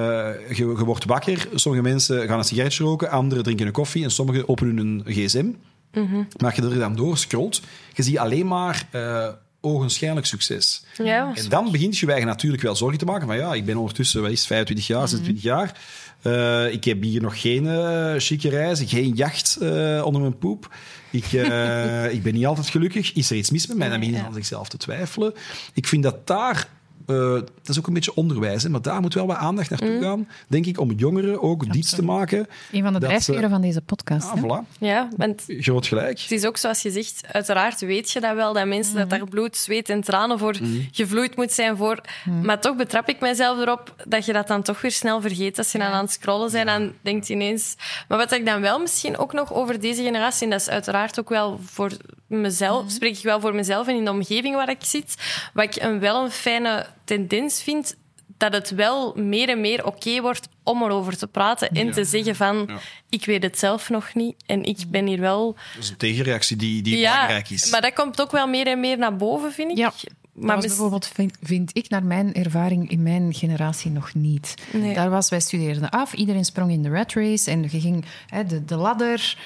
je, 0.50 0.56
je 0.56 0.86
wordt 0.86 1.06
wakker, 1.06 1.48
sommige 1.54 1.84
mensen 1.84 2.28
gaan 2.28 2.38
een 2.38 2.44
sigaretje 2.44 2.84
roken, 2.84 3.10
anderen 3.10 3.44
drinken 3.44 3.68
een 3.68 3.72
koffie 3.72 4.04
en 4.04 4.12
sommigen 4.12 4.50
openen 4.50 4.78
hun 4.78 5.04
gsm. 5.06 5.52
Maar 5.92 6.28
als 6.40 6.56
je 6.56 6.62
er 6.62 6.80
dan 6.80 6.96
door 6.96 7.18
scrolt, 7.18 7.62
je 7.94 8.04
ziet 8.04 8.18
alleen 8.18 8.48
maar 8.48 8.88
eh 8.92 9.28
ogenschijnlijk 9.62 10.26
succes. 10.26 10.84
Ja, 11.04 11.32
En 11.36 11.50
dan 11.50 11.72
begint 11.72 11.98
je 11.98 12.08
eigen 12.08 12.28
natuurlijk 12.28 12.64
wel 12.64 12.76
zorgen 12.76 12.98
te 12.98 13.06
maken 13.06 13.28
van 13.28 13.38
ja, 13.38 13.54
ik 13.54 13.66
ben 13.66 13.78
ondertussen 13.78 14.24
is, 14.26 14.40
het, 14.40 14.48
25 14.48 14.88
jaar, 14.88 15.08
26 15.08 15.44
jaar. 15.44 15.80
Eh, 16.22 16.74
ik 16.74 16.84
heb 16.84 17.02
hier 17.02 17.22
nog 17.22 17.42
geen 17.42 17.68
eh 17.68 18.14
chique 18.18 18.50
reizen, 18.50 18.88
geen 18.88 19.14
jacht 19.14 19.58
onder 20.04 20.22
mijn 20.22 20.38
poep. 20.38 20.76
Ik, 21.12 21.32
ik 22.18 22.24
ben 22.24 22.34
niet 22.34 22.46
altijd 22.46 22.70
gelukkig. 22.70 23.14
Is 23.14 23.30
er 23.30 23.36
iets 23.36 23.50
mis 23.50 23.68
met 23.68 23.78
mij? 23.78 23.90
Dan 23.90 24.00
begin 24.00 24.16
je 24.16 24.24
aan 24.24 24.34
zichzelf 24.34 24.70
te 24.70 24.78
twijfelen. 24.78 25.34
Ik 25.74 25.88
vind 25.88 26.04
dat 26.04 26.28
daar... 26.28 26.68
eh, 27.10 27.34
dat 27.34 27.70
is 27.70 27.78
ook 27.78 27.88
een 27.88 27.94
beetje 27.94 28.16
onderwijs, 28.16 28.64
hè, 28.64 28.70
maar 28.70 28.82
daar 28.82 29.02
moet 29.02 29.14
wel 29.14 29.28
wat 29.28 29.38
aandacht 29.38 29.70
naartoe 29.70 30.02
gaan, 30.02 30.28
denk 30.48 30.66
ik, 30.66 30.80
om 30.80 30.92
jongeren 30.92 31.42
ook 31.42 31.74
diets 31.74 31.96
te 31.96 32.04
maken. 32.04 32.48
Een 32.72 32.84
van 32.84 32.94
de 32.94 33.00
drijfveren 33.00 33.44
eh, 33.44 33.50
van 33.50 33.62
deze 33.62 33.82
podcast. 33.82 34.28
Ah, 34.28 34.36
hè? 34.36 34.42
voilà. 34.42 34.78
ja, 34.80 35.10
want 35.18 35.44
Groot 35.48 35.88
gelijk. 35.88 36.20
Het 36.20 36.32
is 36.32 36.46
ook 36.46 36.58
zoals 36.58 36.82
je 36.82 36.92
zegt, 36.92 37.22
uiteraard 37.32 37.80
weet 37.80 38.12
je 38.12 38.20
dat 38.20 38.36
wel, 38.36 38.54
dat 38.54 38.66
mensen 38.66 38.96
dat 38.96 39.10
daar 39.10 39.28
bloed, 39.28 39.58
zweet 39.58 39.90
en 39.90 40.02
tranen 40.02 40.40
voor 40.40 40.56
gevloeid 40.92 41.36
moet 41.36 41.52
zijn 41.52 41.78
voor. 41.78 42.02
Maar 42.44 42.62
toch 42.62 42.76
betrap 42.76 43.10
ik 43.10 43.20
mezelf 43.20 43.60
erop 43.60 43.96
dat 44.08 44.26
je 44.26 44.34
dat 44.34 44.48
dan 44.48 44.62
toch 44.62 44.82
weer 44.82 44.92
snel 44.92 45.22
vergeet. 45.22 45.58
Als 45.58 45.72
je 45.72 45.78
dan 45.78 45.88
aan 45.88 46.04
het 46.04 46.12
scrollen 46.12 46.52
bent, 46.52 46.68
dan 46.68 46.92
denkt 47.02 47.28
je 47.28 47.34
ineens... 47.34 47.76
Maar 48.08 48.18
wat 48.18 48.32
ik 48.32 48.46
dan 48.46 48.62
wel 48.62 48.80
misschien 48.80 49.18
ook 49.18 49.34
nog 49.34 49.54
over 49.54 49.80
deze 49.80 50.04
generatie, 50.04 50.44
en 50.44 50.50
dat 50.50 50.62
is 50.62 50.70
uiteraard 50.70 51.20
ook 51.20 51.30
wel 51.30 51.60
voor 51.64 51.92
mezelf, 52.28 52.92
spreek 52.92 53.18
ik 53.18 53.24
wel 53.24 53.40
voor 53.40 53.56
mezelf 53.56 53.88
en 53.88 53.96
in 53.96 54.06
de 54.06 54.12
omgeving 54.12 54.56
waar 54.56 54.70
ik 54.70 54.84
zit, 54.84 55.16
wat 55.54 55.64
ik 55.64 55.84
een, 55.84 56.00
wel 56.00 56.24
een 56.24 56.32
fijne 56.32 56.86
tendens 57.10 57.64
vind, 57.64 57.96
dat 58.38 58.54
het 58.54 58.70
wel 58.70 59.14
meer 59.16 59.50
en 59.50 59.62
meer 59.62 59.86
oké 59.86 60.22
wordt 60.22 60.48
om 60.64 60.84
erover 60.84 61.18
te 61.18 61.28
praten 61.28 61.70
en 61.70 61.92
te 61.92 62.04
zeggen 62.06 62.36
van, 62.36 62.64
Ja. 62.68 62.78
ik 63.10 63.26
weet 63.26 63.44
het 63.44 63.60
zelf 63.60 63.90
nog 63.90 64.14
niet 64.14 64.36
en 64.46 64.64
ik 64.64 64.78
ben 64.88 65.06
hier 65.06 65.20
wel... 65.20 65.54
Dat 65.76 65.84
is 65.84 65.90
een 65.90 65.98
tegenreactie 65.98 66.58
die, 66.58 66.82
die 66.82 66.96
belangrijk 66.96 67.50
is. 67.50 67.70
maar 67.70 67.82
dat 67.82 67.94
komt 67.94 68.22
ook 68.22 68.32
wel 68.32 68.48
meer 68.48 68.68
en 68.68 68.80
meer 68.80 68.98
naar 68.98 69.16
boven, 69.16 69.52
vind 69.52 69.72
ik. 69.72 69.78
Ja. 69.78 69.94
maar 70.34 70.46
Maar 70.46 70.56
mis- 70.58 70.66
bijvoorbeeld 70.66 71.08
vind, 71.08 71.38
vind 71.44 71.70
ik 71.78 71.90
naar 71.90 72.04
mijn 72.04 72.34
ervaring 72.34 72.90
in 72.92 73.04
mijn 73.04 73.34
generatie 73.34 73.92
nog 73.92 74.14
niet. 74.14 74.54
Nee. 74.72 74.94
Daar 74.94 75.10
was, 75.10 75.30
wij 75.30 75.40
studeerden 75.40 75.90
af, 75.90 76.14
iedereen 76.14 76.46
sprong 76.46 76.72
in 76.72 76.84
de 76.84 76.90
rat 76.90 77.14
race 77.14 77.52
en 77.52 77.62
je 77.62 77.80
ging 77.80 78.06
hè, 78.28 78.46
de, 78.46 78.66
de 78.66 78.76
ladder 78.76 79.38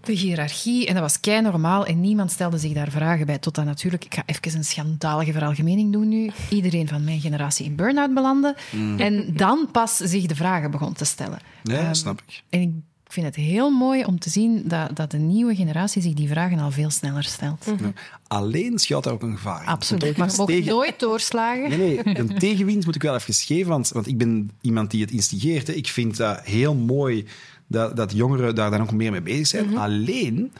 De 0.00 0.12
hiërarchie, 0.12 0.86
en 0.86 0.92
dat 0.94 1.02
was 1.02 1.20
kei 1.20 1.40
normaal 1.42 1.86
en 1.86 2.00
niemand 2.00 2.30
stelde 2.30 2.58
zich 2.58 2.72
daar 2.72 2.90
vragen 2.90 3.26
bij. 3.26 3.38
Tot 3.38 3.54
dan 3.54 3.64
natuurlijk, 3.64 4.04
ik 4.04 4.14
ga 4.14 4.22
even 4.26 4.58
een 4.58 4.64
schandalige 4.64 5.32
veralgemening 5.32 5.92
doen 5.92 6.08
nu, 6.08 6.30
iedereen 6.50 6.88
van 6.88 7.04
mijn 7.04 7.20
generatie 7.20 7.66
in 7.66 7.76
burn-out 7.76 8.14
belandde. 8.14 8.56
En 8.98 9.32
dan 9.36 9.68
pas 9.72 9.96
zich 9.96 10.26
de 10.26 10.34
vragen 10.34 10.70
begon 10.70 10.92
te 10.92 11.04
stellen. 11.04 11.38
Ja, 11.62 11.78
Ehm, 11.78 11.94
snap 11.94 12.22
ik. 12.26 12.42
En 12.50 12.60
ik 12.60 12.70
vind 13.06 13.26
het 13.26 13.36
heel 13.36 13.70
mooi 13.70 14.04
om 14.04 14.18
te 14.18 14.30
zien 14.30 14.62
dat, 14.68 14.96
dat 14.96 15.10
de 15.10 15.18
nieuwe 15.18 15.54
generatie 15.54 16.02
zich 16.02 16.12
die 16.14 16.28
vragen 16.28 16.58
al 16.58 16.70
veel 16.70 16.90
sneller 16.90 17.24
stelt. 17.24 17.64
Ja. 17.66 17.92
Alleen 18.26 18.78
schuilt 18.78 19.04
daar 19.04 19.12
ook 19.12 19.22
een 19.22 19.36
gevaar 19.36 19.62
in. 19.62 19.68
Absoluut. 19.68 20.16
Maar 20.16 20.34
Tegen- 20.44 20.72
nooit 20.72 21.00
doorslagen. 21.00 21.68
Nee, 21.70 21.78
nee, 22.04 22.18
een 22.18 22.38
tegenwind 22.38 22.84
moet 22.84 22.94
ik 22.94 23.02
wel 23.02 23.14
even 23.14 23.34
geven, 23.34 23.70
want, 23.70 23.88
want 23.88 24.06
ik 24.06 24.18
ben 24.18 24.50
iemand 24.60 24.90
die 24.90 25.00
het 25.00 25.10
instigeert. 25.10 25.66
Hè. 25.66 25.72
Ik 25.72 25.88
vind 25.88 26.16
dat 26.16 26.40
heel 26.44 26.74
mooi 26.74 27.26
dat, 27.72 27.96
dat 27.96 28.12
jongeren 28.12 28.54
daar 28.54 28.70
dan 28.70 28.80
ook 28.80 28.92
meer 28.92 29.10
mee 29.10 29.22
bezig 29.22 29.46
zijn. 29.46 29.76
Alleen 29.78 30.52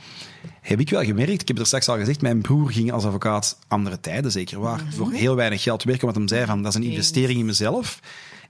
heb 0.61 0.81
ik 0.81 0.91
wel 0.91 1.05
gemerkt, 1.05 1.41
ik 1.43 1.49
heb 1.49 1.59
er 1.59 1.67
straks 1.67 1.89
al 1.89 1.97
gezegd, 1.99 2.21
mijn 2.23 2.41
broer 2.41 2.71
ging 2.71 2.93
als 2.93 3.05
advocaat 3.05 3.59
andere 3.69 4.01
tijden 4.01 4.33
zeker 4.33 4.61
waar, 4.61 4.81
voor 4.95 5.13
heel 5.13 5.35
weinig 5.35 5.63
geld 5.63 5.83
werken, 5.85 6.05
want 6.05 6.17
hem 6.17 6.29
zei 6.29 6.47
van, 6.47 6.63
dat 6.63 6.73
is 6.75 6.79
een 6.81 6.91
investering 6.91 7.39
in 7.39 7.47
mezelf. 7.47 8.01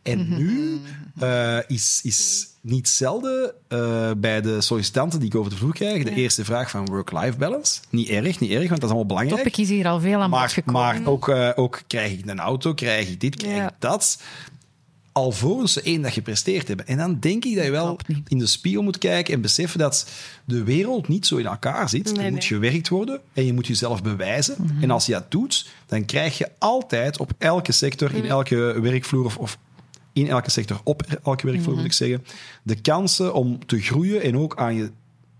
En 0.03 0.37
nu 0.39 0.81
eh, 1.19 1.59
is, 1.67 2.01
is 2.03 2.47
niet 2.61 2.89
zelden 2.89 3.53
eh, 3.69 4.11
bij 4.17 4.41
de 4.41 4.61
sollicitanten 4.61 5.19
die 5.19 5.29
ik 5.29 5.35
over 5.35 5.51
de 5.51 5.57
vloer 5.57 5.73
krijg, 5.73 6.05
de 6.05 6.15
eerste 6.15 6.45
vraag 6.45 6.71
van 6.71 6.87
work-life 6.87 7.39
balance. 7.39 7.81
Niet 7.91 8.09
erg, 8.09 8.41
niet 8.41 8.51
erg, 8.51 8.69
want 8.69 8.81
dat 8.81 8.83
is 8.83 8.97
allemaal 8.97 9.07
belangrijk. 9.07 9.43
Topic 9.43 9.57
is 9.57 9.69
hier 9.69 9.87
al 9.87 10.01
veel 10.01 10.21
aan 10.21 10.31
Maar, 10.31 10.49
gekomen. 10.49 10.81
maar 10.81 11.01
ook, 11.05 11.29
eh, 11.29 11.51
ook 11.55 11.83
krijg 11.87 12.13
ik 12.13 12.27
een 12.27 12.41
auto, 12.41 12.75
krijg 12.75 13.09
ik 13.09 13.21
dit, 13.21 13.37
krijg 13.37 13.57
Ja. 13.57 13.69
ik 13.69 13.75
dat. 13.79 14.23
Alvorens 15.13 15.73
ze 15.73 15.83
één 15.83 16.03
dag 16.03 16.13
gepresteerd 16.15 16.69
hebben. 16.69 16.87
En 16.87 16.97
dan 16.97 17.17
denk 17.21 17.45
ik 17.45 17.55
dat 17.55 17.65
je 17.65 17.71
wel 17.71 17.99
in 18.29 18.39
de 18.39 18.47
spiegel 18.47 18.83
moet 18.83 18.99
kijken 18.99 19.35
en 19.35 19.41
beseffen 19.41 19.79
dat 19.79 20.11
de 20.45 20.65
wereld 20.65 21.09
niet 21.09 21.27
zo 21.27 21.37
in 21.37 21.47
elkaar 21.47 21.89
zit. 21.89 22.05
Nee, 22.05 22.25
er 22.25 22.31
moet 22.31 22.39
nee. 22.51 22.61
gewerkt 22.61 22.89
worden 22.89 23.21
en 23.33 23.45
je 23.47 23.53
moet 23.53 23.67
jezelf 23.67 24.03
bewijzen. 24.03 24.55
Mhm. 24.59 24.83
En 24.83 24.91
als 24.91 25.07
je 25.07 25.13
dat 25.13 25.31
doet, 25.31 25.69
dan 25.87 26.05
krijg 26.05 26.39
je 26.39 26.49
altijd 26.59 27.19
op 27.19 27.33
elke 27.39 27.73
sector, 27.73 28.09
Mhm. 28.09 28.17
in 28.19 28.27
elke 28.27 28.81
werkvloer 28.81 29.25
of, 29.25 29.37
of 29.37 29.59
in 30.13 30.29
elke 30.29 30.51
sector, 30.51 30.81
op 30.85 31.03
elke 31.23 31.47
werkvloer 31.47 31.73
Mhm. 31.73 31.77
moet 31.83 31.85
ik 31.91 31.93
zeggen, 31.93 32.25
de 32.63 32.81
kansen 32.81 33.35
om 33.35 33.67
te 33.67 33.81
groeien 33.81 34.23
en 34.23 34.37
ook 34.37 34.57
aan 34.57 34.75
je 34.75 34.91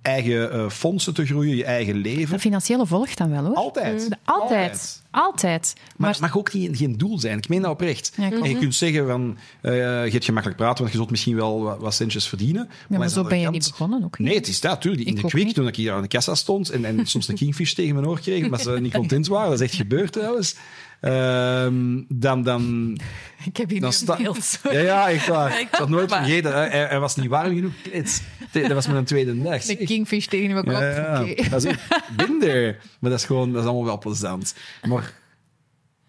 eigen 0.03 0.53
eh, 0.53 0.69
fondsen 0.71 1.15
te 1.15 1.27
groeien, 1.27 1.57
je 1.57 1.65
eigen 1.65 1.95
leven. 1.97 2.35
De 2.35 2.41
financiële 2.41 2.87
volgt 2.87 3.19
dan 3.19 3.31
wel, 3.31 3.45
hoor. 3.45 3.55
Altijd. 3.55 4.09
De- 4.09 4.17
Altijd. 4.25 5.01
Altijd. 5.11 5.73
Maar 5.77 5.85
Maar 5.97 6.11
het 6.11 6.21
mag 6.21 6.37
ook 6.37 6.53
niet, 6.53 6.77
geen 6.77 6.99
doel 6.99 7.19
zijn. 7.19 7.39
Ik 7.39 7.49
meen 7.49 7.63
dat 7.63 7.71
oprecht. 7.71 8.13
Ja, 8.17 8.31
en 8.31 8.49
je 8.51 8.59
kunt 8.59 8.75
zeggen 8.75 9.07
van, 9.07 9.37
eh, 9.61 9.73
je 10.05 10.11
hebt 10.13 10.25
gemakkelijk 10.25 10.61
praten, 10.61 10.79
want 10.79 10.91
je 10.91 10.97
zult 10.97 11.11
misschien 11.11 11.37
wel 11.37 11.63
wat, 11.63 11.79
wat 11.81 11.95
centjes 11.95 12.29
verdienen. 12.29 12.69
ja, 12.89 12.99
maar 12.99 13.09
zo 13.09 13.23
ben 13.25 13.37
je 13.39 13.43
kant- 13.43 13.55
niet 13.57 13.69
begonnen 13.71 14.05
ook. 14.05 14.19
Nee, 14.19 14.35
het 14.35 14.49
is 14.49 14.61
dat, 14.61 14.71
natuurlijk. 14.73 15.03
In 15.07 15.15
Ik 15.17 15.23
de 15.23 15.29
kwik, 15.29 15.45
niet. 15.45 15.55
toen 15.55 15.67
ik 15.67 15.77
hier 15.77 15.93
aan 15.93 16.03
de 16.03 16.09
kassa 16.09 16.35
stond 16.35 16.71
en, 16.71 16.85
en 16.85 17.07
soms 17.07 17.29
een 17.29 17.35
kingfish 17.37 17.73
tegen 17.73 17.95
mijn 17.95 18.07
oor 18.07 18.21
kreeg, 18.21 18.45
omdat 18.45 18.61
ze 18.63 18.71
niet 18.81 18.93
content 18.95 19.27
waren. 19.27 19.51
Dat 19.51 19.61
is 19.61 19.67
echt 19.67 19.77
gebeurd 19.77 20.13
trouwens. 20.13 20.55
Ehm, 21.03 22.01
dan, 22.09 22.43
dan, 22.43 22.93
Ik 23.45 23.57
heb 23.57 23.71
hier 23.71 23.81
dan 23.81 23.93
sta- 23.93 24.17
een 24.17 24.23
beeld. 24.23 24.59
Ja, 24.71 24.79
ja, 24.79 25.11
echt 25.11 25.27
waar. 25.27 25.61
Ik 25.61 25.69
had 25.71 25.89
nooit 25.89 26.11
Maar- 26.11 26.23
vergeten. 26.25 26.53
Hij, 26.53 26.69
hij 26.69 26.99
was 27.01 27.17
niet 27.17 27.29
warm 27.29 27.55
genoeg. 27.55 27.73
Het- 27.91 28.23
Dat 28.53 28.73
was 28.73 28.87
mijn 28.87 29.05
tweede 29.05 29.43
dag. 29.43 29.63
De 29.65 29.77
kingfish 29.77 30.27
tegen 30.27 30.53
mijn 30.53 30.65
kop. 30.65 30.73
Ja. 30.75 31.25
Dat 31.51 31.65
is 31.65 31.75
binder. 32.17 32.79
Maar 32.99 33.11
dat 33.11 33.19
is 33.21 33.27
gewoon, 33.27 33.53
dat 33.53 33.61
is 33.63 33.67
allemaal 33.69 33.85
wel 33.87 33.99
plezant. 33.99 34.55
Maar 34.89 35.13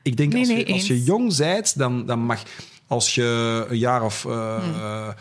ik 0.02 0.18
denk, 0.18 0.32
Nee, 0.34 0.40
als, 0.42 0.50
je, 0.50 0.56
nee, 0.56 0.74
als 0.74 0.88
je 0.88 1.04
jong 1.04 1.38
bent, 1.38 1.78
dan, 1.78 2.06
dan 2.06 2.20
mag... 2.20 2.44
Als 2.88 3.16
je 3.16 3.66
een 3.70 3.78
jaar 3.78 4.04
of 4.04 4.26
eh, 4.26 4.64
Hmm. 4.64 5.14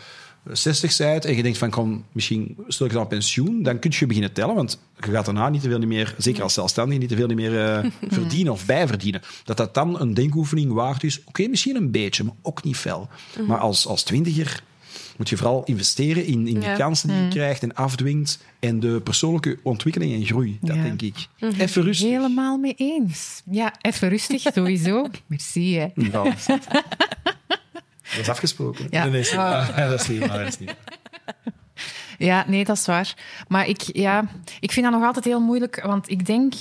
60 0.51 0.97
bent 0.97 1.25
en 1.25 1.35
je 1.35 1.43
denkt 1.43 1.57
van, 1.57 1.69
kom, 1.69 2.05
misschien 2.11 2.57
stel 2.67 2.85
ik 2.85 2.91
dan 2.91 3.07
pensioen, 3.07 3.63
dan 3.63 3.79
kun 3.79 3.91
je 3.93 4.05
beginnen 4.07 4.33
tellen, 4.33 4.55
want 4.55 4.79
je 5.05 5.11
gaat 5.11 5.25
daarna 5.25 5.49
niet 5.49 5.61
te 5.61 5.69
veel 5.69 5.79
meer, 5.79 6.15
zeker 6.17 6.43
als 6.43 6.53
zelfstandige, 6.53 6.99
niet 6.99 7.09
te 7.09 7.15
veel 7.15 7.27
meer 7.27 7.65
eh, 7.65 7.89
verdienen 8.17 8.53
of 8.53 8.65
bijverdienen. 8.65 9.21
Dat 9.43 9.57
dat 9.57 9.73
dan 9.73 9.99
een 10.01 10.13
denkoefening 10.13 10.71
waard 10.73 11.03
is. 11.03 11.21
Oké, 11.25 11.47
misschien 11.47 11.75
een 11.75 11.91
beetje, 11.91 12.23
maar 12.23 12.33
ook 12.41 12.63
niet 12.63 12.75
fel. 12.77 13.09
Hmm. 13.35 13.45
Maar 13.45 13.57
als, 13.59 13.87
als 13.87 14.03
twintiger 14.03 14.63
moet 15.17 15.29
je 15.29 15.37
vooral 15.37 15.63
investeren 15.63 16.25
in, 16.25 16.47
in 16.47 16.59
de 16.59 16.65
Ja. 16.65 16.75
kansen 16.75 17.07
die 17.07 17.17
je 17.17 17.27
krijgt 17.27 17.63
en 17.63 17.73
afdwingt 17.75 18.39
en 18.59 18.79
de 18.79 19.01
persoonlijke 19.03 19.59
ontwikkeling 19.63 20.13
en 20.13 20.25
groei. 20.25 20.57
Dat 20.61 20.75
Ja. 20.75 20.81
denk 20.83 21.01
ik. 21.01 21.27
Even 21.57 21.83
rustig. 21.83 22.09
Helemaal 22.09 22.57
mee 22.57 22.73
eens. 22.77 23.41
Ja, 23.51 23.73
even 23.81 24.09
rustig, 24.09 24.41
sowieso. 24.53 25.07
Merci, 25.27 25.75
hè. 25.77 25.87
Ja. 25.95 26.35
Dat 28.15 28.21
is 28.21 28.29
afgesproken. 28.29 28.87
Ja. 28.89 29.05
Nee, 29.05 29.11
niet 29.19 29.33
waar. 29.33 29.89
dat 29.89 30.01
is 30.01 30.07
niet 30.07 30.19
waar. 30.27 30.37
Dat 30.37 30.47
is 30.47 30.59
niet 30.59 30.75
waar. 30.85 30.97
Ja, 32.17 32.43
nee, 32.47 32.65
dat 32.65 32.77
is 32.77 32.85
waar. 32.85 33.13
Maar 33.47 33.67
ik, 33.67 33.81
ja, 33.81 34.25
ik 34.59 34.71
vind 34.71 34.85
dat 34.85 34.95
nog 34.95 35.03
altijd 35.05 35.25
heel 35.25 35.39
moeilijk, 35.41 35.81
want 35.85 36.09
ik 36.09 36.25
denk 36.25 36.53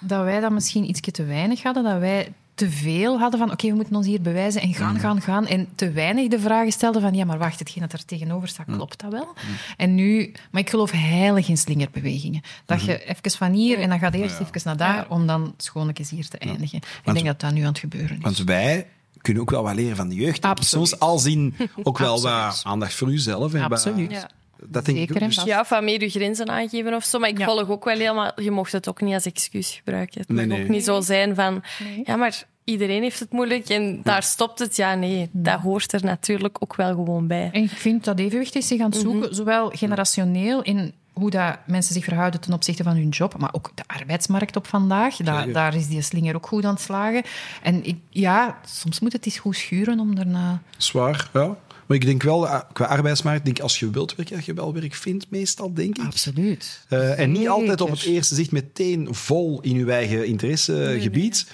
dat 0.00 0.24
wij 0.24 0.40
dat 0.40 0.50
misschien 0.52 0.88
iets 0.88 1.00
te 1.00 1.24
weinig 1.24 1.62
hadden, 1.62 1.84
dat 1.84 1.98
wij 1.98 2.32
te 2.54 2.70
veel 2.70 3.18
hadden 3.18 3.38
van 3.40 3.50
oké, 3.50 3.68
we 3.68 3.74
moeten 3.74 3.94
ons 3.96 4.06
hier 4.06 4.20
bewijzen 4.20 4.60
en 4.60 4.74
gaan, 4.74 4.98
gaan, 4.98 5.20
gaan. 5.20 5.46
En 5.46 5.68
te 5.74 5.90
weinig 5.90 6.28
de 6.28 6.40
vragen 6.40 6.72
stelden 6.72 7.02
van 7.02 7.14
ja, 7.14 7.24
maar 7.24 7.38
wacht, 7.38 7.58
hetgeen 7.58 7.82
dat 7.82 7.92
er 7.92 8.04
tegenover 8.04 8.48
staat, 8.48 8.66
klopt 8.66 9.00
dat 9.00 9.12
wel? 9.12 9.34
En 9.76 9.94
nu, 9.94 10.32
maar 10.50 10.60
ik 10.60 10.70
geloof 10.70 10.90
heilig 10.90 11.48
in 11.48 11.56
slingerbewegingen. 11.56 12.42
Dat 12.66 12.84
je 12.84 13.04
even 13.04 13.30
van 13.30 13.52
hier 13.52 13.78
en 13.78 13.88
dan 13.88 13.98
gaat 13.98 14.14
eerst 14.14 14.40
even 14.40 14.60
naar 14.64 14.76
daar, 14.76 14.96
Ja. 14.96 15.06
om 15.08 15.26
dan 15.26 15.54
schoonlijkjes 15.56 16.10
hier 16.10 16.28
te 16.28 16.38
eindigen. 16.38 16.80
Ik 17.04 17.12
denk 17.14 17.26
dat 17.26 17.40
dat 17.40 17.52
nu 17.52 17.60
aan 17.60 17.66
het 17.66 17.78
gebeuren 17.78 18.16
is. 18.16 18.22
Want 18.22 18.38
wij 18.38 18.86
kunnen 19.20 19.42
ook 19.42 19.50
wel 19.50 19.62
wat 19.62 19.74
leren 19.74 19.96
van 19.96 20.08
de 20.08 20.14
jeugd. 20.14 20.36
ik. 20.36 20.44
Absoluut. 20.44 20.88
Soms 20.88 21.00
al 21.00 21.18
zien 21.18 21.54
ook 21.82 21.98
wel 21.98 22.20
wat 22.22 22.60
aandacht 22.64 22.94
voor 22.94 23.08
uzelf. 23.12 23.54
en 23.54 23.60
wat- 23.60 23.70
Absoluut. 23.70 24.10
Ja. 24.10 24.28
Dat 24.64 24.84
denk 24.84 24.98
ik 24.98 25.06
Zeker 25.08 25.26
Dus- 25.26 25.34
vast. 25.34 25.46
Ja, 25.46 25.64
van 25.64 25.84
meer 25.84 26.00
je 26.02 26.08
grenzen 26.08 26.48
aangeven 26.48 26.94
of 26.94 27.04
zo. 27.04 27.18
Maar 27.18 27.28
ik 27.28 27.38
Ja. 27.38 27.44
volg 27.44 27.68
ook 27.68 27.84
wel 27.84 27.96
helemaal... 27.98 28.32
Je 28.40 28.50
mocht 28.50 28.72
het 28.72 28.88
ook 28.88 29.00
niet 29.00 29.14
als 29.14 29.24
excuus 29.24 29.70
gebruiken. 29.70 30.20
Het 30.20 30.28
Nee, 30.28 30.46
mag 30.46 30.56
nee. 30.56 30.64
ook 30.64 30.70
niet 30.70 30.84
zo 30.84 31.00
zijn 31.00 31.34
van... 31.34 31.62
Ja, 32.04 32.16
maar 32.16 32.44
iedereen 32.64 33.02
heeft 33.02 33.18
het 33.20 33.32
moeilijk 33.32 33.68
en 33.68 34.00
daar 34.02 34.22
stopt 34.22 34.58
het. 34.58 34.76
Ja, 34.76 34.94
nee. 34.94 35.28
Dat 35.32 35.60
hoort 35.60 35.92
er 35.92 36.04
natuurlijk 36.04 36.56
ook 36.60 36.76
wel 36.76 36.94
gewoon 36.94 37.26
bij. 37.26 37.50
En 37.52 37.62
ik 37.62 37.70
vind 37.70 38.04
dat 38.04 38.18
evenwicht 38.18 38.54
is 38.54 38.66
zich 38.66 38.80
aan 38.80 38.90
het 38.90 39.00
zoeken, 39.00 39.34
zowel 39.34 39.68
generationeel 39.70 40.62
in 40.62 40.92
hoe 41.12 41.30
dat 41.30 41.58
mensen 41.66 41.94
zich 41.94 42.04
verhouden 42.04 42.40
ten 42.40 42.52
opzichte 42.52 42.82
van 42.82 42.96
hun 42.96 43.08
job, 43.08 43.38
maar 43.38 43.52
ook 43.54 43.70
de 43.74 43.82
arbeidsmarkt 43.86 44.56
op 44.56 44.66
vandaag. 44.66 45.16
Da- 45.16 45.46
daar 45.46 45.74
is 45.76 45.88
die 45.88 46.02
slinger 46.02 46.34
ook 46.34 46.46
goed 46.46 46.64
aan 46.64 46.74
het 46.74 46.82
slagen. 46.82 47.22
En 47.62 47.84
ik, 47.84 47.96
ja, 48.10 48.60
soms 48.66 49.00
moet 49.00 49.12
het 49.12 49.26
eens 49.26 49.38
goed 49.38 49.56
schuren 49.56 50.00
om 50.00 50.14
daarna... 50.14 50.62
Zwaar, 50.76 51.30
ja. 51.32 51.56
Maar 51.86 51.96
ik 51.96 52.06
denk 52.06 52.22
wel, 52.22 52.48
eh, 52.48 52.60
qua 52.72 52.84
arbeidsmarkt, 52.84 53.44
denk 53.44 53.60
als 53.60 53.78
je 53.78 53.90
wilt 53.90 54.14
werken, 54.14 54.36
dat 54.36 54.44
je 54.44 54.54
wel 54.54 54.72
werk 54.74 54.94
vindt, 54.94 55.26
meestal, 55.30 55.74
denk 55.74 55.98
ik. 55.98 56.04
Absoluut. 56.04 56.84
Eh, 56.88 57.18
en 57.18 57.32
niet 57.32 57.48
altijd 57.48 57.80
op 57.80 57.90
het 57.90 58.02
eerste 58.02 58.34
zicht 58.34 58.50
meteen 58.52 59.14
vol 59.14 59.60
in 59.60 59.76
je 59.76 59.92
eigen 59.92 60.26
interessegebied. 60.26 61.46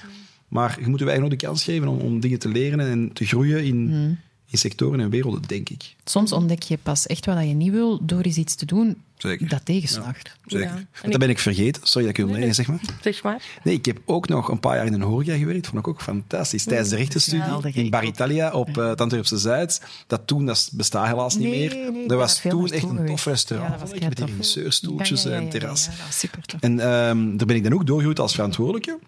Maar 0.48 0.76
je 0.80 0.86
moet 0.88 0.98
je 0.98 1.04
eigen 1.06 1.24
ook 1.24 1.30
de 1.30 1.36
kans 1.36 1.64
geven 1.64 1.88
om, 1.88 1.98
om 1.98 2.20
dingen 2.20 2.38
te 2.38 2.48
leren 2.48 2.80
en 2.80 3.10
te 3.12 3.24
groeien 3.26 3.64
in, 3.64 3.88
Hmm. 3.90 4.18
In 4.50 4.58
sectoren 4.58 5.00
en 5.00 5.10
werelden, 5.10 5.42
denk 5.46 5.68
ik. 5.68 5.94
Soms 6.04 6.32
ontdek 6.32 6.62
je 6.62 6.78
pas 6.82 7.06
echt 7.06 7.26
wat 7.26 7.38
je 7.38 7.44
niet 7.44 7.72
wil 7.72 7.98
door 8.02 8.20
eens 8.20 8.36
iets 8.36 8.54
te 8.54 8.66
doen 8.66 9.02
Zeker. 9.16 9.48
dat 9.48 9.64
tegenslaagt. 9.64 10.36
Zeker. 10.46 10.66
Ja. 10.66 10.74
En 10.76 10.86
Dat 11.02 11.12
ik- 11.12 11.18
ben 11.18 11.28
ik 11.28 11.38
vergeten. 11.38 11.86
Sorry 11.86 12.08
dat 12.08 12.18
ik 12.18 12.24
wil 12.26 12.34
nee, 12.34 12.52
zeg 12.52 12.66
maar. 12.66 12.80
Zeg 13.00 13.22
maar. 13.22 13.42
Nee, 13.64 13.74
ik 13.74 13.84
heb 13.84 13.98
ook 14.04 14.28
nog 14.28 14.48
een 14.48 14.60
paar 14.60 14.76
jaar 14.76 14.86
in 14.86 14.92
een 14.92 15.02
horeca 15.02 15.36
gewerkt. 15.36 15.66
Vond 15.66 15.78
ik 15.78 15.88
ook 15.88 16.02
fantastisch. 16.02 16.64
Tijdens 16.64 16.88
de 16.88 16.96
rechtenstudie 16.96 17.42
in 17.72 17.84
ik 17.84 17.90
Bar 17.90 18.02
ook. 18.02 18.08
Italia 18.08 18.50
op 18.52 18.78
eh, 18.78 18.88
het 18.88 19.00
Antwerpse 19.00 19.38
Zuid. 19.38 19.80
Dat 20.06 20.26
toen, 20.26 20.46
dat 20.46 20.70
bestaat 20.72 21.06
helaas 21.06 21.34
niet 21.36 21.48
Nee, 21.48 21.58
meer. 21.74 21.90
nee, 21.92 22.06
dat 22.08 22.18
was 22.18 22.40
toen 22.40 22.70
echt 22.70 22.82
een 22.88 23.06
tof 23.06 23.24
restaurant. 23.24 23.72
Ja, 23.74 23.78
met 23.80 23.90
die 23.90 23.98
kei 24.00 24.14
tof. 24.14 24.28
regisseurstoeltjes 24.28 25.22
Ja, 25.22 25.28
ja, 25.28 25.34
ja, 25.34 25.40
en 25.40 25.46
ja, 25.46 25.50
terras. 25.52 25.88
Super 26.10 26.42
tof. 26.42 26.60
En 26.60 26.80
ehm, 26.80 27.36
daar 27.36 27.46
ben 27.46 27.56
ik 27.56 27.62
dan 27.62 27.72
ook 27.72 27.86
doorgegroeid 27.86 28.18
als 28.20 28.34
verantwoordelijke. 28.34 28.98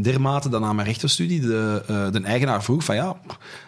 Dermate 0.00 0.48
dat 0.48 0.60
na 0.60 0.72
mijn 0.72 0.86
rechtenstudie 0.86 1.40
de, 1.40 1.82
eh, 1.86 2.10
de 2.10 2.20
eigenaar 2.20 2.62
vroeg 2.62 2.84
van 2.84 2.94
ja, 2.94 3.16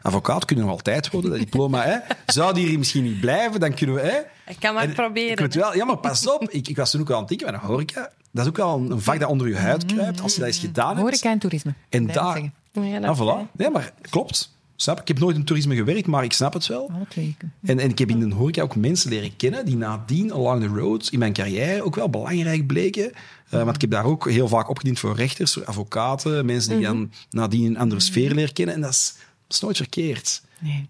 advocaat 0.03 0.45
kunnen 0.45 0.65
we 0.65 0.71
altijd 0.71 1.11
worden, 1.11 1.31
dat 1.31 1.39
diploma. 1.41 1.83
Hè? 1.83 1.97
Zou 2.27 2.55
die 2.55 2.67
hier 2.67 2.79
misschien 2.79 3.03
niet 3.03 3.21
blijven, 3.21 3.61
dan 3.61 3.75
kunnen 3.75 3.97
we... 3.97 4.01
Hè? 4.01 4.19
Ik 4.53 4.57
kan 4.61 4.75
maar 4.75 4.83
En 4.83 4.93
proberen. 4.93 5.45
Ik 5.45 5.53
wel, 5.53 5.75
ja, 5.75 5.85
maar 5.85 5.97
pas 5.97 6.29
op. 6.29 6.51
Ik, 6.51 6.69
ik 6.69 6.77
was 6.77 6.91
toen 6.91 7.01
ook 7.01 7.09
al 7.09 7.15
aan 7.15 7.21
het 7.21 7.29
denken, 7.29 7.47
maar 7.47 7.63
een 7.63 7.67
horeca, 7.67 8.11
dat 8.31 8.45
is 8.45 8.51
ook 8.51 8.57
wel 8.57 8.77
een, 8.77 8.91
een 8.91 9.01
vak 9.01 9.21
dat 9.21 9.29
onder 9.29 9.49
je 9.49 9.57
huid 9.57 9.85
kruipt. 9.85 10.21
Als 10.21 10.33
je 10.33 10.39
dat 10.39 10.49
eens 10.49 10.59
gedaan 10.59 10.89
hebt. 10.89 11.01
Horeca 11.01 11.31
en 11.31 11.39
toerisme. 11.39 11.75
En 11.89 12.07
daar... 12.07 12.51
Ja, 12.73 13.01
dat 13.01 13.19
voilà. 13.19 13.57
Nee, 13.57 13.71
maar 13.71 13.93
klopt. 14.01 14.53
Snap? 14.77 15.01
Ik 15.01 15.09
heb 15.09 15.19
nooit 15.19 15.37
in 15.37 15.45
toerisme 15.45 15.75
gewerkt, 15.75 16.07
maar 16.07 16.25
ik 16.25 16.33
snap 16.33 16.53
het 16.53 16.67
wel. 16.67 16.91
Twee. 17.09 17.37
En, 17.65 17.79
en 17.79 17.91
ik 17.91 17.99
heb 17.99 18.09
in 18.09 18.29
de 18.29 18.35
horeca 18.35 18.63
ook 18.63 18.77
mensen 18.77 19.11
leren 19.11 19.37
kennen 19.37 19.67
die 19.67 19.77
nadien, 19.77 20.33
along 20.33 20.63
the 20.63 20.67
road, 20.67 21.09
in 21.13 21.19
mijn 21.19 21.33
carrière 21.33 21.83
ook 21.83 21.95
wel 21.95 22.11
belangrijk 22.11 22.67
bleken. 22.67 23.13
Eh, 23.55 23.63
want 23.65 23.75
ik 23.75 23.81
heb 23.81 23.91
daar 23.91 24.05
ook 24.05 24.31
heel 24.31 24.49
vaak 24.49 24.69
opgediend 24.69 24.99
voor 24.99 25.17
rechters, 25.17 25.53
voor 25.53 25.65
advocaten, 25.65 26.47
mensen 26.47 26.77
die 26.77 26.87
dan 26.87 27.13
nadien 27.31 27.67
een 27.67 27.79
andere 27.79 28.01
sfeer 28.01 28.31
leren 28.35 28.53
kennen. 28.53 28.75
En 28.75 28.81
dat 28.81 28.91
is, 28.91 29.15
dat 29.47 29.57
is 29.57 29.61
nooit 29.61 29.77
verkeerd. 29.77 30.43
Nee. 30.59 30.89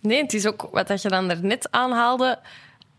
Nee, 0.00 0.22
het 0.22 0.34
is 0.34 0.46
ook 0.46 0.68
wat 0.72 0.88
dat 0.88 1.02
je 1.02 1.08
dan 1.08 1.28
daarnet 1.28 1.68
aanhaalde. 1.70 2.38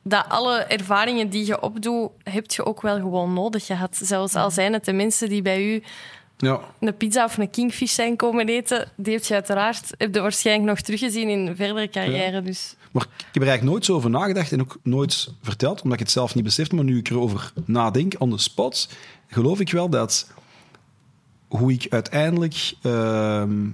Dat 0.03 0.25
alle 0.29 0.57
ervaringen 0.59 1.29
die 1.29 1.45
je 1.45 1.61
opdoet, 1.61 2.09
heb 2.23 2.51
je 2.51 2.65
ook 2.65 2.81
wel 2.81 2.95
gewoon 2.95 3.33
nodig 3.33 3.65
gehad. 3.65 3.99
Zelfs 4.01 4.35
al 4.35 4.51
zijn 4.51 4.73
het 4.73 4.85
de 4.85 4.93
mensen 4.93 5.29
die 5.29 5.41
bij 5.41 5.63
u 5.73 5.83
Ja. 6.37 6.59
een 6.79 6.97
pizza 6.97 7.23
of 7.23 7.37
een 7.37 7.49
kingfish 7.49 7.93
zijn 7.93 8.15
komen 8.15 8.47
eten, 8.47 8.91
die 8.95 9.13
heb 9.13 9.23
je 9.23 9.33
uiteraard 9.33 9.91
heb 9.97 10.13
je 10.15 10.21
waarschijnlijk 10.21 10.69
nog 10.69 10.81
teruggezien 10.81 11.29
in 11.29 11.55
verdere 11.55 11.89
carrière. 11.89 12.41
Dus 12.41 12.75
Maar 12.91 13.03
ik 13.03 13.25
heb 13.31 13.43
er 13.43 13.47
eigenlijk 13.47 13.63
nooit 13.63 13.85
zo 13.85 13.95
over 13.95 14.09
nagedacht 14.09 14.51
en 14.51 14.61
ook 14.61 14.79
nooit 14.83 15.33
verteld, 15.41 15.81
omdat 15.81 15.99
ik 15.99 16.03
het 16.05 16.13
zelf 16.13 16.35
niet 16.35 16.43
besefte. 16.43 16.75
Maar 16.75 16.83
nu 16.83 16.97
ik 16.97 17.09
erover 17.09 17.53
nadenk, 17.65 18.15
on 18.17 18.29
the 18.29 18.37
spot, 18.37 18.89
geloof 19.27 19.59
ik 19.59 19.71
wel 19.71 19.89
dat 19.89 20.31
hoe 21.47 21.71
ik 21.71 21.85
uiteindelijk 21.89 22.73
ehm, 22.81 23.69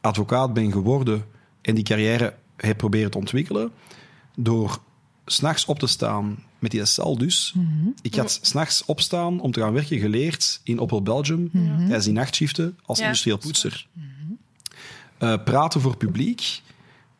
advocaat 0.00 0.52
ben 0.52 0.72
geworden 0.72 1.24
en 1.60 1.74
die 1.74 1.84
carrière 1.84 2.34
heb 2.56 2.76
proberen 2.76 3.10
te 3.10 3.18
ontwikkelen, 3.18 3.70
door 4.36 4.78
s'nachts 5.26 5.64
op 5.64 5.78
te 5.78 5.86
staan 5.86 6.44
met 6.58 6.70
die 6.70 6.84
SL 6.84 7.16
dus. 7.16 7.54
Ik 8.02 8.14
had 8.14 8.38
s'nachts 8.42 8.84
opstaan 8.84 9.40
om 9.40 9.52
te 9.52 9.60
gaan 9.60 9.72
werken 9.72 9.98
geleerd 9.98 10.60
in 10.64 10.80
Opel 10.80 11.02
Belgium, 11.02 11.50
tijdens 11.78 12.04
die 12.04 12.14
nachtshiften 12.14 12.78
als 12.84 12.98
Ja, 12.98 13.04
industrieel 13.04 13.38
poetser. 13.38 13.86
Eh, 15.18 15.34
praten 15.44 15.80
voor 15.80 15.96
publiek, 15.96 16.62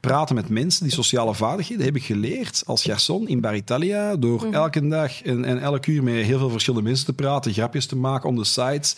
praten 0.01 0.35
met 0.35 0.49
mensen, 0.49 0.83
die 0.83 0.93
sociale 0.93 1.35
vaardigheden 1.35 1.85
heb 1.85 1.97
ik 1.97 2.05
geleerd 2.05 2.63
als 2.67 2.89
garçon 2.89 3.27
in 3.27 3.41
Bar 3.41 3.57
Italia, 3.57 4.17
door 4.17 4.47
elke 4.51 4.89
dag 4.89 5.23
en, 5.23 5.45
en 5.45 5.59
elk 5.59 5.87
uur 5.87 6.03
met 6.03 6.25
heel 6.25 6.39
veel 6.39 6.51
verschillende 6.51 6.89
mensen 6.89 7.07
te 7.07 7.13
praten, 7.13 7.53
grapjes 7.53 7.87
te 7.87 7.97
maken 7.97 8.29
on 8.29 8.37
the 8.37 8.45
site, 8.45 8.95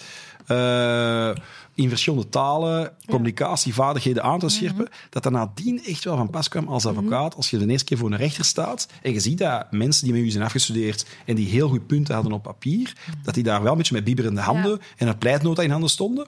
eh, 0.46 1.30
in 1.74 1.88
verschillende 1.88 2.28
talen, 2.28 2.92
communicatievaardigheden 3.06 4.22
aan 4.22 4.38
te 4.38 4.48
scherpen, 4.48 4.88
dat 5.10 5.22
dat 5.22 5.32
nadien 5.32 5.84
echt 5.84 6.04
wel 6.04 6.16
van 6.16 6.30
pas 6.30 6.48
kwam 6.48 6.68
als 6.68 6.86
advocaat, 6.86 7.34
als 7.34 7.50
je 7.50 7.58
de 7.58 7.66
eerste 7.66 7.84
keer 7.84 7.98
voor 7.98 8.10
een 8.10 8.16
rechter 8.16 8.44
staat 8.44 8.88
en 9.02 9.12
je 9.12 9.20
ziet 9.20 9.38
dat 9.38 9.66
mensen 9.70 10.04
die 10.04 10.12
met 10.12 10.22
u 10.22 10.30
zijn 10.30 10.44
afgestudeerd 10.44 11.06
en 11.26 11.34
die 11.34 11.48
heel 11.48 11.68
goed 11.68 11.86
punten 11.86 12.14
hadden 12.14 12.32
op 12.32 12.42
papier, 12.42 12.92
dat 13.22 13.34
die 13.34 13.42
daar 13.42 13.62
wel 13.62 13.72
een 13.72 13.78
beetje 13.78 13.94
met 13.94 14.04
bibberende 14.04 14.40
handen 14.40 14.80
en 14.96 15.08
een 15.08 15.18
pleitnota 15.18 15.62
in 15.62 15.70
handen 15.70 15.90
stonden. 15.90 16.26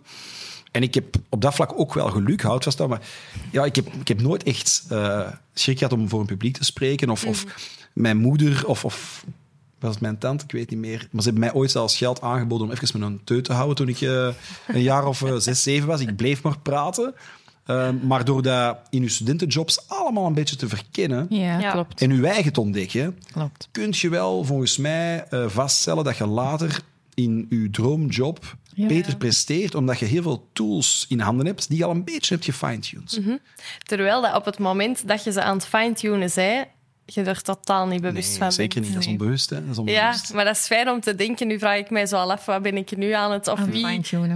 En 0.74 0.82
ik 0.82 0.94
heb 0.94 1.16
op 1.28 1.40
dat 1.40 1.54
vlak 1.54 1.72
ook 1.78 1.94
wel 1.94 2.08
geluk, 2.10 2.42
houd 2.42 2.64
vast 2.64 2.80
aan. 2.80 2.88
Maar 2.88 3.00
ja, 3.50 3.64
ik 3.64 3.76
heb, 3.76 3.86
ik 4.00 4.08
heb 4.08 4.20
nooit 4.20 4.42
echt 4.42 4.84
eh, 4.88 5.28
schrik 5.54 5.78
gehad 5.78 5.92
om 5.92 6.08
voor 6.08 6.20
een 6.20 6.26
publiek 6.26 6.56
te 6.56 6.64
spreken. 6.64 7.10
Of, 7.10 7.24
of 7.24 7.44
mijn 7.92 8.16
moeder, 8.16 8.66
of, 8.66 8.84
of 8.84 9.24
was 9.78 9.90
het 9.92 10.00
mijn 10.00 10.18
tante, 10.18 10.44
ik 10.44 10.52
weet 10.52 10.70
niet 10.70 10.78
meer. 10.78 11.08
Maar 11.10 11.22
ze 11.22 11.28
hebben 11.28 11.46
mij 11.48 11.54
ooit 11.54 11.70
zelfs 11.70 11.96
geld 11.96 12.20
aangeboden 12.20 12.66
om 12.66 12.72
even 12.72 13.00
met 13.00 13.08
een 13.08 13.20
teut 13.24 13.44
te 13.44 13.52
houden 13.52 13.76
toen 13.76 13.88
ik 13.88 14.00
eh, 14.00 14.28
een 14.68 14.82
jaar 14.82 15.06
of 15.06 15.22
eh, 15.22 15.34
zes, 15.36 15.62
zeven 15.62 15.88
was. 15.88 16.00
Ik 16.00 16.16
bleef 16.16 16.42
maar 16.42 16.58
praten. 16.58 17.14
Eh, 17.64 17.88
maar 18.02 18.24
door 18.24 18.42
dat 18.42 18.76
in 18.90 19.02
uw 19.02 19.08
studentenjobs 19.08 19.88
allemaal 19.88 20.26
een 20.26 20.34
beetje 20.34 20.56
te 20.56 20.68
verkennen 20.68 21.26
Ja, 21.28 21.58
Ja. 21.60 21.70
klopt. 21.70 22.00
en 22.00 22.10
uw 22.10 22.24
eigen 22.24 22.52
te 22.52 22.60
ontdekken, 22.60 23.18
klopt. 23.32 23.68
kun 23.72 23.88
je 23.96 24.08
wel 24.08 24.44
volgens 24.44 24.76
mij 24.76 25.24
eh, 25.30 25.44
vaststellen 25.48 26.04
dat 26.04 26.16
je 26.16 26.26
later 26.26 26.80
in 27.14 27.46
je 27.50 27.70
droomjob 27.70 28.56
Ja. 28.74 28.86
beter 28.86 29.16
presteert, 29.16 29.74
omdat 29.74 29.98
je 29.98 30.04
heel 30.04 30.22
veel 30.22 30.48
tools 30.52 31.06
in 31.08 31.20
handen 31.20 31.46
hebt 31.46 31.68
die 31.68 31.78
je 31.78 31.84
al 31.84 31.90
een 31.90 32.04
beetje 32.04 32.34
hebt 32.34 32.46
gefine-tuned. 32.46 33.20
terwijl 33.82 34.22
dat 34.22 34.34
op 34.36 34.44
het 34.44 34.58
moment 34.58 35.08
dat 35.08 35.24
je 35.24 35.32
ze 35.32 35.42
aan 35.42 35.56
het 35.56 35.66
fine-tunen 35.66 36.30
zei, 36.30 36.64
je 37.06 37.22
er 37.22 37.42
totaal 37.42 37.86
niet 37.86 38.00
bewust 38.00 38.28
Nee, 38.28 38.38
van 38.38 38.52
zeker 38.52 38.74
bent. 38.80 38.84
niet. 38.84 38.94
Dat 38.94 39.02
is 39.02 39.08
onbewust. 39.08 39.50
Hè? 39.50 39.56
Dat 39.66 39.70
is 39.70 39.92
Ja, 39.92 40.02
onbewust. 40.02 40.32
maar 40.34 40.44
dat 40.44 40.56
is 40.56 40.66
fijn 40.66 40.88
om 40.90 41.00
te 41.00 41.14
denken. 41.14 41.46
Nu 41.46 41.58
vraag 41.58 41.78
ik 41.78 41.90
mij 41.90 42.06
zo 42.06 42.16
al 42.16 42.32
af, 42.32 42.44
wat 42.44 42.62
ben 42.62 42.76
ik 42.76 42.96
nu 42.96 43.10
aan 43.12 43.32
het... 43.32 43.48
Of 43.48 43.60
wie 43.64 43.82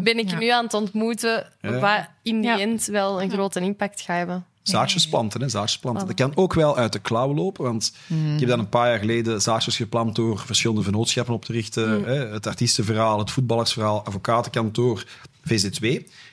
ben 0.02 0.18
ik 0.18 0.30
Ja. 0.30 0.38
nu 0.38 0.48
aan 0.48 0.64
het 0.64 0.74
ontmoeten, 0.74 1.46
Ja. 1.60 1.78
wat 1.78 2.06
in 2.22 2.40
die 2.40 2.50
Ja. 2.50 2.58
end 2.60 2.84
wel 2.86 3.22
een 3.22 3.30
grote 3.30 3.60
impact 3.60 4.00
gaat 4.00 4.16
hebben. 4.16 4.44
Zaadjes 4.68 5.08
planten, 5.08 5.40
hè? 5.40 5.48
zaadjes 5.48 5.78
planten. 5.78 6.06
Dat 6.06 6.16
kan 6.16 6.32
ook 6.34 6.54
wel 6.54 6.76
uit 6.76 6.92
de 6.92 6.98
klauwen 6.98 7.36
lopen, 7.36 7.64
want 7.64 7.92
ik 8.34 8.40
heb 8.40 8.48
dan 8.48 8.58
een 8.58 8.68
paar 8.68 8.88
jaar 8.88 8.98
geleden 8.98 9.42
zaadjes 9.42 9.76
geplant 9.76 10.14
door 10.14 10.38
verschillende 10.38 10.82
vennootschappen 10.82 11.34
op 11.34 11.44
te 11.44 11.52
richten. 11.52 12.04
Hè? 12.04 12.26
Het 12.26 12.46
artiestenverhaal, 12.46 13.18
het 13.18 13.30
voetballersverhaal, 13.30 14.04
advocatenkantoor, 14.04 15.04
VZ2. 15.48 15.86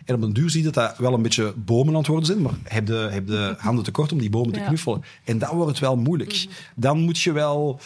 En 0.06 0.16
op 0.16 0.22
een 0.22 0.34
duur 0.34 0.50
zie 0.50 0.60
je 0.64 0.72
dat 0.72 0.74
dat 0.74 0.98
wel 0.98 1.14
een 1.14 1.22
beetje 1.22 1.54
bomen 1.58 1.94
aan 1.94 2.00
het 2.00 2.08
worden 2.08 2.26
zijn, 2.26 2.42
maar 2.42 2.54
heb 2.64 2.86
de, 2.86 3.08
heb 3.12 3.28
de 3.28 3.56
handen 3.58 3.84
tekort 3.84 4.12
om 4.12 4.18
die 4.20 4.30
bomen 4.30 4.54
te 4.54 4.60
Ja. 4.60 4.66
knuffelen. 4.66 5.04
En 5.24 5.38
dan 5.38 5.56
wordt 5.56 5.70
het 5.70 5.80
wel 5.80 5.96
moeilijk. 5.98 6.46
Dan 6.76 7.00
moet 7.00 7.20
je 7.22 7.32
wel... 7.32 7.80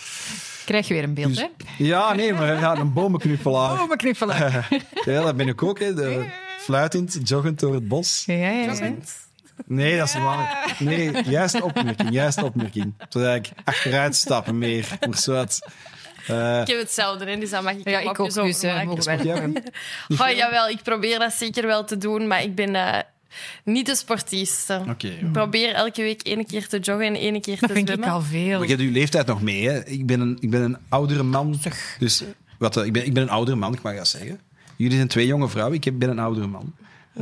Krijg 0.65 0.87
je 0.87 0.93
weer 0.93 1.03
een 1.03 1.13
beeld, 1.13 1.27
Dus- 1.35 1.39
hè? 1.39 1.83
ja, 1.83 2.13
nee, 2.13 2.33
maar 2.33 2.59
ja, 2.59 2.77
een 2.77 2.93
bomenknuffelaar. 2.93 3.71
Oh, 3.81 3.85
mijn 3.87 3.97
knuffelen. 3.99 4.63
Ja, 5.05 5.23
dat 5.23 5.35
ben 5.35 5.47
ik 5.47 5.63
ook. 5.63 5.79
Hè. 5.79 5.93
De, 5.93 6.25
fluitend, 6.59 7.19
joggend 7.23 7.59
door 7.59 7.73
het 7.73 7.87
bos. 7.87 8.23
Ja, 8.25 8.33
ja, 8.35 8.49
ja. 8.49 8.91
Nee, 9.65 9.97
dat 9.97 10.07
is 10.07 10.13
waar. 10.13 10.75
Nee, 10.79 11.23
juiste 11.23 11.63
opmerking, 11.63 12.09
juiste 12.11 12.45
opmerking. 12.45 12.93
Zodat 13.09 13.35
ik 13.35 13.49
achteruit 13.63 14.15
stappen 14.15 14.57
meer. 14.57 14.87
Maar 15.07 15.17
zo 15.17 15.33
wat. 15.33 15.59
Eh, 16.27 16.61
Ik 16.61 16.67
heb 16.67 16.79
hetzelfde, 16.79 17.25
hè, 17.25 17.37
dus 17.37 17.49
dan 17.49 17.63
mag 17.63 17.73
ik 17.73 17.89
Ja, 17.89 17.99
ik 17.99 18.07
ook. 18.07 18.19
over 18.19 18.43
Dus 18.43 18.61
mogen 18.61 19.17
dat 20.07 20.19
Oh, 20.21 20.29
jawel, 20.35 20.69
ik 20.69 20.81
probeer 20.83 21.19
dat 21.19 21.33
zeker 21.33 21.65
wel 21.65 21.83
te 21.85 21.97
doen, 21.97 22.27
maar 22.27 22.43
ik 22.43 22.55
ben 22.55 22.75
eh, 22.75 22.99
niet 23.63 23.85
de 23.85 23.95
sportiefste. 23.95 24.81
Oké. 24.89 25.07
Ik 25.07 25.31
probeer 25.31 25.73
elke 25.73 26.01
week 26.01 26.21
één 26.21 26.45
keer 26.45 26.67
te 26.67 26.79
joggen 26.79 27.05
en 27.05 27.15
één 27.15 27.41
keer 27.41 27.59
Dat 27.59 27.69
te 27.69 27.75
vind 27.75 27.89
ik 27.89 27.95
zwemmen. 27.95 28.15
al 28.15 28.21
veel. 28.21 28.57
Maar 28.59 28.67
je 28.67 28.73
hebt 28.75 28.81
uw 28.87 28.91
leeftijd 28.91 29.25
nog 29.27 29.41
mee. 29.41 29.67
Hè. 29.69 29.85
Ik, 29.85 30.05
ben 30.05 30.19
een, 30.19 30.37
ik 30.39 30.49
ben 30.49 30.61
een 30.61 30.77
oudere 30.89 31.23
man. 31.23 31.59
Dus 31.99 32.23
wat, 32.57 32.77
ik, 32.85 32.93
ben, 32.93 33.05
ik 33.05 33.13
ben 33.13 33.23
een 33.23 33.29
oudere 33.29 33.57
man, 33.57 33.73
ik 33.73 33.81
mag 33.81 33.95
dat 33.95 34.07
zeggen. 34.07 34.39
Jullie 34.75 34.95
zijn 34.95 35.07
twee 35.07 35.25
jonge 35.25 35.49
vrouwen, 35.49 35.75
ik 35.81 35.99
ben 35.99 36.09
een 36.09 36.19
oudere 36.19 36.47
man. 36.47 36.73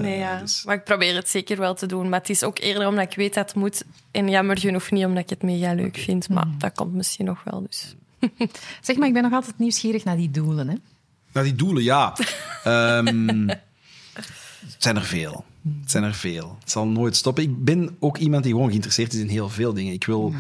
Nee, 0.02 0.18
ja. 0.18 0.40
dus- 0.40 0.64
Maar 0.66 0.76
ik 0.76 0.84
probeer 0.84 1.16
het 1.16 1.30
zeker 1.30 1.58
wel 1.58 1.74
te 1.76 1.86
doen. 1.86 2.10
Maar 2.10 2.20
het 2.20 2.30
is 2.30 2.44
ook 2.44 2.60
eerder 2.60 2.88
omdat 2.88 3.12
ik 3.12 3.16
weet 3.16 3.34
dat 3.34 3.48
het 3.48 3.56
moet. 3.56 3.84
En 4.12 4.30
jammer 4.30 4.60
genoeg 4.60 4.92
niet 4.92 5.06
omdat 5.06 5.24
ik 5.24 5.30
het 5.30 5.42
mega 5.44 5.74
leuk 5.74 5.98
vind. 5.98 6.30
Maar 6.30 6.48
dat 6.58 6.74
komt 6.74 6.94
misschien 6.94 7.26
nog 7.26 7.44
wel. 7.44 7.68
Dus. 7.70 7.96
Zeg 8.82 8.98
maar, 8.98 9.08
ik 9.08 9.14
ben 9.14 9.24
nog 9.24 9.34
altijd 9.34 9.60
nieuwsgierig 9.60 10.04
naar 10.04 10.18
die 10.18 10.32
doelen, 10.32 10.68
hè? 10.68 10.76
Nou, 11.32 11.46
die 11.46 11.56
doelen, 11.56 11.84
ja. 11.84 12.14
Ehm, 12.64 13.48
het 13.48 14.76
zijn 14.78 14.96
er 14.96 15.04
veel. 15.04 15.46
Het 15.82 15.92
zijn 15.92 16.04
er 16.04 16.14
veel. 16.14 16.58
Het 16.60 16.72
zal 16.72 16.88
nooit 16.88 17.16
stoppen. 17.16 17.44
Ik 17.44 17.64
ben 17.64 17.96
ook 18.00 18.18
iemand 18.18 18.44
die 18.44 18.52
gewoon 18.52 18.68
geïnteresseerd 18.68 19.14
is 19.14 19.20
in 19.20 19.28
heel 19.28 19.50
veel 19.50 19.74
dingen. 19.74 19.94
Ik 19.94 20.06
wil... 20.06 20.34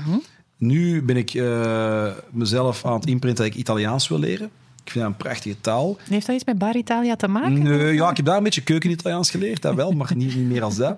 Nu 0.57 1.01
ben 1.03 1.17
ik 1.17 1.33
eh, 1.33 2.11
mezelf 2.31 2.85
aan 2.85 2.93
het 2.93 3.05
imprinten 3.07 3.43
dat 3.45 3.53
ik 3.53 3.59
Italiaans 3.59 4.07
wil 4.07 4.19
leren. 4.19 4.49
Ik 4.87 4.93
vind 4.93 5.05
dat 5.05 5.13
een 5.13 5.19
prachtige 5.19 5.61
taal. 5.61 5.97
Heeft 6.09 6.25
dat 6.25 6.35
iets 6.35 6.43
met 6.45 6.57
Bar 6.57 6.75
Italia 6.75 7.15
te 7.15 7.27
maken? 7.27 7.61
Nee, 7.63 7.93
ja, 7.93 8.09
ik 8.09 8.17
heb 8.17 8.25
daar 8.25 8.37
een 8.37 8.43
beetje 8.43 8.61
keuken-Italiaans 8.63 9.29
geleerd, 9.31 9.61
dat 9.61 9.75
wel, 9.75 9.91
maar 9.91 10.11
niet, 10.15 10.35
niet 10.35 10.47
meer 10.47 10.63
als 10.63 10.75
dat. 10.75 10.97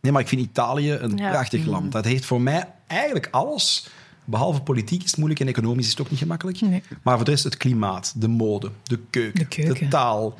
Nee, 0.00 0.12
maar 0.12 0.20
ik 0.22 0.28
vind 0.28 0.40
Italië 0.40 0.92
een 0.92 1.16
Ja. 1.16 1.30
prachtig 1.30 1.66
land. 1.66 1.92
Dat 1.92 2.04
heeft 2.04 2.24
voor 2.24 2.40
mij 2.40 2.68
eigenlijk 2.86 3.28
alles. 3.30 3.88
Behalve 4.24 4.60
politiek 4.60 5.02
is 5.02 5.10
het 5.10 5.16
moeilijk 5.18 5.40
en 5.40 5.48
economisch 5.48 5.84
is 5.84 5.90
het 5.90 6.00
ook 6.00 6.10
niet 6.10 6.18
gemakkelijk. 6.18 6.60
Nee. 6.60 6.82
Maar 7.02 7.16
voor 7.16 7.24
de 7.24 7.30
rest 7.30 7.44
het 7.44 7.56
klimaat, 7.56 8.12
de 8.16 8.28
mode, 8.28 8.70
de 8.82 8.98
keuken, 9.10 9.38
De 9.38 9.46
keuken. 9.46 9.88
taal, 9.88 10.34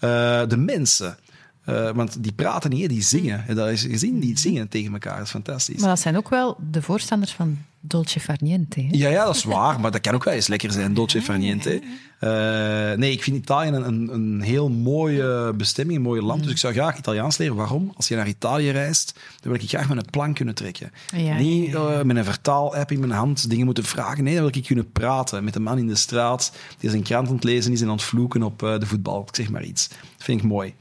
eh, 0.00 0.42
de 0.48 0.56
mensen. 0.56 1.16
Eh, 1.64 1.90
want 1.90 2.22
die 2.22 2.32
praten 2.32 2.70
niet, 2.70 2.88
die 2.88 3.02
zingen. 3.02 3.48
En 3.48 3.54
dat 3.54 3.68
is 3.68 3.82
gezien, 3.82 4.20
die 4.20 4.38
zingen 4.38 4.68
tegen 4.68 4.92
elkaar. 4.92 5.16
Dat 5.16 5.24
is 5.24 5.30
fantastisch. 5.30 5.80
Maar 5.80 5.88
dat 5.88 6.00
zijn 6.00 6.16
ook 6.16 6.28
wel 6.28 6.56
de 6.70 6.82
voorstanders 6.82 7.32
van 7.32 7.58
Dolce 7.84 8.20
Far 8.20 8.36
Niente. 8.40 8.80
Hè? 8.80 8.88
Ja, 8.90 9.08
ja, 9.08 9.24
dat 9.24 9.36
is 9.36 9.44
waar, 9.44 9.80
maar 9.80 9.90
dat 9.90 10.00
kan 10.00 10.14
ook 10.14 10.24
wel 10.24 10.34
eens 10.34 10.46
lekker 10.46 10.72
zijn, 10.72 10.94
dolce 10.94 11.22
far 11.22 11.38
niente. 11.38 11.82
Eh, 12.18 12.92
nee, 12.98 13.12
ik 13.12 13.22
vind 13.22 13.36
Italië 13.36 13.68
een, 13.68 14.14
een, 14.14 14.40
heel 14.40 14.68
mooie 14.68 15.52
bestemming, 15.56 15.98
een 15.98 16.04
mooi 16.04 16.22
land. 16.22 16.42
Dus 16.42 16.52
ik 16.52 16.58
zou 16.58 16.72
graag 16.72 16.98
Italiaans 16.98 17.36
leren. 17.36 17.56
Waarom? 17.56 17.92
Als 17.96 18.08
je 18.08 18.16
naar 18.16 18.28
Italië 18.28 18.70
reist, 18.70 19.12
dan 19.40 19.52
wil 19.52 19.60
ik 19.60 19.68
graag 19.68 19.88
met 19.88 19.96
een 19.96 20.10
plan 20.10 20.34
kunnen 20.34 20.54
trekken. 20.54 20.92
Ja, 21.16 21.36
Niet 21.36 21.74
eh, 21.74 22.02
met 22.02 22.16
een 22.16 22.24
vertaal-app 22.24 22.90
in 22.90 23.00
mijn 23.00 23.12
hand 23.12 23.50
dingen 23.50 23.64
moeten 23.64 23.84
vragen. 23.84 24.24
Nee, 24.24 24.34
dan 24.34 24.44
wil 24.44 24.56
ik 24.56 24.66
kunnen 24.66 24.92
praten 24.92 25.44
met 25.44 25.56
een 25.56 25.62
man 25.62 25.78
in 25.78 25.86
de 25.86 25.94
straat 25.94 26.52
die 26.78 26.90
zijn 26.90 27.02
krant 27.02 27.28
aan 27.28 27.34
het 27.34 27.44
lezen 27.44 27.72
is 27.72 27.80
en 27.80 27.86
aan 27.86 27.92
het 27.92 28.02
vloeken 28.02 28.42
op 28.42 28.58
de 28.58 28.86
voetbal. 28.86 29.24
Ik 29.28 29.36
zeg 29.36 29.50
maar 29.50 29.64
iets. 29.64 29.88
Dat 29.88 29.98
vind 30.24 30.40
ik 30.40 30.46
mooi. 30.46 30.74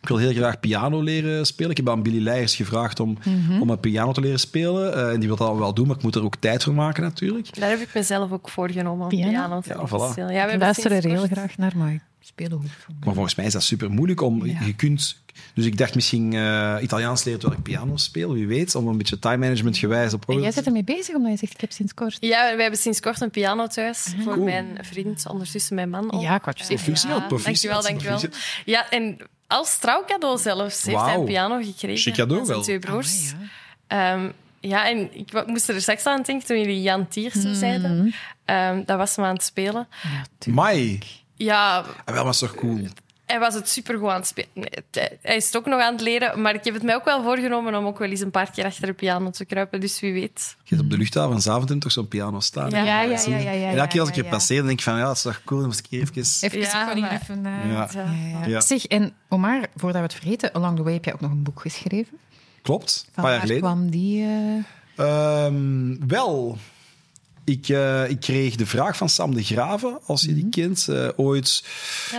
Ik 0.00 0.08
wil 0.08 0.16
heel 0.16 0.32
graag 0.32 0.60
piano 0.60 1.00
leren 1.02 1.46
spelen. 1.46 1.70
Ik 1.70 1.76
heb 1.76 1.88
aan 1.88 2.02
Billy 2.02 2.22
Leijers 2.22 2.56
gevraagd 2.56 3.00
om, 3.00 3.18
om 3.60 3.70
een 3.70 3.80
piano 3.80 4.12
te 4.12 4.20
leren 4.20 4.38
spelen. 4.40 4.94
Eh, 4.94 5.12
en 5.12 5.18
die 5.20 5.28
wil 5.28 5.36
dat 5.36 5.56
wel 5.56 5.74
doen, 5.74 5.86
maar 5.86 5.96
ik 5.96 6.02
moet 6.02 6.14
er 6.14 6.22
ook 6.24 6.36
tijd 6.36 6.62
voor 6.62 6.74
maken 6.74 7.02
natuurlijk. 7.02 7.58
Daar 7.60 7.70
heb 7.70 7.78
ik 7.78 7.94
mezelf 7.94 8.32
ook 8.32 8.48
voorgenomen 8.48 9.02
om 9.02 9.08
Piano? 9.08 9.30
piano, 9.30 9.60
te 9.60 9.68
Ja, 9.68 9.74
leren 9.74 9.88
voilà. 9.88 10.10
spelen. 10.12 10.16
Ja, 10.16 10.24
we 10.26 10.32
Ik 10.32 10.38
hebben 10.50 10.58
luister 10.58 10.92
er 10.92 11.02
sinds 11.02 11.16
heel 11.20 11.26
graag 11.32 11.56
naar, 11.56 11.72
maar 11.76 12.10
ik 12.22 12.28
speel 12.28 12.48
goed. 12.84 13.04
Maar 13.04 13.14
volgens 13.14 13.34
mij 13.34 13.46
is 13.46 13.52
dat 13.52 13.62
super 13.62 13.90
moeilijk 13.90 14.20
om. 14.20 14.46
Ja. 14.46 14.64
Je 14.64 14.74
kunt. 14.74 15.20
Dus 15.54 15.64
ik 15.64 15.78
dacht 15.78 15.94
misschien 15.94 16.32
eh, 16.32 16.76
Italiaans 16.80 17.24
leren 17.24 17.40
terwijl 17.40 17.60
ik 17.60 17.66
piano 17.66 17.96
speel, 17.96 18.32
wie 18.32 18.46
weet, 18.46 18.74
om 18.74 18.88
een 18.88 18.98
beetje 18.98 19.18
time 19.18 19.36
management 19.36 19.78
gewijs 19.78 20.12
op 20.14 20.20
En 20.20 20.34
orde 20.34 20.42
jij 20.42 20.52
bent 20.54 20.66
ermee 20.66 20.84
bezig, 20.84 21.14
omdat 21.14 21.30
je 21.32 21.38
zegt, 21.38 21.52
ik 21.52 21.60
heb 21.60 21.72
sinds 21.72 21.94
kort... 21.94 22.16
Ja, 22.20 22.56
we 22.56 22.62
hebben 22.62 22.80
sinds 22.80 23.00
kort 23.00 23.20
een 23.20 23.30
piano 23.30 23.66
thuis 23.66 24.14
voor 24.22 24.32
Cool. 24.32 24.44
mijn 24.44 24.78
vriend, 24.80 25.26
ondertussen 25.28 25.74
mijn 25.74 25.90
man. 25.90 26.12
ook. 26.12 26.22
Ja, 26.22 26.40
het 26.44 26.66
zeggen. 26.66 27.26
Proficiat, 27.26 27.62
Ja, 27.62 27.88
Dankjewel, 27.88 28.20
dankjewel. 28.20 28.20
Ja, 28.64 28.90
en 28.90 29.16
als 29.46 29.78
trouwcadeau 29.78 30.38
zelfs 30.38 30.82
heeft 30.84 31.00
hij 31.00 31.14
een 31.14 31.24
piano 31.24 31.62
gekregen. 31.62 31.98
Chic 31.98 32.14
cadeau 32.14 32.46
wel. 32.46 32.62
twee 32.62 32.78
broers. 32.78 33.32
Amai, 33.32 33.48
ja. 33.88 34.12
Ehm, 34.14 34.30
ja, 34.60 34.88
en 34.88 35.18
ik 35.18 35.46
moest 35.46 35.68
er 35.68 35.80
straks 35.80 36.06
aan 36.06 36.22
denken 36.22 36.46
toen 36.46 36.58
jullie 36.58 36.82
Jan 36.82 37.08
Tiersen 37.08 37.56
zeiden. 37.56 37.96
Mhm. 37.98 38.08
Ehm, 38.44 38.82
dat 38.86 38.96
was 38.96 39.16
hem 39.16 39.24
aan 39.24 39.34
het 39.34 39.42
spelen. 39.42 39.88
Ja. 40.02 40.52
Mai. 40.52 40.98
Ja, 41.44 41.84
Ah, 42.04 42.14
wel, 42.14 42.28
is 42.28 42.38
toch 42.38 42.54
cool? 42.54 42.78
hij 43.26 43.40
was 43.40 43.54
het 43.54 43.68
supergoed 43.68 44.08
aan 44.08 44.16
het 44.16 44.26
spelen. 44.26 44.48
Nee, 44.54 45.08
hij 45.22 45.36
is 45.36 45.46
het 45.46 45.56
ook 45.56 45.66
nog 45.66 45.80
aan 45.80 45.92
het 45.92 46.00
leren, 46.02 46.40
maar 46.42 46.54
ik 46.54 46.64
heb 46.64 46.74
het 46.74 46.82
mij 46.82 46.94
ook 46.94 47.04
wel 47.04 47.22
voorgenomen 47.22 47.74
om 47.74 47.86
ook 47.86 47.98
wel 47.98 48.08
eens 48.10 48.20
een 48.20 48.30
paar 48.30 48.50
keer 48.50 48.64
achter 48.64 48.86
de 48.86 48.92
piano 48.92 49.30
te 49.30 49.44
kruipen. 49.44 49.80
Dus 49.80 50.00
wie 50.00 50.12
weet. 50.12 50.56
Je 50.64 50.74
hebt 50.74 50.80
op 50.86 50.90
de 50.90 50.96
luchthaven 50.98 51.30
van 51.32 51.40
Zaventem 51.42 51.78
toch 51.78 51.92
zo'n 51.92 52.08
piano 52.08 52.40
staan. 52.40 52.70
Ja. 52.70 52.76
Ja, 52.84 52.84
ja, 52.84 53.02
ja, 53.02 53.36
je? 53.38 53.44
ja, 53.44 53.50
ja. 53.50 53.68
en 53.70 53.76
elke 53.76 53.88
keer 53.88 54.00
als 54.00 54.08
ik 54.08 54.14
ja. 54.14 54.22
passeer, 54.30 54.56
dan 54.56 54.66
denk 54.66 54.78
ik 54.78 54.84
van 54.84 54.96
ja, 54.98 55.08
het 55.08 55.16
is 55.16 55.22
toch 55.22 55.40
cool, 55.44 55.60
dan 55.60 55.68
moet 55.68 55.78
ik 55.78 55.86
even... 55.90 56.14
Even, 56.40 56.60
Ja, 56.60 56.94
maar- 56.94 57.12
even... 57.12 57.46
eh, 57.46 57.70
Ja. 57.72 57.88
Ja. 57.92 58.04
ja, 58.04 58.38
ja. 58.40 58.46
Ja. 58.46 58.60
Zeg, 58.60 58.84
en 58.86 59.12
Omar, 59.28 59.60
voordat 59.76 60.00
we 60.00 60.06
het 60.06 60.14
vergeten, 60.14 60.52
Along 60.52 60.76
the 60.76 60.82
Way 60.82 60.92
heb 60.92 61.04
jij 61.04 61.14
ook 61.14 61.20
nog 61.20 61.30
een 61.30 61.42
boek 61.42 61.60
geschreven. 61.60 62.18
Klopt, 62.62 63.04
een 63.06 63.12
paar 63.22 63.24
jaar 63.24 63.32
waar 63.32 63.40
geleden. 63.40 63.62
kwam 63.62 63.90
die... 63.90 64.22
eh, 64.24 64.64
Ehm, 64.96 66.06
wel, 66.06 66.58
ik, 67.52 67.68
eh, 67.68 68.10
ik 68.10 68.20
kreeg 68.20 68.56
de 68.56 68.66
vraag 68.66 68.96
van 68.96 69.08
Sam 69.08 69.34
de 69.34 69.42
Graven, 69.42 69.98
als 70.06 70.22
je 70.22 70.34
die 70.34 70.48
kent. 70.50 70.88
eh, 70.88 71.08
ooit 71.16 71.64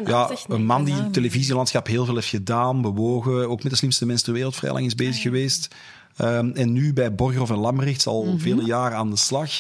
Ja, 0.06 0.32
een 0.48 0.66
man 0.66 0.84
die 0.84 0.94
het 0.94 1.14
televisielandschap 1.14 1.88
heel 1.88 2.06
veel 2.06 2.16
heeft 2.16 2.28
gedaan, 2.28 2.82
bewogen. 2.82 3.50
Ook 3.50 3.64
met 3.64 3.72
de 3.72 3.78
slimste 3.78 4.06
mensen 4.06 4.26
ter 4.26 4.34
wereld 4.34 4.56
vrij 4.56 4.72
lang 4.72 4.86
is 4.86 4.96
bezig 4.96 5.22
geweest. 5.22 5.68
Ehm, 6.16 6.50
en 6.54 6.72
nu 6.72 6.94
bij 6.94 7.16
Borgerhoff 7.16 7.52
en 7.52 7.58
Lambrecht 7.58 8.08
al 8.08 8.36
vele 8.38 8.64
jaren 8.64 8.98
aan 8.98 9.10
de 9.10 9.16
slag. 9.18 9.52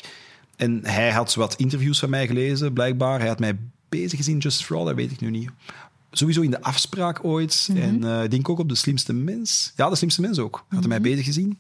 En 0.56 0.80
hij 0.84 1.12
had 1.12 1.36
wat 1.36 1.56
interviews 1.56 2.00
van 2.00 2.10
mij 2.10 2.28
gelezen, 2.28 2.74
blijkbaar. 2.74 3.20
Hij 3.20 3.28
had 3.28 3.40
mij 3.40 3.58
bezig 3.90 4.18
gezien, 4.18 4.38
Just 4.38 4.64
for 4.66 4.78
All, 4.78 4.86
dat 4.86 4.96
weet 4.96 5.12
ik 5.12 5.20
nu 5.22 5.30
niet. 5.30 5.50
Sowieso 6.12 6.42
in 6.42 6.52
de 6.52 6.62
afspraak 6.62 7.24
ooit. 7.24 7.70
En 7.76 8.04
eh, 8.04 8.24
ik 8.24 8.32
denk 8.32 8.50
ook 8.50 8.60
op 8.60 8.70
de 8.70 8.76
slimste 8.76 9.14
mens. 9.14 9.74
Ja, 9.76 9.90
de 9.90 9.96
slimste 9.96 10.22
mens 10.22 10.40
ook. 10.40 10.66
Had 10.68 10.80
hij 10.80 10.88
mij 10.88 11.02
bezig 11.02 11.26
gezien. 11.26 11.58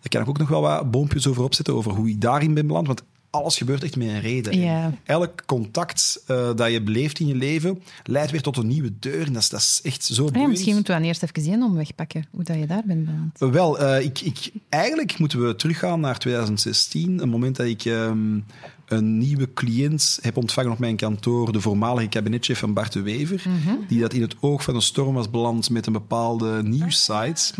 Daar 0.00 0.08
kan 0.10 0.20
ik 0.20 0.28
ook 0.28 0.38
nog 0.38 0.48
wel 0.48 0.60
wat 0.60 0.90
boompjes 0.90 1.26
over 1.26 1.42
opzetten, 1.42 1.74
over 1.74 1.92
hoe 1.92 2.08
ik 2.08 2.20
daarin 2.20 2.54
ben 2.54 2.66
beland. 2.66 2.86
Want 2.86 3.02
alles 3.32 3.56
gebeurt 3.56 3.82
echt 3.82 3.96
met 3.96 4.08
een 4.08 4.20
reden. 4.20 4.98
Elk 5.04 5.44
contact 5.46 6.22
eh, 6.26 6.50
dat 6.54 6.72
je 6.72 6.82
beleeft 6.82 7.18
in 7.18 7.26
je 7.26 7.34
leven 7.34 7.82
leidt 8.04 8.30
weer 8.30 8.42
tot 8.42 8.56
een 8.56 8.66
nieuwe 8.66 8.92
deur. 8.98 9.26
En 9.26 9.32
dat 9.32 9.42
is, 9.42 9.48
dat 9.48 9.60
is 9.60 9.80
echt 9.82 10.04
zo 10.04 10.22
ah 10.22 10.26
ja, 10.26 10.32
boeiend. 10.32 10.50
misschien 10.50 10.74
moeten 10.74 10.94
we 10.94 11.00
dan 11.00 11.08
eerst 11.08 11.22
even 11.22 11.42
die 11.42 11.64
omweg 11.64 11.94
pakken, 11.94 12.26
hoe 12.30 12.44
dat 12.44 12.56
je 12.56 12.66
daar 12.66 12.82
bent 12.86 13.04
beland. 13.04 13.54
Wel, 13.54 13.78
eh, 13.78 14.04
ik, 14.04 14.20
ik, 14.20 14.50
eigenlijk 14.68 15.18
moeten 15.18 15.46
we 15.46 15.56
teruggaan 15.56 16.00
naar 16.00 16.18
2016. 16.18 17.22
Een 17.22 17.28
moment 17.28 17.56
dat 17.56 17.66
ik 17.66 17.84
ehm, 17.84 18.38
een 18.86 19.18
nieuwe 19.18 19.52
cliënt 19.52 20.18
heb 20.22 20.36
ontvangen 20.36 20.72
op 20.72 20.78
mijn 20.78 20.96
kantoor. 20.96 21.52
De 21.52 21.60
voormalige 21.60 22.08
kabinetchef 22.08 22.58
van 22.58 22.72
Bart 22.72 22.92
de 22.92 23.02
Wever. 23.02 23.42
Die 23.88 24.00
dat 24.00 24.12
in 24.12 24.22
het 24.22 24.36
oog 24.40 24.62
van 24.62 24.74
een 24.74 24.82
storm 24.82 25.14
was 25.14 25.30
beland 25.30 25.70
met 25.70 25.86
een 25.86 25.92
bepaalde 25.92 26.62
nieuwssite. 26.62 27.52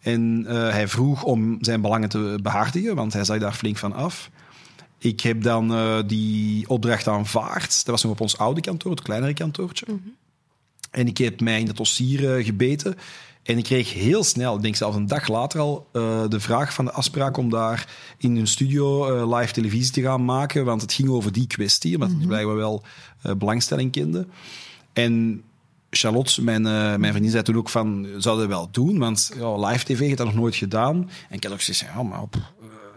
En 0.00 0.44
eh, 0.46 0.70
hij 0.70 0.88
vroeg 0.88 1.22
om 1.22 1.58
zijn 1.60 1.80
belangen 1.80 2.08
te 2.08 2.38
behartigen, 2.42 2.94
want 2.94 3.12
hij 3.12 3.24
zag 3.24 3.38
daar 3.38 3.52
flink 3.52 3.76
van 3.76 3.92
af. 3.92 4.30
Ik 5.06 5.20
heb 5.20 5.42
dan 5.42 5.72
eh, 5.72 5.98
die 6.06 6.68
opdracht 6.68 7.08
aanvaard. 7.08 7.70
Dat 7.70 7.86
was 7.86 8.02
nog 8.02 8.12
op 8.12 8.20
ons 8.20 8.38
oude 8.38 8.60
kantoor, 8.60 8.90
het 8.90 9.02
kleinere 9.02 9.34
kantoortje. 9.34 9.86
En 10.90 11.06
ik 11.06 11.18
heb 11.18 11.40
mij 11.40 11.60
in 11.60 11.66
dat 11.66 11.76
dossier 11.76 12.36
eh, 12.36 12.44
gebeten. 12.44 12.96
En 13.42 13.58
ik 13.58 13.64
kreeg 13.64 13.92
heel 13.92 14.24
snel, 14.24 14.56
ik 14.56 14.62
denk 14.62 14.76
zelfs 14.76 14.96
een 14.96 15.06
dag 15.06 15.28
later 15.28 15.60
al, 15.60 15.88
eh, 15.92 16.28
de 16.28 16.40
vraag 16.40 16.74
van 16.74 16.84
de 16.84 16.92
afspraak 16.92 17.36
om 17.36 17.50
daar 17.50 17.88
in 18.18 18.36
hun 18.36 18.46
studio 18.46 19.36
live 19.36 19.52
televisie 19.52 19.92
te 19.92 20.02
gaan 20.02 20.24
maken. 20.24 20.64
Want 20.64 20.82
het 20.82 20.92
ging 20.92 21.08
over 21.08 21.32
die 21.32 21.46
kwestie, 21.46 21.94
omdat 21.94 22.08
het 22.08 22.26
blijkbaar 22.26 22.56
wel 22.56 22.82
belangstelling 23.38 23.92
kende. 23.92 24.26
En 24.92 25.42
Charlotte, 25.90 26.42
mijn, 26.42 26.62
mijn 27.00 27.12
vriendin, 27.12 27.30
zei 27.30 27.42
toen 27.42 27.56
ook 27.56 27.68
van, 27.68 28.06
zouden 28.18 28.48
we 28.48 28.54
wel 28.54 28.68
doen? 28.70 28.98
Want 28.98 29.32
ja, 29.38 29.66
live 29.66 29.84
tv 29.84 29.98
heeft 29.98 30.18
dat 30.18 30.26
nog 30.26 30.34
nooit 30.34 30.56
gedaan. 30.56 31.10
En 31.28 31.36
ik 31.36 31.42
had 31.42 31.52
ook 31.52 31.62
gezegd, 31.62 31.92
ja, 31.94 32.02
maar 32.02 32.22
op, 32.22 32.36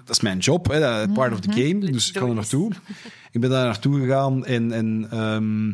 dat 0.09 0.17
is 0.17 0.23
mijn 0.23 0.37
job, 0.37 0.67
hè, 0.67 1.07
part 1.07 1.33
of 1.33 1.39
the 1.39 1.51
game. 1.51 1.91
Dus 1.91 2.07
ik 2.07 2.13
kan 2.13 2.29
er 2.29 2.35
naartoe. 2.35 2.71
Ik 3.31 3.41
ben 3.41 3.49
daar 3.49 3.65
naartoe 3.65 3.99
gegaan 3.99 4.45
en... 4.45 4.71
en 4.71 5.07
ehm, 5.11 5.71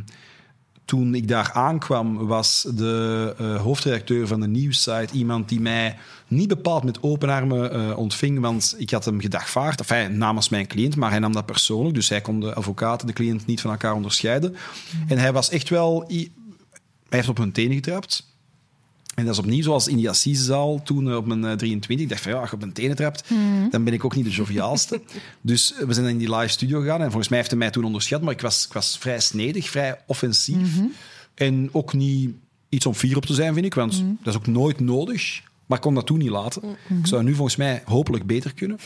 toen 0.86 1.16
ik 1.16 1.28
daar 1.28 1.52
aankwam, 1.54 2.28
was 2.28 2.68
de 2.76 3.36
eh, 3.38 3.62
hoofdredacteur 3.62 4.28
van 4.28 4.40
de 4.40 4.48
nieuwssite 4.48 5.14
iemand 5.14 5.50
die 5.50 5.60
mij 5.60 5.98
niet 6.28 6.48
bepaald 6.48 6.84
met 6.84 7.04
open 7.04 7.30
armen 7.30 7.72
eh, 7.72 7.98
ontving, 7.98 8.40
want 8.40 8.76
ik 8.78 8.90
had 8.90 9.06
hem 9.06 9.22
gedagvaard, 9.22 9.80
enfin, 9.80 10.18
namens 10.18 10.50
mijn 10.50 10.68
cliënt, 10.68 10.96
maar 10.96 11.10
hij 11.10 11.20
nam 11.20 11.34
dat 11.34 11.46
persoonlijk, 11.46 11.96
dus 11.96 12.10
hij 12.10 12.22
kon 12.22 12.40
de 12.40 12.54
advocaat 12.54 13.02
en 13.02 13.08
de 13.08 13.14
cliënt 13.14 13.46
niet 13.46 13.62
van 13.62 13.72
elkaar 13.72 13.94
onderscheiden. 13.94 14.56
En 15.08 15.18
hij 15.18 15.34
was 15.34 15.50
echt 15.50 15.70
wel... 15.70 16.04
Hij 16.08 16.30
heeft 17.10 17.30
op 17.30 17.38
hun 17.38 17.52
tenen 17.52 17.76
getrapt. 17.76 18.35
En 19.16 19.26
dat 19.26 19.34
is 19.34 19.40
opnieuw 19.40 19.64
zoals 19.64 19.88
in 19.88 19.98
die 19.98 20.10
assisezaal 20.10 20.84
toen 20.84 21.10
eh, 21.10 21.16
op 21.16 21.26
mijn 21.26 21.46
eh, 21.46 21.52
23. 21.52 22.06
Ik 22.06 22.10
dacht 22.10 22.22
van 22.22 22.32
ja, 22.32 22.38
als 22.38 22.50
je 22.50 22.56
op 22.56 22.62
mijn 22.62 22.74
tenen 22.74 22.96
trapt, 22.96 23.24
dan 23.70 23.84
ben 23.84 23.94
ik 23.94 24.06
ook 24.06 24.16
niet 24.16 24.26
de 24.26 24.32
joviaalste. 24.32 25.02
dus 25.42 25.74
eh, 25.74 25.86
we 25.86 25.94
zijn 25.94 26.06
dan 26.06 26.14
in 26.14 26.20
die 26.20 26.36
live 26.36 26.48
studio 26.48 26.80
gegaan. 26.80 27.02
En 27.02 27.06
volgens 27.06 27.28
mij 27.28 27.38
heeft 27.38 27.50
hij 27.50 27.60
mij 27.60 27.70
toen 27.70 27.84
onderschat, 27.84 28.22
maar 28.22 28.34
ik 28.34 28.42
was, 28.42 28.66
ik 28.66 28.74
was 28.74 28.98
vrij 28.98 29.20
snedig, 29.20 29.70
vrij 29.70 30.00
offensief. 30.08 30.80
En 31.34 31.70
ook 31.72 31.94
niet 31.94 32.30
iets 32.70 32.86
om 32.86 32.94
fier 32.94 33.18
op 33.18 33.26
te 33.26 33.34
zijn, 33.34 33.54
vind 33.54 33.66
ik, 33.66 33.74
want 33.74 34.04
dat 34.24 34.34
is 34.34 34.40
ook 34.40 34.48
nooit 34.48 34.80
nodig. 34.80 35.42
Maar 35.66 35.78
ik 35.78 35.84
kon 35.84 35.94
dat 35.94 36.06
toen 36.06 36.18
niet 36.18 36.30
laten. 36.30 36.62
Ik 37.00 37.08
zou 37.08 37.24
nu 37.24 37.34
volgens 37.34 37.56
mij 37.56 37.82
hopelijk 37.86 38.26
beter 38.26 38.54
kunnen. 38.54 38.80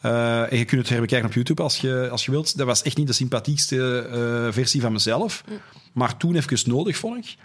Eh, 0.00 0.52
en 0.52 0.58
je 0.58 0.64
kunt 0.64 0.80
het 0.80 0.90
herbekijken 0.90 1.28
op 1.28 1.34
YouTube 1.34 1.62
als 1.62 1.78
je, 1.78 2.08
als 2.10 2.24
je 2.24 2.30
wilt. 2.30 2.56
Dat 2.56 2.66
was 2.66 2.82
echt 2.82 2.96
niet 2.96 3.06
de 3.06 3.12
sympathiekste 3.12 4.08
eh, 4.12 4.52
versie 4.52 4.80
van 4.80 4.92
mezelf. 4.92 5.44
Maar 5.92 6.16
toen 6.16 6.34
even 6.34 6.70
nodig, 6.70 6.96
vond 6.96 7.16
ik. 7.16 7.36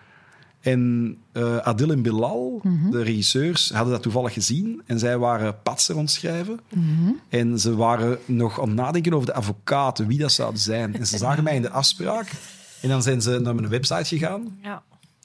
En 0.63 1.17
eh, 1.31 1.57
Adil 1.57 1.91
en 1.91 2.01
Bilal, 2.01 2.61
de 2.91 3.03
regisseurs, 3.03 3.69
hadden 3.69 3.93
dat 3.93 4.01
toevallig 4.01 4.33
gezien. 4.33 4.81
En 4.85 4.99
zij 4.99 5.17
waren 5.17 5.61
patsen 5.63 5.95
rondschrijven. 5.95 6.59
En 7.29 7.59
ze 7.59 7.75
waren 7.75 8.17
nog 8.25 8.61
aan 8.61 8.67
het 8.67 8.75
nadenken 8.75 9.13
over 9.13 9.27
de 9.27 9.33
advocaten, 9.33 10.07
wie 10.07 10.17
dat 10.17 10.31
zouden 10.31 10.59
zijn. 10.61 10.95
En 10.95 11.07
ze 11.07 11.17
zagen 11.17 11.43
mij 11.43 11.55
in 11.55 11.61
de 11.61 11.69
afspraak. 11.69 12.31
En 12.81 12.89
dan 12.89 13.03
zijn 13.03 13.21
ze 13.21 13.39
naar 13.39 13.55
mijn 13.55 13.69
website 13.69 14.05
gegaan. 14.05 14.57
Ja. 14.61 14.83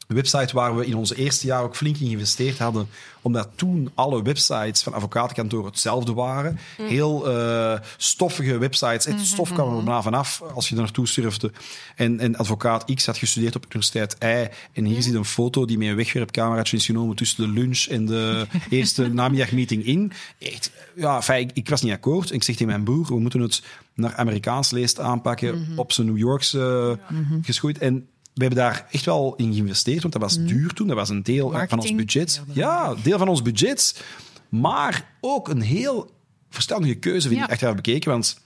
Een 0.08 0.16
website 0.16 0.54
waar 0.54 0.76
we 0.76 0.86
in 0.86 0.94
onze 0.94 1.14
eerste 1.14 1.46
jaar 1.46 1.62
ook 1.62 1.76
flink 1.76 1.96
in 1.96 2.06
geïnvesteerd 2.06 2.58
hadden, 2.58 2.88
omdat 3.22 3.48
toen 3.54 3.90
alle 3.94 4.22
websites 4.22 4.82
van 4.82 4.92
advocatenkantoren 4.92 5.66
hetzelfde 5.66 6.12
waren. 6.12 6.58
Heel 6.76 7.30
eh, 7.30 7.80
stoffige 7.96 8.58
websites. 8.58 9.04
Het 9.04 9.20
stof 9.20 9.52
kwam 9.52 9.76
er 9.76 9.82
maar 9.82 10.02
vanaf 10.02 10.42
als 10.54 10.68
je 10.68 10.74
er 10.74 10.80
naartoe 10.80 11.06
surfde. 11.06 11.52
En, 11.96 12.20
en 12.20 12.36
advocaat 12.36 12.94
X 12.94 13.06
had 13.06 13.16
gestudeerd 13.18 13.56
op 13.56 13.62
de 13.62 13.68
Universiteit 13.68 14.16
Y. 14.22 14.48
En 14.72 14.84
hier 14.84 15.02
zit 15.02 15.14
een 15.14 15.24
foto 15.24 15.64
die 15.64 15.78
met 15.78 15.88
een 15.88 15.96
wegwerpcameraatje 15.96 16.76
is 16.76 16.86
genomen 16.86 17.16
tussen 17.16 17.44
de 17.44 17.60
lunch 17.60 17.84
en 17.84 18.06
de 18.06 18.46
eerste 18.70 19.08
namiddagmeeting 19.08 19.84
in. 19.84 20.12
Echt, 20.38 20.70
ja, 20.96 21.16
enfin, 21.16 21.38
ik, 21.38 21.50
ik 21.54 21.68
was 21.68 21.82
niet 21.82 21.92
akkoord. 21.92 22.32
Ik 22.32 22.42
zeg 22.42 22.56
tegen 22.56 22.70
mijn 22.70 22.84
broer, 22.84 23.06
we 23.06 23.20
moeten 23.20 23.40
het 23.40 23.62
naar 23.94 24.14
Amerikaans 24.14 24.70
leest 24.70 25.00
aanpakken, 25.00 25.66
op 25.76 25.92
zijn 25.92 26.06
New 26.06 26.18
Yorkse 26.18 26.98
geschoeid. 27.42 27.78
En 27.78 28.08
we 28.38 28.44
hebben 28.44 28.64
daar 28.64 28.86
echt 28.90 29.04
wel 29.04 29.34
in 29.36 29.52
geïnvesteerd, 29.52 30.00
want 30.00 30.12
dat 30.12 30.22
was 30.22 30.38
duur 30.44 30.72
toen. 30.72 30.86
Dat 30.86 30.96
was 30.96 31.08
een 31.08 31.22
deel 31.22 31.54
eh, 31.54 31.68
van 31.68 31.78
ons 31.80 31.94
budget. 31.94 32.42
Ja, 32.52 32.94
deel 33.02 33.18
van 33.18 33.28
ons 33.28 33.42
budget. 33.42 34.02
Maar 34.48 35.12
ook 35.20 35.48
een 35.48 35.60
heel 35.60 36.10
verstandige 36.50 36.94
keuze, 36.94 37.28
vind 37.28 37.40
Ja. 37.40 37.46
ik, 37.46 37.52
achteraf 37.52 37.74
bekeken. 37.74 38.10
Want 38.10 38.40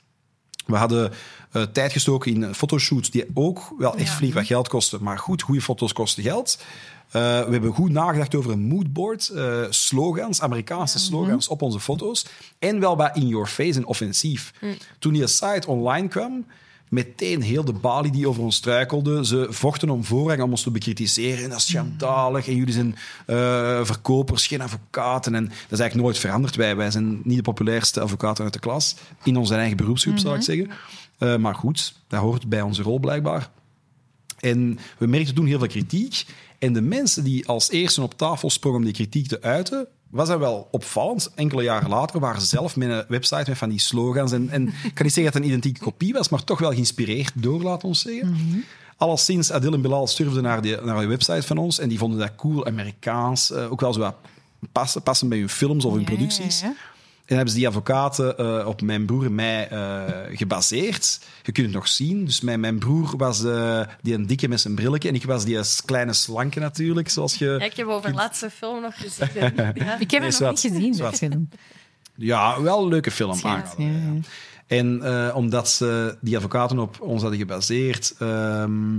we 0.66 0.76
hadden 0.76 1.12
eh, 1.52 1.62
tijd 1.62 1.92
gestoken 1.92 2.32
in 2.34 2.54
fotoshoots 2.54 3.10
die 3.10 3.24
ook 3.34 3.74
wel 3.78 3.96
echt 3.96 4.08
Ja. 4.08 4.14
flink 4.14 4.34
wat 4.34 4.46
geld 4.46 4.68
kosten. 4.68 5.02
Maar 5.02 5.18
goed, 5.18 5.42
goede 5.42 5.60
foto's 5.62 5.92
kosten 5.92 6.22
geld. 6.22 6.58
Eh, 7.10 7.20
we 7.20 7.50
hebben 7.52 7.72
goed 7.72 7.90
nagedacht 7.90 8.34
over 8.34 8.50
een 8.50 8.62
moodboard, 8.62 9.28
eh, 9.28 9.62
slogans, 9.70 10.40
Amerikaanse 10.40 10.98
slogans 10.98 11.48
op 11.48 11.62
onze 11.62 11.80
foto's. 11.80 12.26
En 12.58 12.80
wel 12.80 12.96
wat 12.96 13.16
in 13.16 13.26
your 13.28 13.46
face 13.46 13.78
en 13.78 13.86
offensief. 13.86 14.52
Toen 14.98 15.12
die 15.12 15.26
site 15.26 15.66
online 15.68 16.08
kwam, 16.08 16.46
meteen 16.92 17.42
heel 17.42 17.64
de 17.64 17.72
balie 17.72 18.12
die 18.12 18.28
over 18.28 18.42
ons 18.42 18.56
struikelde. 18.56 19.26
Ze 19.26 19.46
vochten 19.50 19.90
om 19.90 20.04
voorrang 20.04 20.42
om 20.42 20.50
ons 20.50 20.62
te 20.62 20.70
bekritiseren. 20.70 21.44
En 21.44 21.50
dat 21.50 21.58
is 21.58 21.66
schandalig. 21.66 22.48
En 22.48 22.56
jullie 22.56 22.72
zijn 22.72 22.96
eh, 23.26 23.84
verkopers, 23.84 24.46
geen 24.46 24.60
advocaten. 24.60 25.34
En 25.34 25.44
dat 25.44 25.52
is 25.52 25.78
eigenlijk 25.78 25.94
nooit 25.94 26.18
veranderd. 26.18 26.56
Wij, 26.56 26.76
wij 26.76 26.90
zijn 26.90 27.20
niet 27.24 27.36
de 27.36 27.42
populairste 27.42 28.00
advocaten 28.00 28.44
uit 28.44 28.52
de 28.52 28.58
klas. 28.58 28.96
In 29.22 29.36
onze 29.36 29.54
eigen 29.54 29.76
beroepsgroep, 29.76 30.18
zou 30.18 30.36
ik 30.36 30.42
zeggen. 30.42 30.70
Eh, 31.18 31.36
maar 31.36 31.54
goed, 31.54 31.94
dat 32.08 32.20
hoort 32.20 32.48
bij 32.48 32.62
onze 32.62 32.82
rol 32.82 32.98
blijkbaar. 32.98 33.50
En 34.38 34.78
we 34.98 35.06
merkten 35.06 35.34
toen 35.34 35.46
heel 35.46 35.58
veel 35.58 35.68
kritiek. 35.68 36.24
En 36.58 36.72
de 36.72 36.80
mensen 36.80 37.24
die 37.24 37.48
als 37.48 37.70
eerste 37.70 38.02
op 38.02 38.18
tafel 38.18 38.50
sprongen 38.50 38.78
om 38.78 38.84
die 38.84 38.94
kritiek 38.94 39.26
te 39.26 39.42
uiten, 39.42 39.86
was 40.12 40.28
dat 40.28 40.38
wel 40.38 40.68
opvallend. 40.70 41.30
Enkele 41.34 41.62
jaren 41.62 41.88
later 41.88 42.20
waren 42.20 42.40
ze 42.40 42.46
zelf 42.46 42.76
met 42.76 42.88
een 42.90 43.04
website 43.08 43.44
met 43.50 43.58
van 43.58 43.68
die 43.68 43.78
slogans. 43.80 44.32
En, 44.32 44.48
en 44.50 44.66
ik 44.68 44.94
kan 44.94 45.04
niet 45.04 45.14
zeggen 45.14 45.24
dat 45.24 45.32
het 45.34 45.42
een 45.42 45.48
identieke 45.48 45.80
kopie 45.80 46.12
was, 46.12 46.28
maar 46.28 46.44
toch 46.44 46.58
wel 46.58 46.70
geïnspireerd 46.70 47.32
door, 47.34 47.62
laat 47.62 47.84
ons 47.84 48.00
zeggen. 48.02 48.64
Alleszins, 48.96 49.52
Adil 49.52 49.72
en 49.72 49.80
Bilal 49.80 50.06
sturfden 50.06 50.42
naar 50.42 50.62
die, 50.62 50.76
naar 50.80 51.08
website 51.08 51.42
van 51.46 51.58
ons 51.58 51.78
en 51.78 51.88
die 51.88 51.98
vonden 51.98 52.18
dat 52.18 52.34
cool, 52.36 52.66
Amerikaans, 52.66 53.50
eh, 53.50 53.72
ook 53.72 53.80
wel 53.80 53.92
zo 53.92 54.00
wat 54.00 54.14
passen, 54.72 55.02
passen 55.02 55.28
bij 55.28 55.38
hun 55.38 55.48
films 55.48 55.84
of 55.84 55.92
hun 55.92 56.00
Ja, 56.00 56.06
producties. 56.06 56.60
ja, 56.60 56.66
ja. 56.66 56.74
En 57.24 57.34
hebben 57.36 57.54
ze 57.54 57.58
die 57.58 57.68
advocaten 57.68 58.38
eh, 58.38 58.66
op 58.66 58.82
mijn 58.82 59.06
broer 59.06 59.24
en 59.24 59.34
mij 59.34 59.68
eh, 59.68 60.36
gebaseerd. 60.36 61.20
Je 61.42 61.52
kunt 61.52 61.66
het 61.66 61.76
nog 61.76 61.88
zien. 61.88 62.24
Dus 62.24 62.40
mijn, 62.40 62.60
mijn 62.60 62.78
broer 62.78 63.16
was 63.16 63.44
eh, 63.44 63.80
die 64.00 64.14
een 64.14 64.26
dikke 64.26 64.48
met 64.48 64.60
zijn 64.60 64.74
brilletje. 64.74 65.08
En 65.08 65.14
ik 65.14 65.24
was 65.24 65.44
die 65.44 65.58
kleine 65.84 66.12
slanke 66.12 66.60
natuurlijk, 66.60 67.08
zoals 67.08 67.34
je... 67.34 67.56
Ja, 67.58 67.64
ik 67.64 67.76
heb 67.76 67.86
over 67.86 68.10
de 68.10 68.16
laatste 68.16 68.50
film 68.50 68.80
nog 68.80 68.94
gezien. 68.96 69.28
Ja. 69.34 69.46
Ik 69.98 70.10
heb 70.10 70.20
Nee, 70.20 70.30
hem 70.30 70.40
nog 70.40 70.50
niet 70.50 70.60
gezien, 70.60 70.94
Zwart. 70.94 71.20
dat 71.20 71.30
film. 71.30 71.48
Ja, 72.14 72.62
wel 72.62 72.82
een 72.82 72.88
leuke 72.88 73.10
film. 73.10 73.38
Ja, 73.42 73.48
aanraden, 73.48 73.92
ja, 73.92 73.98
ja. 73.98 74.20
En 74.66 75.02
eh, 75.02 75.36
omdat 75.36 75.68
ze 75.68 76.16
die 76.20 76.36
advocaten 76.36 76.78
op 76.78 77.00
ons 77.00 77.20
hadden 77.20 77.38
gebaseerd, 77.40 78.14
ehm, 78.18 78.98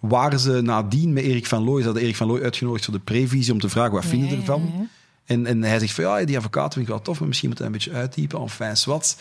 waren 0.00 0.38
ze 0.38 0.60
nadien 0.60 1.12
met 1.12 1.24
Erik 1.24 1.46
van 1.46 1.64
Looy. 1.64 1.78
Ze 1.78 1.84
hadden 1.84 2.02
Erik 2.02 2.16
van 2.16 2.26
Looy 2.26 2.42
uitgenodigd 2.42 2.84
voor 2.84 2.94
de 2.94 3.00
previsie 3.00 3.52
om 3.52 3.60
te 3.60 3.68
vragen 3.68 3.92
wat 3.92 4.04
vinden 4.04 4.38
ervan. 4.38 4.88
Ja, 5.30 5.34
ja. 5.34 5.40
En, 5.40 5.46
en 5.46 5.62
hij 5.62 5.78
zegt 5.78 5.92
van 5.92 6.04
ja, 6.04 6.24
die 6.24 6.36
advocaat 6.36 6.72
vind 6.72 6.84
ik 6.84 6.90
wel 6.90 7.02
tof, 7.02 7.18
maar 7.18 7.28
misschien 7.28 7.48
moet 7.48 7.58
hij 7.58 7.66
een 7.66 7.72
beetje 7.72 7.92
uittypen. 7.92 8.40
Enfin, 8.40 8.74
wat. 8.84 9.16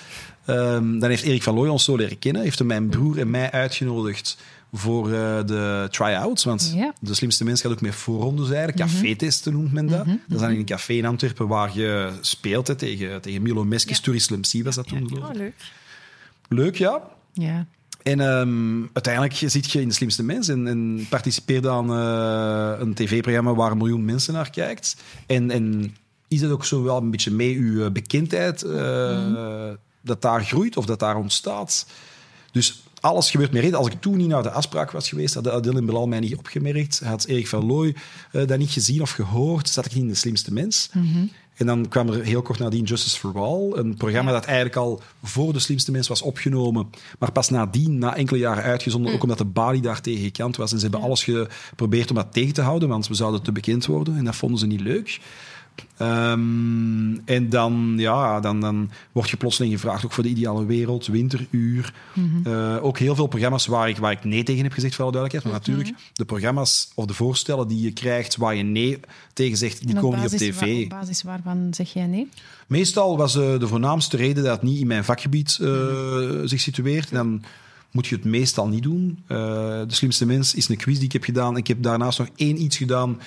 Ehm, 0.45 0.99
dan 0.99 1.09
heeft 1.09 1.23
Erik 1.23 1.43
van 1.43 1.53
Looy 1.55 1.67
ons 1.67 1.83
zo 1.83 1.95
leren 1.95 2.19
kennen. 2.19 2.41
Heeft 2.41 2.57
hij 2.57 2.67
mijn 2.67 2.89
broer 2.89 3.19
en 3.19 3.29
mij 3.29 3.51
uitgenodigd 3.51 4.37
voor 4.73 5.05
eh, 5.13 5.45
de 5.45 5.87
try-outs. 5.91 6.43
Want 6.43 6.71
Ja. 6.75 6.93
de 7.01 7.13
slimste 7.13 7.43
mens 7.43 7.61
gaat 7.61 7.71
ook 7.71 7.81
met 7.81 7.95
voorrondes 7.95 8.49
eigenlijk. 8.49 8.77
Café-testen 8.77 9.53
noemt 9.53 9.71
men 9.73 9.87
dat. 9.87 10.05
Dat 10.05 10.17
is 10.29 10.37
dan 10.39 10.51
in 10.51 10.57
een 10.59 10.65
café 10.65 10.93
in 10.93 11.05
Antwerpen 11.05 11.47
waar 11.47 11.77
je 11.77 12.11
speelt 12.21 12.67
hè, 12.67 12.75
tegen, 12.75 13.21
tegen 13.21 13.41
Milo 13.41 13.63
Meskes. 13.63 14.01
Ja. 14.03 14.19
Slim 14.41 14.63
was 14.63 14.75
dat 14.75 14.87
toen 14.87 15.07
geloof 15.07 15.23
ik. 15.23 15.29
Oh, 15.29 15.35
leuk. 15.35 15.53
Leuk, 16.49 16.75
ja. 16.75 17.01
Ja. 17.33 17.65
En 18.03 18.19
ehm, 18.19 18.81
uiteindelijk 18.93 19.33
zit 19.33 19.71
je 19.71 19.81
in 19.81 19.87
de 19.87 19.93
slimste 19.93 20.23
mens 20.23 20.47
en, 20.47 20.67
en 20.67 21.05
participeerde 21.09 21.69
aan 21.69 21.91
eh, 21.91 22.79
een 22.79 22.93
tv-programma 22.93 23.53
waar 23.53 23.71
een 23.71 23.77
miljoen 23.77 24.05
mensen 24.05 24.33
naar 24.33 24.49
kijkt. 24.49 24.95
En, 25.25 25.51
en 25.51 25.95
is 26.27 26.39
dat 26.39 26.51
ook 26.51 26.65
zo 26.65 26.83
wel 26.83 26.97
een 26.97 27.11
beetje 27.11 27.31
mee 27.31 27.57
uw 27.57 27.85
eh, 27.85 27.91
bekendheid 27.91 28.63
eh, 28.63 29.69
dat 30.01 30.21
daar 30.21 30.45
groeit 30.45 30.77
of 30.77 30.85
dat 30.85 30.99
daar 30.99 31.15
ontstaat? 31.15 31.85
Dus 32.51 32.83
alles 33.01 33.31
gebeurt 33.31 33.51
met 33.51 33.61
reden. 33.61 33.77
Als 33.77 33.87
ik 33.87 34.01
toen 34.01 34.17
niet 34.17 34.27
naar 34.27 34.43
de 34.43 34.51
afspraak 34.51 34.91
was 34.91 35.09
geweest, 35.09 35.33
had 35.33 35.49
Adil 35.49 35.77
en 35.77 35.85
Belal 35.85 36.07
mij 36.07 36.19
niet 36.19 36.35
opgemerkt. 36.35 37.01
Had 37.03 37.25
Erik 37.25 37.47
van 37.47 37.65
Looy 37.65 37.95
dat 38.31 38.57
niet 38.57 38.71
gezien 38.71 39.01
of 39.01 39.11
gehoord, 39.11 39.69
zat 39.69 39.85
ik 39.85 39.93
niet 39.93 40.03
in 40.03 40.09
de 40.09 40.15
slimste 40.15 40.53
mens. 40.53 40.89
En 41.59 41.65
dan 41.65 41.87
kwam 41.87 42.09
er 42.09 42.23
heel 42.23 42.41
kort 42.41 42.59
nadien 42.59 42.83
Justice 42.83 43.19
for 43.19 43.39
All, 43.39 43.71
een 43.73 43.95
programma 43.95 44.31
dat 44.31 44.45
eigenlijk 44.45 44.75
al 44.75 45.01
voor 45.23 45.53
de 45.53 45.59
slimste 45.59 45.91
mens 45.91 46.07
was 46.07 46.21
opgenomen, 46.21 46.89
maar 47.19 47.31
pas 47.31 47.49
nadien, 47.49 47.97
na 47.97 48.15
enkele 48.15 48.39
jaren 48.39 48.63
uitgezonden, 48.63 49.13
ook 49.13 49.23
omdat 49.23 49.37
de 49.37 49.45
balie 49.45 49.81
daar 49.81 50.01
tegen 50.01 50.23
gekant 50.23 50.55
was. 50.55 50.71
En 50.71 50.77
ze 50.77 50.83
hebben 50.83 51.01
alles 51.01 51.23
geprobeerd 51.23 52.09
om 52.09 52.15
dat 52.15 52.33
tegen 52.33 52.53
te 52.53 52.61
houden, 52.61 52.89
want 52.89 53.07
we 53.07 53.13
zouden 53.13 53.41
te 53.41 53.51
bekend 53.51 53.85
worden 53.85 54.17
en 54.17 54.25
dat 54.25 54.35
vonden 54.35 54.59
ze 54.59 54.65
niet 54.65 54.81
leuk. 54.81 55.19
Ehm, 55.97 57.17
en 57.25 57.49
dan, 57.49 57.93
ja, 57.97 58.39
dan, 58.39 58.59
dan 58.61 58.89
word 59.11 59.29
je 59.29 59.37
plotseling 59.37 59.73
gevraagd, 59.73 60.05
ook 60.05 60.11
voor 60.11 60.23
de 60.23 60.29
ideale 60.29 60.65
wereld, 60.65 61.07
winteruur. 61.07 61.93
Eh, 62.43 62.77
ook 62.81 62.97
heel 62.99 63.15
veel 63.15 63.27
programma's 63.27 63.65
waar 63.65 63.89
ik, 63.89 63.97
waar 63.97 64.11
ik 64.11 64.23
nee 64.23 64.43
tegen 64.43 64.63
heb 64.63 64.71
gezegd, 64.73 64.95
voor 64.95 65.03
alle 65.03 65.13
duidelijkheid. 65.13 65.53
Maar 65.55 65.65
natuurlijk, 65.73 66.03
de 66.13 66.25
programma's 66.25 66.91
of 66.95 67.05
de 67.05 67.13
voorstellen 67.13 67.67
die 67.67 67.81
je 67.81 67.91
krijgt 67.93 68.35
waar 68.37 68.55
je 68.55 68.63
nee 68.63 68.99
tegen 69.33 69.57
zegt, 69.57 69.85
die 69.87 69.95
komen 69.95 70.19
niet 70.21 70.31
op 70.33 70.37
tv. 70.37 70.59
wa- 70.89 70.95
op 70.95 70.99
basis 71.01 71.23
waarvan 71.23 71.67
zeg 71.73 71.93
jij 71.93 72.05
nee? 72.07 72.29
Meestal 72.67 73.17
was 73.17 73.35
eh, 73.35 73.59
de 73.59 73.67
voornaamste 73.67 74.17
reden 74.17 74.43
dat 74.43 74.51
het 74.53 74.61
niet 74.61 74.79
in 74.79 74.87
mijn 74.87 75.03
vakgebied 75.03 75.57
eh, 75.61 75.67
zich 76.43 76.59
situeert. 76.59 77.09
En 77.09 77.15
dan 77.15 77.43
moet 77.91 78.07
je 78.07 78.15
het 78.15 78.25
meestal 78.25 78.67
niet 78.67 78.83
doen. 78.83 79.23
De 79.27 79.85
slimste 79.87 80.25
mens 80.25 80.53
is 80.55 80.69
een 80.69 80.77
quiz 80.77 80.95
die 80.95 81.05
ik 81.05 81.11
heb 81.13 81.23
gedaan. 81.23 81.57
Ik 81.57 81.67
heb 81.67 81.83
daarnaast 81.83 82.19
nog 82.19 82.27
één 82.35 82.61
iets 82.61 82.77
gedaan. 82.77 83.19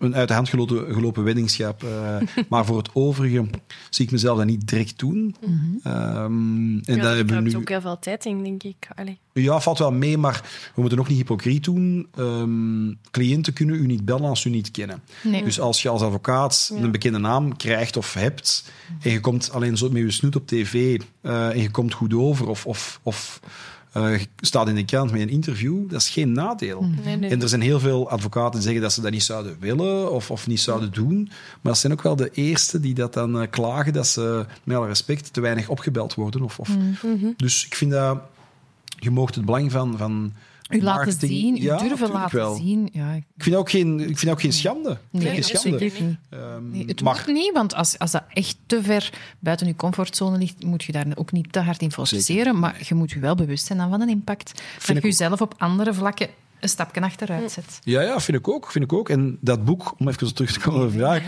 Een 0.00 0.14
uit 0.14 0.28
de 0.28 0.34
hand 0.34 0.48
gelopen, 0.48 0.94
gelopen 0.94 1.24
weddingschap. 1.24 1.82
eh, 1.84 2.16
maar 2.48 2.64
voor 2.64 2.76
het 2.76 2.90
overige 2.92 3.44
zie 3.90 4.04
ik 4.04 4.10
mezelf 4.10 4.36
dat 4.38 4.46
niet 4.46 4.68
direct 4.68 4.98
doen. 4.98 5.36
Ehm, 5.82 5.92
en 5.92 6.80
Ja, 6.82 6.94
dat 6.94 7.02
daar 7.02 7.16
hebben 7.16 7.42
nu... 7.42 7.56
ook 7.56 7.68
heel 7.68 7.80
veel 7.80 7.98
tijd 7.98 8.24
in, 8.24 8.42
denk 8.44 8.62
ik. 8.62 8.88
Allee. 8.94 9.18
Ja, 9.32 9.60
valt 9.60 9.78
wel 9.78 9.92
mee, 9.92 10.18
maar 10.18 10.42
we 10.74 10.80
moeten 10.80 10.98
ook 10.98 11.08
niet 11.08 11.16
hypocriet 11.18 11.64
doen. 11.64 12.06
Ehm, 12.16 12.92
cliënten 13.10 13.52
kunnen 13.52 13.76
u 13.76 13.86
niet 13.86 14.04
bellen 14.04 14.28
als 14.28 14.44
u 14.44 14.50
niet 14.50 14.70
kennen. 14.70 15.02
Nee. 15.22 15.44
Dus 15.44 15.60
als 15.60 15.82
je 15.82 15.88
als 15.88 16.02
advocaat 16.02 16.70
Ja. 16.74 16.82
een 16.82 16.90
bekende 16.90 17.18
naam 17.18 17.56
krijgt 17.56 17.96
of 17.96 18.14
hebt, 18.14 18.70
en 19.02 19.10
je 19.10 19.20
komt 19.20 19.52
alleen 19.52 19.76
zo 19.76 19.90
met 19.90 20.02
je 20.02 20.10
snoet 20.10 20.36
op 20.36 20.46
tv 20.46 21.00
eh, 21.20 21.48
en 21.48 21.60
je 21.60 21.70
komt 21.70 21.92
goed 21.94 22.14
over 22.14 22.48
of, 22.48 22.66
of, 22.66 23.00
of 23.02 23.40
eh, 23.92 24.18
je 24.18 24.26
staat 24.40 24.68
in 24.68 24.74
de 24.74 24.84
krant 24.84 25.10
met 25.10 25.20
een 25.20 25.28
interview, 25.28 25.90
dat 25.90 26.00
is 26.00 26.08
geen 26.08 26.32
nadeel. 26.32 26.90
Nee, 27.04 27.16
nee. 27.16 27.30
En 27.30 27.42
er 27.42 27.48
zijn 27.48 27.60
heel 27.60 27.80
veel 27.80 28.10
advocaten 28.10 28.52
die 28.52 28.62
zeggen 28.62 28.82
dat 28.82 28.92
ze 28.92 29.00
dat 29.00 29.10
niet 29.10 29.22
zouden 29.22 29.56
willen 29.60 30.12
of, 30.12 30.30
of 30.30 30.46
niet 30.46 30.60
zouden 30.60 30.92
doen. 30.92 31.22
Maar 31.24 31.72
dat 31.72 31.78
zijn 31.78 31.92
ook 31.92 32.02
wel 32.02 32.16
de 32.16 32.30
eerste 32.30 32.80
die 32.80 32.94
dat 32.94 33.14
dan 33.14 33.40
eh, 33.40 33.50
klagen 33.50 33.92
dat 33.92 34.06
ze, 34.06 34.46
met 34.64 34.76
alle 34.76 34.86
respect, 34.86 35.32
te 35.32 35.40
weinig 35.40 35.68
opgebeld 35.68 36.14
worden. 36.14 36.42
Of, 36.42 36.58
of. 36.58 36.68
Mhm. 37.02 37.32
Dus 37.36 37.66
ik 37.66 37.74
vind 37.74 37.90
dat 37.90 38.18
je 38.98 39.10
moogt 39.10 39.34
het 39.34 39.44
belang 39.44 39.70
van, 39.70 39.96
van 39.96 40.32
U 40.70 40.82
laten 40.82 41.12
zien, 41.12 41.56
u 41.56 41.60
Ja, 41.62 41.76
durven 41.78 42.10
laten 42.10 42.36
wel. 42.36 42.54
zien. 42.54 42.88
Ja, 42.92 43.12
ik- 43.12 43.24
vind 43.36 43.50
dat 43.54 43.60
ook 43.60 43.70
geen, 43.70 44.00
ik 44.00 44.06
vind 44.06 44.20
dat 44.20 44.30
ook 44.30 44.40
geen 44.40 44.52
schande. 44.52 44.88
Vind 45.10 45.22
Nee, 45.22 45.36
dat 45.36 45.46
geen 45.46 45.56
schande. 45.58 45.78
niet. 45.84 45.94
Ehm, 46.30 46.70
Nee, 46.70 46.84
het 46.86 47.02
moet 47.02 47.26
niet, 47.26 47.52
want 47.52 47.74
als, 47.74 47.98
als 47.98 48.10
dat 48.10 48.24
echt 48.32 48.56
te 48.66 48.82
ver 48.82 49.12
buiten 49.38 49.66
je 49.66 49.76
comfortzone 49.76 50.38
ligt, 50.38 50.64
moet 50.64 50.82
je 50.84 50.92
daar 50.92 51.06
ook 51.14 51.32
niet 51.32 51.52
te 51.52 51.60
hard 51.60 51.82
in 51.82 51.92
forceren. 51.92 52.58
Maar 52.58 52.76
je 52.88 52.94
moet 52.94 53.10
je 53.10 53.18
wel 53.18 53.34
bewust 53.34 53.66
zijn 53.66 53.78
dan 53.78 53.90
van 53.90 54.00
een 54.00 54.08
impact. 54.08 54.62
Dat 54.86 54.96
ik 54.96 55.02
je 55.02 55.08
jezelf 55.08 55.40
op 55.40 55.54
andere 55.58 55.94
vlakken 55.94 56.28
een 56.60 56.68
stapje 56.68 57.00
achteruit 57.00 57.50
zet. 57.52 57.78
Ja, 57.84 58.00
ja, 58.00 58.20
vind 58.20 58.38
ik 58.38 58.48
ook. 58.48 58.70
Vind 58.70 58.84
ik 58.84 58.92
ook. 58.92 59.08
En 59.08 59.38
dat 59.40 59.64
boek, 59.64 59.94
om 59.98 60.08
even 60.08 60.34
terug 60.34 60.52
te 60.52 60.60
komen 60.60 60.80
op 60.86 60.92
de 60.92 60.98
vraag, 60.98 61.22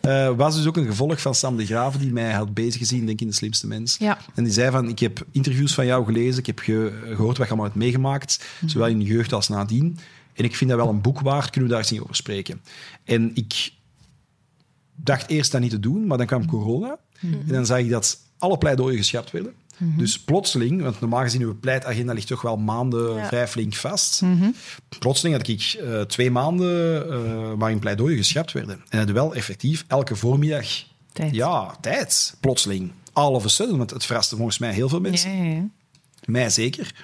eh, 0.00 0.36
was 0.36 0.56
dus 0.56 0.66
ook 0.66 0.76
een 0.76 0.86
gevolg 0.86 1.20
van 1.20 1.34
Sam 1.34 1.56
de 1.56 1.66
Graven, 1.66 2.00
die 2.00 2.12
mij 2.12 2.32
had 2.32 2.54
bezig 2.54 2.78
gezien, 2.78 2.98
denk 2.98 3.10
ik, 3.10 3.20
in 3.20 3.26
De 3.26 3.32
Slimste 3.34 3.66
Mens. 3.66 3.96
Ja. 3.98 4.18
En 4.34 4.44
die 4.44 4.52
zei 4.52 4.70
van, 4.70 4.88
ik 4.88 4.98
heb 4.98 5.26
interviews 5.30 5.74
van 5.74 5.86
jou 5.86 6.04
gelezen, 6.04 6.38
ik 6.38 6.46
heb 6.46 6.58
ge- 6.58 7.00
gehoord 7.04 7.36
wat 7.38 7.46
je 7.46 7.52
allemaal 7.52 7.64
hebt 7.64 7.76
meegemaakt, 7.78 8.44
zowel 8.66 8.88
in 8.88 9.00
je 9.00 9.06
jeugd 9.06 9.32
als 9.32 9.48
nadien. 9.48 9.98
En 10.34 10.44
ik 10.44 10.56
vind 10.56 10.70
dat 10.70 10.78
wel 10.78 10.88
een 10.88 11.00
boek 11.00 11.20
waard, 11.20 11.50
kunnen 11.50 11.62
we 11.70 11.74
daar 11.76 11.78
eens 11.84 11.90
niet 11.92 12.00
over 12.00 12.14
spreken. 12.16 12.60
En 13.04 13.30
ik 13.34 13.72
dacht 14.94 15.28
eerst 15.30 15.52
dat 15.52 15.60
niet 15.60 15.70
te 15.70 15.80
doen, 15.80 16.06
maar 16.06 16.18
dan 16.18 16.26
kwam 16.26 16.46
corona. 16.46 16.98
En 17.20 17.44
dan 17.46 17.66
zag 17.66 17.78
ik 17.78 17.90
dat 17.90 18.18
alle 18.38 18.58
pleidooien 18.58 18.98
geschrapt 18.98 19.30
werden. 19.30 19.52
Dus 19.78 20.20
plotseling, 20.20 20.82
want 20.82 21.00
normaal 21.00 21.22
gezien 21.22 21.42
uw 21.42 21.58
pleitagenda 21.58 22.12
ligt 22.12 22.26
toch 22.26 22.42
wel 22.42 22.56
maanden 22.56 23.14
Ja. 23.14 23.26
vrij 23.26 23.48
flink 23.48 23.74
vast. 23.74 24.22
Plotseling 24.98 25.36
had 25.36 25.48
ik 25.48 25.76
eh, 25.80 26.00
twee 26.00 26.30
maanden 26.30 27.02
eh, 27.12 27.52
waarin 27.58 27.78
pleidooien 27.78 28.16
geschrapt 28.16 28.52
werden. 28.52 28.80
En 28.88 28.96
hadden 28.98 29.14
wel 29.14 29.34
effectief 29.34 29.84
elke 29.88 30.16
voormiddag 30.16 30.66
Tijd. 31.12 31.34
ja, 31.34 31.76
tijd. 31.80 32.36
Plotseling. 32.40 32.92
All 33.12 33.32
of 33.34 33.44
a 33.44 33.48
sudden, 33.48 33.76
want 33.76 33.90
het 33.90 34.04
verraste 34.06 34.36
volgens 34.36 34.58
mij 34.58 34.72
heel 34.72 34.88
veel 34.88 35.00
mensen. 35.00 35.36
Ja, 35.36 35.42
ja, 35.42 35.50
ja. 35.50 35.68
Mij 36.24 36.50
zeker. 36.50 36.94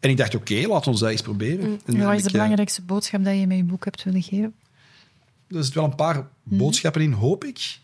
En 0.00 0.10
ik 0.10 0.16
dacht, 0.16 0.34
oké, 0.34 0.66
laat 0.66 0.86
ons 0.86 1.00
dat 1.00 1.10
eens 1.10 1.22
proberen. 1.22 1.64
En 1.64 1.80
dan 1.86 1.96
En 1.96 2.04
Wat 2.06 2.14
is 2.14 2.22
de 2.22 2.26
eh, 2.26 2.32
belangrijkste 2.32 2.82
boodschap 2.82 3.24
dat 3.24 3.38
je 3.38 3.46
met 3.46 3.56
je 3.56 3.64
boek 3.64 3.84
hebt 3.84 4.02
willen 4.04 4.22
geven? 4.22 4.54
Er 5.48 5.64
zitten 5.64 5.74
wel 5.74 5.84
een 5.90 5.96
paar 5.96 6.28
boodschappen 6.42 7.02
in, 7.02 7.12
hoop 7.12 7.44
ik. 7.44 7.78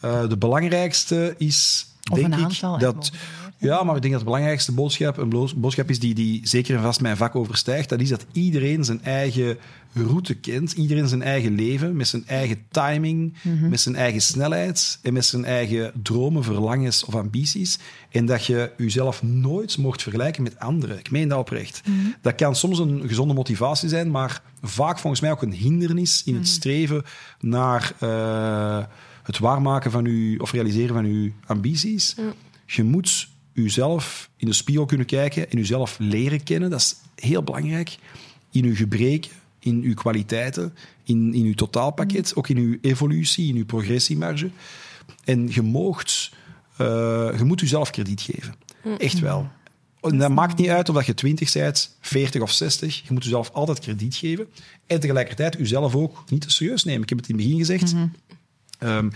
De 0.00 0.36
belangrijkste 0.38 1.34
is, 1.38 1.86
Of 2.10 2.18
denk 2.18 2.34
ik, 2.34 2.60
het 2.60 2.80
dat... 2.80 3.10
Ja, 3.58 3.82
maar 3.82 3.96
ik 3.96 4.00
denk 4.00 4.12
dat 4.12 4.22
de 4.22 4.28
belangrijkste 4.30 4.72
boodschap, 4.72 5.16
een 5.16 5.28
boodschap 5.56 5.90
is 5.90 5.98
die, 5.98 6.14
die 6.14 6.48
zeker 6.48 6.76
en 6.76 6.82
vast 6.82 7.00
mijn 7.00 7.16
vak 7.16 7.36
overstijgt. 7.36 7.88
Dat 7.88 8.00
is 8.00 8.08
dat 8.08 8.26
iedereen 8.32 8.84
zijn 8.84 9.02
eigen 9.02 9.58
route 9.92 10.34
kent. 10.34 10.72
Iedereen 10.72 11.08
zijn 11.08 11.22
eigen 11.22 11.54
leven, 11.54 11.96
met 11.96 12.08
zijn 12.08 12.26
eigen 12.26 12.64
timing, 12.70 13.36
met 13.70 13.80
zijn 13.80 13.96
eigen 13.96 14.20
snelheid 14.20 14.98
en 15.02 15.12
met 15.12 15.24
zijn 15.24 15.44
eigen 15.44 15.92
dromen, 16.02 16.44
verlangens 16.44 17.04
of 17.04 17.14
ambities. 17.14 17.78
En 18.10 18.26
dat 18.26 18.46
je 18.46 18.72
jezelf 18.76 19.22
nooit 19.22 19.78
mocht 19.78 20.02
vergelijken 20.02 20.42
met 20.42 20.58
anderen. 20.58 20.98
Ik 20.98 21.10
meen 21.10 21.28
dat 21.28 21.38
oprecht. 21.38 21.80
Dat 22.20 22.34
kan 22.34 22.56
soms 22.56 22.78
een 22.78 23.02
gezonde 23.08 23.34
motivatie 23.34 23.88
zijn, 23.88 24.10
maar 24.10 24.42
vaak 24.62 24.98
volgens 24.98 25.22
mij 25.22 25.30
ook 25.30 25.42
een 25.42 25.52
hindernis 25.52 26.22
in 26.24 26.34
het 26.34 26.48
streven 26.48 27.02
naar 27.40 27.92
eh, 27.98 28.84
het 29.22 29.38
waarmaken 29.38 29.90
van 29.90 30.04
uw, 30.04 30.38
of 30.38 30.52
realiseren 30.52 30.94
van 30.94 31.04
uw 31.04 31.32
ambities. 31.46 32.16
Je 32.66 32.84
moet 32.84 33.28
jezelf 33.62 34.30
in 34.36 34.46
de 34.46 34.52
spiegel 34.52 34.86
kunnen 34.86 35.06
kijken 35.06 35.50
en 35.50 35.58
jezelf 35.58 35.96
leren 35.98 36.42
kennen. 36.42 36.70
Dat 36.70 36.80
is 36.80 36.96
heel 37.14 37.42
belangrijk. 37.42 37.98
In 38.50 38.64
uw 38.64 38.74
gebreken, 38.74 39.30
in 39.58 39.80
uw 39.82 39.94
kwaliteiten, 39.94 40.74
in, 41.04 41.34
in 41.34 41.44
uw 41.44 41.54
totaalpakket, 41.54 42.34
ook 42.34 42.48
in 42.48 42.56
uw 42.56 42.78
evolutie, 42.80 43.48
in 43.48 43.56
uw 43.56 43.64
progressiemarge. 43.64 44.50
En 45.24 45.48
je 45.50 45.62
moogt, 45.62 46.32
eh, 46.76 46.86
je 47.38 47.44
moet 47.44 47.60
jezelf 47.60 47.90
krediet 47.90 48.20
geven. 48.20 48.54
Echt 48.98 49.18
wel. 49.18 49.48
En 50.00 50.18
dat 50.18 50.30
maakt 50.30 50.58
niet 50.58 50.68
uit 50.68 50.88
of 50.88 50.94
dat 50.94 51.06
je 51.06 51.14
20 51.14 51.52
bent, 51.52 51.96
40 52.00 52.42
of 52.42 52.52
60. 52.52 53.02
Je 53.06 53.12
moet 53.12 53.24
jezelf 53.24 53.50
altijd 53.50 53.78
krediet 53.78 54.14
geven. 54.14 54.46
En 54.86 55.00
tegelijkertijd 55.00 55.56
jezelf 55.58 55.94
ook 55.94 56.24
niet 56.28 56.40
te 56.40 56.50
serieus 56.50 56.84
nemen. 56.84 57.02
Ik 57.02 57.08
heb 57.08 57.18
het 57.18 57.28
in 57.28 57.34
het 57.34 57.44
begin 57.44 57.58
gezegd. 57.58 57.94
Ehm, 58.78 59.10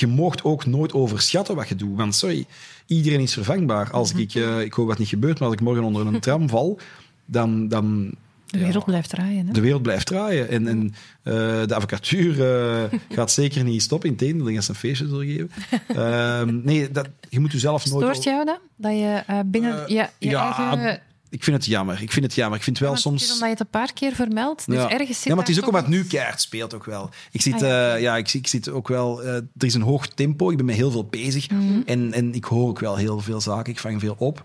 je 0.00 0.06
moogt 0.06 0.44
ook 0.44 0.66
nooit 0.66 0.92
overschatten 0.92 1.54
wat 1.54 1.68
je 1.68 1.74
doet. 1.74 1.96
Want 1.96 2.14
sorry, 2.14 2.46
iedereen 2.86 3.20
is 3.20 3.32
vervangbaar. 3.32 3.90
Als 3.90 4.12
ik, 4.12 4.34
eh, 4.34 4.60
ik 4.60 4.72
hoop 4.72 4.86
wat 4.86 4.98
niet 4.98 5.08
gebeurt, 5.08 5.38
maar 5.38 5.48
als 5.48 5.56
ik 5.56 5.62
morgen 5.62 5.84
onder 5.84 6.06
een 6.06 6.20
tram 6.20 6.48
val, 6.54 6.78
dan... 7.24 7.68
dan 7.68 8.14
De 8.46 8.58
ja, 8.58 8.64
wereld 8.64 8.84
blijft 8.84 9.10
draaien. 9.10 9.46
Hè? 9.46 9.52
de 9.52 9.60
wereld 9.60 9.82
blijft 9.82 10.06
draaien. 10.06 10.48
En, 10.48 10.68
en 10.68 10.94
eh, 11.22 11.32
de 11.66 11.74
advocatuur 11.74 12.42
eh, 12.42 12.98
gaat 13.16 13.30
zeker 13.30 13.64
niet 13.64 13.82
stoppen. 13.82 14.08
Integendeel, 14.08 14.54
dat 14.54 14.64
ze 14.64 14.70
een 14.70 14.76
feestje 14.76 15.06
zullen 15.06 15.26
geven. 15.26 15.50
Ehm, 15.88 16.60
nee, 16.62 16.90
dat, 16.90 17.08
je 17.28 17.40
moet 17.40 17.52
jezelf 17.52 17.86
nooit... 17.86 18.04
Stoort 18.04 18.22
jou 18.22 18.44
dat? 18.44 18.60
Dat 18.76 18.92
je 18.92 19.42
binnen 19.46 19.84
je, 19.86 20.08
je 20.18 20.28
ja, 20.28 20.56
eigen... 20.56 21.00
Ik 21.36 21.44
vind 21.44 21.56
het 21.56 21.66
jammer. 21.66 22.02
Ik 22.02 22.12
vind 22.12 22.24
het 22.24 22.34
jammer. 22.34 22.58
Ik 22.58 22.64
vind 22.64 22.78
wel 22.78 22.88
Ja, 22.88 22.94
Het 22.94 23.02
soms... 23.04 23.22
is 23.22 23.28
omdat 23.32 23.44
je 23.44 23.50
het 23.50 23.60
een 23.60 23.68
paar 23.70 23.92
keer 23.92 24.12
vermeldt. 24.14 24.66
Dus 24.66 24.76
ja. 24.76 24.90
ergens 24.90 25.16
zit 25.16 25.24
ja, 25.26 25.34
maar 25.34 25.44
het 25.44 25.52
is 25.52 25.60
ook 25.60 25.66
omdat 25.66 25.80
het 25.80 25.90
nu 25.90 26.04
keihard 26.04 26.40
speelt 26.40 26.74
ook 26.74 26.84
wel. 26.84 27.10
Ik 27.30 27.40
zit, 27.40 27.54
Ah, 27.54 27.60
ja. 27.60 27.94
eh, 27.94 28.00
ja, 28.00 28.16
ik, 28.16 28.28
zie- 28.28 28.40
ik 28.40 28.46
zit 28.46 28.68
ook 28.68 28.88
wel... 28.88 29.22
eh, 29.22 29.34
er 29.34 29.44
is 29.58 29.74
een 29.74 29.82
hoog 29.82 30.06
tempo. 30.08 30.50
Ik 30.50 30.56
ben 30.56 30.66
met 30.66 30.74
heel 30.74 30.90
veel 30.90 31.04
bezig. 31.04 31.50
Mhm. 31.50 31.80
En, 31.86 32.12
en 32.12 32.34
ik 32.34 32.44
hoor 32.44 32.68
ook 32.68 32.78
wel 32.80 32.96
heel 32.96 33.20
veel 33.20 33.40
zaken. 33.40 33.72
Ik 33.72 33.78
vang 33.78 34.00
veel 34.00 34.14
op. 34.18 34.44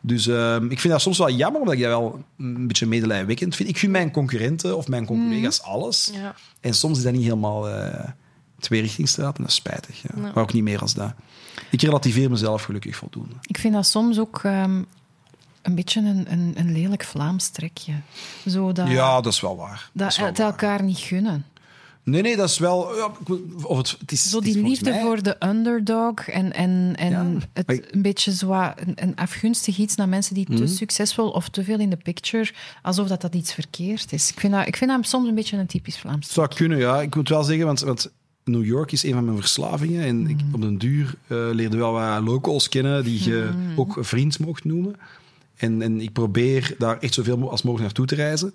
Dus 0.00 0.26
ehm, 0.26 0.64
ik 0.70 0.80
vind 0.80 0.92
dat 0.92 1.02
soms 1.02 1.18
wel 1.18 1.30
jammer, 1.30 1.60
omdat 1.60 1.74
ik 1.76 1.80
dat 1.80 1.90
wel 1.90 2.24
een 2.38 2.66
beetje 2.66 2.86
medelijwekkend 2.86 3.56
vind. 3.56 3.68
Ik 3.68 3.78
vind 3.78 3.92
mijn 3.92 4.10
concurrenten 4.10 4.76
of 4.76 4.88
mijn 4.88 5.06
collega's 5.06 5.62
alles. 5.62 6.10
Ja. 6.12 6.34
En 6.60 6.74
soms 6.74 6.98
is 6.98 7.04
dat 7.04 7.12
niet 7.12 7.22
helemaal 7.22 7.68
uh, 7.68 7.94
tweerichtingsstraat 8.58 9.36
en 9.36 9.42
dat 9.42 9.50
is 9.50 9.56
spijtig. 9.56 10.02
Ja. 10.02 10.20
Maar 10.20 10.36
ook 10.36 10.52
niet 10.52 10.62
meer 10.62 10.80
als 10.80 10.94
dat. 10.94 11.12
Ik 11.70 11.82
relativeer 11.82 12.30
mezelf 12.30 12.62
gelukkig 12.62 12.96
voldoende. 12.96 13.34
Ik 13.46 13.58
vind 13.58 13.74
dat 13.74 13.86
soms 13.86 14.18
ook 14.18 14.42
um, 14.44 14.86
een 15.62 15.74
beetje 15.74 16.00
een, 16.00 16.32
een, 16.32 16.52
een, 16.56 16.72
lelijk 16.72 17.04
Vlaams 17.04 17.48
trekje. 17.48 17.92
Zo 18.46 18.72
dat, 18.72 18.88
ja, 18.88 19.20
dat 19.20 19.32
is 19.32 19.40
wel 19.40 19.56
waar. 19.56 19.90
Dat, 19.92 20.06
dat 20.08 20.16
wel 20.16 20.26
het 20.26 20.38
elkaar 20.38 20.82
niet 20.82 20.98
gunnen. 20.98 21.44
Nee, 22.02 22.22
nee, 22.22 22.36
dat 22.36 22.48
is 22.48 22.58
wel. 22.58 22.96
Ja, 22.96 23.10
of 23.62 23.76
het, 23.76 23.96
het 24.00 24.12
is, 24.12 24.30
zo 24.30 24.40
die 24.40 24.52
het 24.52 24.62
is 24.62 24.68
liefde 24.68 24.90
mij... 24.90 25.00
voor 25.00 25.22
de 25.22 25.36
underdog 25.46 26.14
en, 26.28 26.52
en, 26.52 26.94
en 26.96 27.10
Ja, 27.10 27.46
het 27.52 27.70
ik- 27.70 27.88
een 27.90 28.02
beetje 28.02 28.32
zo 28.34 28.52
een, 28.52 28.92
een 28.94 29.16
afgunstig 29.16 29.78
iets 29.78 29.94
naar 29.96 30.08
mensen 30.08 30.34
die 30.34 30.44
te 30.46 30.52
Mhm. 30.52 30.66
succesvol 30.66 31.30
of 31.30 31.48
te 31.48 31.64
veel 31.64 31.78
in 31.78 31.90
de 31.90 31.96
picture, 31.96 32.50
alsof 32.82 33.08
dat, 33.08 33.20
dat 33.20 33.34
iets 33.34 33.52
verkeerd 33.54 34.12
is. 34.12 34.30
Ik 34.30 34.40
vind 34.40 34.52
dat, 34.52 34.66
ik 34.66 34.76
vind 34.76 34.90
dat 34.90 35.06
soms 35.06 35.28
een 35.28 35.34
beetje 35.34 35.56
een 35.56 35.66
typisch 35.66 35.98
Vlaams. 35.98 36.24
Het 36.26 36.34
zou 36.34 36.48
kunnen, 36.54 36.78
ja. 36.78 37.00
Ik 37.00 37.14
moet 37.14 37.28
wel 37.28 37.42
zeggen, 37.44 37.66
want, 37.66 37.80
want 37.80 38.10
New 38.44 38.64
York 38.64 38.92
is 38.92 39.02
een 39.04 39.12
van 39.12 39.24
mijn 39.24 39.36
verslavingen. 39.36 40.04
En 40.04 40.28
ik, 40.28 40.40
op 40.52 40.60
den 40.60 40.78
duur 40.78 41.14
eh, 41.26 41.36
leerde 41.52 41.76
wel 41.76 41.92
wat 41.92 42.22
locals 42.22 42.68
kennen 42.68 43.04
die 43.04 43.24
je 43.30 43.50
ook 43.76 43.96
vriend 44.00 44.38
mocht 44.38 44.64
noemen. 44.64 44.96
En, 45.60 45.82
en 45.82 46.00
ik 46.00 46.12
probeer 46.12 46.74
daar 46.78 46.98
echt 46.98 47.14
zoveel 47.14 47.50
als 47.50 47.62
mogelijk 47.62 47.80
naartoe 47.80 48.06
te 48.06 48.14
reizen. 48.14 48.52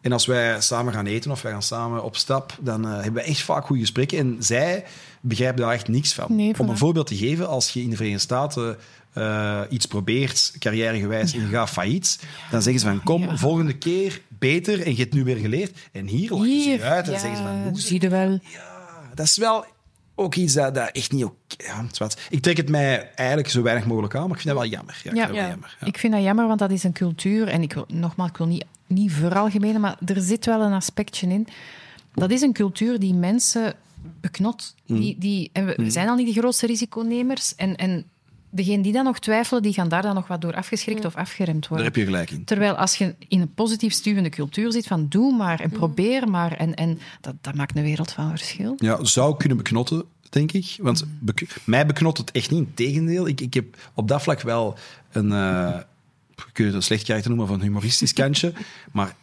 En 0.00 0.12
als 0.12 0.26
wij 0.26 0.60
samen 0.60 0.92
gaan 0.92 1.06
eten 1.06 1.30
of 1.30 1.42
wij 1.42 1.52
gaan 1.52 1.62
samen 1.62 2.04
op 2.04 2.16
stap, 2.16 2.58
dan 2.60 2.84
eh, 2.84 2.92
hebben 2.92 3.12
we 3.12 3.28
echt 3.28 3.40
vaak 3.42 3.64
goede 3.66 3.80
gesprekken. 3.82 4.18
En 4.18 4.36
zij 4.38 4.84
begrijpen 5.20 5.60
daar 5.60 5.72
echt 5.72 5.88
niks 5.88 6.12
van. 6.14 6.36
Nee, 6.36 6.54
Om 6.58 6.68
een 6.68 6.78
voorbeeld 6.78 7.06
te 7.06 7.16
geven, 7.16 7.48
als 7.48 7.70
je 7.70 7.82
in 7.82 7.90
de 7.90 7.96
Verenigde 7.96 8.22
Staten 8.22 8.76
eh, 9.12 9.60
iets 9.68 9.86
probeert, 9.86 10.52
carrièregewijs, 10.58 11.32
en 11.34 11.40
je 11.40 11.46
gaat 11.46 11.70
failliet, 11.70 12.18
dan 12.50 12.62
zeggen 12.62 12.80
ze 12.80 12.86
van, 12.88 13.02
kom, 13.02 13.22
Ja. 13.22 13.36
volgende 13.36 13.76
keer 13.78 14.20
beter 14.28 14.82
en 14.82 14.90
je 14.90 15.00
hebt 15.02 15.14
nu 15.14 15.24
weer 15.24 15.36
geleerd. 15.36 15.78
En 15.92 16.06
hier 16.06 16.30
lachen 16.30 16.62
ze 16.62 16.68
je 16.70 16.82
uit 16.82 17.06
en 17.06 17.12
ja, 17.12 17.18
zeggen 17.18 17.36
ze 17.36 17.42
van, 17.42 17.76
zie 17.76 18.00
je 18.00 18.08
wel. 18.08 18.40
dat 19.14 19.26
is 19.26 19.36
wel 19.36 19.64
ook 20.18 20.34
iets 20.34 20.52
dat, 20.54 20.74
dat 20.74 20.90
echt 20.92 21.12
niet 21.12 21.24
oké 21.24 21.36
ja, 21.56 21.82
het 21.82 21.92
is 21.92 21.98
wat. 21.98 22.18
Ik 22.30 22.42
trek 22.42 22.56
het 22.56 22.68
mij 22.68 23.10
eigenlijk 23.14 23.48
zo 23.48 23.62
weinig 23.62 23.86
mogelijk 23.86 24.14
aan, 24.14 24.22
maar 24.28 24.36
ik 24.36 24.42
vind 24.42 24.54
dat 24.54 24.62
wel 24.62 24.72
jammer. 24.72 25.00
Ja, 25.04 25.10
ik 25.10 25.16
Ja. 25.16 25.24
vind 25.26 25.26
dat 25.26 25.36
wel 25.36 25.44
Ja. 25.44 25.50
jammer. 25.50 25.76
Ja. 25.80 25.86
Ik 25.86 25.98
vind 25.98 26.12
dat 26.12 26.22
jammer, 26.22 26.46
want 26.46 26.58
dat 26.58 26.70
is 26.70 26.82
een 26.84 26.92
cultuur. 26.92 27.48
En 27.48 27.62
ik 27.62 27.72
wil, 27.72 27.84
nogmaals, 27.88 28.30
ik 28.30 28.36
wil 28.36 28.46
niet, 28.46 28.64
niet 28.86 29.12
veralgemenen, 29.12 29.80
maar 29.80 29.96
er 30.06 30.20
zit 30.20 30.46
wel 30.46 30.60
een 30.62 30.72
aspectje 30.72 31.26
in. 31.28 31.46
Dat 32.14 32.30
is 32.30 32.40
een 32.40 32.52
cultuur 32.52 32.98
die 32.98 33.14
mensen 33.14 33.74
beknot. 34.20 34.74
Mm. 34.86 35.00
Die, 35.00 35.16
die, 35.18 35.50
en 35.52 35.64
we, 35.66 35.74
we 35.76 35.90
zijn 35.90 36.08
al 36.08 36.16
niet 36.16 36.34
de 36.34 36.40
grootste 36.40 36.66
risiconemers. 36.66 37.54
En, 37.54 37.76
en 37.76 38.04
degenen 38.50 38.82
die 38.82 38.92
dan 38.92 39.04
nog 39.04 39.18
twijfelen, 39.18 39.62
die 39.62 39.72
gaan 39.72 39.88
daar 39.88 40.02
dan 40.02 40.14
nog 40.14 40.26
wat 40.26 40.40
door 40.40 40.54
afgeschrikt 40.54 41.04
of 41.04 41.16
afgeremd 41.16 41.60
Daar 41.60 41.68
worden. 41.68 41.86
heb 41.86 41.96
je 41.96 42.04
gelijk 42.04 42.30
in. 42.30 42.44
Terwijl 42.44 42.74
als 42.74 42.94
je 42.94 43.14
in 43.28 43.40
een 43.40 43.54
positief 43.54 43.92
stuwende 43.92 44.28
cultuur 44.28 44.72
zit 44.72 44.86
van 44.86 45.06
doe 45.08 45.36
maar 45.36 45.60
en 45.60 45.70
probeer 45.70 46.28
maar. 46.28 46.52
En, 46.52 46.74
en 46.74 46.98
dat, 47.20 47.34
dat 47.40 47.54
maakt 47.54 47.76
een 47.76 47.82
wereld 47.82 48.12
van 48.12 48.30
verschil. 48.30 48.74
Ja, 48.76 49.04
zou 49.04 49.36
kunnen 49.36 49.56
beknotten, 49.56 50.04
denk 50.28 50.52
ik. 50.52 50.76
Want 50.80 51.04
bek- 51.20 51.56
mij 51.64 51.86
beknot 51.86 52.18
het 52.18 52.30
echt 52.30 52.50
niet. 52.50 52.58
Integendeel, 52.68 53.26
ik, 53.28 53.40
ik 53.40 53.54
heb 53.54 53.76
op 53.94 54.08
dat 54.08 54.22
vlak 54.22 54.40
wel 54.40 54.78
een... 55.12 55.32
eh 55.32 55.78
kun 56.52 56.64
je 56.64 56.70
het 56.70 56.74
een 56.74 56.82
slecht 56.82 57.04
karakter 57.04 57.34
noemen 57.34 57.54
een 57.54 57.60
humoristisch 57.62 58.12
kantje. 58.12 58.52
Maar 58.92 59.16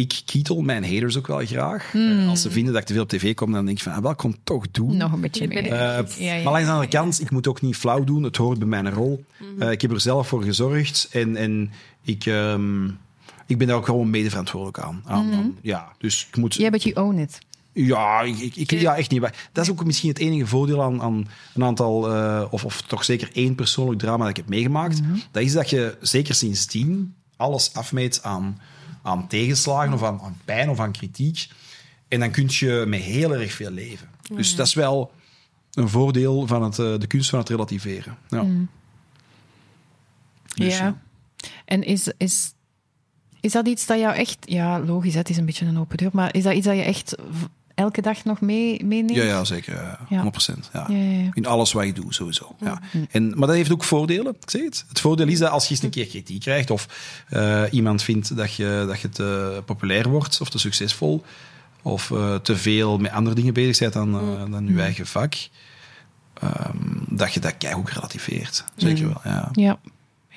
ik 0.00 0.22
kietel 0.24 0.60
mijn 0.60 0.84
haters 0.84 1.16
ook 1.16 1.26
wel 1.26 1.46
graag. 1.46 1.94
Eh, 1.94 2.28
als 2.28 2.42
ze 2.42 2.50
vinden 2.50 2.72
dat 2.72 2.82
ik 2.82 2.88
te 2.88 2.92
veel 2.92 3.02
op 3.02 3.08
tv 3.08 3.34
kom, 3.34 3.52
dan 3.52 3.64
denk 3.64 3.76
ik 3.76 3.82
van, 3.84 3.92
ah, 3.92 4.02
wel, 4.02 4.14
kom 4.14 4.34
toch 4.44 4.70
doen. 4.70 4.96
Nog 4.96 5.12
een 5.12 5.20
beetje 5.20 5.48
meer. 5.48 5.64
Eh, 5.64 5.70
Ja, 6.18 6.34
ja. 6.34 6.42
Maar 6.42 6.52
langs 6.52 6.66
de 6.66 6.72
andere 6.72 6.90
kant, 6.90 7.20
ik 7.20 7.30
moet 7.30 7.46
ook 7.46 7.60
niet 7.60 7.76
flauw 7.76 8.04
doen. 8.04 8.22
Het 8.22 8.36
hoort 8.36 8.58
bij 8.58 8.68
mijn 8.68 8.90
rol. 8.90 9.24
Eh, 9.58 9.70
ik 9.70 9.80
heb 9.80 9.90
er 9.90 10.00
zelf 10.00 10.28
voor 10.28 10.42
gezorgd. 10.42 11.08
En, 11.12 11.36
en 11.36 11.70
ik, 12.02 12.26
ehm, 12.26 12.84
ik 13.46 13.58
ben 13.58 13.66
daar 13.66 13.76
ook 13.76 13.84
gewoon 13.84 14.10
mede 14.10 14.28
verantwoordelijk 14.30 14.78
aan. 14.78 15.02
aan, 15.06 15.32
aan- 15.32 15.56
ja, 15.62 15.92
dus 15.98 16.26
ik 16.30 16.36
moet... 16.36 16.54
Ja, 16.54 16.70
but 16.70 16.82
you 16.82 16.94
own 17.06 17.18
it. 17.18 17.38
Ja, 17.72 18.20
ik, 18.20 18.38
ik, 18.38 18.56
ik- 18.56 18.70
ja, 18.80 18.96
echt 18.96 19.10
niet. 19.10 19.20
Dat 19.52 19.64
is 19.64 19.70
ook 19.70 19.84
misschien 19.84 20.08
het 20.08 20.18
enige 20.18 20.46
voordeel 20.46 20.82
aan, 20.82 21.02
aan 21.02 21.28
een 21.54 21.64
aantal, 21.64 22.12
eh, 22.14 22.44
of, 22.50 22.64
of 22.64 22.80
toch 22.82 23.04
zeker 23.04 23.30
één 23.32 23.54
persoonlijk 23.54 23.98
drama 23.98 24.18
dat 24.18 24.28
ik 24.28 24.36
heb 24.36 24.48
meegemaakt. 24.48 25.00
Dat 25.30 25.42
is 25.42 25.52
dat 25.52 25.70
je 25.70 25.96
zeker 26.00 26.34
sindsdien 26.34 27.14
alles 27.36 27.70
afmeet 27.74 28.22
aan, 28.22 28.60
aan 29.02 29.26
tegenslagen 29.26 29.92
of 29.92 30.02
aan, 30.02 30.20
aan 30.20 30.38
pijn 30.44 30.68
of 30.68 30.80
aan 30.80 30.92
kritiek. 30.92 31.48
En 32.08 32.20
dan 32.20 32.30
kun 32.30 32.46
je 32.48 32.84
met 32.86 33.00
heel 33.00 33.34
erg 33.34 33.52
veel 33.52 33.70
leven. 33.70 34.08
Dus 34.34 34.56
dat 34.56 34.66
is 34.66 34.74
wel 34.74 35.12
een 35.72 35.88
voordeel 35.88 36.46
van 36.46 36.62
het, 36.62 36.78
eh, 36.78 36.98
de 36.98 37.06
kunst 37.06 37.30
van 37.30 37.38
het 37.38 37.48
relativeren. 37.48 38.16
Ja. 38.28 38.44
Dus, 40.54 40.78
ja. 40.78 41.02
En 41.64 41.82
is, 41.82 42.12
is, 42.16 42.52
is 43.40 43.52
dat 43.52 43.68
iets 43.68 43.86
dat 43.86 43.98
jou 43.98 44.14
echt... 44.14 44.38
Ja, 44.40 44.80
logisch, 44.80 45.14
het 45.14 45.28
is 45.28 45.36
een 45.36 45.44
beetje 45.44 45.66
een 45.66 45.78
open 45.78 45.96
deur. 45.96 46.10
Maar 46.12 46.34
is 46.34 46.42
dat 46.42 46.54
iets 46.54 46.66
dat 46.66 46.76
je 46.76 46.82
echt 46.82 47.14
elke 47.80 48.00
dag 48.00 48.24
nog 48.24 48.40
mee, 48.40 48.84
meeneemt? 48.84 49.18
Ja, 49.18 49.24
ja, 49.24 49.44
zeker. 49.44 49.74
ja, 49.74 49.98
Ja. 50.08 50.22
100%. 50.22 50.70
Ja. 50.72 50.88
In 51.32 51.46
alles 51.46 51.72
wat 51.72 51.86
je 51.86 51.92
doet, 51.92 52.14
sowieso. 52.14 52.56
Ja. 52.60 52.80
En, 53.10 53.28
maar 53.28 53.46
dat 53.46 53.56
heeft 53.56 53.72
ook 53.72 53.84
voordelen, 53.84 54.36
ik 54.40 54.50
zeg 54.50 54.62
het. 54.62 54.84
Het 54.88 55.00
voordeel 55.00 55.28
is 55.28 55.38
dat 55.38 55.50
als 55.50 55.64
je 55.64 55.70
eens 55.70 55.82
een 55.82 55.90
keer 55.90 56.06
kritiek 56.06 56.40
krijgt 56.40 56.70
of 56.70 56.88
eh, 57.28 57.62
iemand 57.70 58.02
vindt 58.02 58.36
dat 58.36 58.54
je, 58.54 58.84
dat 58.86 59.00
je 59.00 59.08
te 59.08 59.62
populair 59.64 60.08
wordt 60.08 60.40
of 60.40 60.50
te 60.50 60.58
succesvol 60.58 61.24
of 61.82 62.10
eh, 62.10 62.34
te 62.34 62.56
veel 62.56 62.98
met 62.98 63.10
andere 63.10 63.34
dingen 63.34 63.54
bezig 63.54 63.78
bent 63.78 63.92
dan, 63.92 64.14
eh, 64.14 64.50
dan 64.50 64.66
je 64.66 64.80
eigen 64.80 65.06
vak, 65.06 65.34
ehm, 66.34 66.76
dat 67.08 67.34
je 67.34 67.40
dat 67.40 67.54
keihard 67.58 67.90
relativeert. 67.90 68.64
Zeker 68.76 69.06
wel, 69.06 69.20
ja. 69.54 69.78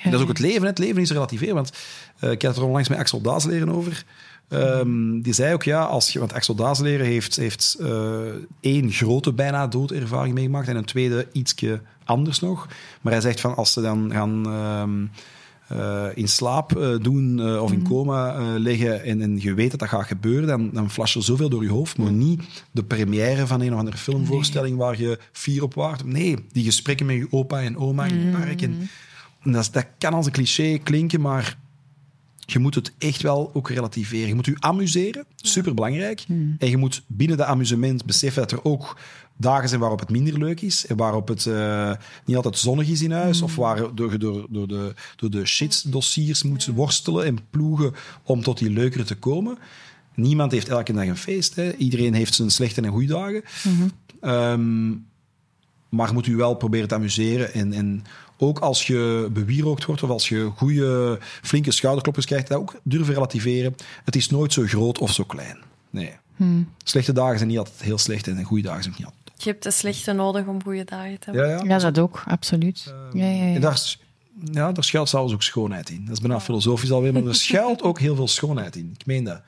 En 0.04 0.12
dat 0.12 0.20
is 0.20 0.22
ook 0.22 0.38
het 0.38 0.40
leven. 0.40 0.68
Het 0.68 0.78
leven 0.78 1.02
is 1.02 1.12
relativeren. 1.12 1.56
Want 1.56 1.72
ik 2.20 2.42
had 2.42 2.42
het 2.42 2.56
er 2.56 2.64
onlangs 2.64 2.90
met 2.90 2.98
Axel 2.98 3.22
Daasleren 3.22 3.70
over. 3.70 4.04
Ehm, 4.48 5.22
die 5.22 5.34
zei 5.34 5.54
ook, 5.54 5.64
ja, 5.64 5.84
als 5.84 6.14
je, 6.14 6.20
want 6.20 6.34
Axel 6.34 6.56
Daasleren 6.56 7.06
heeft, 7.06 7.36
heeft 7.36 7.78
eh, 7.80 8.22
één 8.60 8.92
grote 8.92 9.34
bijna 9.34 9.68
doodervaring 9.68 10.34
meegemaakt 10.34 10.68
en 10.68 10.76
een 10.76 10.86
tweede 10.86 11.28
ietsje 11.32 11.82
anders 12.04 12.40
nog. 12.40 12.68
Maar 13.02 13.14
hij 13.14 13.22
zegt 13.22 13.40
van, 13.40 13.56
als 13.56 13.74
ze 13.74 13.82
dan 13.82 14.12
gaan 14.12 14.46
ehm, 14.46 15.06
eh, 15.68 16.06
in 16.14 16.28
slaap 16.28 16.78
eh, 16.78 16.96
doen 17.02 17.60
of 17.60 17.72
in 17.72 17.84
coma 17.84 18.36
eh, 18.36 18.46
liggen 18.58 19.04
en, 19.04 19.22
en 19.22 19.42
je 19.42 19.54
weet 19.54 19.72
dat 19.72 19.80
dat 19.80 19.90
gaat 19.90 20.08
gebeuren, 20.08 20.48
dan, 20.48 20.70
dan 20.74 20.90
flash 20.90 21.16
er 21.16 21.24
zoveel 21.24 21.50
door 21.50 21.64
je 21.64 21.70
hoofd, 21.70 21.98
maar 21.98 22.12
niet 22.12 22.42
de 22.72 22.84
première 22.84 23.48
van 23.48 23.62
een 23.62 23.74
of 23.74 23.80
andere 23.80 23.98
filmvoorstelling 23.98 24.78
waar 24.78 25.00
je 25.00 25.20
fier 25.32 25.64
op 25.64 25.74
waart. 25.74 26.06
Nee, 26.06 26.36
die 26.52 26.64
gesprekken 26.64 27.06
met 27.06 27.16
je 27.16 27.28
opa 27.30 27.62
en 27.62 27.78
oma 27.78 28.06
in 28.06 28.18
het 28.18 28.32
park. 28.32 28.62
En, 28.62 28.90
en 29.42 29.52
dat, 29.52 29.70
dat 29.72 29.86
kan 29.98 30.14
als 30.14 30.26
een 30.26 30.32
cliché 30.32 30.78
klinken, 30.78 31.22
maar 31.22 31.58
je 32.46 32.60
moet 32.60 32.76
het 32.76 32.94
echt 32.98 33.22
wel 33.22 33.52
ook 33.54 33.70
relativeren. 33.70 34.28
Je 34.28 34.36
moet 34.36 34.46
je 34.46 34.56
amuseren, 34.60 35.26
superbelangrijk. 35.36 36.26
En 36.58 36.70
je 36.70 36.78
moet 36.78 37.04
binnen 37.08 37.38
dat 37.38 37.48
amusement 37.48 38.06
beseffen 38.06 38.42
dat 38.42 38.52
er 38.52 38.64
ook 38.64 38.98
dagen 39.38 39.70
zijn 39.70 39.80
waarop 39.80 40.00
het 40.00 40.10
minder 40.10 40.38
leuk 40.38 40.62
is. 40.62 40.86
En 40.86 40.98
waarop 40.98 41.28
het 41.28 41.46
eh, 41.46 41.92
niet 42.26 42.36
altijd 42.36 42.58
zonnig 42.58 42.88
is 42.88 43.02
in 43.02 43.12
huis. 43.12 43.42
Of 43.42 43.56
waar 43.56 43.96
door, 43.96 44.12
je 44.12 44.18
door, 44.18 44.46
door 44.50 44.68
de, 44.68 44.94
door 45.16 45.30
de 45.30 45.46
shit-dossiers 45.46 46.44
moet 46.44 46.66
worstelen 46.66 47.26
en 47.26 47.40
ploegen 47.50 47.94
om 48.24 48.42
tot 48.42 48.58
die 48.58 48.70
leukere 48.70 49.04
te 49.04 49.16
komen. 49.16 49.58
Niemand 50.16 50.52
heeft 50.52 50.70
elke 50.70 50.94
dag 50.94 51.06
een 51.06 51.18
feest. 51.18 51.56
Hè. 51.56 51.76
Iedereen 51.76 52.14
heeft 52.14 52.34
zijn 52.34 52.52
slechte 52.52 52.82
en 52.82 52.92
goede 52.92 53.08
dagen. 53.08 53.44
Ehm, 54.22 54.90
maar 55.90 56.08
je 56.08 56.14
moet 56.14 56.28
u 56.28 56.36
wel 56.36 56.56
proberen 56.56 56.88
te 56.88 56.96
amuseren. 56.96 57.54
En, 57.54 57.74
en 57.74 58.04
ook 58.48 58.60
als 58.60 58.88
je 58.88 59.30
bewierookt 59.32 59.86
wordt 59.86 60.04
of 60.04 60.10
als 60.10 60.30
je 60.30 60.52
goede, 60.56 61.20
flinke 61.22 61.72
schouderkloppers 61.72 62.26
krijgt, 62.26 62.48
dat 62.48 62.58
ook 62.58 62.76
durven 62.84 63.14
relativeren. 63.14 63.76
Het 64.04 64.16
is 64.16 64.30
nooit 64.30 64.54
zo 64.54 64.64
groot 64.66 65.00
of 65.00 65.12
zo 65.14 65.24
klein. 65.24 65.58
Nee. 65.90 66.12
Slechte 66.84 67.14
dagen 67.14 67.38
zijn 67.38 67.50
niet 67.50 67.58
altijd 67.58 67.82
heel 67.82 67.98
slecht 67.98 68.28
en 68.28 68.44
goede 68.44 68.64
dagen 68.64 68.84
zijn 68.84 68.94
ook 68.94 69.00
niet 69.00 69.08
altijd. 69.08 69.44
Je 69.44 69.50
hebt 69.50 69.64
de 69.64 69.72
slechte 69.72 70.14
nodig 70.14 70.46
om 70.46 70.64
goede 70.64 70.84
dagen 70.84 71.20
te 71.20 71.30
hebben. 71.30 71.50
Ja, 71.50 71.58
ja. 71.58 71.64
Ja, 71.64 71.78
dat 71.78 72.00
ook, 72.00 72.24
absoluut. 72.28 72.94
ja, 73.14 73.26
ja, 73.26 73.46
ja. 73.46 73.56
En 73.56 73.62
daar, 73.62 73.96
ja, 74.52 74.72
daar 74.72 74.84
schuilt 74.84 75.10
zelfs 75.10 75.34
ook 75.34 75.44
schoonheid 75.44 75.90
in. 75.90 76.06
Dat 76.06 76.14
is 76.14 76.20
bijna 76.20 76.40
filosofisch 76.40 76.92
alweer, 76.92 77.14
maar 77.14 77.26
er 77.26 77.36
schuilt 77.50 77.82
ook 77.82 78.00
heel 78.00 78.16
veel 78.16 78.28
schoonheid 78.28 78.76
in. 78.76 78.92
Ik 79.00 79.06
meen 79.06 79.24
dat. 79.24 79.42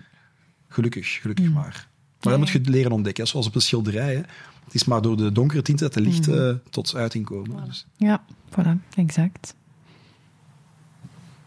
Gelukkig, 0.68 1.22
gelukkig 1.22 1.52
maar. 1.52 1.88
Maar 2.22 2.32
dat 2.34 2.38
moet 2.38 2.50
je 2.50 2.72
leren 2.72 2.92
ontdekken, 2.92 3.24
hè. 3.24 3.30
zoals 3.30 3.48
op 3.48 3.56
een 3.56 3.62
schilderij. 3.62 4.16
Hè. 4.16 4.22
Het 4.66 4.74
is 4.74 4.86
maar 4.86 5.02
door 5.02 5.18
de 5.18 5.32
donkere 5.32 5.62
tinten 5.62 5.86
dat 5.86 5.94
de 5.94 6.02
licht 6.02 6.28
eh, 6.28 6.52
tot 6.70 6.96
uiting 6.96 7.26
komen. 7.26 7.66
Dus. 7.66 7.86
Ja, 7.98 8.26
voilà, 8.60 8.96
exact. 8.96 9.56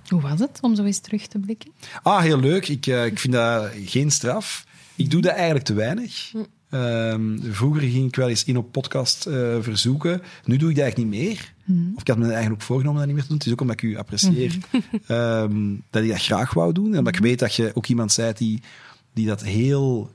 Hoe 0.09 0.21
was 0.21 0.41
het 0.41 0.59
om 0.61 0.75
zo 0.75 0.85
eens 0.85 0.99
terug 0.99 1.27
te 1.27 1.39
blikken? 1.39 1.71
Ah, 2.03 2.21
heel 2.21 2.41
leuk. 2.41 2.69
Ik, 2.69 2.87
eh, 2.87 3.07
ik 3.07 3.19
vind 3.19 3.33
dat 3.33 3.71
geen 3.85 4.11
straf. 4.11 4.67
Ik 4.97 5.11
doe 5.11 5.21
dat 5.21 5.33
eigenlijk 5.33 5.65
te 5.65 5.75
weinig. 5.75 6.33
Ehm, 6.71 7.39
vroeger 7.51 7.83
ging 7.83 8.07
ik 8.07 8.17
wel 8.17 8.29
eens 8.29 8.45
in 8.45 8.57
op 8.57 8.73
podcast 8.73 9.27
eh, 9.27 9.57
verzoeken. 9.61 10.23
Nu 10.45 10.57
doe 10.57 10.71
ik 10.71 10.77
dat 10.77 10.85
eigenlijk 10.85 11.13
niet 11.13 11.21
meer. 11.21 11.55
Of 11.95 12.01
ik 12.01 12.09
had 12.09 12.19
me 12.19 12.25
eigenlijk 12.25 12.55
ook 12.55 12.67
voorgenomen 12.67 12.99
dat 12.99 13.07
niet 13.07 13.15
meer 13.15 13.25
te 13.25 13.29
doen. 13.29 13.39
Het 13.39 13.47
is 13.47 13.53
ook 13.53 13.61
omdat 13.61 13.83
ik 13.83 13.83
u 13.83 13.97
apprecieer 13.97 14.59
ehm, 15.07 15.75
dat 15.91 16.03
ik 16.03 16.09
dat 16.09 16.23
graag 16.23 16.55
wou 16.55 16.73
doen. 16.73 16.93
En 16.93 16.99
omdat 16.99 17.15
ik 17.15 17.21
weet 17.21 17.39
dat 17.39 17.55
je 17.55 17.71
ook 17.75 17.87
iemand 17.87 18.17
bent 18.17 18.39
die, 18.39 18.63
die 19.13 19.27
dat 19.27 19.43
heel 19.43 20.11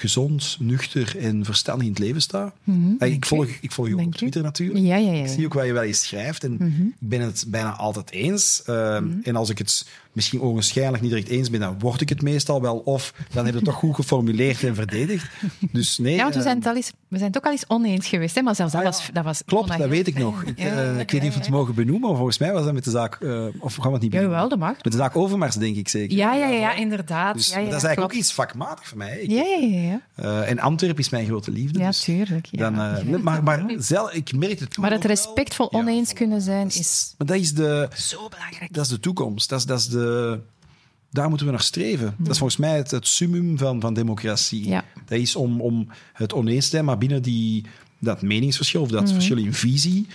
gezond, 0.00 0.56
nuchter 0.60 1.18
en 1.18 1.44
verstandig 1.44 1.86
in 1.86 1.92
het 1.92 2.02
leven 2.02 2.22
sta. 2.22 2.52
Eh, 2.98 3.12
ik, 3.12 3.26
volg, 3.26 3.46
ik 3.60 3.72
volg 3.72 3.88
je 3.88 3.94
ook 3.94 4.00
op. 4.00 4.14
Twitter 4.14 4.42
natuurlijk. 4.42 4.84
Ja, 4.84 4.96
ja, 4.96 5.12
ja. 5.12 5.22
Ik 5.22 5.28
zie 5.28 5.44
ook 5.46 5.54
wat 5.54 5.66
je 5.66 5.72
wel 5.72 5.82
eens 5.82 6.00
schrijft 6.06 6.44
en 6.44 6.52
ik 7.00 7.08
ben 7.08 7.20
het 7.20 7.44
bijna 7.48 7.70
altijd 7.76 8.10
eens. 8.10 8.62
Ehm, 8.66 9.08
En 9.22 9.36
als 9.36 9.50
ik 9.50 9.58
het 9.58 9.86
misschien 10.12 10.40
ogenschijnlijk 10.40 11.02
niet 11.02 11.10
direct 11.12 11.28
eens 11.28 11.50
ben, 11.50 11.60
dan 11.60 11.78
word 11.78 12.00
ik 12.00 12.08
het 12.08 12.22
meestal 12.22 12.60
wel. 12.60 12.76
Of 12.78 13.12
dan 13.32 13.44
heb 13.44 13.52
je 13.54 13.60
het 13.60 13.68
toch 13.68 13.78
goed 13.78 13.94
geformuleerd 13.94 14.64
en 14.64 14.74
verdedigd. 14.74 15.26
Dus 15.72 15.98
nee. 15.98 16.14
Ja, 16.14 16.22
want 16.22 16.32
we 16.32 16.38
eh, 16.40 16.44
zijn, 16.46 16.56
het 16.58 16.66
al 16.66 16.74
eens, 16.76 16.92
we 17.08 17.16
zijn 17.18 17.28
het 17.28 17.38
ook 17.38 17.44
al 17.44 17.50
eens 17.52 17.64
oneens 17.68 18.06
geweest, 18.08 18.34
hè? 18.34 18.42
maar 18.42 18.54
zelfs 18.54 18.72
dat, 18.72 18.80
Ah, 18.80 18.86
ja. 18.86 18.92
was, 18.96 19.08
dat 19.12 19.24
was... 19.24 19.42
Klopt, 19.46 19.78
dat 19.78 19.88
weet 19.88 20.06
ik 20.06 20.18
nog. 20.18 20.42
Ik, 20.42 20.58
Ja, 20.58 20.64
eh, 20.66 20.98
ik 20.98 21.10
weet 21.10 21.20
niet 21.20 21.30
of 21.30 21.36
we 21.36 21.40
het 21.42 21.50
mogen 21.50 21.74
benoemen, 21.74 22.08
maar 22.08 22.16
volgens 22.16 22.38
mij 22.38 22.52
was 22.52 22.64
dat 22.64 22.72
met 22.74 22.84
de 22.84 22.90
zaak... 22.90 23.14
eh, 23.14 23.46
of 23.58 23.74
gaan 23.74 23.86
we 23.86 23.92
het 23.92 24.02
niet 24.02 24.12
Ja, 24.12 24.18
benoemen? 24.18 24.30
jawel, 24.30 24.48
dat 24.48 24.58
mag. 24.58 24.74
Met 24.82 24.92
de 24.92 24.98
zaak 24.98 25.16
Overmars, 25.16 25.54
denk 25.54 25.76
ik 25.76 25.88
zeker. 25.88 26.16
Ja, 26.16 26.34
ja, 26.34 26.46
ja, 26.46 26.58
ja, 26.58 26.74
inderdaad. 26.74 27.34
Dus 27.34 27.48
ja, 27.48 27.58
ja, 27.58 27.64
dat 27.64 27.66
is 27.66 27.70
eigenlijk 27.84 27.96
klopt. 27.96 28.12
ook 28.12 28.18
iets 28.18 28.32
vakmatig 28.32 28.88
voor 28.88 28.98
mij. 28.98 29.18
Ik- 29.20 29.30
Ja, 29.30 29.42
ja, 29.42 29.66
ja. 29.66 29.90
ja. 29.90 30.00
eh, 30.42 30.50
en 30.50 30.58
Antwerpen 30.58 30.98
is 30.98 31.08
mijn 31.08 31.26
grote 31.26 31.50
liefde. 31.50 31.78
Ja, 31.78 31.86
dus 31.86 32.00
tuurlijk. 32.00 32.46
Ja. 32.50 32.70
dan, 32.70 33.22
maar, 33.22 33.42
maar 33.42 33.64
zelf, 33.78 34.12
ik 34.12 34.36
merk 34.36 34.58
het 34.60 34.76
maar 34.76 34.90
het 34.90 35.04
respectvol 35.04 35.68
Ja, 35.70 35.78
oneens 35.78 36.12
kunnen 36.12 36.40
zijn 36.40 36.66
is 36.66 37.14
Maar 37.18 37.26
dat 37.26 37.36
is 37.36 37.54
de... 37.54 37.88
zo 37.96 38.28
belangrijk. 38.28 38.72
Dat 38.72 38.84
is 38.84 38.90
de 38.90 39.00
toekomst. 39.00 39.48
Dat 39.48 39.58
is, 39.58 39.64
dat 39.64 39.78
is 39.78 39.86
de, 39.88 39.98
daar 41.10 41.28
moeten 41.28 41.46
we 41.46 41.52
naar 41.52 41.62
streven. 41.62 42.14
Dat 42.18 42.30
is 42.30 42.38
volgens 42.38 42.58
mij 42.58 42.76
het, 42.76 42.90
het 42.90 43.06
summum 43.06 43.58
van, 43.58 43.80
van 43.80 43.94
democratie. 43.94 44.68
Ja. 44.68 44.84
Dat 45.06 45.18
is 45.18 45.36
om, 45.36 45.60
om 45.60 45.88
het 46.12 46.32
oneens 46.32 46.64
te 46.64 46.70
zijn, 46.70 46.84
maar 46.84 46.98
binnen 46.98 47.22
die, 47.22 47.64
dat 47.98 48.22
meningsverschil 48.22 48.82
of 48.82 48.88
dat 48.88 49.12
verschil 49.12 49.36
in 49.36 49.54
visie, 49.54 50.06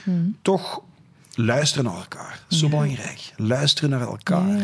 toch 0.42 0.82
luisteren 1.36 1.86
naar 1.86 1.96
elkaar. 1.96 2.46
Zo 2.48 2.70
belangrijk. 2.70 3.34
Luisteren 3.38 3.90
naar 3.90 4.02
elkaar. 4.02 4.60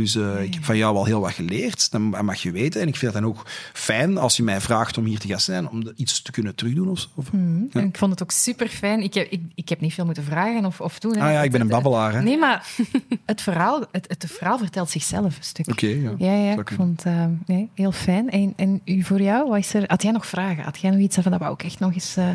Ja, 0.00 0.20
ja. 0.20 0.32
Dus 0.32 0.36
eh, 0.38 0.42
ik 0.42 0.54
heb 0.54 0.64
van 0.64 0.76
jou 0.76 0.96
al 0.96 1.04
heel 1.04 1.20
wat 1.20 1.32
geleerd. 1.32 1.90
Dat 1.90 2.00
mag 2.22 2.42
je 2.42 2.50
weten. 2.50 2.80
En 2.80 2.88
ik 2.88 2.96
vind 2.96 3.12
het 3.12 3.22
dan 3.22 3.30
ook 3.30 3.46
fijn 3.72 4.18
als 4.18 4.36
je 4.36 4.42
mij 4.42 4.60
vraagt 4.60 4.98
om 4.98 5.04
hier 5.04 5.18
te 5.18 5.28
gaan 5.28 5.40
zijn, 5.40 5.68
om 5.68 5.92
iets 5.96 6.22
te 6.22 6.30
kunnen 6.30 6.54
terugdoen 6.54 6.88
of 6.88 6.98
zo. 6.98 7.08
Of- 7.14 7.28
En 7.32 7.70
ik 7.72 7.98
vond 7.98 8.10
het 8.10 8.22
ook 8.22 8.30
super 8.30 8.68
fijn. 8.68 9.00
Ik 9.02 9.14
heb, 9.14 9.30
ik, 9.30 9.40
ik 9.54 9.68
heb 9.68 9.80
niet 9.80 9.94
veel 9.94 10.04
moeten 10.04 10.24
vragen 10.24 10.64
of, 10.64 10.80
of 10.80 10.98
doen. 10.98 11.16
hè. 11.16 11.24
Ah 11.26 11.32
ja, 11.32 11.42
ik 11.42 11.50
ben 11.50 11.60
een 11.60 11.68
babbelaar. 11.68 12.12
hè. 12.12 12.22
Nee, 12.22 12.38
maar 12.38 12.66
het 13.24 13.40
verhaal, 13.42 13.84
het, 13.92 14.04
het 14.08 14.24
verhaal 14.28 14.58
vertelt 14.58 14.90
zichzelf 14.90 15.24
een 15.36 15.44
stuk. 15.44 15.68
Oké, 15.70 15.86
ja. 15.86 16.14
Ja, 16.18 16.32
ja, 16.34 16.52
ik 16.58 16.70
vond 16.76 17.02
het 17.04 17.12
eh, 17.14 17.24
nee, 17.46 17.68
heel 17.74 17.92
fijn. 17.92 18.30
En, 18.30 18.52
en 18.56 18.80
u 18.84 19.02
voor 19.02 19.20
jou, 19.20 19.48
wat 19.48 19.58
is 19.58 19.74
er, 19.74 19.84
had 19.86 20.02
jij 20.02 20.12
nog 20.12 20.26
vragen? 20.26 20.64
Had 20.64 20.78
jij 20.80 20.90
nog 20.90 21.00
iets 21.00 21.16
van 21.20 21.30
dat 21.30 21.40
wou 21.40 21.52
ik 21.54 21.62
echt 21.62 21.78
nog 21.78 21.92
eens... 21.94 22.16
eh, 22.16 22.28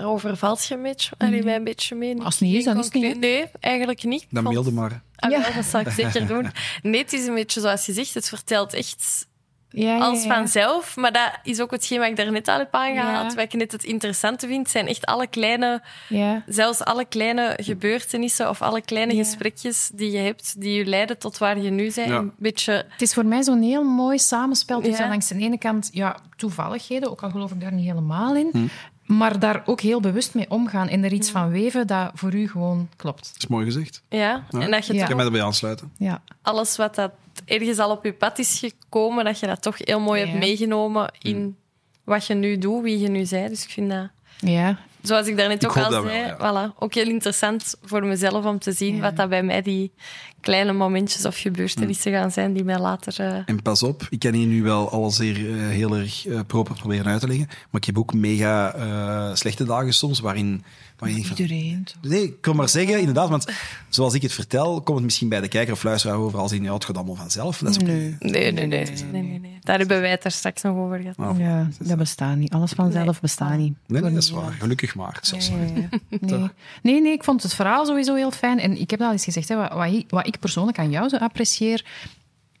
Daarover 0.00 0.36
valt 0.36 0.64
je 0.66 0.74
een 0.74 0.82
beetje. 0.82 1.10
Allee, 1.18 1.42
mij 1.42 1.54
een 1.56 1.64
beetje 1.64 1.94
mee. 1.94 2.22
Als 2.22 2.38
het 2.38 2.48
niet 2.48 2.56
is, 2.56 2.64
dan 2.64 2.78
is 2.78 2.84
het 2.84 2.94
niet? 2.94 3.18
Nee, 3.20 3.44
eigenlijk 3.60 4.04
niet. 4.04 4.26
Dan 4.30 4.42
vond- 4.42 4.54
mailde 4.54 4.72
maar. 4.72 5.00
Ah, 5.16 5.30
Ja. 5.30 5.40
wel, 5.42 5.54
dat 5.54 5.64
zal 5.64 5.80
ik 5.80 5.88
zeker 5.90 6.26
doen. 6.26 6.50
Nee, 6.82 7.00
het 7.02 7.12
is 7.12 7.26
een 7.26 7.34
beetje 7.34 7.60
zoals 7.60 7.86
je 7.86 7.92
zegt, 7.92 8.14
het 8.14 8.28
vertelt 8.28 8.74
echt 8.74 9.26
ja, 9.68 9.96
ja, 9.96 9.98
als 9.98 10.22
ja. 10.24 10.34
vanzelf. 10.34 10.96
Maar 10.96 11.12
dat 11.12 11.30
is 11.42 11.60
ook 11.60 11.70
hetgeen 11.70 11.98
wat 11.98 12.08
ik 12.08 12.16
daarnet 12.16 12.48
al 12.48 12.58
heb 12.58 12.74
aangehaald. 12.74 13.30
Ja. 13.30 13.36
Wat 13.36 13.44
ik 13.44 13.52
net 13.52 13.72
het 13.72 13.84
interessante 13.84 14.46
vind, 14.46 14.68
zijn 14.70 14.86
echt 14.86 15.04
alle 15.04 15.26
kleine, 15.26 15.82
Ja. 16.08 16.42
zelfs 16.46 16.84
alle 16.84 17.04
kleine 17.04 17.58
gebeurtenissen 17.62 18.48
of 18.48 18.62
alle 18.62 18.80
kleine 18.80 19.14
Ja. 19.14 19.22
gesprekjes 19.22 19.90
die 19.94 20.10
je 20.10 20.18
hebt, 20.18 20.60
die 20.60 20.72
je 20.78 20.84
leiden 20.84 21.18
tot 21.18 21.38
waar 21.38 21.58
je 21.58 21.70
nu 21.70 21.92
bent. 21.94 22.08
Ja. 22.08 22.16
Een 22.18 22.32
beetje... 22.38 22.72
Het 22.88 23.02
is 23.02 23.14
voor 23.14 23.26
mij 23.26 23.42
zo'n 23.42 23.62
heel 23.62 23.84
mooi 23.84 24.18
samenspel 24.18 24.80
tussen 24.80 25.04
Ja. 25.04 25.10
langs 25.10 25.28
de 25.28 25.34
ene 25.38 25.58
kant 25.58 25.88
ja, 25.92 26.16
toevalligheden, 26.36 27.10
ook 27.10 27.22
al 27.22 27.30
geloof 27.30 27.50
ik 27.52 27.60
daar 27.60 27.72
niet 27.72 27.86
helemaal 27.86 28.36
in, 28.36 28.70
maar 29.06 29.38
daar 29.38 29.62
ook 29.66 29.80
heel 29.80 30.00
bewust 30.00 30.34
mee 30.34 30.50
omgaan 30.50 30.88
en 30.88 31.04
er 31.04 31.12
iets 31.12 31.30
van 31.30 31.50
weven 31.50 31.86
dat 31.86 32.10
voor 32.14 32.34
u 32.34 32.48
gewoon 32.48 32.88
klopt. 32.96 33.26
Dat 33.32 33.42
is 33.42 33.46
mooi 33.46 33.64
gezegd. 33.64 34.02
Ja, 34.08 34.44
Ja. 34.50 34.60
en 34.60 34.70
dat 34.70 34.86
je 34.86 34.94
Ja. 34.94 35.06
Kan 35.06 35.16
mij 35.16 35.24
erbij 35.24 35.42
aansluiten. 35.42 35.92
Ja. 35.98 36.22
alles 36.42 36.76
wat 36.76 36.94
dat 36.94 37.10
ergens 37.44 37.78
al 37.78 37.90
op 37.90 38.04
je 38.04 38.12
pad 38.12 38.38
is 38.38 38.58
gekomen, 38.58 39.24
dat 39.24 39.38
je 39.40 39.46
dat 39.46 39.62
toch 39.62 39.76
heel 39.78 40.00
mooi 40.00 40.20
Ja. 40.20 40.26
hebt 40.26 40.38
meegenomen 40.38 41.12
in 41.22 41.56
wat 42.04 42.26
je 42.26 42.34
nu 42.34 42.58
doet, 42.58 42.82
wie 42.82 42.98
je 42.98 43.08
nu 43.08 43.26
bent. 43.30 43.48
Dus 43.48 43.64
ik 43.64 43.70
vind 43.70 43.90
dat, 43.90 44.08
Ja. 44.38 44.78
Zoals 45.06 45.26
ik 45.26 45.36
daarnet 45.36 45.62
Ik 45.62 45.68
ook 45.68 45.76
al 45.76 45.90
wel, 45.90 46.02
zei, 46.02 46.16
ja. 46.18 46.36
voilà, 46.36 46.78
ook 46.78 46.94
heel 46.94 47.08
interessant 47.08 47.74
voor 47.82 48.04
mezelf 48.06 48.44
om 48.44 48.58
te 48.58 48.72
zien 48.72 48.94
Ja. 48.94 49.00
wat 49.00 49.16
dat 49.16 49.28
bij 49.28 49.42
mij 49.42 49.62
die 49.62 49.92
kleine 50.40 50.72
momentjes 50.72 51.24
of 51.24 51.36
gebeurtenissen 51.38 52.12
gaan 52.12 52.30
zijn 52.30 52.52
die 52.52 52.64
mij 52.64 52.78
later... 52.78 53.14
eh, 53.20 53.38
En 53.46 53.62
pas 53.62 53.82
op, 53.82 54.06
ik 54.10 54.18
kan 54.18 54.32
hier 54.32 54.46
nu 54.46 54.62
wel 54.62 54.90
alles 54.90 55.18
hier 55.18 55.36
eh, 55.50 55.66
heel 55.68 55.96
erg 55.96 56.26
eh, 56.26 56.40
proper 56.46 56.74
proberen 56.74 57.06
uit 57.06 57.20
te 57.20 57.26
leggen, 57.26 57.46
maar 57.46 57.80
ik 57.80 57.84
heb 57.86 57.98
ook 57.98 58.14
mega 58.14 58.74
eh, 58.74 59.34
slechte 59.34 59.64
dagen 59.64 59.94
soms 59.94 60.20
waarin... 60.20 60.64
van- 60.96 61.08
Iedereen. 61.08 61.84
toch? 61.84 62.10
Nee, 62.10 62.22
ik 62.22 62.40
kan 62.40 62.56
maar 62.56 62.68
zeggen, 62.68 62.98
inderdaad, 62.98 63.28
want 63.28 63.46
zoals 63.88 64.14
ik 64.14 64.22
het 64.22 64.32
vertel, 64.32 64.74
komt 64.82 64.96
het 64.96 65.04
misschien 65.04 65.28
bij 65.28 65.40
de 65.40 65.48
kijker 65.48 65.72
of 65.72 65.82
luisteraar 65.82 66.16
over 66.16 66.38
als 66.38 66.52
in, 66.52 66.62
ja, 66.62 66.74
het 66.74 66.84
gaat 66.84 66.96
allemaal 66.96 67.14
vanzelf. 67.14 67.58
Dat 67.58 67.70
is 67.70 67.76
ook 67.76 67.86
Nee. 67.86 68.16
nee, 68.18 68.52
nee, 68.52 68.66
nee, 68.66 68.66
nee, 68.66 69.22
nee, 69.22 69.38
nee. 69.38 69.58
Daar 69.60 69.78
hebben 69.78 70.00
wij 70.00 70.10
het 70.10 70.22
daar 70.22 70.32
straks 70.32 70.62
nog 70.62 70.76
over 70.76 70.98
gehad. 71.00 71.16
Oh, 71.18 71.38
Ja, 71.38 71.68
dat 71.78 71.98
bestaat 71.98 72.36
niet. 72.36 72.52
Alles 72.52 72.72
vanzelf 72.72 73.20
bestaat 73.20 73.58
niet. 73.58 73.74
Nee, 73.86 74.02
nee, 74.02 74.10
dat 74.12 74.22
is 74.22 74.30
waar. 74.30 74.52
Gelukkig 74.52 74.94
maar. 74.94 75.18
Zelfs 75.22 75.48
ja. 75.48 75.54
Nee. 76.20 76.48
nee, 76.82 77.00
nee, 77.02 77.12
ik 77.12 77.24
vond 77.24 77.42
het 77.42 77.54
verhaal 77.54 77.86
sowieso 77.86 78.14
heel 78.14 78.30
fijn. 78.30 78.58
En 78.58 78.80
ik 78.80 78.90
heb 78.90 78.98
dat 78.98 79.08
al 79.08 79.14
eens 79.14 79.24
gezegd, 79.24 79.48
hè, 79.48 79.56
wat, 79.56 79.72
wat, 79.72 79.92
ik, 79.92 80.10
wat 80.10 80.26
ik 80.26 80.38
persoonlijk 80.38 80.78
aan 80.78 80.90
jou 80.90 81.08
zo 81.08 81.16
apprecieer, 81.16 81.84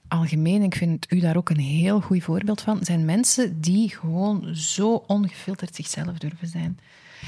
algemeen, 0.08 0.62
ik 0.62 0.74
vind 0.74 1.06
u 1.12 1.20
daar 1.20 1.36
ook 1.36 1.50
een 1.50 1.58
heel 1.58 2.00
goed 2.00 2.22
voorbeeld 2.22 2.60
van, 2.60 2.78
zijn 2.84 3.04
mensen 3.04 3.60
die 3.60 3.88
gewoon 3.96 4.48
zo 4.54 5.04
ongefilterd 5.06 5.74
zichzelf 5.74 6.18
durven 6.18 6.48
zijn. 6.48 6.78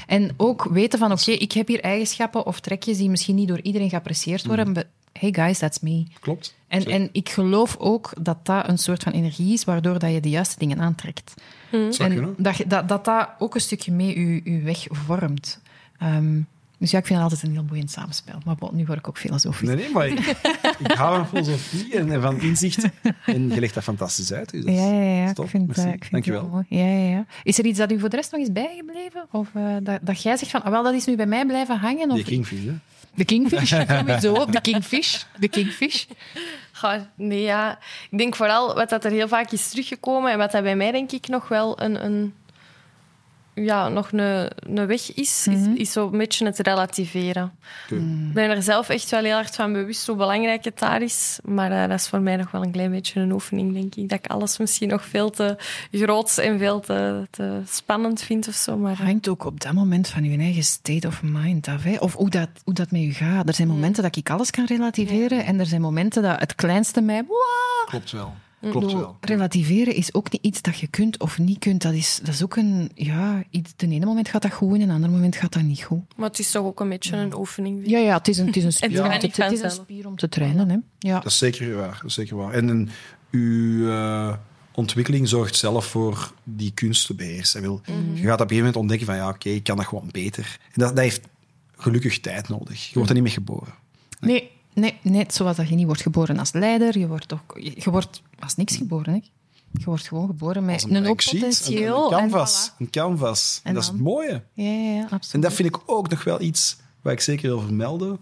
En 0.07 0.31
ook 0.37 0.63
weten 0.71 0.99
van, 0.99 1.11
oké, 1.11 1.31
ik 1.31 1.51
heb 1.51 1.67
hier 1.67 1.81
eigenschappen 1.81 2.45
of 2.45 2.59
trekjes 2.59 2.97
die 2.97 3.09
misschien 3.09 3.35
niet 3.35 3.47
door 3.47 3.61
iedereen 3.61 3.89
geapprecieerd 3.89 4.45
worden, 4.45 4.73
but 4.73 4.85
hey 5.13 5.33
guys, 5.33 5.57
that's 5.59 5.79
me. 5.79 6.03
Klopt. 6.19 6.55
En, 6.67 6.81
Zeker. 6.81 6.99
en 7.01 7.09
ik 7.11 7.29
geloof 7.29 7.75
ook 7.79 8.11
dat 8.21 8.45
dat 8.45 8.67
een 8.69 8.77
soort 8.77 9.03
van 9.03 9.11
energie 9.11 9.53
is 9.53 9.63
waardoor 9.63 9.99
dat 9.99 10.11
je 10.13 10.19
de 10.19 10.29
juiste 10.29 10.55
dingen 10.59 10.79
aantrekt. 10.79 11.33
Zou 11.71 11.83
En 11.89 12.13
kunnen. 12.15 12.35
dat, 12.37 12.57
je- 12.57 12.67
dat, 12.67 12.87
dat 12.87 13.05
dat 13.05 13.29
ook 13.39 13.55
een 13.55 13.61
stukje 13.61 13.91
mee 13.91 14.19
je, 14.19 14.51
je 14.51 14.59
weg 14.61 14.85
vormt. 14.89 15.61
Ehm, 15.99 16.39
dus 16.79 16.91
ja, 16.91 16.97
ik 16.97 17.05
vind 17.05 17.19
het 17.19 17.29
altijd 17.29 17.49
een 17.49 17.55
heel 17.55 17.65
boeiend 17.65 17.91
samenspel. 17.91 18.39
Maar 18.45 18.55
bon, 18.55 18.75
nu 18.75 18.85
word 18.85 18.99
ik 18.99 19.07
ook 19.07 19.17
filosofisch. 19.17 19.67
Nee, 19.67 19.75
nee, 19.75 19.91
maar 19.91 20.07
ik, 20.07 20.19
ik 20.85 20.91
hou 20.91 21.15
van 21.15 21.27
filosofie 21.27 21.97
en, 21.97 22.11
en 22.11 22.21
van 22.21 22.41
inzicht. 22.41 22.89
En 23.25 23.49
je 23.49 23.59
legt 23.59 23.73
dat 23.73 23.83
fantastisch 23.83 24.33
uit. 24.33 24.51
Dus 24.51 24.63
Ja, 24.65 24.71
ja, 24.71 25.29
Ik 25.29 25.35
vind, 25.47 25.77
eh, 25.77 25.85
ik 25.85 26.03
vind 26.03 26.11
Dankjewel. 26.11 26.41
het 26.41 26.49
wel 26.49 26.63
mooi. 26.69 26.83
Ja, 26.83 26.99
ja, 26.99 27.09
ja. 27.09 27.25
Is 27.43 27.57
er 27.59 27.65
iets 27.65 27.77
dat 27.77 27.91
u 27.91 27.99
voor 27.99 28.09
de 28.09 28.15
rest 28.15 28.31
nog 28.31 28.41
is 28.41 28.51
bijgebleven? 28.51 29.27
Of 29.31 29.47
eh, 29.53 29.75
dat, 29.83 29.99
dat 30.01 30.21
jij 30.21 30.37
zegt 30.37 30.51
van, 30.51 30.63
ah, 30.63 30.71
wel, 30.71 30.83
dat 30.83 30.93
is 30.93 31.05
nu 31.05 31.15
bij 31.15 31.25
mij 31.25 31.45
blijven 31.45 31.77
hangen? 31.77 32.09
Of... 32.09 32.15
Die 32.15 32.25
kingfish, 32.25 32.65
hè? 32.65 32.73
De 33.15 33.25
kingfish, 33.25 33.69
sowieso. 33.87 34.45
De 34.45 34.61
kingfish. 34.61 35.23
De 35.39 35.47
kingfish. 35.47 36.05
Goh, 36.71 36.95
nee, 37.15 37.41
ja. 37.41 37.79
Ik 38.09 38.17
denk 38.17 38.35
vooral 38.35 38.75
wat 38.75 38.89
dat 38.89 39.05
er 39.05 39.11
heel 39.11 39.27
vaak 39.27 39.51
is 39.51 39.69
teruggekomen 39.69 40.31
en 40.31 40.37
wat 40.37 40.51
dat 40.51 40.63
bij 40.63 40.75
mij 40.75 40.91
denk 40.91 41.11
ik 41.11 41.27
nog 41.27 41.47
wel 41.47 41.81
een, 41.81 42.05
een, 42.05 42.33
ja, 43.63 43.89
nog 43.89 44.11
een, 44.11 44.49
een 44.55 44.87
weg 44.87 45.13
is, 45.13 45.47
is, 45.47 45.67
is 45.75 45.91
zo 45.91 46.09
een 46.11 46.17
beetje 46.17 46.45
het 46.45 46.59
relativeren. 46.59 47.51
Oké. 47.83 47.95
Ik 47.95 48.33
ben 48.33 48.49
er 48.49 48.63
zelf 48.63 48.89
echt 48.89 49.09
wel 49.09 49.23
heel 49.23 49.33
hard 49.33 49.55
van 49.55 49.73
bewust 49.73 50.07
hoe 50.07 50.15
belangrijk 50.15 50.63
het 50.63 50.79
daar 50.79 51.01
is. 51.01 51.39
Maar 51.43 51.71
eh, 51.71 51.89
dat 51.89 51.99
is 51.99 52.07
voor 52.07 52.21
mij 52.21 52.35
nog 52.35 52.51
wel 52.51 52.63
een 52.63 52.71
klein 52.71 52.91
beetje 52.91 53.19
een 53.19 53.31
oefening, 53.31 53.73
denk 53.73 53.95
ik. 53.95 54.09
Dat 54.09 54.19
ik 54.19 54.31
alles 54.31 54.57
misschien 54.57 54.89
nog 54.89 55.05
veel 55.05 55.29
te 55.29 55.57
groot 55.91 56.37
en 56.37 56.59
veel 56.59 56.79
te, 56.79 57.27
te 57.29 57.61
spannend 57.67 58.21
vind 58.21 58.47
of 58.47 58.53
zo. 58.53 58.77
Maar, 58.77 59.01
hangt 59.01 59.27
ook 59.27 59.45
op 59.45 59.59
dat 59.59 59.73
moment 59.73 60.07
van 60.07 60.23
je 60.23 60.37
eigen 60.37 60.63
state 60.63 61.07
of 61.07 61.21
mind 61.23 61.67
af. 61.67 61.83
Hè? 61.83 61.95
Of 61.99 62.13
hoe 62.13 62.29
dat, 62.29 62.49
hoe 62.63 62.73
dat 62.73 62.91
met 62.91 63.01
je 63.01 63.13
gaat. 63.13 63.47
Er 63.47 63.53
zijn 63.53 63.67
momenten 63.67 64.03
dat 64.03 64.15
ik 64.15 64.29
alles 64.29 64.51
kan 64.51 64.65
relativeren. 64.65 65.45
En 65.45 65.59
er 65.59 65.65
zijn 65.65 65.81
momenten 65.81 66.23
dat 66.23 66.39
het 66.39 66.55
kleinste 66.55 67.01
mij... 67.01 67.23
Wow, 67.27 67.87
Klopt 67.87 68.11
wel. 68.11 68.33
Klopt 68.59 68.93
wel. 68.93 69.17
Relativeren 69.21 69.95
is 69.95 70.13
ook 70.13 70.31
niet 70.31 70.41
iets 70.41 70.61
dat 70.61 70.79
je 70.79 70.87
kunt 70.87 71.19
of 71.19 71.37
niet 71.37 71.59
kunt. 71.59 71.81
Dat 71.81 71.93
is, 71.93 72.19
dat 72.23 72.33
is 72.33 72.43
ook 72.43 72.55
een... 72.55 72.91
Ja, 72.95 73.43
iets, 73.49 73.73
de 73.75 73.87
ene 73.87 74.05
moment 74.05 74.29
gaat 74.29 74.41
dat 74.41 74.51
goed 74.51 74.79
en 74.79 74.87
de 74.87 74.93
andere 74.93 75.13
moment 75.13 75.35
gaat 75.35 75.53
dat 75.53 75.63
niet 75.63 75.83
goed. 75.83 76.01
maar 76.15 76.29
het 76.29 76.39
is 76.39 76.51
toch 76.51 76.65
ook 76.65 76.79
een 76.79 76.89
beetje 76.89 77.17
een 77.17 77.35
oefening. 77.35 77.89
Ja, 77.89 77.99
ja 77.99 78.17
het 78.17 78.27
is 78.27 78.37
een, 78.37 78.45
het 78.45 78.55
is 78.55 78.63
een, 78.63 78.73
spier, 78.81 79.03
om, 79.03 79.19
te, 79.19 79.43
het 79.43 79.51
is 79.51 79.61
een 79.61 79.71
spier 79.71 80.07
om 80.07 80.15
te 80.15 80.29
trainen. 80.29 80.69
Hè? 80.69 80.77
Ja. 80.99 81.15
Dat 81.19 81.25
is 81.25 81.37
zeker 81.37 81.75
waar. 81.75 81.97
Dat 82.01 82.05
is 82.05 82.13
zeker 82.13 82.35
waar. 82.35 82.53
En, 82.53 82.69
en 82.69 82.89
uw 83.31 83.89
eh, 83.89 84.33
ontwikkeling 84.71 85.27
zorgt 85.27 85.55
zelf 85.55 85.85
voor 85.85 86.33
die 86.43 86.71
kunst 86.71 87.05
te 87.05 87.15
beheersen. 87.15 87.61
Wil, 87.61 87.81
Je 87.85 87.93
gaat 87.93 88.11
op 88.13 88.17
een 88.17 88.27
gegeven 88.27 88.57
moment 88.57 88.75
ontdekken 88.75 89.07
van 89.07 89.15
ja, 89.15 89.29
oké, 89.29 89.49
ik 89.49 89.63
kan 89.63 89.77
dat 89.77 89.85
gewoon 89.85 90.09
beter. 90.11 90.57
En 90.65 90.81
dat, 90.81 90.95
dat 90.95 91.03
heeft 91.03 91.21
gelukkig 91.75 92.19
tijd 92.19 92.49
nodig. 92.49 92.87
Je 92.87 92.93
wordt 92.93 93.09
er 93.09 93.15
niet 93.15 93.23
mee 93.23 93.33
geboren. 93.33 93.73
Nee, 94.19 94.51
nee, 94.73 94.97
net 95.01 95.33
zoals 95.33 95.57
dat 95.57 95.69
je 95.69 95.75
niet 95.75 95.85
wordt 95.85 96.01
geboren 96.01 96.39
als 96.39 96.51
leider. 96.51 96.99
Je 96.99 97.07
wordt, 97.07 97.33
ook, 97.33 97.59
je, 97.59 97.71
je 97.75 97.89
wordt 97.89 98.21
als 98.39 98.55
niks 98.55 98.75
geboren. 98.75 99.13
Hè? 99.13 99.19
Je 99.71 99.85
wordt 99.85 100.07
gewoon 100.07 100.27
geboren 100.27 100.65
met 100.65 100.85
een, 100.89 101.05
hoop 101.05 101.21
sheet, 101.21 101.39
potentieel. 101.39 102.13
Een, 102.13 102.23
een 102.23 102.29
canvas. 102.29 102.65
En 102.67 102.73
voilà. 102.73 102.77
Een 102.79 102.89
canvas. 102.89 103.59
En, 103.63 103.69
En 103.69 103.73
dat 103.73 103.83
is 103.83 103.89
het 103.89 103.99
mooie. 103.99 104.43
Ja, 104.53 104.63
ja, 104.63 104.93
ja, 104.93 105.01
absoluut. 105.03 105.33
En 105.33 105.41
dat 105.41 105.53
vind 105.53 105.67
ik 105.67 105.81
ook 105.85 106.09
nog 106.09 106.23
wel 106.23 106.41
iets 106.41 106.77
waar 107.01 107.13
ik 107.13 107.21
zeker 107.21 107.49
wil 107.49 107.61
vermelden. 107.61 108.19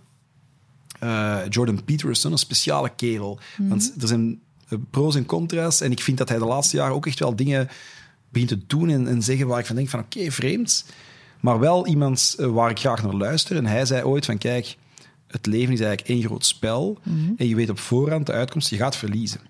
Eh, 0.99 1.39
Jordan 1.49 1.83
Peterson, 1.83 2.31
een 2.31 2.37
speciale 2.37 2.89
kerel. 2.89 3.39
Want 3.57 3.93
er 4.01 4.07
zijn 4.07 4.41
eh, 4.67 4.77
pro's 4.89 5.15
en 5.15 5.25
contra's. 5.25 5.81
En 5.81 5.91
ik 5.91 6.01
vind 6.01 6.17
dat 6.17 6.29
hij 6.29 6.37
de 6.37 6.45
laatste 6.45 6.77
jaren 6.77 6.95
ook 6.95 7.07
echt 7.07 7.19
wel 7.19 7.35
dingen 7.35 7.69
begint 8.29 8.49
te 8.49 8.59
doen 8.67 8.89
en, 8.89 9.07
en 9.07 9.23
zeggen 9.23 9.47
waar 9.47 9.59
ik 9.59 9.65
van 9.65 9.75
denk 9.75 9.89
van 9.89 9.99
oké, 9.99 10.31
vreemd. 10.31 10.85
Maar 11.39 11.59
wel 11.59 11.87
iemand 11.87 12.35
eh, 12.37 12.47
waar 12.47 12.69
ik 12.69 12.79
graag 12.79 13.03
naar 13.03 13.13
luister. 13.13 13.57
En 13.57 13.65
hij 13.65 13.85
zei 13.85 14.03
ooit 14.03 14.25
van 14.25 14.37
kijk, 14.37 14.77
het 15.27 15.45
leven 15.45 15.73
is 15.73 15.79
eigenlijk 15.79 16.09
één 16.09 16.23
groot 16.23 16.45
spel. 16.45 16.97
En 17.37 17.47
je 17.47 17.55
weet 17.55 17.69
op 17.69 17.79
voorhand 17.79 18.25
de 18.25 18.31
uitkomst, 18.31 18.69
je 18.69 18.77
gaat 18.77 18.95
verliezen. 18.95 19.41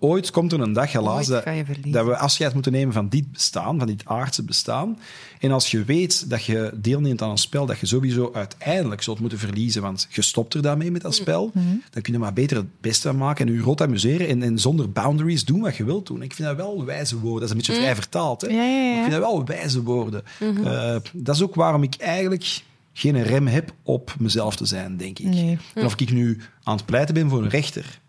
Ooit 0.00 0.30
komt 0.30 0.52
er 0.52 0.60
een 0.60 0.72
dag, 0.72 0.92
helaas, 0.92 1.26
dat, 1.26 1.44
dat 1.86 2.06
we 2.06 2.16
afscheid 2.16 2.54
moeten 2.54 2.72
nemen 2.72 2.92
van 2.94 3.08
dit 3.08 3.32
bestaan, 3.32 3.78
van 3.78 3.86
dit 3.86 4.02
aardse 4.04 4.42
bestaan. 4.44 4.98
En 5.40 5.50
als 5.50 5.70
je 5.70 5.84
weet 5.84 6.30
dat 6.30 6.44
je 6.44 6.70
deelneemt 6.74 7.22
aan 7.22 7.30
een 7.30 7.38
spel 7.38 7.66
dat 7.66 7.78
je 7.78 7.86
sowieso 7.86 8.30
uiteindelijk 8.34 9.02
zult 9.02 9.20
moeten 9.20 9.38
verliezen, 9.38 9.82
want 9.82 10.06
je 10.10 10.22
stopt 10.22 10.54
er 10.54 10.62
daarmee 10.62 10.90
met 10.90 11.02
dat 11.02 11.14
spel, 11.14 11.50
Mhm. 11.54 11.66
dan 11.90 12.02
kun 12.02 12.12
je 12.12 12.18
maar 12.18 12.32
beter 12.32 12.56
het 12.56 12.80
beste 12.80 13.12
maken 13.12 13.46
en 13.46 13.52
je 13.54 13.60
rot 13.60 13.80
amuseren 13.82 14.28
en, 14.28 14.42
en 14.42 14.58
zonder 14.58 14.90
boundaries 14.92 15.44
doen 15.44 15.60
wat 15.60 15.76
je 15.76 15.84
wilt 15.84 16.06
doen. 16.06 16.22
Ik 16.22 16.34
vind 16.34 16.48
dat 16.48 16.56
wel 16.56 16.84
wijze 16.84 17.18
woorden. 17.18 17.40
Dat 17.40 17.42
is 17.48 17.50
een 17.50 17.56
beetje 17.56 17.82
vrij 17.82 17.94
vertaald. 17.94 18.40
Hè? 18.40 18.46
Ja, 18.48 18.54
ja, 18.54 18.62
ja. 18.62 18.88
Maar 18.88 18.96
Ik 18.96 19.10
vind 19.10 19.22
dat 19.22 19.30
wel 19.32 19.44
wijze 19.44 19.82
woorden. 19.82 20.22
Eh, 20.64 20.96
dat 21.12 21.34
is 21.34 21.42
ook 21.42 21.54
waarom 21.54 21.82
ik 21.82 21.94
eigenlijk 21.98 22.60
geen 22.92 23.22
rem 23.22 23.46
heb 23.46 23.72
op 23.82 24.14
mezelf 24.18 24.56
te 24.56 24.64
zijn, 24.64 24.96
denk 24.96 25.18
ik. 25.18 25.26
Nee. 25.26 25.58
En 25.74 25.84
of 25.84 25.94
ik 26.00 26.12
nu 26.12 26.40
aan 26.62 26.76
het 26.76 26.86
pleiten 26.86 27.14
ben 27.14 27.28
voor 27.28 27.42
een 27.42 27.48
rechter, 27.48 28.00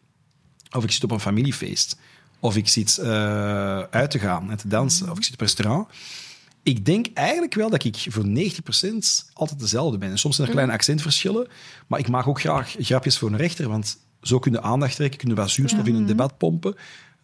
of 0.71 0.83
ik 0.83 0.91
zit 0.91 1.03
op 1.03 1.11
een 1.11 1.19
familiefeest, 1.19 1.97
of 2.39 2.55
ik 2.57 2.67
zit 2.67 2.97
eh, 2.97 3.79
uit 3.79 4.11
te 4.11 4.19
gaan 4.19 4.51
en 4.51 4.57
te 4.57 4.67
dansen, 4.67 5.11
of 5.11 5.17
ik 5.17 5.23
zit 5.23 5.33
op 5.33 5.41
een 5.41 5.45
restaurant. 5.45 5.87
Ik 6.63 6.85
denk 6.85 7.07
eigenlijk 7.13 7.53
wel 7.53 7.69
dat 7.69 7.83
ik 7.83 8.05
voor 8.09 8.25
90% 8.25 8.29
altijd 9.33 9.59
dezelfde 9.59 9.97
ben. 9.97 10.09
En 10.09 10.17
soms 10.19 10.35
zijn 10.35 10.47
er 10.47 10.53
kleine 10.53 10.73
accentverschillen, 10.73 11.47
maar 11.87 11.99
ik 11.99 12.09
maak 12.09 12.27
ook 12.27 12.39
graag 12.39 12.75
grapjes 12.79 13.17
voor 13.17 13.29
een 13.29 13.37
rechter, 13.37 13.67
want 13.69 13.97
zo 14.21 14.39
kun 14.39 14.51
je 14.51 14.61
aandacht 14.61 14.95
trekken, 14.95 15.19
kun 15.19 15.29
je 15.29 15.35
wat 15.35 15.49
zuurstof 15.49 15.85
in 15.85 15.95
een 15.95 16.05
debat 16.05 16.37
pompen. 16.37 16.75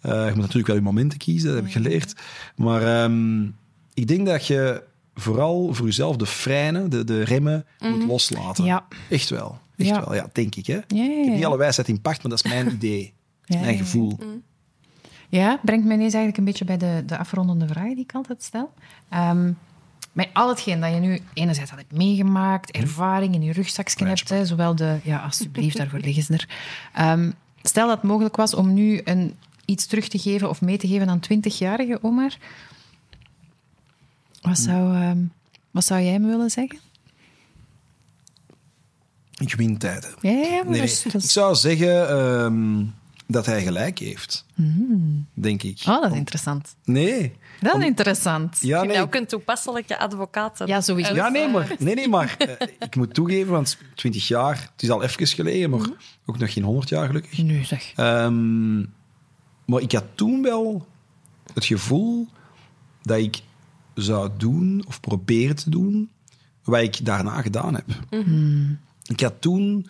Eh, 0.02 0.12
je 0.12 0.28
moet 0.32 0.36
natuurlijk 0.38 0.68
wel 0.68 0.76
je 0.76 0.82
momenten 0.82 1.18
kiezen, 1.18 1.48
dat 1.48 1.56
heb 1.56 1.66
ik 1.66 1.72
geleerd. 1.72 2.14
Maar 2.56 3.04
ehm, 3.04 3.44
ik 3.94 4.08
denk 4.08 4.26
dat 4.26 4.48
je 4.48 4.84
vooral 5.16 5.74
voor 5.74 5.86
jezelf 5.86 6.16
de 6.16 6.26
freinen, 6.26 6.90
de, 6.90 7.04
de 7.04 7.24
remmen, 7.24 7.66
moet 7.80 8.04
loslaten. 8.08 8.66
Ja. 8.66 8.88
Echt 9.10 9.30
wel. 9.30 9.60
Echt 9.78 9.90
Ja. 9.90 10.00
wel, 10.00 10.14
ja, 10.16 10.30
denk 10.34 10.56
ik. 10.56 10.66
Hè? 10.68 10.74
Ja, 10.74 10.82
Ik 10.88 11.26
heb 11.26 11.34
niet 11.36 11.46
alle 11.46 11.58
wijsheid 11.58 11.88
in 11.88 12.02
pacht, 12.02 12.22
maar 12.24 12.32
dat 12.32 12.46
is 12.46 12.52
mijn 12.52 12.72
idee. 12.78 13.14
Ja, 13.48 13.60
mijn 13.60 13.72
ja, 13.72 13.72
ja. 13.72 13.78
gevoel. 13.78 14.18
Ja, 15.30 15.60
brengt 15.64 15.86
mij 15.86 15.96
ineens 15.96 16.14
eigenlijk 16.14 16.38
een 16.38 16.44
beetje 16.46 16.66
bij 16.66 16.78
de, 16.78 17.04
de 17.06 17.18
afrondende 17.18 17.68
vragen 17.68 17.96
die 17.96 18.04
ik 18.04 18.14
altijd 18.14 18.44
stel. 18.44 18.74
Ehm, 19.10 19.52
met 20.12 20.30
al 20.34 20.50
hetgeen 20.50 20.80
dat 20.80 20.94
je 20.94 21.00
nu 21.00 21.20
enerzijds 21.34 21.70
had 21.70 21.80
hebt 21.80 21.92
meegemaakt, 21.94 22.72
ervaring 22.72 23.34
in 23.36 23.42
je 23.44 23.52
rugzakje 23.54 24.06
hebt, 24.06 24.30
hè, 24.30 24.46
zowel 24.46 24.76
de... 24.76 24.98
Ja, 25.04 25.18
alsjeblieft, 25.20 25.78
daarvoor 25.78 26.00
liggen 26.00 26.24
ze 26.24 26.34
er. 26.34 26.50
Ehm, 26.94 27.32
stel 27.62 27.88
dat 27.88 27.96
het 27.96 28.06
mogelijk 28.10 28.36
was 28.36 28.54
om 28.54 28.74
nu 28.74 29.02
een, 29.04 29.36
iets 29.66 29.86
terug 29.86 30.08
te 30.08 30.20
geven 30.20 30.50
of 30.50 30.62
mee 30.62 30.78
te 30.78 30.88
geven 30.88 31.10
aan 31.10 31.20
20-jarige 31.34 32.00
Omar. 32.02 32.38
Wat 34.42 34.58
zou, 34.60 34.96
ehm, 34.96 35.20
wat 35.72 35.86
zou 35.86 36.02
jij 36.02 36.20
me 36.20 36.28
willen 36.28 36.50
zeggen? 36.50 36.80
Ik 39.38 39.54
win 39.56 39.78
tijden. 39.78 40.10
Ja, 40.22 40.32
ja, 40.32 40.50
maar 40.64 40.66
Nee, 40.72 40.80
dat 40.80 40.90
is- 40.90 41.04
dat 41.04 41.24
Ik 41.24 41.30
zou 41.30 41.56
zeggen 41.56 42.10
ehm, 42.10 42.86
dat 43.28 43.46
hij 43.46 43.64
gelijk 43.64 44.00
heeft. 44.00 44.46
Denk 45.34 45.64
ik. 45.64 45.82
Oh, 45.88 46.02
dat 46.02 46.12
is 46.12 46.18
interessant. 46.18 46.76
Nee. 46.84 47.34
Dat 47.60 47.78
is 47.78 47.86
interessant. 47.86 48.58
Ja, 48.62 48.84
nee. 48.84 48.96
dat 48.96 49.06
ook 49.06 49.16
een 49.16 49.28
toepasselijke 49.28 50.00
advocaat. 50.00 50.62
Ja, 50.66 50.82
sowieso. 50.82 51.14
Ja, 51.14 51.30
nee, 51.30 51.50
maar, 51.50 51.76
nee, 51.80 51.96
nee, 51.96 52.08
maar 52.08 52.36
eh, 52.38 52.68
ik 52.80 52.96
moet 52.96 53.14
toegeven, 53.14 53.52
want 53.52 53.78
20 53.96 54.28
jaar, 54.28 54.70
het 54.72 54.82
is 54.82 54.90
al 54.90 55.04
even 55.04 55.28
geleden, 55.28 55.70
maar 55.70 55.90
ook 56.26 56.38
nog 56.38 56.54
geen 56.54 56.64
100 56.64 56.90
jaar 56.90 57.08
gelukkig. 57.08 57.38
Nu 57.38 57.64
zeg. 57.64 57.94
Ehm, 57.96 58.78
maar 59.66 59.82
ik 59.82 59.92
had 59.92 60.06
toen 60.16 60.42
wel 60.42 60.88
het 61.54 61.66
gevoel 61.66 62.28
dat 63.02 63.18
ik 63.18 63.42
zou 63.94 64.30
doen 64.38 64.84
of 64.88 65.00
proberen 65.00 65.56
te 65.56 65.70
doen 65.70 66.10
wat 66.64 66.82
ik 66.82 67.06
daarna 67.06 67.42
gedaan 67.42 67.76
heb. 67.76 67.86
Ik 69.06 69.20
had 69.20 69.34
toen, 69.40 69.90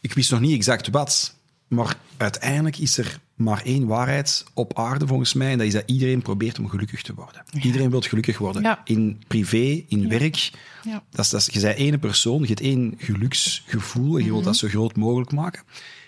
ik 0.00 0.14
wist 0.14 0.30
nog 0.30 0.40
niet 0.40 0.54
exact 0.54 0.88
wat, 0.88 1.34
maar 1.70 1.96
uiteindelijk 2.16 2.78
is 2.78 2.98
er 2.98 3.20
maar 3.34 3.62
één 3.64 3.86
waarheid 3.86 4.44
op 4.54 4.78
aarde 4.78 5.06
volgens 5.06 5.32
mij, 5.32 5.52
en 5.52 5.58
dat 5.58 5.66
is 5.66 5.72
dat 5.72 5.82
iedereen 5.86 6.22
probeert 6.22 6.58
om 6.58 6.68
gelukkig 6.68 7.02
te 7.02 7.14
worden. 7.14 7.42
Iedereen 7.62 7.90
wil 7.90 8.00
gelukkig 8.00 8.38
worden. 8.38 8.62
Ja. 8.62 8.80
In 8.84 9.22
privé, 9.26 9.84
in 9.88 10.08
werk. 10.08 10.50
Ja. 10.84 11.02
Dat 11.10 11.24
is, 11.24 11.30
dat 11.30 11.40
is, 11.40 11.46
je 11.46 11.60
bent 11.60 11.76
één 11.76 11.98
persoon, 11.98 12.40
je 12.40 12.46
hebt 12.46 12.60
één 12.60 12.94
geluksgevoel 12.98 14.18
en 14.18 14.24
je 14.24 14.30
wilt 14.30 14.44
dat 14.44 14.56
zo 14.56 14.68
groot 14.68 14.96
mogelijk 14.96 15.32
maken. 15.32 15.62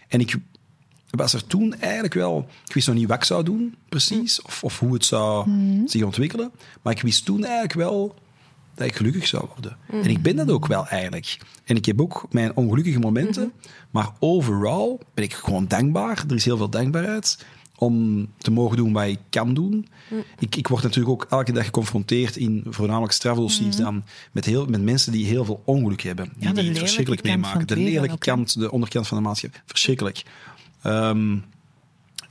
En 0.08 0.20
ik 0.20 0.36
was 1.10 1.34
er 1.34 1.46
toen 1.46 1.74
eigenlijk 1.74 2.14
wel... 2.14 2.48
Ik 2.66 2.74
wist 2.74 2.86
nog 2.86 2.96
niet 2.96 3.08
wat 3.08 3.16
ik 3.16 3.24
zou 3.24 3.44
doen, 3.44 3.74
precies, 3.88 4.42
of, 4.42 4.64
of 4.64 4.78
hoe 4.78 4.94
het 4.94 5.04
zou 5.04 5.50
zich 5.86 6.02
ontwikkelen. 6.02 6.52
Maar 6.82 6.92
ik 6.92 7.02
wist 7.02 7.24
toen 7.24 7.44
eigenlijk 7.44 7.74
wel 7.74 8.14
dat 8.74 8.86
ik 8.86 8.96
gelukkig 8.96 9.26
zou 9.26 9.46
worden. 9.54 9.76
En 9.90 10.10
ik 10.10 10.22
ben 10.22 10.36
dat 10.36 10.50
ook 10.50 10.66
wel 10.66 10.86
eigenlijk. 10.86 11.38
En 11.64 11.76
ik 11.76 11.84
heb 11.84 12.00
ook 12.00 12.26
mijn 12.30 12.56
ongelukkige 12.56 12.98
momenten, 12.98 13.52
maar 13.90 14.10
overal 14.18 15.00
ben 15.14 15.24
ik 15.24 15.34
gewoon 15.34 15.66
dankbaar. 15.68 16.24
Er 16.28 16.34
is 16.34 16.44
heel 16.44 16.56
veel 16.56 16.70
dankbaarheid 16.70 17.44
om 17.76 18.28
te 18.38 18.50
mogen 18.50 18.76
doen 18.76 18.92
wat 18.92 19.06
ik 19.06 19.18
kan 19.30 19.54
doen. 19.54 19.88
Ik, 20.38 20.56
ik 20.56 20.68
word 20.68 20.82
natuurlijk 20.82 21.12
ook 21.12 21.26
elke 21.30 21.52
dag 21.52 21.64
geconfronteerd 21.64 22.36
in 22.36 22.64
voornamelijk 22.68 23.12
strafdossiers 23.12 23.76
dan 23.76 24.04
met, 24.32 24.44
heel, 24.44 24.66
met 24.66 24.82
mensen 24.82 25.12
die 25.12 25.26
heel 25.26 25.44
veel 25.44 25.62
ongeluk 25.64 26.00
hebben. 26.00 26.32
Die, 26.36 26.48
Ja, 26.48 26.54
die 26.54 26.68
het 26.68 26.78
verschrikkelijk 26.78 27.22
meemaken. 27.22 27.66
De 27.66 27.76
lelijke 27.76 28.18
kant, 28.18 28.58
de 28.58 28.70
onderkant 28.70 29.08
van 29.08 29.16
de 29.16 29.22
maatschappij. 29.22 29.60
Verschrikkelijk. 29.66 30.22
Ehm, 30.82 31.36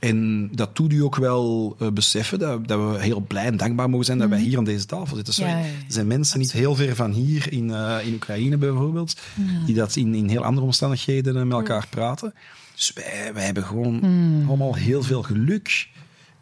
en 0.08 0.48
dat 0.52 0.76
doet 0.76 0.92
u 0.92 1.02
ook 1.02 1.16
wel 1.16 1.76
eh, 1.78 1.88
beseffen 1.88 2.38
dat, 2.38 2.68
dat 2.68 2.92
we 2.92 3.02
heel 3.02 3.20
blij 3.20 3.44
en 3.44 3.56
dankbaar 3.56 3.90
mogen 3.90 4.06
zijn 4.06 4.18
dat 4.18 4.28
wij 4.28 4.40
hier 4.40 4.58
aan 4.58 4.64
deze 4.64 4.86
tafel 4.86 5.16
zitten. 5.16 5.34
Sorry. 5.34 5.50
Mhm. 5.50 5.60
Ja, 5.60 5.66
ja, 5.66 5.72
ja. 5.72 5.78
Er 5.86 5.92
zijn 5.92 6.06
mensen 6.06 6.38
niet 6.38 6.52
heel 6.52 6.74
ver 6.74 6.94
van 6.96 7.10
hier 7.10 7.52
in, 7.52 7.70
eh, 7.70 7.96
in 8.06 8.14
Oekraïne 8.14 8.56
bijvoorbeeld, 8.56 9.20
die 9.66 9.74
dat 9.74 9.96
in, 9.96 10.14
in 10.14 10.28
heel 10.28 10.44
andere 10.44 10.66
omstandigheden 10.66 11.48
met 11.48 11.56
elkaar 11.56 11.86
praten. 11.90 12.34
Dus 12.74 12.92
wij, 12.94 13.30
wij 13.34 13.44
hebben 13.44 13.64
gewoon 13.64 13.94
Mhm. 13.94 14.48
allemaal 14.48 14.74
heel 14.74 15.02
veel 15.02 15.22
geluk. 15.22 15.88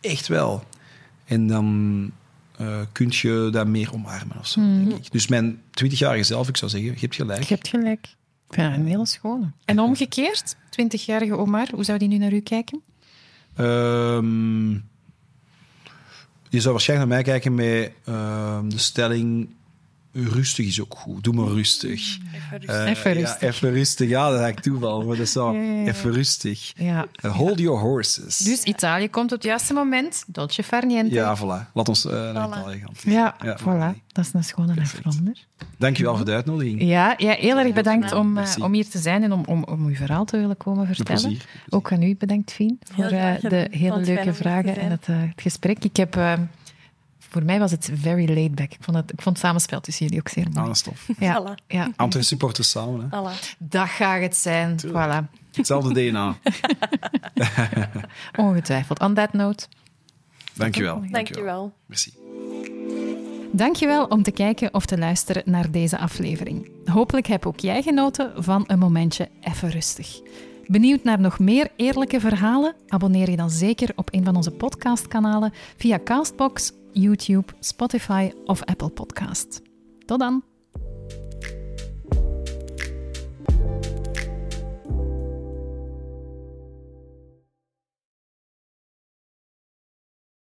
Echt 0.01 0.29
wel. 0.29 0.65
En 1.25 1.47
dan 1.47 2.11
eh 2.57 2.81
kun 2.93 3.09
je 3.11 3.49
dat 3.53 3.67
meer 3.67 3.93
omarmen 3.95 4.37
of 4.39 4.47
zo, 4.47 4.61
Mhm. 4.61 4.89
denk 4.89 5.05
ik. 5.05 5.13
Dus 5.13 5.29
mijn 5.29 5.61
20-jarige 5.71 6.25
zelf, 6.25 6.49
ik 6.49 6.57
zou 6.57 6.71
zeggen, 6.71 6.91
je 6.93 6.97
hebt 7.01 7.15
gelijk. 7.15 7.43
Je 7.43 7.55
hebt 7.55 7.69
gelijk. 7.69 8.07
Ik 8.49 8.55
vind 8.57 8.71
dat 8.71 8.79
een 8.79 8.87
hele 8.87 9.07
schone. 9.07 9.51
En 9.65 9.79
omgekeerd, 9.81 10.57
20-jarige 10.71 11.37
Omar, 11.37 11.69
hoe 11.75 11.85
zou 11.85 11.99
die 11.99 12.09
nu 12.09 12.19
naar 12.19 12.33
u 12.33 12.41
kijken? 12.41 12.81
Ehm, 13.61 14.71
je 16.49 16.61
zou 16.61 16.73
waarschijnlijk 16.73 17.09
naar 17.09 17.19
mij 17.19 17.23
kijken 17.23 17.55
met 17.55 17.93
ehm, 18.05 18.69
de 18.69 18.79
stelling: 18.79 19.49
rustig 20.13 20.67
is 20.67 20.81
ook 20.81 20.95
goed. 20.97 21.25
Doe 21.25 21.35
maar 21.35 21.47
rustig. 21.49 22.19
Even 22.35 22.69
Eh, 22.69 22.91
Even 22.91 23.11
ja, 23.15 23.21
rustig. 23.21 23.41
even 23.49 23.73
rustig. 23.73 24.09
Ja, 24.09 24.31
dat 24.31 24.39
ga 24.39 24.47
ik 24.47 24.61
toeval, 24.61 24.99
maar 24.99 25.17
dat 25.17 25.27
is 25.27 25.33
zo. 25.33 25.53
Ja, 25.53 25.61
ja, 25.63 25.73
ja. 25.81 25.87
Even 25.87 26.13
rustig. 26.13 26.73
Ja. 26.77 27.07
Hold 27.29 27.59
your 27.59 27.81
horses. 27.81 28.37
Dus 28.37 28.63
Italië 28.63 29.09
komt 29.11 29.33
op 29.33 29.37
het 29.39 29.47
juiste 29.47 29.73
moment. 29.73 30.25
Dolce 30.27 30.63
far 30.63 30.87
niente. 30.87 31.15
ja, 31.15 31.37
voilà. 31.39 31.73
Laat 31.75 31.89
ons 31.89 32.05
eh, 32.07 32.13
naar 32.33 32.49
Voilà. 32.49 32.59
Italië 32.61 32.79
gaan. 32.81 33.13
Ja, 33.13 33.37
Ja, 33.43 33.59
voilà. 33.59 33.99
Dat 34.13 34.25
is 34.25 34.31
een 34.33 34.45
schone 34.45 34.81
afronder. 34.81 35.47
Dankjewel 35.79 36.17
voor 36.17 36.25
de 36.25 36.33
uitnodiging. 36.33 36.83
Ja, 36.83 37.15
ja, 37.17 37.33
heel 37.33 37.59
erg 37.59 37.73
bedankt 37.73 38.13
om, 38.13 38.39
eh, 38.39 38.47
om 38.63 38.73
hier 38.73 38.89
te 38.89 38.99
zijn 38.99 39.23
en 39.23 39.33
om, 39.33 39.43
om, 39.47 39.65
om 39.65 39.87
uw 39.87 39.95
verhaal 39.95 40.25
te 40.25 40.37
willen 40.39 40.57
komen 40.57 40.87
vertellen. 40.87 41.23
plezier. 41.23 41.45
Ook 41.69 41.93
aan 41.93 42.03
u 42.03 42.17
bedankt, 42.17 42.53
Fien, 42.53 42.79
voor 42.95 43.09
de 43.09 43.67
hele 43.71 44.01
leuke 44.01 44.35
vragen 44.35 44.77
en 44.77 44.91
het, 44.91 45.07
het 45.07 45.33
gesprek. 45.43 45.85
Ik 45.85 45.97
heb, 45.97 46.17
eh, 46.17 46.33
voor 47.31 47.45
mij 47.45 47.59
was 47.59 47.71
het 47.71 47.91
very 47.95 48.35
laid 48.35 48.55
back. 48.55 48.73
Ik 48.73 48.79
vond 48.81 48.97
het, 48.97 49.13
ik 49.13 49.23
vond 49.23 49.37
het 49.37 49.45
samenspel 49.47 49.81
tussen 49.81 50.05
jullie 50.07 50.21
ook 50.21 50.29
zeer 50.29 50.45
mooi. 50.45 50.57
Ah, 50.59 50.65
dat 50.67 50.75
is 50.75 50.83
tof. 50.83 51.09
Ja, 51.19 51.43
Voilà. 51.43 51.65
ja. 51.67 51.91
Supporters 52.23 52.71
samen. 52.71 53.09
Hè. 53.11 53.19
Voilà. 53.19 53.57
Dat 53.59 53.89
gaat 53.89 54.21
het 54.21 54.37
zijn. 54.37 54.77
Voilà. 54.87 55.39
Hetzelfde 55.53 55.93
DNA. 55.93 56.37
Ongetwijfeld. 58.37 59.01
On 59.01 59.15
that 59.15 59.33
note. 59.33 59.67
Dankjewel. 60.55 61.03
Dankjewel. 61.11 61.73
Merci. 61.87 62.13
Dankjewel 63.53 64.05
om 64.05 64.23
te 64.23 64.31
kijken 64.31 64.75
of 64.75 64.87
te 64.87 64.99
luisteren 64.99 65.43
naar 65.47 65.71
deze 65.71 65.99
aflevering. 65.99 66.71
Hopelijk 66.85 67.27
heb 67.27 67.47
ook 67.47 67.61
jij 67.61 67.83
genoten 67.83 68.33
van 68.37 68.65
een 68.67 68.79
momentje 68.79 69.29
even 69.41 69.71
rustig. 69.71 70.21
Benieuwd 70.67 71.05
naar 71.05 71.21
nog 71.21 71.39
meer 71.39 71.71
eerlijke 71.77 72.21
verhalen? 72.21 72.75
Abonneer 72.89 73.31
je 73.31 73.37
dan 73.37 73.51
zeker 73.51 73.93
op 73.95 74.09
een 74.13 74.25
van 74.25 74.37
onze 74.37 74.51
podcastkanalen 74.51 75.53
via 75.77 75.99
Castbox, 76.05 76.73
YouTube, 76.93 77.53
Spotify 77.61 78.33
of 78.47 78.63
Apple 78.67 78.91
Podcast. 78.91 79.63
Tot 80.07 80.19
dan! 80.19 80.50